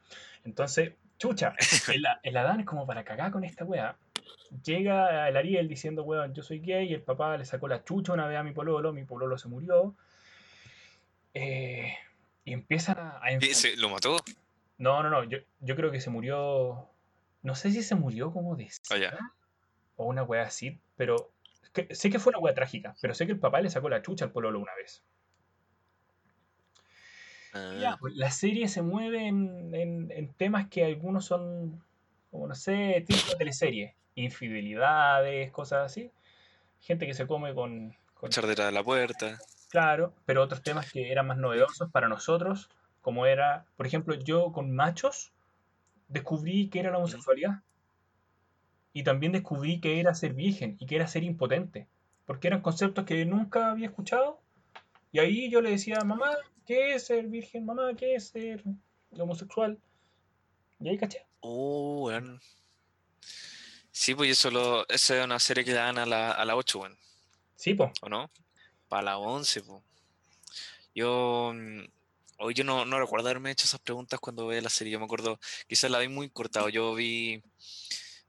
Entonces, 0.44 0.94
chucha, 1.18 1.56
el, 1.94 2.06
el 2.24 2.38
Adán 2.38 2.62
es 2.62 2.66
como 2.66 2.86
para 2.86 3.04
cagar 3.04 3.32
con 3.32 3.44
esta 3.44 3.64
wea. 3.64 3.96
Llega 4.64 5.28
el 5.30 5.38
Ariel 5.38 5.68
diciendo, 5.68 6.04
weón, 6.04 6.34
yo 6.34 6.44
soy 6.44 6.60
gay, 6.60 6.90
y 6.90 6.94
el 6.94 7.02
papá 7.02 7.38
le 7.38 7.46
sacó 7.46 7.68
la 7.68 7.84
chucha 7.84 8.14
una 8.14 8.28
vez 8.28 8.38
a 8.38 8.44
mi 8.44 8.52
pololo, 8.52 8.92
mi 8.94 9.04
pololo 9.06 9.38
se 9.38 9.48
murió. 9.48 9.96
Eh, 11.34 11.94
y 12.46 12.54
empiezan 12.54 12.98
a... 12.98 13.20
a 13.24 13.32
¿Y 13.32 13.36
enfrentar- 13.36 13.56
se- 13.56 13.78
¿Lo 13.78 13.90
mató? 13.90 14.18
No, 14.78 15.04
no, 15.04 15.10
no, 15.10 15.24
yo, 15.26 15.38
yo 15.60 15.76
creo 15.76 15.92
que 15.92 16.02
se 16.02 16.10
murió... 16.10 16.88
No 17.44 17.56
sé 17.56 17.72
si 17.72 17.84
se 17.84 17.96
murió 17.96 18.32
como 18.34 18.56
de 18.56 18.70
sida 18.70 19.34
o 19.96 20.06
una 20.06 20.24
wea 20.24 20.44
así, 20.44 20.80
pero 20.98 21.32
que- 21.74 21.94
sé 21.96 22.10
que 22.10 22.20
fue 22.20 22.32
una 22.32 22.40
wea 22.40 22.54
trágica, 22.54 22.96
pero 23.02 23.14
sé 23.14 23.26
que 23.26 23.34
el 23.34 23.40
papá 23.40 23.62
le 23.62 23.70
sacó 23.70 23.88
la 23.90 24.02
chucha 24.02 24.26
al 24.26 24.32
pololo 24.32 24.60
una 24.60 24.74
vez. 24.76 25.04
Ya, 27.54 27.94
Ah, 27.94 27.98
pues, 28.00 28.16
la 28.16 28.30
serie 28.30 28.68
se 28.68 28.82
mueve 28.82 29.26
en, 29.28 29.74
en- 29.74 30.12
en 30.12 30.34
temas 30.34 30.68
que 30.70 30.86
algunos 30.86 31.26
son, 31.26 31.84
como 32.32 32.48
no 32.48 32.56
sé, 32.56 33.04
tipo 33.08 33.32
de 33.32 33.36
teleserie. 33.38 33.96
Infidelidades, 34.16 35.52
cosas 35.52 35.86
así. 35.86 36.12
Gente 36.80 37.06
que 37.06 37.14
se 37.14 37.28
come 37.28 37.54
con, 37.54 37.96
con- 38.14 38.28
echar 38.28 38.48
detrás 38.48 38.68
de 38.68 38.74
la 38.74 38.84
puerta. 38.84 39.38
Claro, 39.70 40.14
pero 40.26 40.42
otros 40.44 40.62
temas 40.64 40.92
que 40.92 41.12
eran 41.12 41.28
más 41.28 41.38
novedosos 41.38 41.92
para 41.92 42.08
nosotros, 42.08 42.70
como 43.02 43.26
era, 43.26 43.66
por 43.78 43.86
ejemplo, 43.86 44.16
yo 44.16 44.52
con 44.52 44.72
machos 44.76 45.32
descubrí 46.08 46.70
que 46.70 46.80
era 46.80 46.92
la 46.92 46.98
homosexualidad. 46.98 47.62
Y 48.94 49.04
también 49.04 49.32
descubrí 49.32 49.80
que 49.80 50.00
era 50.00 50.14
ser 50.16 50.34
virgen 50.34 50.76
y 50.80 50.88
que 50.88 50.96
era 50.96 51.08
ser 51.08 51.24
impotente. 51.24 51.88
Porque 52.26 52.48
eran 52.48 52.62
conceptos 52.62 53.06
que 53.06 53.24
nunca 53.26 53.72
había 53.72 53.88
escuchado. 53.88 54.42
Y 55.12 55.20
ahí 55.20 55.50
yo 55.52 55.62
le 55.62 55.70
decía, 55.72 56.00
mamá, 56.04 56.32
¿qué 56.66 56.96
es 56.96 57.06
ser 57.06 57.28
virgen? 57.28 57.66
Mamá, 57.66 57.94
¿qué 57.96 58.16
es 58.16 58.30
ser 58.30 58.64
homosexual? 59.18 59.78
Y 60.80 60.90
ahí 60.90 60.98
caché. 60.98 61.26
Oh, 61.42 62.06
weón. 62.08 62.42
Sí, 63.92 64.16
pues 64.16 64.32
eso, 64.32 64.50
lo, 64.50 64.88
eso 64.88 65.16
es 65.16 65.26
una 65.26 65.40
serie 65.40 65.66
que 65.66 65.74
dan 65.74 65.98
a 65.98 66.06
la, 66.06 66.32
a 66.32 66.46
la 66.46 66.56
8, 66.56 66.80
weón. 66.80 66.98
Sí, 67.56 67.74
po. 67.74 67.92
¿O 68.02 68.10
no? 68.10 68.30
Para 68.88 69.04
la 69.04 69.18
11, 69.18 69.62
pues. 69.64 69.82
Yo, 70.96 71.52
mm, 71.54 71.84
hoy 72.40 72.54
yo 72.54 72.64
no, 72.64 72.86
no 72.86 73.00
recuerdo 73.00 73.28
haberme 73.28 73.52
hecho 73.52 73.66
esas 73.66 73.82
preguntas 73.82 74.20
cuando 74.20 74.48
veía 74.48 74.62
la 74.62 74.70
serie. 74.70 74.94
Yo 74.94 75.00
me 75.00 75.06
acuerdo, 75.06 75.40
quizás 75.68 75.92
la 75.92 76.00
vi 76.00 76.08
muy 76.08 76.30
cortado. 76.30 76.70
Yo 76.70 76.96
vi, 76.96 77.44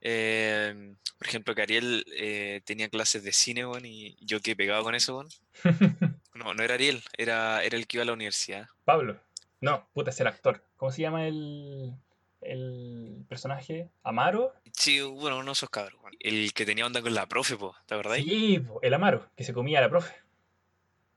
eh, 0.01 0.95
por 1.19 1.29
ejemplo, 1.29 1.55
que 1.55 1.63
Ariel 1.63 2.05
eh, 2.17 2.61
tenía 2.65 2.89
clases 2.89 3.23
de 3.23 3.33
cine, 3.33 3.67
weón, 3.67 3.87
y 3.87 4.17
yo 4.21 4.41
quedé 4.41 4.57
pegado 4.57 4.83
con 4.83 4.95
eso, 4.95 5.17
weón. 5.19 5.29
No, 6.33 6.55
no 6.55 6.63
era 6.63 6.75
Ariel, 6.75 7.03
era, 7.19 7.63
era 7.63 7.77
el 7.77 7.87
que 7.87 7.99
iba 7.99 8.03
a 8.03 8.07
la 8.07 8.15
universidad. 8.15 8.67
Pablo. 8.87 9.21
No, 9.61 9.87
puta, 9.93 10.09
es 10.09 10.19
el 10.21 10.27
actor. 10.27 10.65
¿Cómo 10.77 10.91
se 10.91 11.03
llama 11.03 11.27
el, 11.27 11.93
el 12.41 13.25
personaje? 13.29 13.89
¿Amaro? 14.03 14.55
Sí, 14.73 15.01
bueno, 15.01 15.39
uno 15.39 15.47
de 15.47 15.53
esos 15.53 15.71
cabros. 15.71 16.01
El 16.19 16.53
que 16.53 16.67
tenía 16.67 16.87
onda 16.87 17.03
con 17.03 17.15
la 17.15 17.27
profe, 17.27 17.57
po, 17.57 17.75
¿te? 17.87 18.23
Sí, 18.23 18.63
el 18.83 18.95
Amaro, 18.95 19.31
que 19.37 19.45
se 19.45 19.53
comía 19.53 19.79
a 19.79 19.83
la 19.83 19.91
profe. 19.91 20.15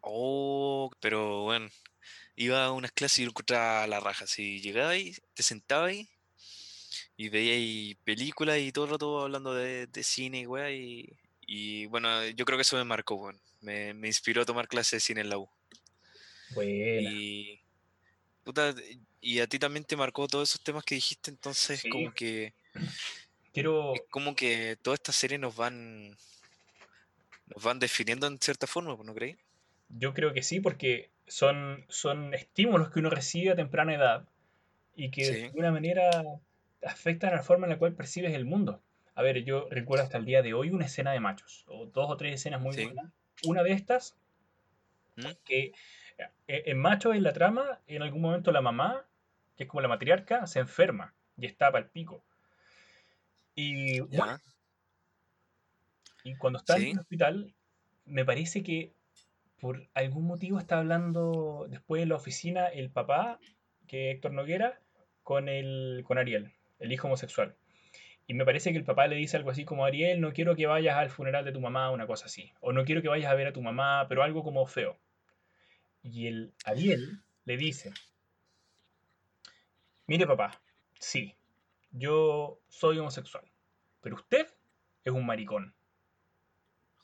Oh, 0.02 0.92
pero 1.00 1.44
bueno, 1.44 1.70
iba 2.36 2.66
a 2.66 2.72
unas 2.72 2.92
clases 2.92 3.20
y 3.20 3.24
encontraba 3.24 3.84
a 3.84 3.88
la 3.88 4.00
raja. 4.00 4.28
Si 4.28 4.60
llegaba 4.62 4.92
ahí, 4.92 5.16
te 5.34 5.44
sentabas 5.44 5.90
ahí 5.90 6.10
y 7.16 7.30
veías 7.30 7.56
ahí 7.56 7.96
películas 8.04 8.60
y 8.60 8.72
todo 8.72 8.86
el 8.86 8.92
rato 8.92 9.22
hablando 9.22 9.54
de, 9.54 9.88
de 9.88 10.04
cine 10.04 10.42
y 10.42 10.46
weá. 10.46 10.72
Y, 10.72 11.18
y 11.48 11.86
bueno, 11.88 12.26
yo 12.28 12.46
creo 12.46 12.58
que 12.58 12.64
eso 12.64 12.78
me 12.78 12.84
marcó, 12.84 13.16
weón. 13.16 13.40
Me, 13.62 13.94
me 13.94 14.08
inspiró 14.08 14.42
a 14.42 14.46
tomar 14.46 14.68
clases 14.68 14.92
de 14.92 15.00
cine 15.00 15.22
en 15.22 15.30
la 15.30 15.38
U. 15.38 15.50
Buena. 16.54 17.12
Y, 17.12 17.62
puta, 18.44 18.76
y 19.24 19.40
a 19.40 19.48
ti 19.48 19.60
también 19.60 19.86
te 19.86 19.96
marcó 19.98 20.28
todos 20.28 20.50
esos 20.50 20.62
temas 20.62 20.84
que 20.84 20.96
dijiste, 20.96 21.32
entonces 21.32 21.82
Sí. 21.82 21.90
como 21.90 22.14
que 22.14 22.54
Quiero, 23.54 23.94
es 23.94 24.02
como 24.10 24.36
que 24.36 24.78
todas 24.82 25.00
estas 25.00 25.16
series 25.16 25.40
nos 25.40 25.56
van 25.56 26.16
nos 27.46 27.64
van 27.64 27.80
definiendo 27.80 28.28
en 28.28 28.38
cierta 28.40 28.68
forma, 28.68 28.98
¿no 29.04 29.14
crees? 29.14 29.38
yo 29.90 30.14
creo 30.14 30.34
que 30.34 30.42
sí, 30.42 30.60
porque 30.60 31.12
son, 31.28 31.86
son 31.88 32.34
estímulos 32.34 32.90
que 32.90 33.00
uno 33.00 33.10
recibe 33.10 33.52
a 33.52 33.56
temprana 33.56 33.94
edad 33.94 34.28
y 34.96 35.12
que 35.12 35.26
de 35.26 35.34
Sí. 35.34 35.46
alguna 35.46 35.72
manera 35.72 36.24
afectan 36.86 37.34
la 37.34 37.44
forma 37.44 37.66
en 37.68 37.72
la 37.72 37.80
cual 37.80 37.94
percibes 37.96 38.34
el 38.34 38.46
mundo. 38.46 38.82
A 39.16 39.22
ver, 39.22 39.44
yo 39.44 39.68
recuerdo 39.70 40.04
hasta 40.04 40.18
el 40.18 40.26
día 40.26 40.42
de 40.42 40.54
hoy 40.54 40.72
una 40.72 40.86
escena 40.86 41.12
de 41.12 41.20
machos, 41.20 41.66
o 41.68 41.86
dos 41.86 42.10
o 42.10 42.18
tres 42.18 42.36
escenas 42.36 42.62
muy 42.62 42.76
Sí. 42.76 42.84
buenas. 42.84 43.12
Una 43.44 43.64
de 43.64 43.74
estas, 43.74 44.16
¿Mm? 45.16 45.32
que 45.46 45.74
eh, 46.48 46.64
en 46.66 46.78
machos 46.80 47.16
en 47.16 47.24
la 47.24 47.34
trama, 47.34 47.80
en 47.88 48.02
algún 48.02 48.22
momento 48.22 48.52
la 48.52 48.62
mamá, 48.62 49.06
que 49.56 49.64
es 49.64 49.70
como 49.70 49.82
la 49.82 49.88
matriarca, 49.88 50.48
se 50.48 50.60
enferma 50.60 51.14
y 51.38 51.46
está 51.46 51.72
para 51.72 51.86
el 51.86 51.92
pico. 51.92 52.24
Y 53.56 54.00
Y 56.24 56.36
cuando 56.38 56.60
está 56.60 56.78
en 56.78 56.84
el 56.84 57.00
hospital, 57.00 57.54
me 58.06 58.26
parece 58.26 58.64
que 58.64 58.94
por 59.60 59.88
algún 59.94 60.26
motivo 60.26 60.60
está 60.60 60.80
hablando 60.80 61.68
después 61.70 62.04
en 62.04 62.10
la 62.10 62.16
oficina 62.16 62.68
el 62.68 62.92
papá, 62.92 63.40
que 63.88 64.10
es 64.10 64.16
Héctor 64.16 64.34
Noguera, 64.34 64.80
con, 65.24 65.48
el, 65.50 66.04
con 66.06 66.18
Ariel, 66.18 66.52
el 66.80 66.92
hijo 66.92 67.08
homosexual. 67.08 67.56
Y 68.26 68.34
me 68.34 68.46
parece 68.46 68.72
que 68.72 68.78
el 68.78 68.86
papá 68.86 69.08
le 69.08 69.16
dice 69.16 69.36
algo 69.36 69.50
así 69.50 69.66
como, 69.66 69.86
Ariel, 69.86 70.22
no 70.22 70.32
quiero 70.32 70.56
que 70.56 70.66
vayas 70.66 70.96
al 70.96 71.10
funeral 71.10 71.44
de 71.44 71.52
tu 71.52 71.60
mamá, 71.60 71.92
una 71.92 72.08
cosa 72.08 72.26
así. 72.26 72.54
O 72.62 72.72
no 72.72 72.86
quiero 72.86 73.02
que 73.02 73.10
vayas 73.10 73.32
a 73.32 73.36
ver 73.36 73.48
a 73.48 73.54
tu 73.54 73.62
mamá, 73.62 74.06
pero 74.08 74.24
algo 74.24 74.44
como 74.44 74.66
feo. 74.66 74.98
Y 76.02 76.28
el 76.28 76.54
Ariel 76.66 77.22
le 77.46 77.58
dice, 77.58 77.92
mire 80.08 80.28
papá, 80.28 80.62
sí, 81.00 81.36
yo 81.92 82.60
soy 82.70 83.00
homosexual, 83.00 83.46
pero 84.02 84.16
usted 84.16 84.48
es 85.04 85.14
un 85.14 85.26
maricón. 85.26 85.74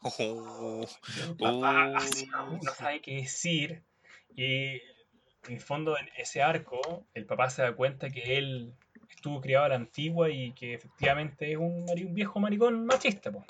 Oh, 0.01 0.85
papá 1.37 1.89
oh. 1.89 1.97
así, 1.97 2.27
no 2.27 2.61
sabe 2.73 3.01
qué 3.01 3.15
decir. 3.17 3.83
Y 4.35 4.75
en 5.47 5.53
el 5.55 5.59
fondo, 5.59 5.97
en 5.97 6.09
ese 6.15 6.41
arco, 6.41 7.05
el 7.13 7.25
papá 7.25 7.49
se 7.49 7.61
da 7.63 7.73
cuenta 7.73 8.09
que 8.09 8.37
él 8.37 8.73
estuvo 9.09 9.41
criado 9.41 9.65
a 9.65 9.69
la 9.69 9.75
antigua 9.75 10.29
y 10.29 10.53
que 10.53 10.73
efectivamente 10.75 11.51
es 11.51 11.57
un 11.57 11.85
viejo 12.13 12.39
maricón 12.39 12.85
machista. 12.85 13.31
po. 13.31 13.43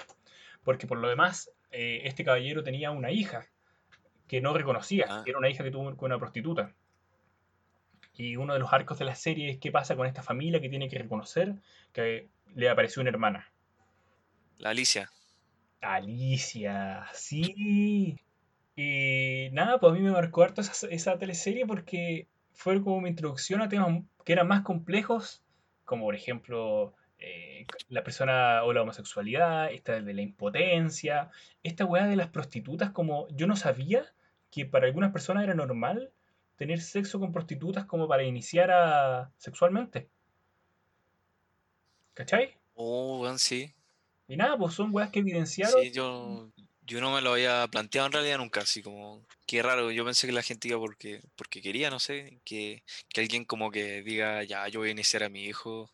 Porque 0.63 0.87
por 0.87 0.97
lo 0.97 1.09
demás, 1.09 1.51
eh, 1.71 2.01
este 2.05 2.23
caballero 2.23 2.63
tenía 2.63 2.89
una 2.91 3.11
hija 3.11 3.45
que 4.27 4.41
no 4.41 4.53
reconocía, 4.53 5.05
Ah. 5.09 5.21
que 5.23 5.31
era 5.31 5.39
una 5.39 5.49
hija 5.49 5.63
que 5.63 5.71
tuvo 5.71 5.95
con 5.95 6.07
una 6.11 6.19
prostituta. 6.19 6.73
Y 8.19 8.35
uno 8.35 8.51
de 8.51 8.59
los 8.59 8.73
arcos 8.73 8.99
de 8.99 9.05
la 9.05 9.15
serie 9.15 9.49
es 9.49 9.59
qué 9.59 9.71
pasa 9.71 9.95
con 9.95 10.05
esta 10.05 10.21
familia 10.21 10.59
que 10.59 10.67
tiene 10.67 10.89
que 10.89 10.97
reconocer 10.97 11.55
que 11.93 12.27
le 12.53 12.67
apareció 12.67 12.99
una 12.99 13.11
hermana. 13.11 13.49
La 14.57 14.71
Alicia. 14.71 15.09
Alicia, 15.79 17.07
sí. 17.13 18.19
Y 18.75 19.47
nada, 19.53 19.79
pues 19.79 19.93
a 19.93 19.95
mí 19.95 20.01
me 20.01 20.11
marcó 20.11 20.43
harto 20.43 20.59
esa, 20.59 20.87
esa 20.87 21.17
teleserie 21.17 21.65
porque 21.65 22.27
fue 22.51 22.83
como 22.83 22.99
mi 22.99 23.07
introducción 23.07 23.61
a 23.61 23.69
temas 23.69 24.03
que 24.25 24.33
eran 24.33 24.49
más 24.49 24.63
complejos, 24.63 25.41
como 25.85 26.03
por 26.03 26.13
ejemplo 26.13 26.93
eh, 27.19 27.67
la 27.87 28.03
persona 28.03 28.65
o 28.65 28.73
la 28.73 28.81
homosexualidad, 28.81 29.71
esta 29.71 30.01
de 30.01 30.13
la 30.13 30.21
impotencia, 30.21 31.29
esta 31.63 31.85
weá 31.85 32.05
de 32.05 32.17
las 32.17 32.27
prostitutas, 32.27 32.91
como 32.91 33.29
yo 33.29 33.47
no 33.47 33.55
sabía 33.55 34.11
que 34.51 34.65
para 34.65 34.87
algunas 34.87 35.13
personas 35.13 35.45
era 35.45 35.53
normal 35.53 36.11
tener 36.59 36.81
sexo 36.81 37.21
con 37.21 37.31
prostitutas 37.31 37.85
como 37.85 38.05
para 38.05 38.23
iniciar 38.23 38.69
a... 38.69 39.31
sexualmente. 39.37 40.09
¿Cachai? 42.13 42.53
Oh, 42.73 43.21
weón, 43.21 43.39
sí. 43.39 43.73
Y 44.27 44.35
nada, 44.35 44.57
pues 44.57 44.73
son 44.73 44.93
weas 44.93 45.09
que 45.09 45.19
evidenciaron. 45.19 45.81
Sí, 45.81 45.91
yo, 45.91 46.51
yo 46.81 46.99
no 46.99 47.13
me 47.13 47.21
lo 47.21 47.31
había 47.31 47.65
planteado 47.67 48.07
en 48.07 48.11
realidad 48.11 48.39
nunca, 48.39 48.59
así 48.59 48.83
como, 48.83 49.25
qué 49.47 49.63
raro, 49.63 49.89
yo 49.89 50.03
pensé 50.03 50.27
que 50.27 50.33
la 50.33 50.43
gente 50.43 50.67
iba 50.67 50.77
porque, 50.77 51.21
porque 51.37 51.61
quería, 51.61 51.89
no 51.89 51.97
sé, 51.97 52.41
que, 52.43 52.83
que 53.07 53.21
alguien 53.21 53.45
como 53.45 53.71
que 53.71 54.03
diga, 54.03 54.43
ya, 54.43 54.67
yo 54.67 54.81
voy 54.81 54.89
a 54.89 54.91
iniciar 54.91 55.23
a 55.23 55.29
mi 55.29 55.45
hijo 55.45 55.89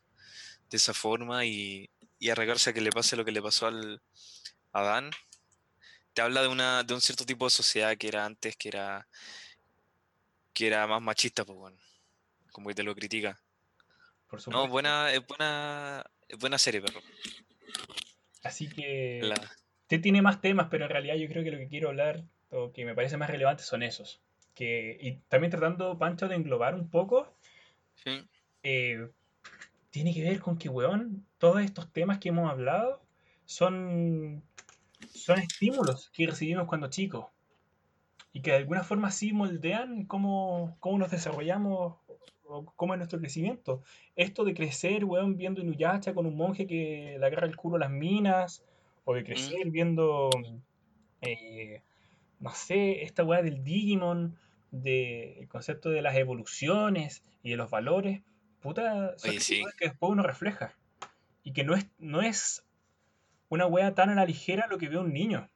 de 0.68 0.78
esa 0.78 0.94
forma 0.94 1.44
y, 1.44 1.88
y 2.18 2.30
arriesgarse 2.30 2.70
a 2.70 2.72
que 2.72 2.80
le 2.80 2.90
pase 2.90 3.14
lo 3.14 3.24
que 3.24 3.30
le 3.30 3.40
pasó 3.40 3.68
al 3.68 4.02
a 4.72 4.80
Adán, 4.80 5.12
te 6.12 6.22
habla 6.22 6.42
de 6.42 6.48
una 6.48 6.82
de 6.82 6.92
un 6.92 7.00
cierto 7.00 7.24
tipo 7.24 7.44
de 7.44 7.50
sociedad 7.50 7.96
que 7.96 8.08
era 8.08 8.24
antes, 8.24 8.56
que 8.56 8.68
era 8.68 9.06
que 10.56 10.66
era 10.66 10.86
más 10.86 11.02
machista, 11.02 11.44
pues 11.44 11.58
bueno, 11.58 11.76
como 12.50 12.68
que 12.68 12.74
te 12.74 12.82
lo 12.82 12.94
critica. 12.94 13.38
Por 14.26 14.40
No, 14.48 14.66
buena, 14.68 15.12
es 15.12 15.24
buena, 15.26 16.02
es 16.26 16.38
buena 16.38 16.56
serie, 16.56 16.80
perro. 16.80 17.00
Así 18.42 18.66
que 18.66 19.20
La, 19.22 19.34
usted 19.82 20.00
tiene 20.00 20.22
más 20.22 20.40
temas, 20.40 20.68
pero 20.70 20.86
en 20.86 20.90
realidad 20.90 21.16
yo 21.16 21.28
creo 21.28 21.44
que 21.44 21.50
lo 21.50 21.58
que 21.58 21.68
quiero 21.68 21.90
hablar, 21.90 22.24
o 22.48 22.72
que 22.72 22.86
me 22.86 22.94
parece 22.94 23.18
más 23.18 23.28
relevante, 23.28 23.64
son 23.64 23.82
esos. 23.82 24.22
Que, 24.54 24.96
y 24.98 25.16
también 25.28 25.50
tratando, 25.50 25.98
Pancho, 25.98 26.26
de 26.26 26.36
englobar 26.36 26.74
un 26.74 26.88
poco, 26.88 27.36
sí, 27.94 28.26
eh, 28.62 29.10
tiene 29.90 30.14
que 30.14 30.22
ver 30.22 30.40
con 30.40 30.56
que, 30.56 30.70
weón, 30.70 31.26
todos 31.36 31.60
estos 31.60 31.92
temas 31.92 32.18
que 32.18 32.30
hemos 32.30 32.50
hablado 32.50 33.02
son, 33.44 34.42
son 35.14 35.38
estímulos 35.38 36.08
que 36.14 36.26
recibimos 36.26 36.66
cuando 36.66 36.88
chicos. 36.88 37.26
Y 38.36 38.42
que 38.42 38.50
de 38.50 38.58
alguna 38.58 38.82
forma 38.82 39.10
sí 39.10 39.32
moldean 39.32 40.04
cómo, 40.04 40.76
cómo 40.80 40.98
nos 40.98 41.10
desarrollamos 41.10 41.94
o 42.44 42.66
cómo 42.76 42.92
es 42.92 42.98
nuestro 42.98 43.18
crecimiento. 43.18 43.82
Esto 44.14 44.44
de 44.44 44.52
crecer, 44.52 45.06
weón, 45.06 45.38
viendo 45.38 45.62
Inuyasha 45.62 46.12
con 46.12 46.26
un 46.26 46.36
monje 46.36 46.66
que 46.66 47.16
le 47.18 47.26
agarra 47.26 47.46
el 47.46 47.56
culo 47.56 47.76
a 47.76 47.78
las 47.78 47.90
minas, 47.90 48.62
o 49.04 49.14
de 49.14 49.24
crecer 49.24 49.70
viendo, 49.70 50.28
eh, 51.22 51.80
no 52.38 52.50
sé, 52.50 53.04
esta 53.04 53.24
weá 53.24 53.40
del 53.40 53.64
Digimon, 53.64 54.36
del 54.70 55.48
concepto 55.48 55.88
de 55.88 56.02
las 56.02 56.14
evoluciones 56.16 57.22
y 57.42 57.52
de 57.52 57.56
los 57.56 57.70
valores, 57.70 58.20
puta, 58.60 59.16
son 59.16 59.30
Oye, 59.30 59.40
sí. 59.40 59.64
que 59.78 59.88
después 59.88 60.12
uno 60.12 60.22
refleja. 60.22 60.76
Y 61.42 61.54
que 61.54 61.64
no 61.64 61.74
es, 61.74 61.86
no 61.96 62.20
es 62.20 62.66
una 63.48 63.64
weá 63.64 63.94
tan 63.94 64.10
a 64.10 64.14
la 64.14 64.26
ligera 64.26 64.66
lo 64.68 64.76
que 64.76 64.90
ve 64.90 64.98
un 64.98 65.14
niño. 65.14 65.48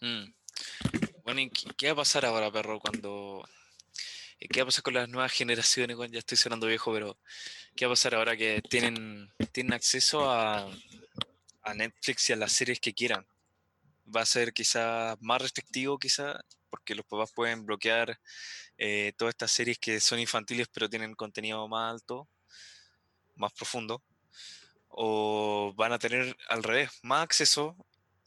Mm. 0.00 0.32
Bueno, 1.24 1.40
¿y 1.40 1.48
qué, 1.50 1.86
va 1.88 1.92
a 1.92 1.96
pasar 1.96 2.26
ahora, 2.26 2.52
perro, 2.52 2.78
cuando... 2.78 3.48
eh, 4.38 4.46
¿Qué 4.48 4.60
va 4.60 4.64
a 4.64 4.66
pasar 4.66 4.82
con 4.82 4.94
las 4.94 5.08
nuevas 5.08 5.32
generaciones? 5.32 5.96
Ya 6.10 6.18
estoy 6.18 6.36
sonando 6.36 6.66
viejo, 6.66 6.92
pero 6.92 7.18
¿qué 7.74 7.86
va 7.86 7.92
a 7.92 7.94
pasar 7.94 8.14
ahora 8.14 8.36
que 8.36 8.60
tienen, 8.68 9.32
tienen 9.52 9.72
acceso 9.72 10.30
a, 10.30 10.70
a 11.62 11.74
Netflix 11.74 12.28
y 12.28 12.34
a 12.34 12.36
las 12.36 12.52
series 12.52 12.78
que 12.78 12.92
quieran? 12.92 13.26
Va 14.14 14.20
a 14.22 14.26
ser 14.26 14.52
quizá 14.52 15.16
más 15.20 15.40
restrictivo, 15.40 15.98
quizá, 15.98 16.40
porque 16.68 16.94
los 16.94 17.06
papás 17.06 17.32
pueden 17.32 17.64
bloquear 17.64 18.20
eh, 18.76 19.12
todas 19.16 19.32
estas 19.32 19.52
series 19.52 19.78
que 19.78 20.00
son 20.00 20.18
infantiles 20.18 20.68
pero 20.72 20.90
tienen 20.90 21.14
contenido 21.14 21.66
más 21.68 21.92
alto, 21.94 22.28
más 23.36 23.52
profundo. 23.54 24.02
O 24.88 25.72
van 25.76 25.92
a 25.92 25.98
tener 25.98 26.36
al 26.48 26.62
revés, 26.62 26.90
más 27.02 27.22
acceso 27.24 27.76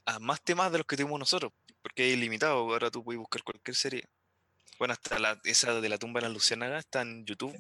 a 0.06 0.19
más 0.19 0.41
temas 0.44 0.72
de 0.72 0.80
los 0.80 0.88
que 0.88 0.98
tuvimos 0.98 1.19
nosotros, 1.19 1.53
porque 1.88 2.09
es 2.09 2.18
ilimitado. 2.18 2.57
Ahora 2.57 2.91
tú 2.91 3.01
puedes 3.01 3.18
buscar 3.18 3.43
cualquier 3.43 3.76
serie. 3.76 4.03
Bueno, 4.77 4.93
hasta 4.93 5.18
la, 5.19 5.39
esa 5.45 5.80
de 5.80 5.88
la 5.89 5.97
tumba 5.97 6.19
de 6.19 6.27
la 6.27 6.34
Lucianaga 6.34 6.77
está 6.77 7.01
en 7.01 7.26
YouTube 7.26 7.57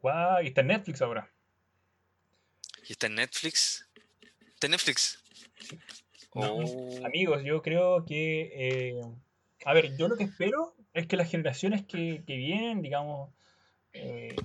Guau, 0.00 0.42
y 0.42 0.46
está 0.46 0.60
en 0.60 0.68
Netflix 0.68 1.02
ahora. 1.02 1.28
y 2.88 2.92
está 2.92 3.08
en 3.08 3.16
Netflix. 3.16 3.86
Está 4.54 4.68
en 4.68 4.70
Netflix. 4.70 5.22
No, 6.34 6.54
Oh, 6.54 7.04
Amigos, 7.04 7.42
yo 7.42 7.60
creo 7.60 8.04
que... 8.04 8.52
eh, 8.54 9.00
a 9.64 9.74
ver, 9.74 9.96
yo 9.96 10.06
lo 10.06 10.16
que 10.16 10.24
espero 10.24 10.76
es 10.94 11.08
que 11.08 11.16
las 11.16 11.28
generaciones 11.28 11.84
que, 11.84 12.22
que 12.24 12.36
vienen, 12.36 12.82
digamos, 12.82 13.34
eh, 13.92 14.36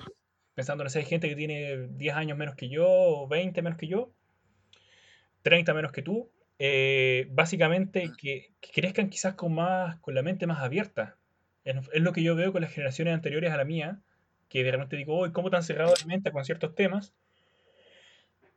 pensando 0.55 0.83
en 0.83 0.89
hay 0.97 1.05
gente 1.05 1.29
que 1.29 1.35
tiene 1.35 1.87
10 1.89 2.15
años 2.15 2.37
menos 2.39 2.55
que 2.55 2.69
yo, 2.69 2.87
o 2.87 3.27
20 3.27 3.61
menos 3.61 3.77
que 3.77 3.87
yo, 3.87 4.11
30 5.43 5.75
menos 5.75 5.91
que 5.91 6.01
tú, 6.01 6.31
eh, 6.59 7.27
básicamente 7.31 8.11
que, 8.17 8.53
que 8.61 8.71
crezcan 8.71 9.09
quizás 9.09 9.35
con 9.35 9.53
más, 9.53 9.97
con 9.99 10.15
la 10.15 10.21
mente 10.21 10.47
más 10.47 10.59
abierta. 10.59 11.17
Es, 11.63 11.75
es 11.93 12.01
lo 12.01 12.13
que 12.13 12.23
yo 12.23 12.35
veo 12.35 12.51
con 12.51 12.61
las 12.61 12.71
generaciones 12.71 13.13
anteriores 13.13 13.51
a 13.51 13.57
la 13.57 13.65
mía, 13.65 13.99
que 14.49 14.63
de 14.63 14.71
repente 14.71 14.95
digo, 14.95 15.19
uy, 15.19 15.31
¿cómo 15.31 15.49
tan 15.49 15.63
cerrado 15.63 15.93
la 15.99 16.05
mente 16.05 16.31
con 16.31 16.45
ciertos 16.45 16.75
temas? 16.75 17.13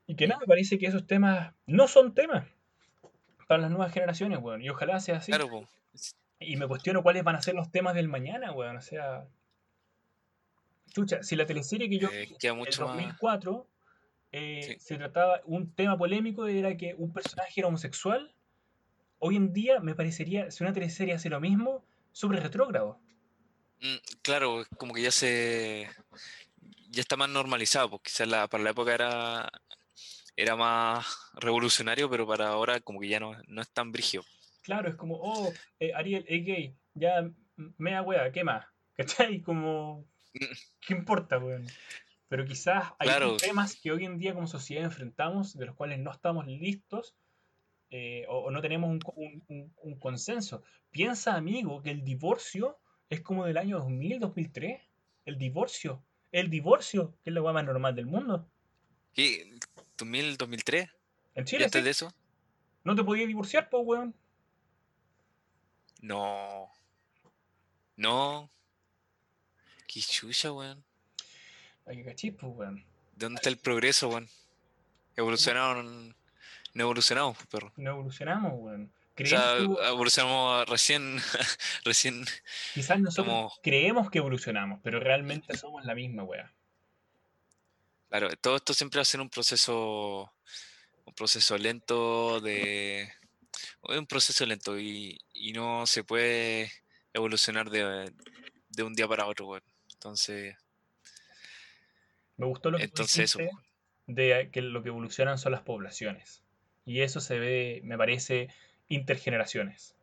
Y 0.07 0.15
que 0.17 0.27
nada, 0.27 0.41
me 0.41 0.47
parece 0.47 0.79
que 0.79 0.87
esos 0.87 1.07
temas 1.07 1.55
no 1.67 1.87
son 1.87 2.15
temas 2.15 2.47
para 3.47 3.63
las 3.63 3.71
nuevas 3.71 3.93
generaciones, 3.93 4.39
weón. 4.41 4.63
Y 4.63 4.71
ojalá 4.71 5.01
sea 5.01 5.17
así. 5.17 5.33
claro, 5.33 5.49
po. 5.49 5.69
Y 6.41 6.57
me 6.57 6.69
cuestiono 6.69 7.03
cuáles 7.03 7.25
van 7.25 7.37
a 7.37 7.43
ser 7.43 7.55
los 7.55 7.71
temas 7.71 7.95
del 7.95 8.09
mañana, 8.09 8.53
weón. 8.53 8.77
O 8.77 8.81
sea, 8.81 9.27
chucha, 10.93 11.23
si 11.23 11.37
la 11.37 11.47
teleserie 11.47 11.89
que 11.89 11.99
yo 11.99 12.09
Eh, 12.11 12.29
vi 12.41 12.49
en 12.49 12.57
mucho 12.57 12.89
más. 12.89 13.19
2004 14.33 14.33
eh, 14.33 14.63
Sí. 14.63 14.77
se 14.81 14.97
trataba, 14.97 15.41
un 15.47 15.73
tema 15.75 15.97
polémico 15.97 16.47
era 16.47 16.77
que 16.77 16.95
un 16.95 17.13
personaje 17.13 17.61
era 17.61 17.69
homosexual, 17.69 18.35
hoy 19.19 19.37
en 19.37 19.53
día 19.53 19.81
me 19.81 19.95
parecería, 19.95 20.51
si 20.51 20.63
una 20.65 20.73
teleserie 20.73 21.15
hace 21.15 21.29
lo 21.31 21.41
mismo, 21.41 21.85
súper 22.13 22.43
retrógrado. 22.43 22.99
Mm, 23.81 23.97
claro, 24.23 24.65
como 24.77 24.93
que 24.95 25.03
ya 25.03 25.11
se. 25.11 25.89
Ya 26.91 27.01
está 27.03 27.17
más 27.17 27.29
normalizado, 27.29 27.91
porque 27.91 28.11
quizás 28.11 28.27
la, 28.29 28.49
para 28.49 28.65
la 28.65 28.71
época 28.71 28.95
era, 28.95 29.51
era 30.37 30.57
más 30.57 31.07
revolucionario, 31.35 32.09
pero 32.11 32.27
para 32.27 32.49
ahora 32.49 32.81
como 32.81 33.01
que 33.01 33.09
ya 33.09 33.21
no, 33.21 33.33
no 33.47 33.63
es 33.63 33.69
tan 33.71 33.93
brígido. 33.93 34.25
Claro, 34.63 34.89
es 34.89 34.97
como, 34.97 35.17
oh, 35.17 35.53
eh, 35.81 35.93
Ariel 35.95 36.25
es 36.29 36.45
gay, 36.45 36.75
ya, 36.95 37.31
mea 37.77 38.03
wea, 38.03 38.33
¿qué 38.33 38.43
más? 38.45 38.67
¿Cachai? 38.97 39.41
Como, 39.43 40.05
Mm, 40.35 40.45
¿qué 40.87 40.95
importa, 40.95 41.39
weón? 41.39 41.67
Pero 42.29 42.45
quizás 42.45 42.93
hay 42.99 43.09
Claro, 43.09 43.37
temas 43.39 43.75
que 43.81 43.91
hoy 43.91 44.05
en 44.05 44.19
día 44.19 44.35
como 44.35 44.47
sociedad 44.47 44.85
enfrentamos, 44.85 45.57
de 45.57 45.67
los 45.67 45.75
cuales 45.75 45.99
no 45.99 46.11
estamos 46.13 46.47
listos 46.47 47.15
eh, 47.91 48.27
o, 48.29 48.41
o 48.41 48.51
no 48.51 48.61
tenemos 48.61 48.91
un, 48.91 48.99
co- 49.01 49.15
un- 49.17 49.43
un- 49.49 49.75
un 49.83 49.99
consenso. 49.99 50.63
Piensa, 50.91 51.35
amigo, 51.37 51.81
que 51.83 51.91
el 51.91 52.05
divorcio 52.05 52.79
es 53.09 53.23
como 53.23 53.47
del 53.47 53.57
año 53.57 53.79
2000, 53.79 54.21
2003. 54.21 54.83
El 55.25 55.39
divorcio. 55.39 56.03
El 56.31 56.51
divorcio, 56.51 57.15
que 57.25 57.31
es 57.31 57.35
la 57.35 57.41
más 57.41 57.65
normal 57.65 57.95
del 57.95 58.05
mundo. 58.07 58.47
¿qué? 59.15 59.51
¿2000, 59.97 60.37
2003? 60.37 60.89
En 61.35 61.43
¿Y 61.43 61.47
Chile, 61.47 61.65
antes 61.65 61.81
sí. 61.81 61.85
de 61.85 61.91
eso? 61.91 62.13
No 62.85 62.95
te 62.95 63.03
podías 63.03 63.27
divorciar, 63.27 63.71
pues, 63.71 63.83
weón. 63.87 64.15
No. 66.03 66.71
No. 67.97 68.51
Qué 69.87 70.01
chucha, 70.01 70.53
weón. 70.53 70.85
Hay 71.89 71.97
que 71.97 72.05
cachis, 72.05 72.35
pues, 72.39 72.53
weón. 72.55 72.77
¿De 73.17 73.27
dónde 73.27 73.37
está 73.39 73.49
el 73.49 73.57
progreso, 73.59 74.09
weón? 74.09 74.29
Evolucionaron. 75.17 76.15
No 76.75 76.83
evolucionamos, 76.83 77.37
pues, 77.37 77.47
perro. 77.49 77.73
No 77.77 77.91
evolucionamos, 77.91 78.53
weón. 78.57 78.93
O 78.93 79.15
Creemos 79.15 79.43
sea, 79.45 79.57
que 79.57 79.63
evo- 79.65 79.85
evolucionamos 79.89 80.69
recién. 80.69 81.19
recién. 81.85 82.25
quizás 82.75 83.01
nosotros 83.01 83.27
Como. 83.35 83.53
creemos 83.63 84.11
que 84.11 84.19
evolucionamos, 84.19 84.79
pero 84.83 85.01
realmente 85.01 85.57
somos 85.57 85.85
la 85.85 85.95
misma, 85.95 86.23
weón. 86.23 86.51
Claro, 88.09 88.31
todo 88.41 88.57
esto 88.57 88.73
siempre 88.75 88.99
va 88.99 89.03
a 89.03 89.07
ser 89.07 89.21
un 89.21 89.29
proceso. 89.31 90.33
Un 91.05 91.15
proceso 91.15 91.57
lento 91.59 92.41
de. 92.41 93.03
Es 93.03 93.99
un 93.99 94.07
proceso 94.07 94.45
lento 94.47 94.79
y, 94.79 95.19
y 95.33 95.53
no 95.53 95.87
se 95.87 96.05
puede 96.05 96.71
evolucionar 97.13 97.71
de, 97.71 98.13
de 98.69 98.83
un 98.83 98.95
día 98.95 99.09
para 99.09 99.27
otro, 99.27 99.47
weón. 99.49 99.63
Entonces, 99.93 100.55
Me 102.39 102.47
gustó 102.47 102.71
lo 102.71 102.79
que 102.79 102.85
entonces 102.85 103.35
dijiste 103.35 103.45
weón. 103.45 103.63
de 104.07 104.49
que 104.51 104.63
lo 104.63 104.83
que 104.83 104.89
evolucionan 104.89 105.39
son 105.39 105.53
las 105.53 105.61
poblaciones. 105.61 106.43
Y 106.87 107.03
eso 107.03 107.21
se 107.21 107.39
ve, 107.39 107.81
me 107.85 107.99
parece, 107.99 108.49
intergeneraciones. 108.89 109.95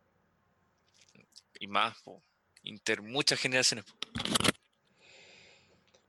Y 1.58 1.66
más, 1.66 2.00
po, 2.02 2.22
inter 2.62 3.02
muchas 3.02 3.40
generaciones. 3.40 3.86
po. 3.86 3.96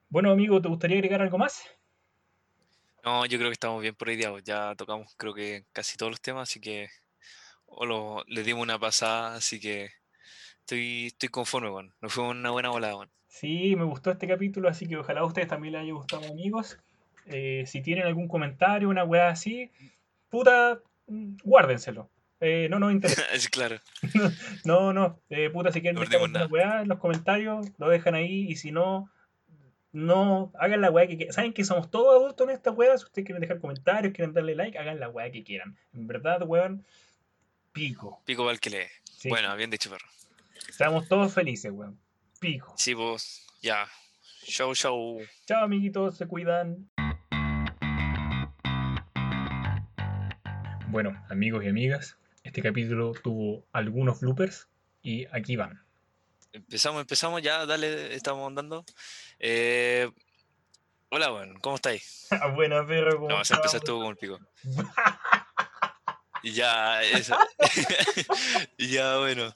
Bueno, 0.09 0.31
amigo, 0.31 0.61
¿te 0.61 0.67
gustaría 0.67 0.97
agregar 0.97 1.21
algo 1.21 1.37
más? 1.37 1.63
No, 3.03 3.25
yo 3.25 3.37
creo 3.37 3.49
que 3.49 3.53
estamos 3.53 3.81
bien 3.81 3.95
por 3.95 4.09
hoy 4.09 4.17
día. 4.17 4.29
pues, 4.31 4.43
Ya 4.43 4.75
tocamos, 4.75 5.15
creo 5.15 5.33
que 5.33 5.65
casi 5.71 5.97
todos 5.97 6.11
los 6.11 6.21
temas, 6.21 6.49
así 6.49 6.59
que. 6.59 6.89
O 7.65 7.85
lo, 7.85 8.23
le 8.27 8.43
dimos 8.43 8.63
una 8.63 8.79
pasada, 8.79 9.35
así 9.35 9.59
que 9.59 9.89
estoy, 10.59 11.07
estoy 11.07 11.29
conforme, 11.29 11.69
weón. 11.69 11.93
Nos 12.01 12.13
fuimos 12.13 12.35
una 12.35 12.51
buena 12.51 12.69
volada, 12.69 12.95
weón. 12.97 13.11
Sí, 13.27 13.75
me 13.75 13.83
gustó 13.83 14.11
este 14.11 14.27
capítulo, 14.27 14.69
así 14.69 14.87
que 14.87 14.97
ojalá 14.97 15.21
a 15.21 15.25
ustedes 15.25 15.47
también 15.47 15.73
les 15.73 15.81
haya 15.83 15.93
gustado, 15.93 16.25
amigos. 16.27 16.77
Eh, 17.25 17.63
si 17.67 17.81
tienen 17.81 18.05
algún 18.05 18.27
comentario, 18.27 18.89
una 18.89 19.03
weá 19.03 19.29
así, 19.29 19.69
puta, 20.29 20.79
mm, 21.07 21.37
guárdenselo. 21.43 22.09
Eh, 22.39 22.67
no 22.69 22.79
nos 22.79 22.91
interesa. 22.91 23.23
Es 23.33 23.49
claro. 23.49 23.77
No, 24.65 24.93
no. 24.93 25.19
eh, 25.29 25.49
puta, 25.49 25.71
si 25.71 25.81
quieren 25.81 25.95
No 25.95 26.01
alguna 26.01 26.45
weá 26.45 26.81
en 26.81 26.87
los 26.87 26.99
comentarios, 26.99 27.67
lo 27.77 27.89
dejan 27.89 28.15
ahí. 28.15 28.47
Y 28.49 28.55
si 28.55 28.71
no, 28.71 29.09
no, 29.91 30.51
hagan 30.59 30.81
la 30.81 30.91
weá 30.91 31.07
que 31.07 31.17
quieran. 31.17 31.33
Saben 31.33 31.53
que 31.53 31.65
somos 31.65 31.89
todos 31.89 32.15
adultos 32.15 32.47
en 32.47 32.55
esta 32.55 32.71
weá. 32.71 32.97
Si 32.97 33.05
ustedes 33.05 33.25
quieren 33.25 33.41
dejar 33.41 33.59
comentarios, 33.59 34.13
quieren 34.13 34.33
darle 34.33 34.55
like, 34.55 34.77
hagan 34.77 34.99
la 34.99 35.09
weá 35.09 35.31
que 35.31 35.43
quieran. 35.43 35.77
En 35.93 36.07
verdad, 36.07 36.43
weón, 36.43 36.85
pico. 37.73 38.21
Pico 38.25 38.49
el 38.49 38.59
que 38.59 38.69
lee. 38.69 38.87
Sí. 39.03 39.29
Bueno, 39.29 39.55
bien 39.55 39.69
dicho, 39.69 39.89
perro. 39.89 40.07
Estamos 40.69 41.07
todos 41.07 41.33
felices, 41.33 41.71
weón. 41.71 41.99
Pico. 42.39 42.73
Sí, 42.77 42.93
vos. 42.93 43.45
Ya. 43.61 43.87
Show, 44.43 44.73
show. 44.75 45.19
Chao, 45.45 45.63
amiguitos, 45.63 46.17
se 46.17 46.27
cuidan. 46.27 46.89
Bueno, 50.89 51.21
amigos 51.29 51.63
y 51.65 51.67
amigas, 51.67 52.17
este 52.43 52.61
capítulo 52.61 53.11
tuvo 53.21 53.65
algunos 53.73 54.19
bloopers 54.21 54.67
y 55.01 55.25
aquí 55.35 55.55
van. 55.55 55.83
Empezamos, 56.53 57.01
empezamos, 57.01 57.41
ya, 57.41 57.65
dale, 57.65 58.15
estamos 58.15 58.47
andando. 58.47 58.85
Eh, 59.39 60.09
hola, 61.09 61.29
bueno, 61.29 61.55
¿cómo 61.61 61.75
estáis? 61.75 62.27
Buena, 62.55 62.85
perro, 62.85 63.17
¿cómo 63.17 63.29
No, 63.29 63.35
empezar 63.37 63.65
estamos? 63.65 63.83
tú 63.83 63.99
con 63.99 64.07
el 64.09 64.17
pico. 64.17 64.39
Ya, 66.43 67.01
eso. 67.01 67.35
ya, 68.77 69.17
bueno. 69.17 69.53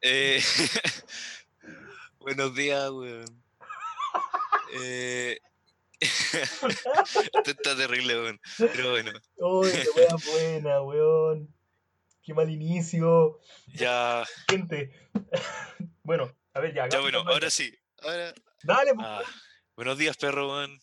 Eh, 0.00 0.40
buenos 2.20 2.54
días, 2.54 2.90
weón. 2.90 3.42
Eh, 4.82 5.38
esto 6.00 6.68
está 7.50 7.76
terrible, 7.76 8.20
weón. 8.20 8.40
Pero 8.58 8.90
bueno, 8.90 9.12
Uy, 9.36 9.70
qué 9.70 9.88
wea 10.00 10.16
buena, 10.32 10.82
weón. 10.82 11.54
Qué 12.22 12.34
mal 12.34 12.50
inicio. 12.50 13.40
ya, 13.68 14.24
Gente. 14.48 14.92
Bueno, 16.02 16.30
a 16.52 16.60
ver, 16.60 16.74
ya. 16.74 16.88
ya 16.88 17.00
bueno, 17.00 17.20
ahora 17.26 17.50
sí. 17.50 17.74
Ahora, 18.02 18.34
Dale, 18.62 18.94
pues. 18.94 19.06
ah, 19.08 19.22
buenos 19.76 19.96
días, 19.98 20.16
perro, 20.16 20.48
weón. 20.48 20.78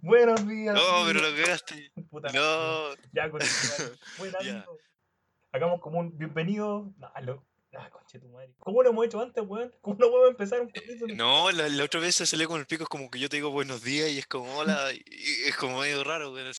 Buenos 0.00 0.48
días. 0.48 0.74
No, 0.74 1.04
pero 1.06 1.20
lo 1.20 1.36
cagaste. 1.36 1.92
Puta, 2.10 2.32
No, 2.32 2.94
Ya, 3.12 3.30
con 3.30 3.40
Buen 4.18 4.32
Ya. 4.32 4.38
amigo. 4.50 4.78
Hagamos 5.52 5.80
como 5.80 6.00
un 6.00 6.16
bienvenido. 6.16 6.92
Ah, 7.14 7.20
lo... 7.20 7.46
ah, 7.76 7.90
conche 7.90 8.18
tu 8.18 8.28
madre. 8.28 8.52
¿Cómo 8.58 8.82
lo 8.82 8.90
hemos 8.90 9.06
hecho 9.06 9.20
antes, 9.20 9.44
weón? 9.46 9.72
¿Cómo 9.80 9.96
no 9.98 10.10
podemos 10.10 10.30
empezar 10.30 10.60
un 10.60 10.70
capítulo? 10.70 11.14
no, 11.14 11.50
la, 11.50 11.68
la 11.68 11.84
otra 11.84 12.00
vez 12.00 12.16
se 12.16 12.26
salió 12.26 12.48
con 12.48 12.60
el 12.60 12.66
pico, 12.66 12.84
es 12.84 12.88
como 12.88 13.10
que 13.10 13.18
yo 13.18 13.28
te 13.28 13.36
digo 13.36 13.50
buenos 13.50 13.82
días 13.82 14.10
y 14.10 14.18
es 14.18 14.26
como 14.26 14.56
hola, 14.56 14.92
y 15.06 15.48
es 15.48 15.56
como 15.56 15.80
medio 15.80 16.04
raro, 16.04 16.32
weón. 16.32 16.52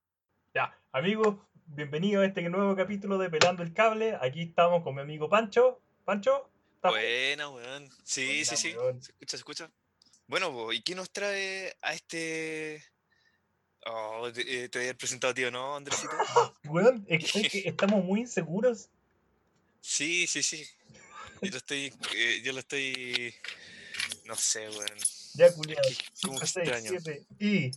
Ya, 0.53 0.77
amigos, 0.91 1.37
bienvenido 1.65 2.21
a 2.21 2.25
este 2.25 2.41
nuevo 2.49 2.75
capítulo 2.75 3.17
de 3.17 3.29
Pelando 3.29 3.63
el 3.63 3.73
Cable. 3.73 4.17
Aquí 4.21 4.41
estamos 4.41 4.83
con 4.83 4.95
mi 4.95 5.01
amigo 5.01 5.29
Pancho. 5.29 5.81
Pancho, 6.05 6.49
¿estás 6.75 6.91
Buena, 6.91 7.49
weón. 7.49 7.89
Sí, 8.03 8.25
Buena, 8.25 8.45
sí, 8.45 8.55
sí. 8.55 8.71
¿Se 8.71 9.11
escucha, 9.11 9.31
se 9.31 9.35
escucha? 9.37 9.71
Bueno, 10.27 10.51
po, 10.51 10.73
¿y 10.73 10.81
qué 10.81 10.95
nos 10.95 11.11
trae 11.11 11.75
a 11.81 11.93
este... 11.93 12.83
Oh, 13.85 14.31
te, 14.31 14.63
eh, 14.63 14.69
te 14.69 14.79
había 14.79 14.93
presentado, 14.93 15.33
tío, 15.33 15.51
¿no, 15.51 15.75
Andresito? 15.75 16.13
Weón, 16.65 17.05
es 17.07 17.31
que 17.31 17.63
estamos 17.65 18.03
muy 18.03 18.21
inseguros. 18.21 18.89
Sí, 19.81 20.27
sí, 20.27 20.41
sí. 20.41 20.65
Yo 21.43 21.51
lo 21.51 21.57
estoy... 21.57 21.93
eh, 22.15 22.41
yo 22.43 22.53
lo 22.53 22.59
estoy... 22.59 23.33
No 24.25 24.35
sé, 24.35 24.69
weón. 24.69 24.85
Ya, 25.35 25.53
culiado. 25.53 25.81
Qué- 25.87 25.95
cómo 26.23 26.39
5, 26.39 26.45
6, 26.47 26.67
extraño. 26.69 26.89
7 27.01 27.25
y. 27.39 27.71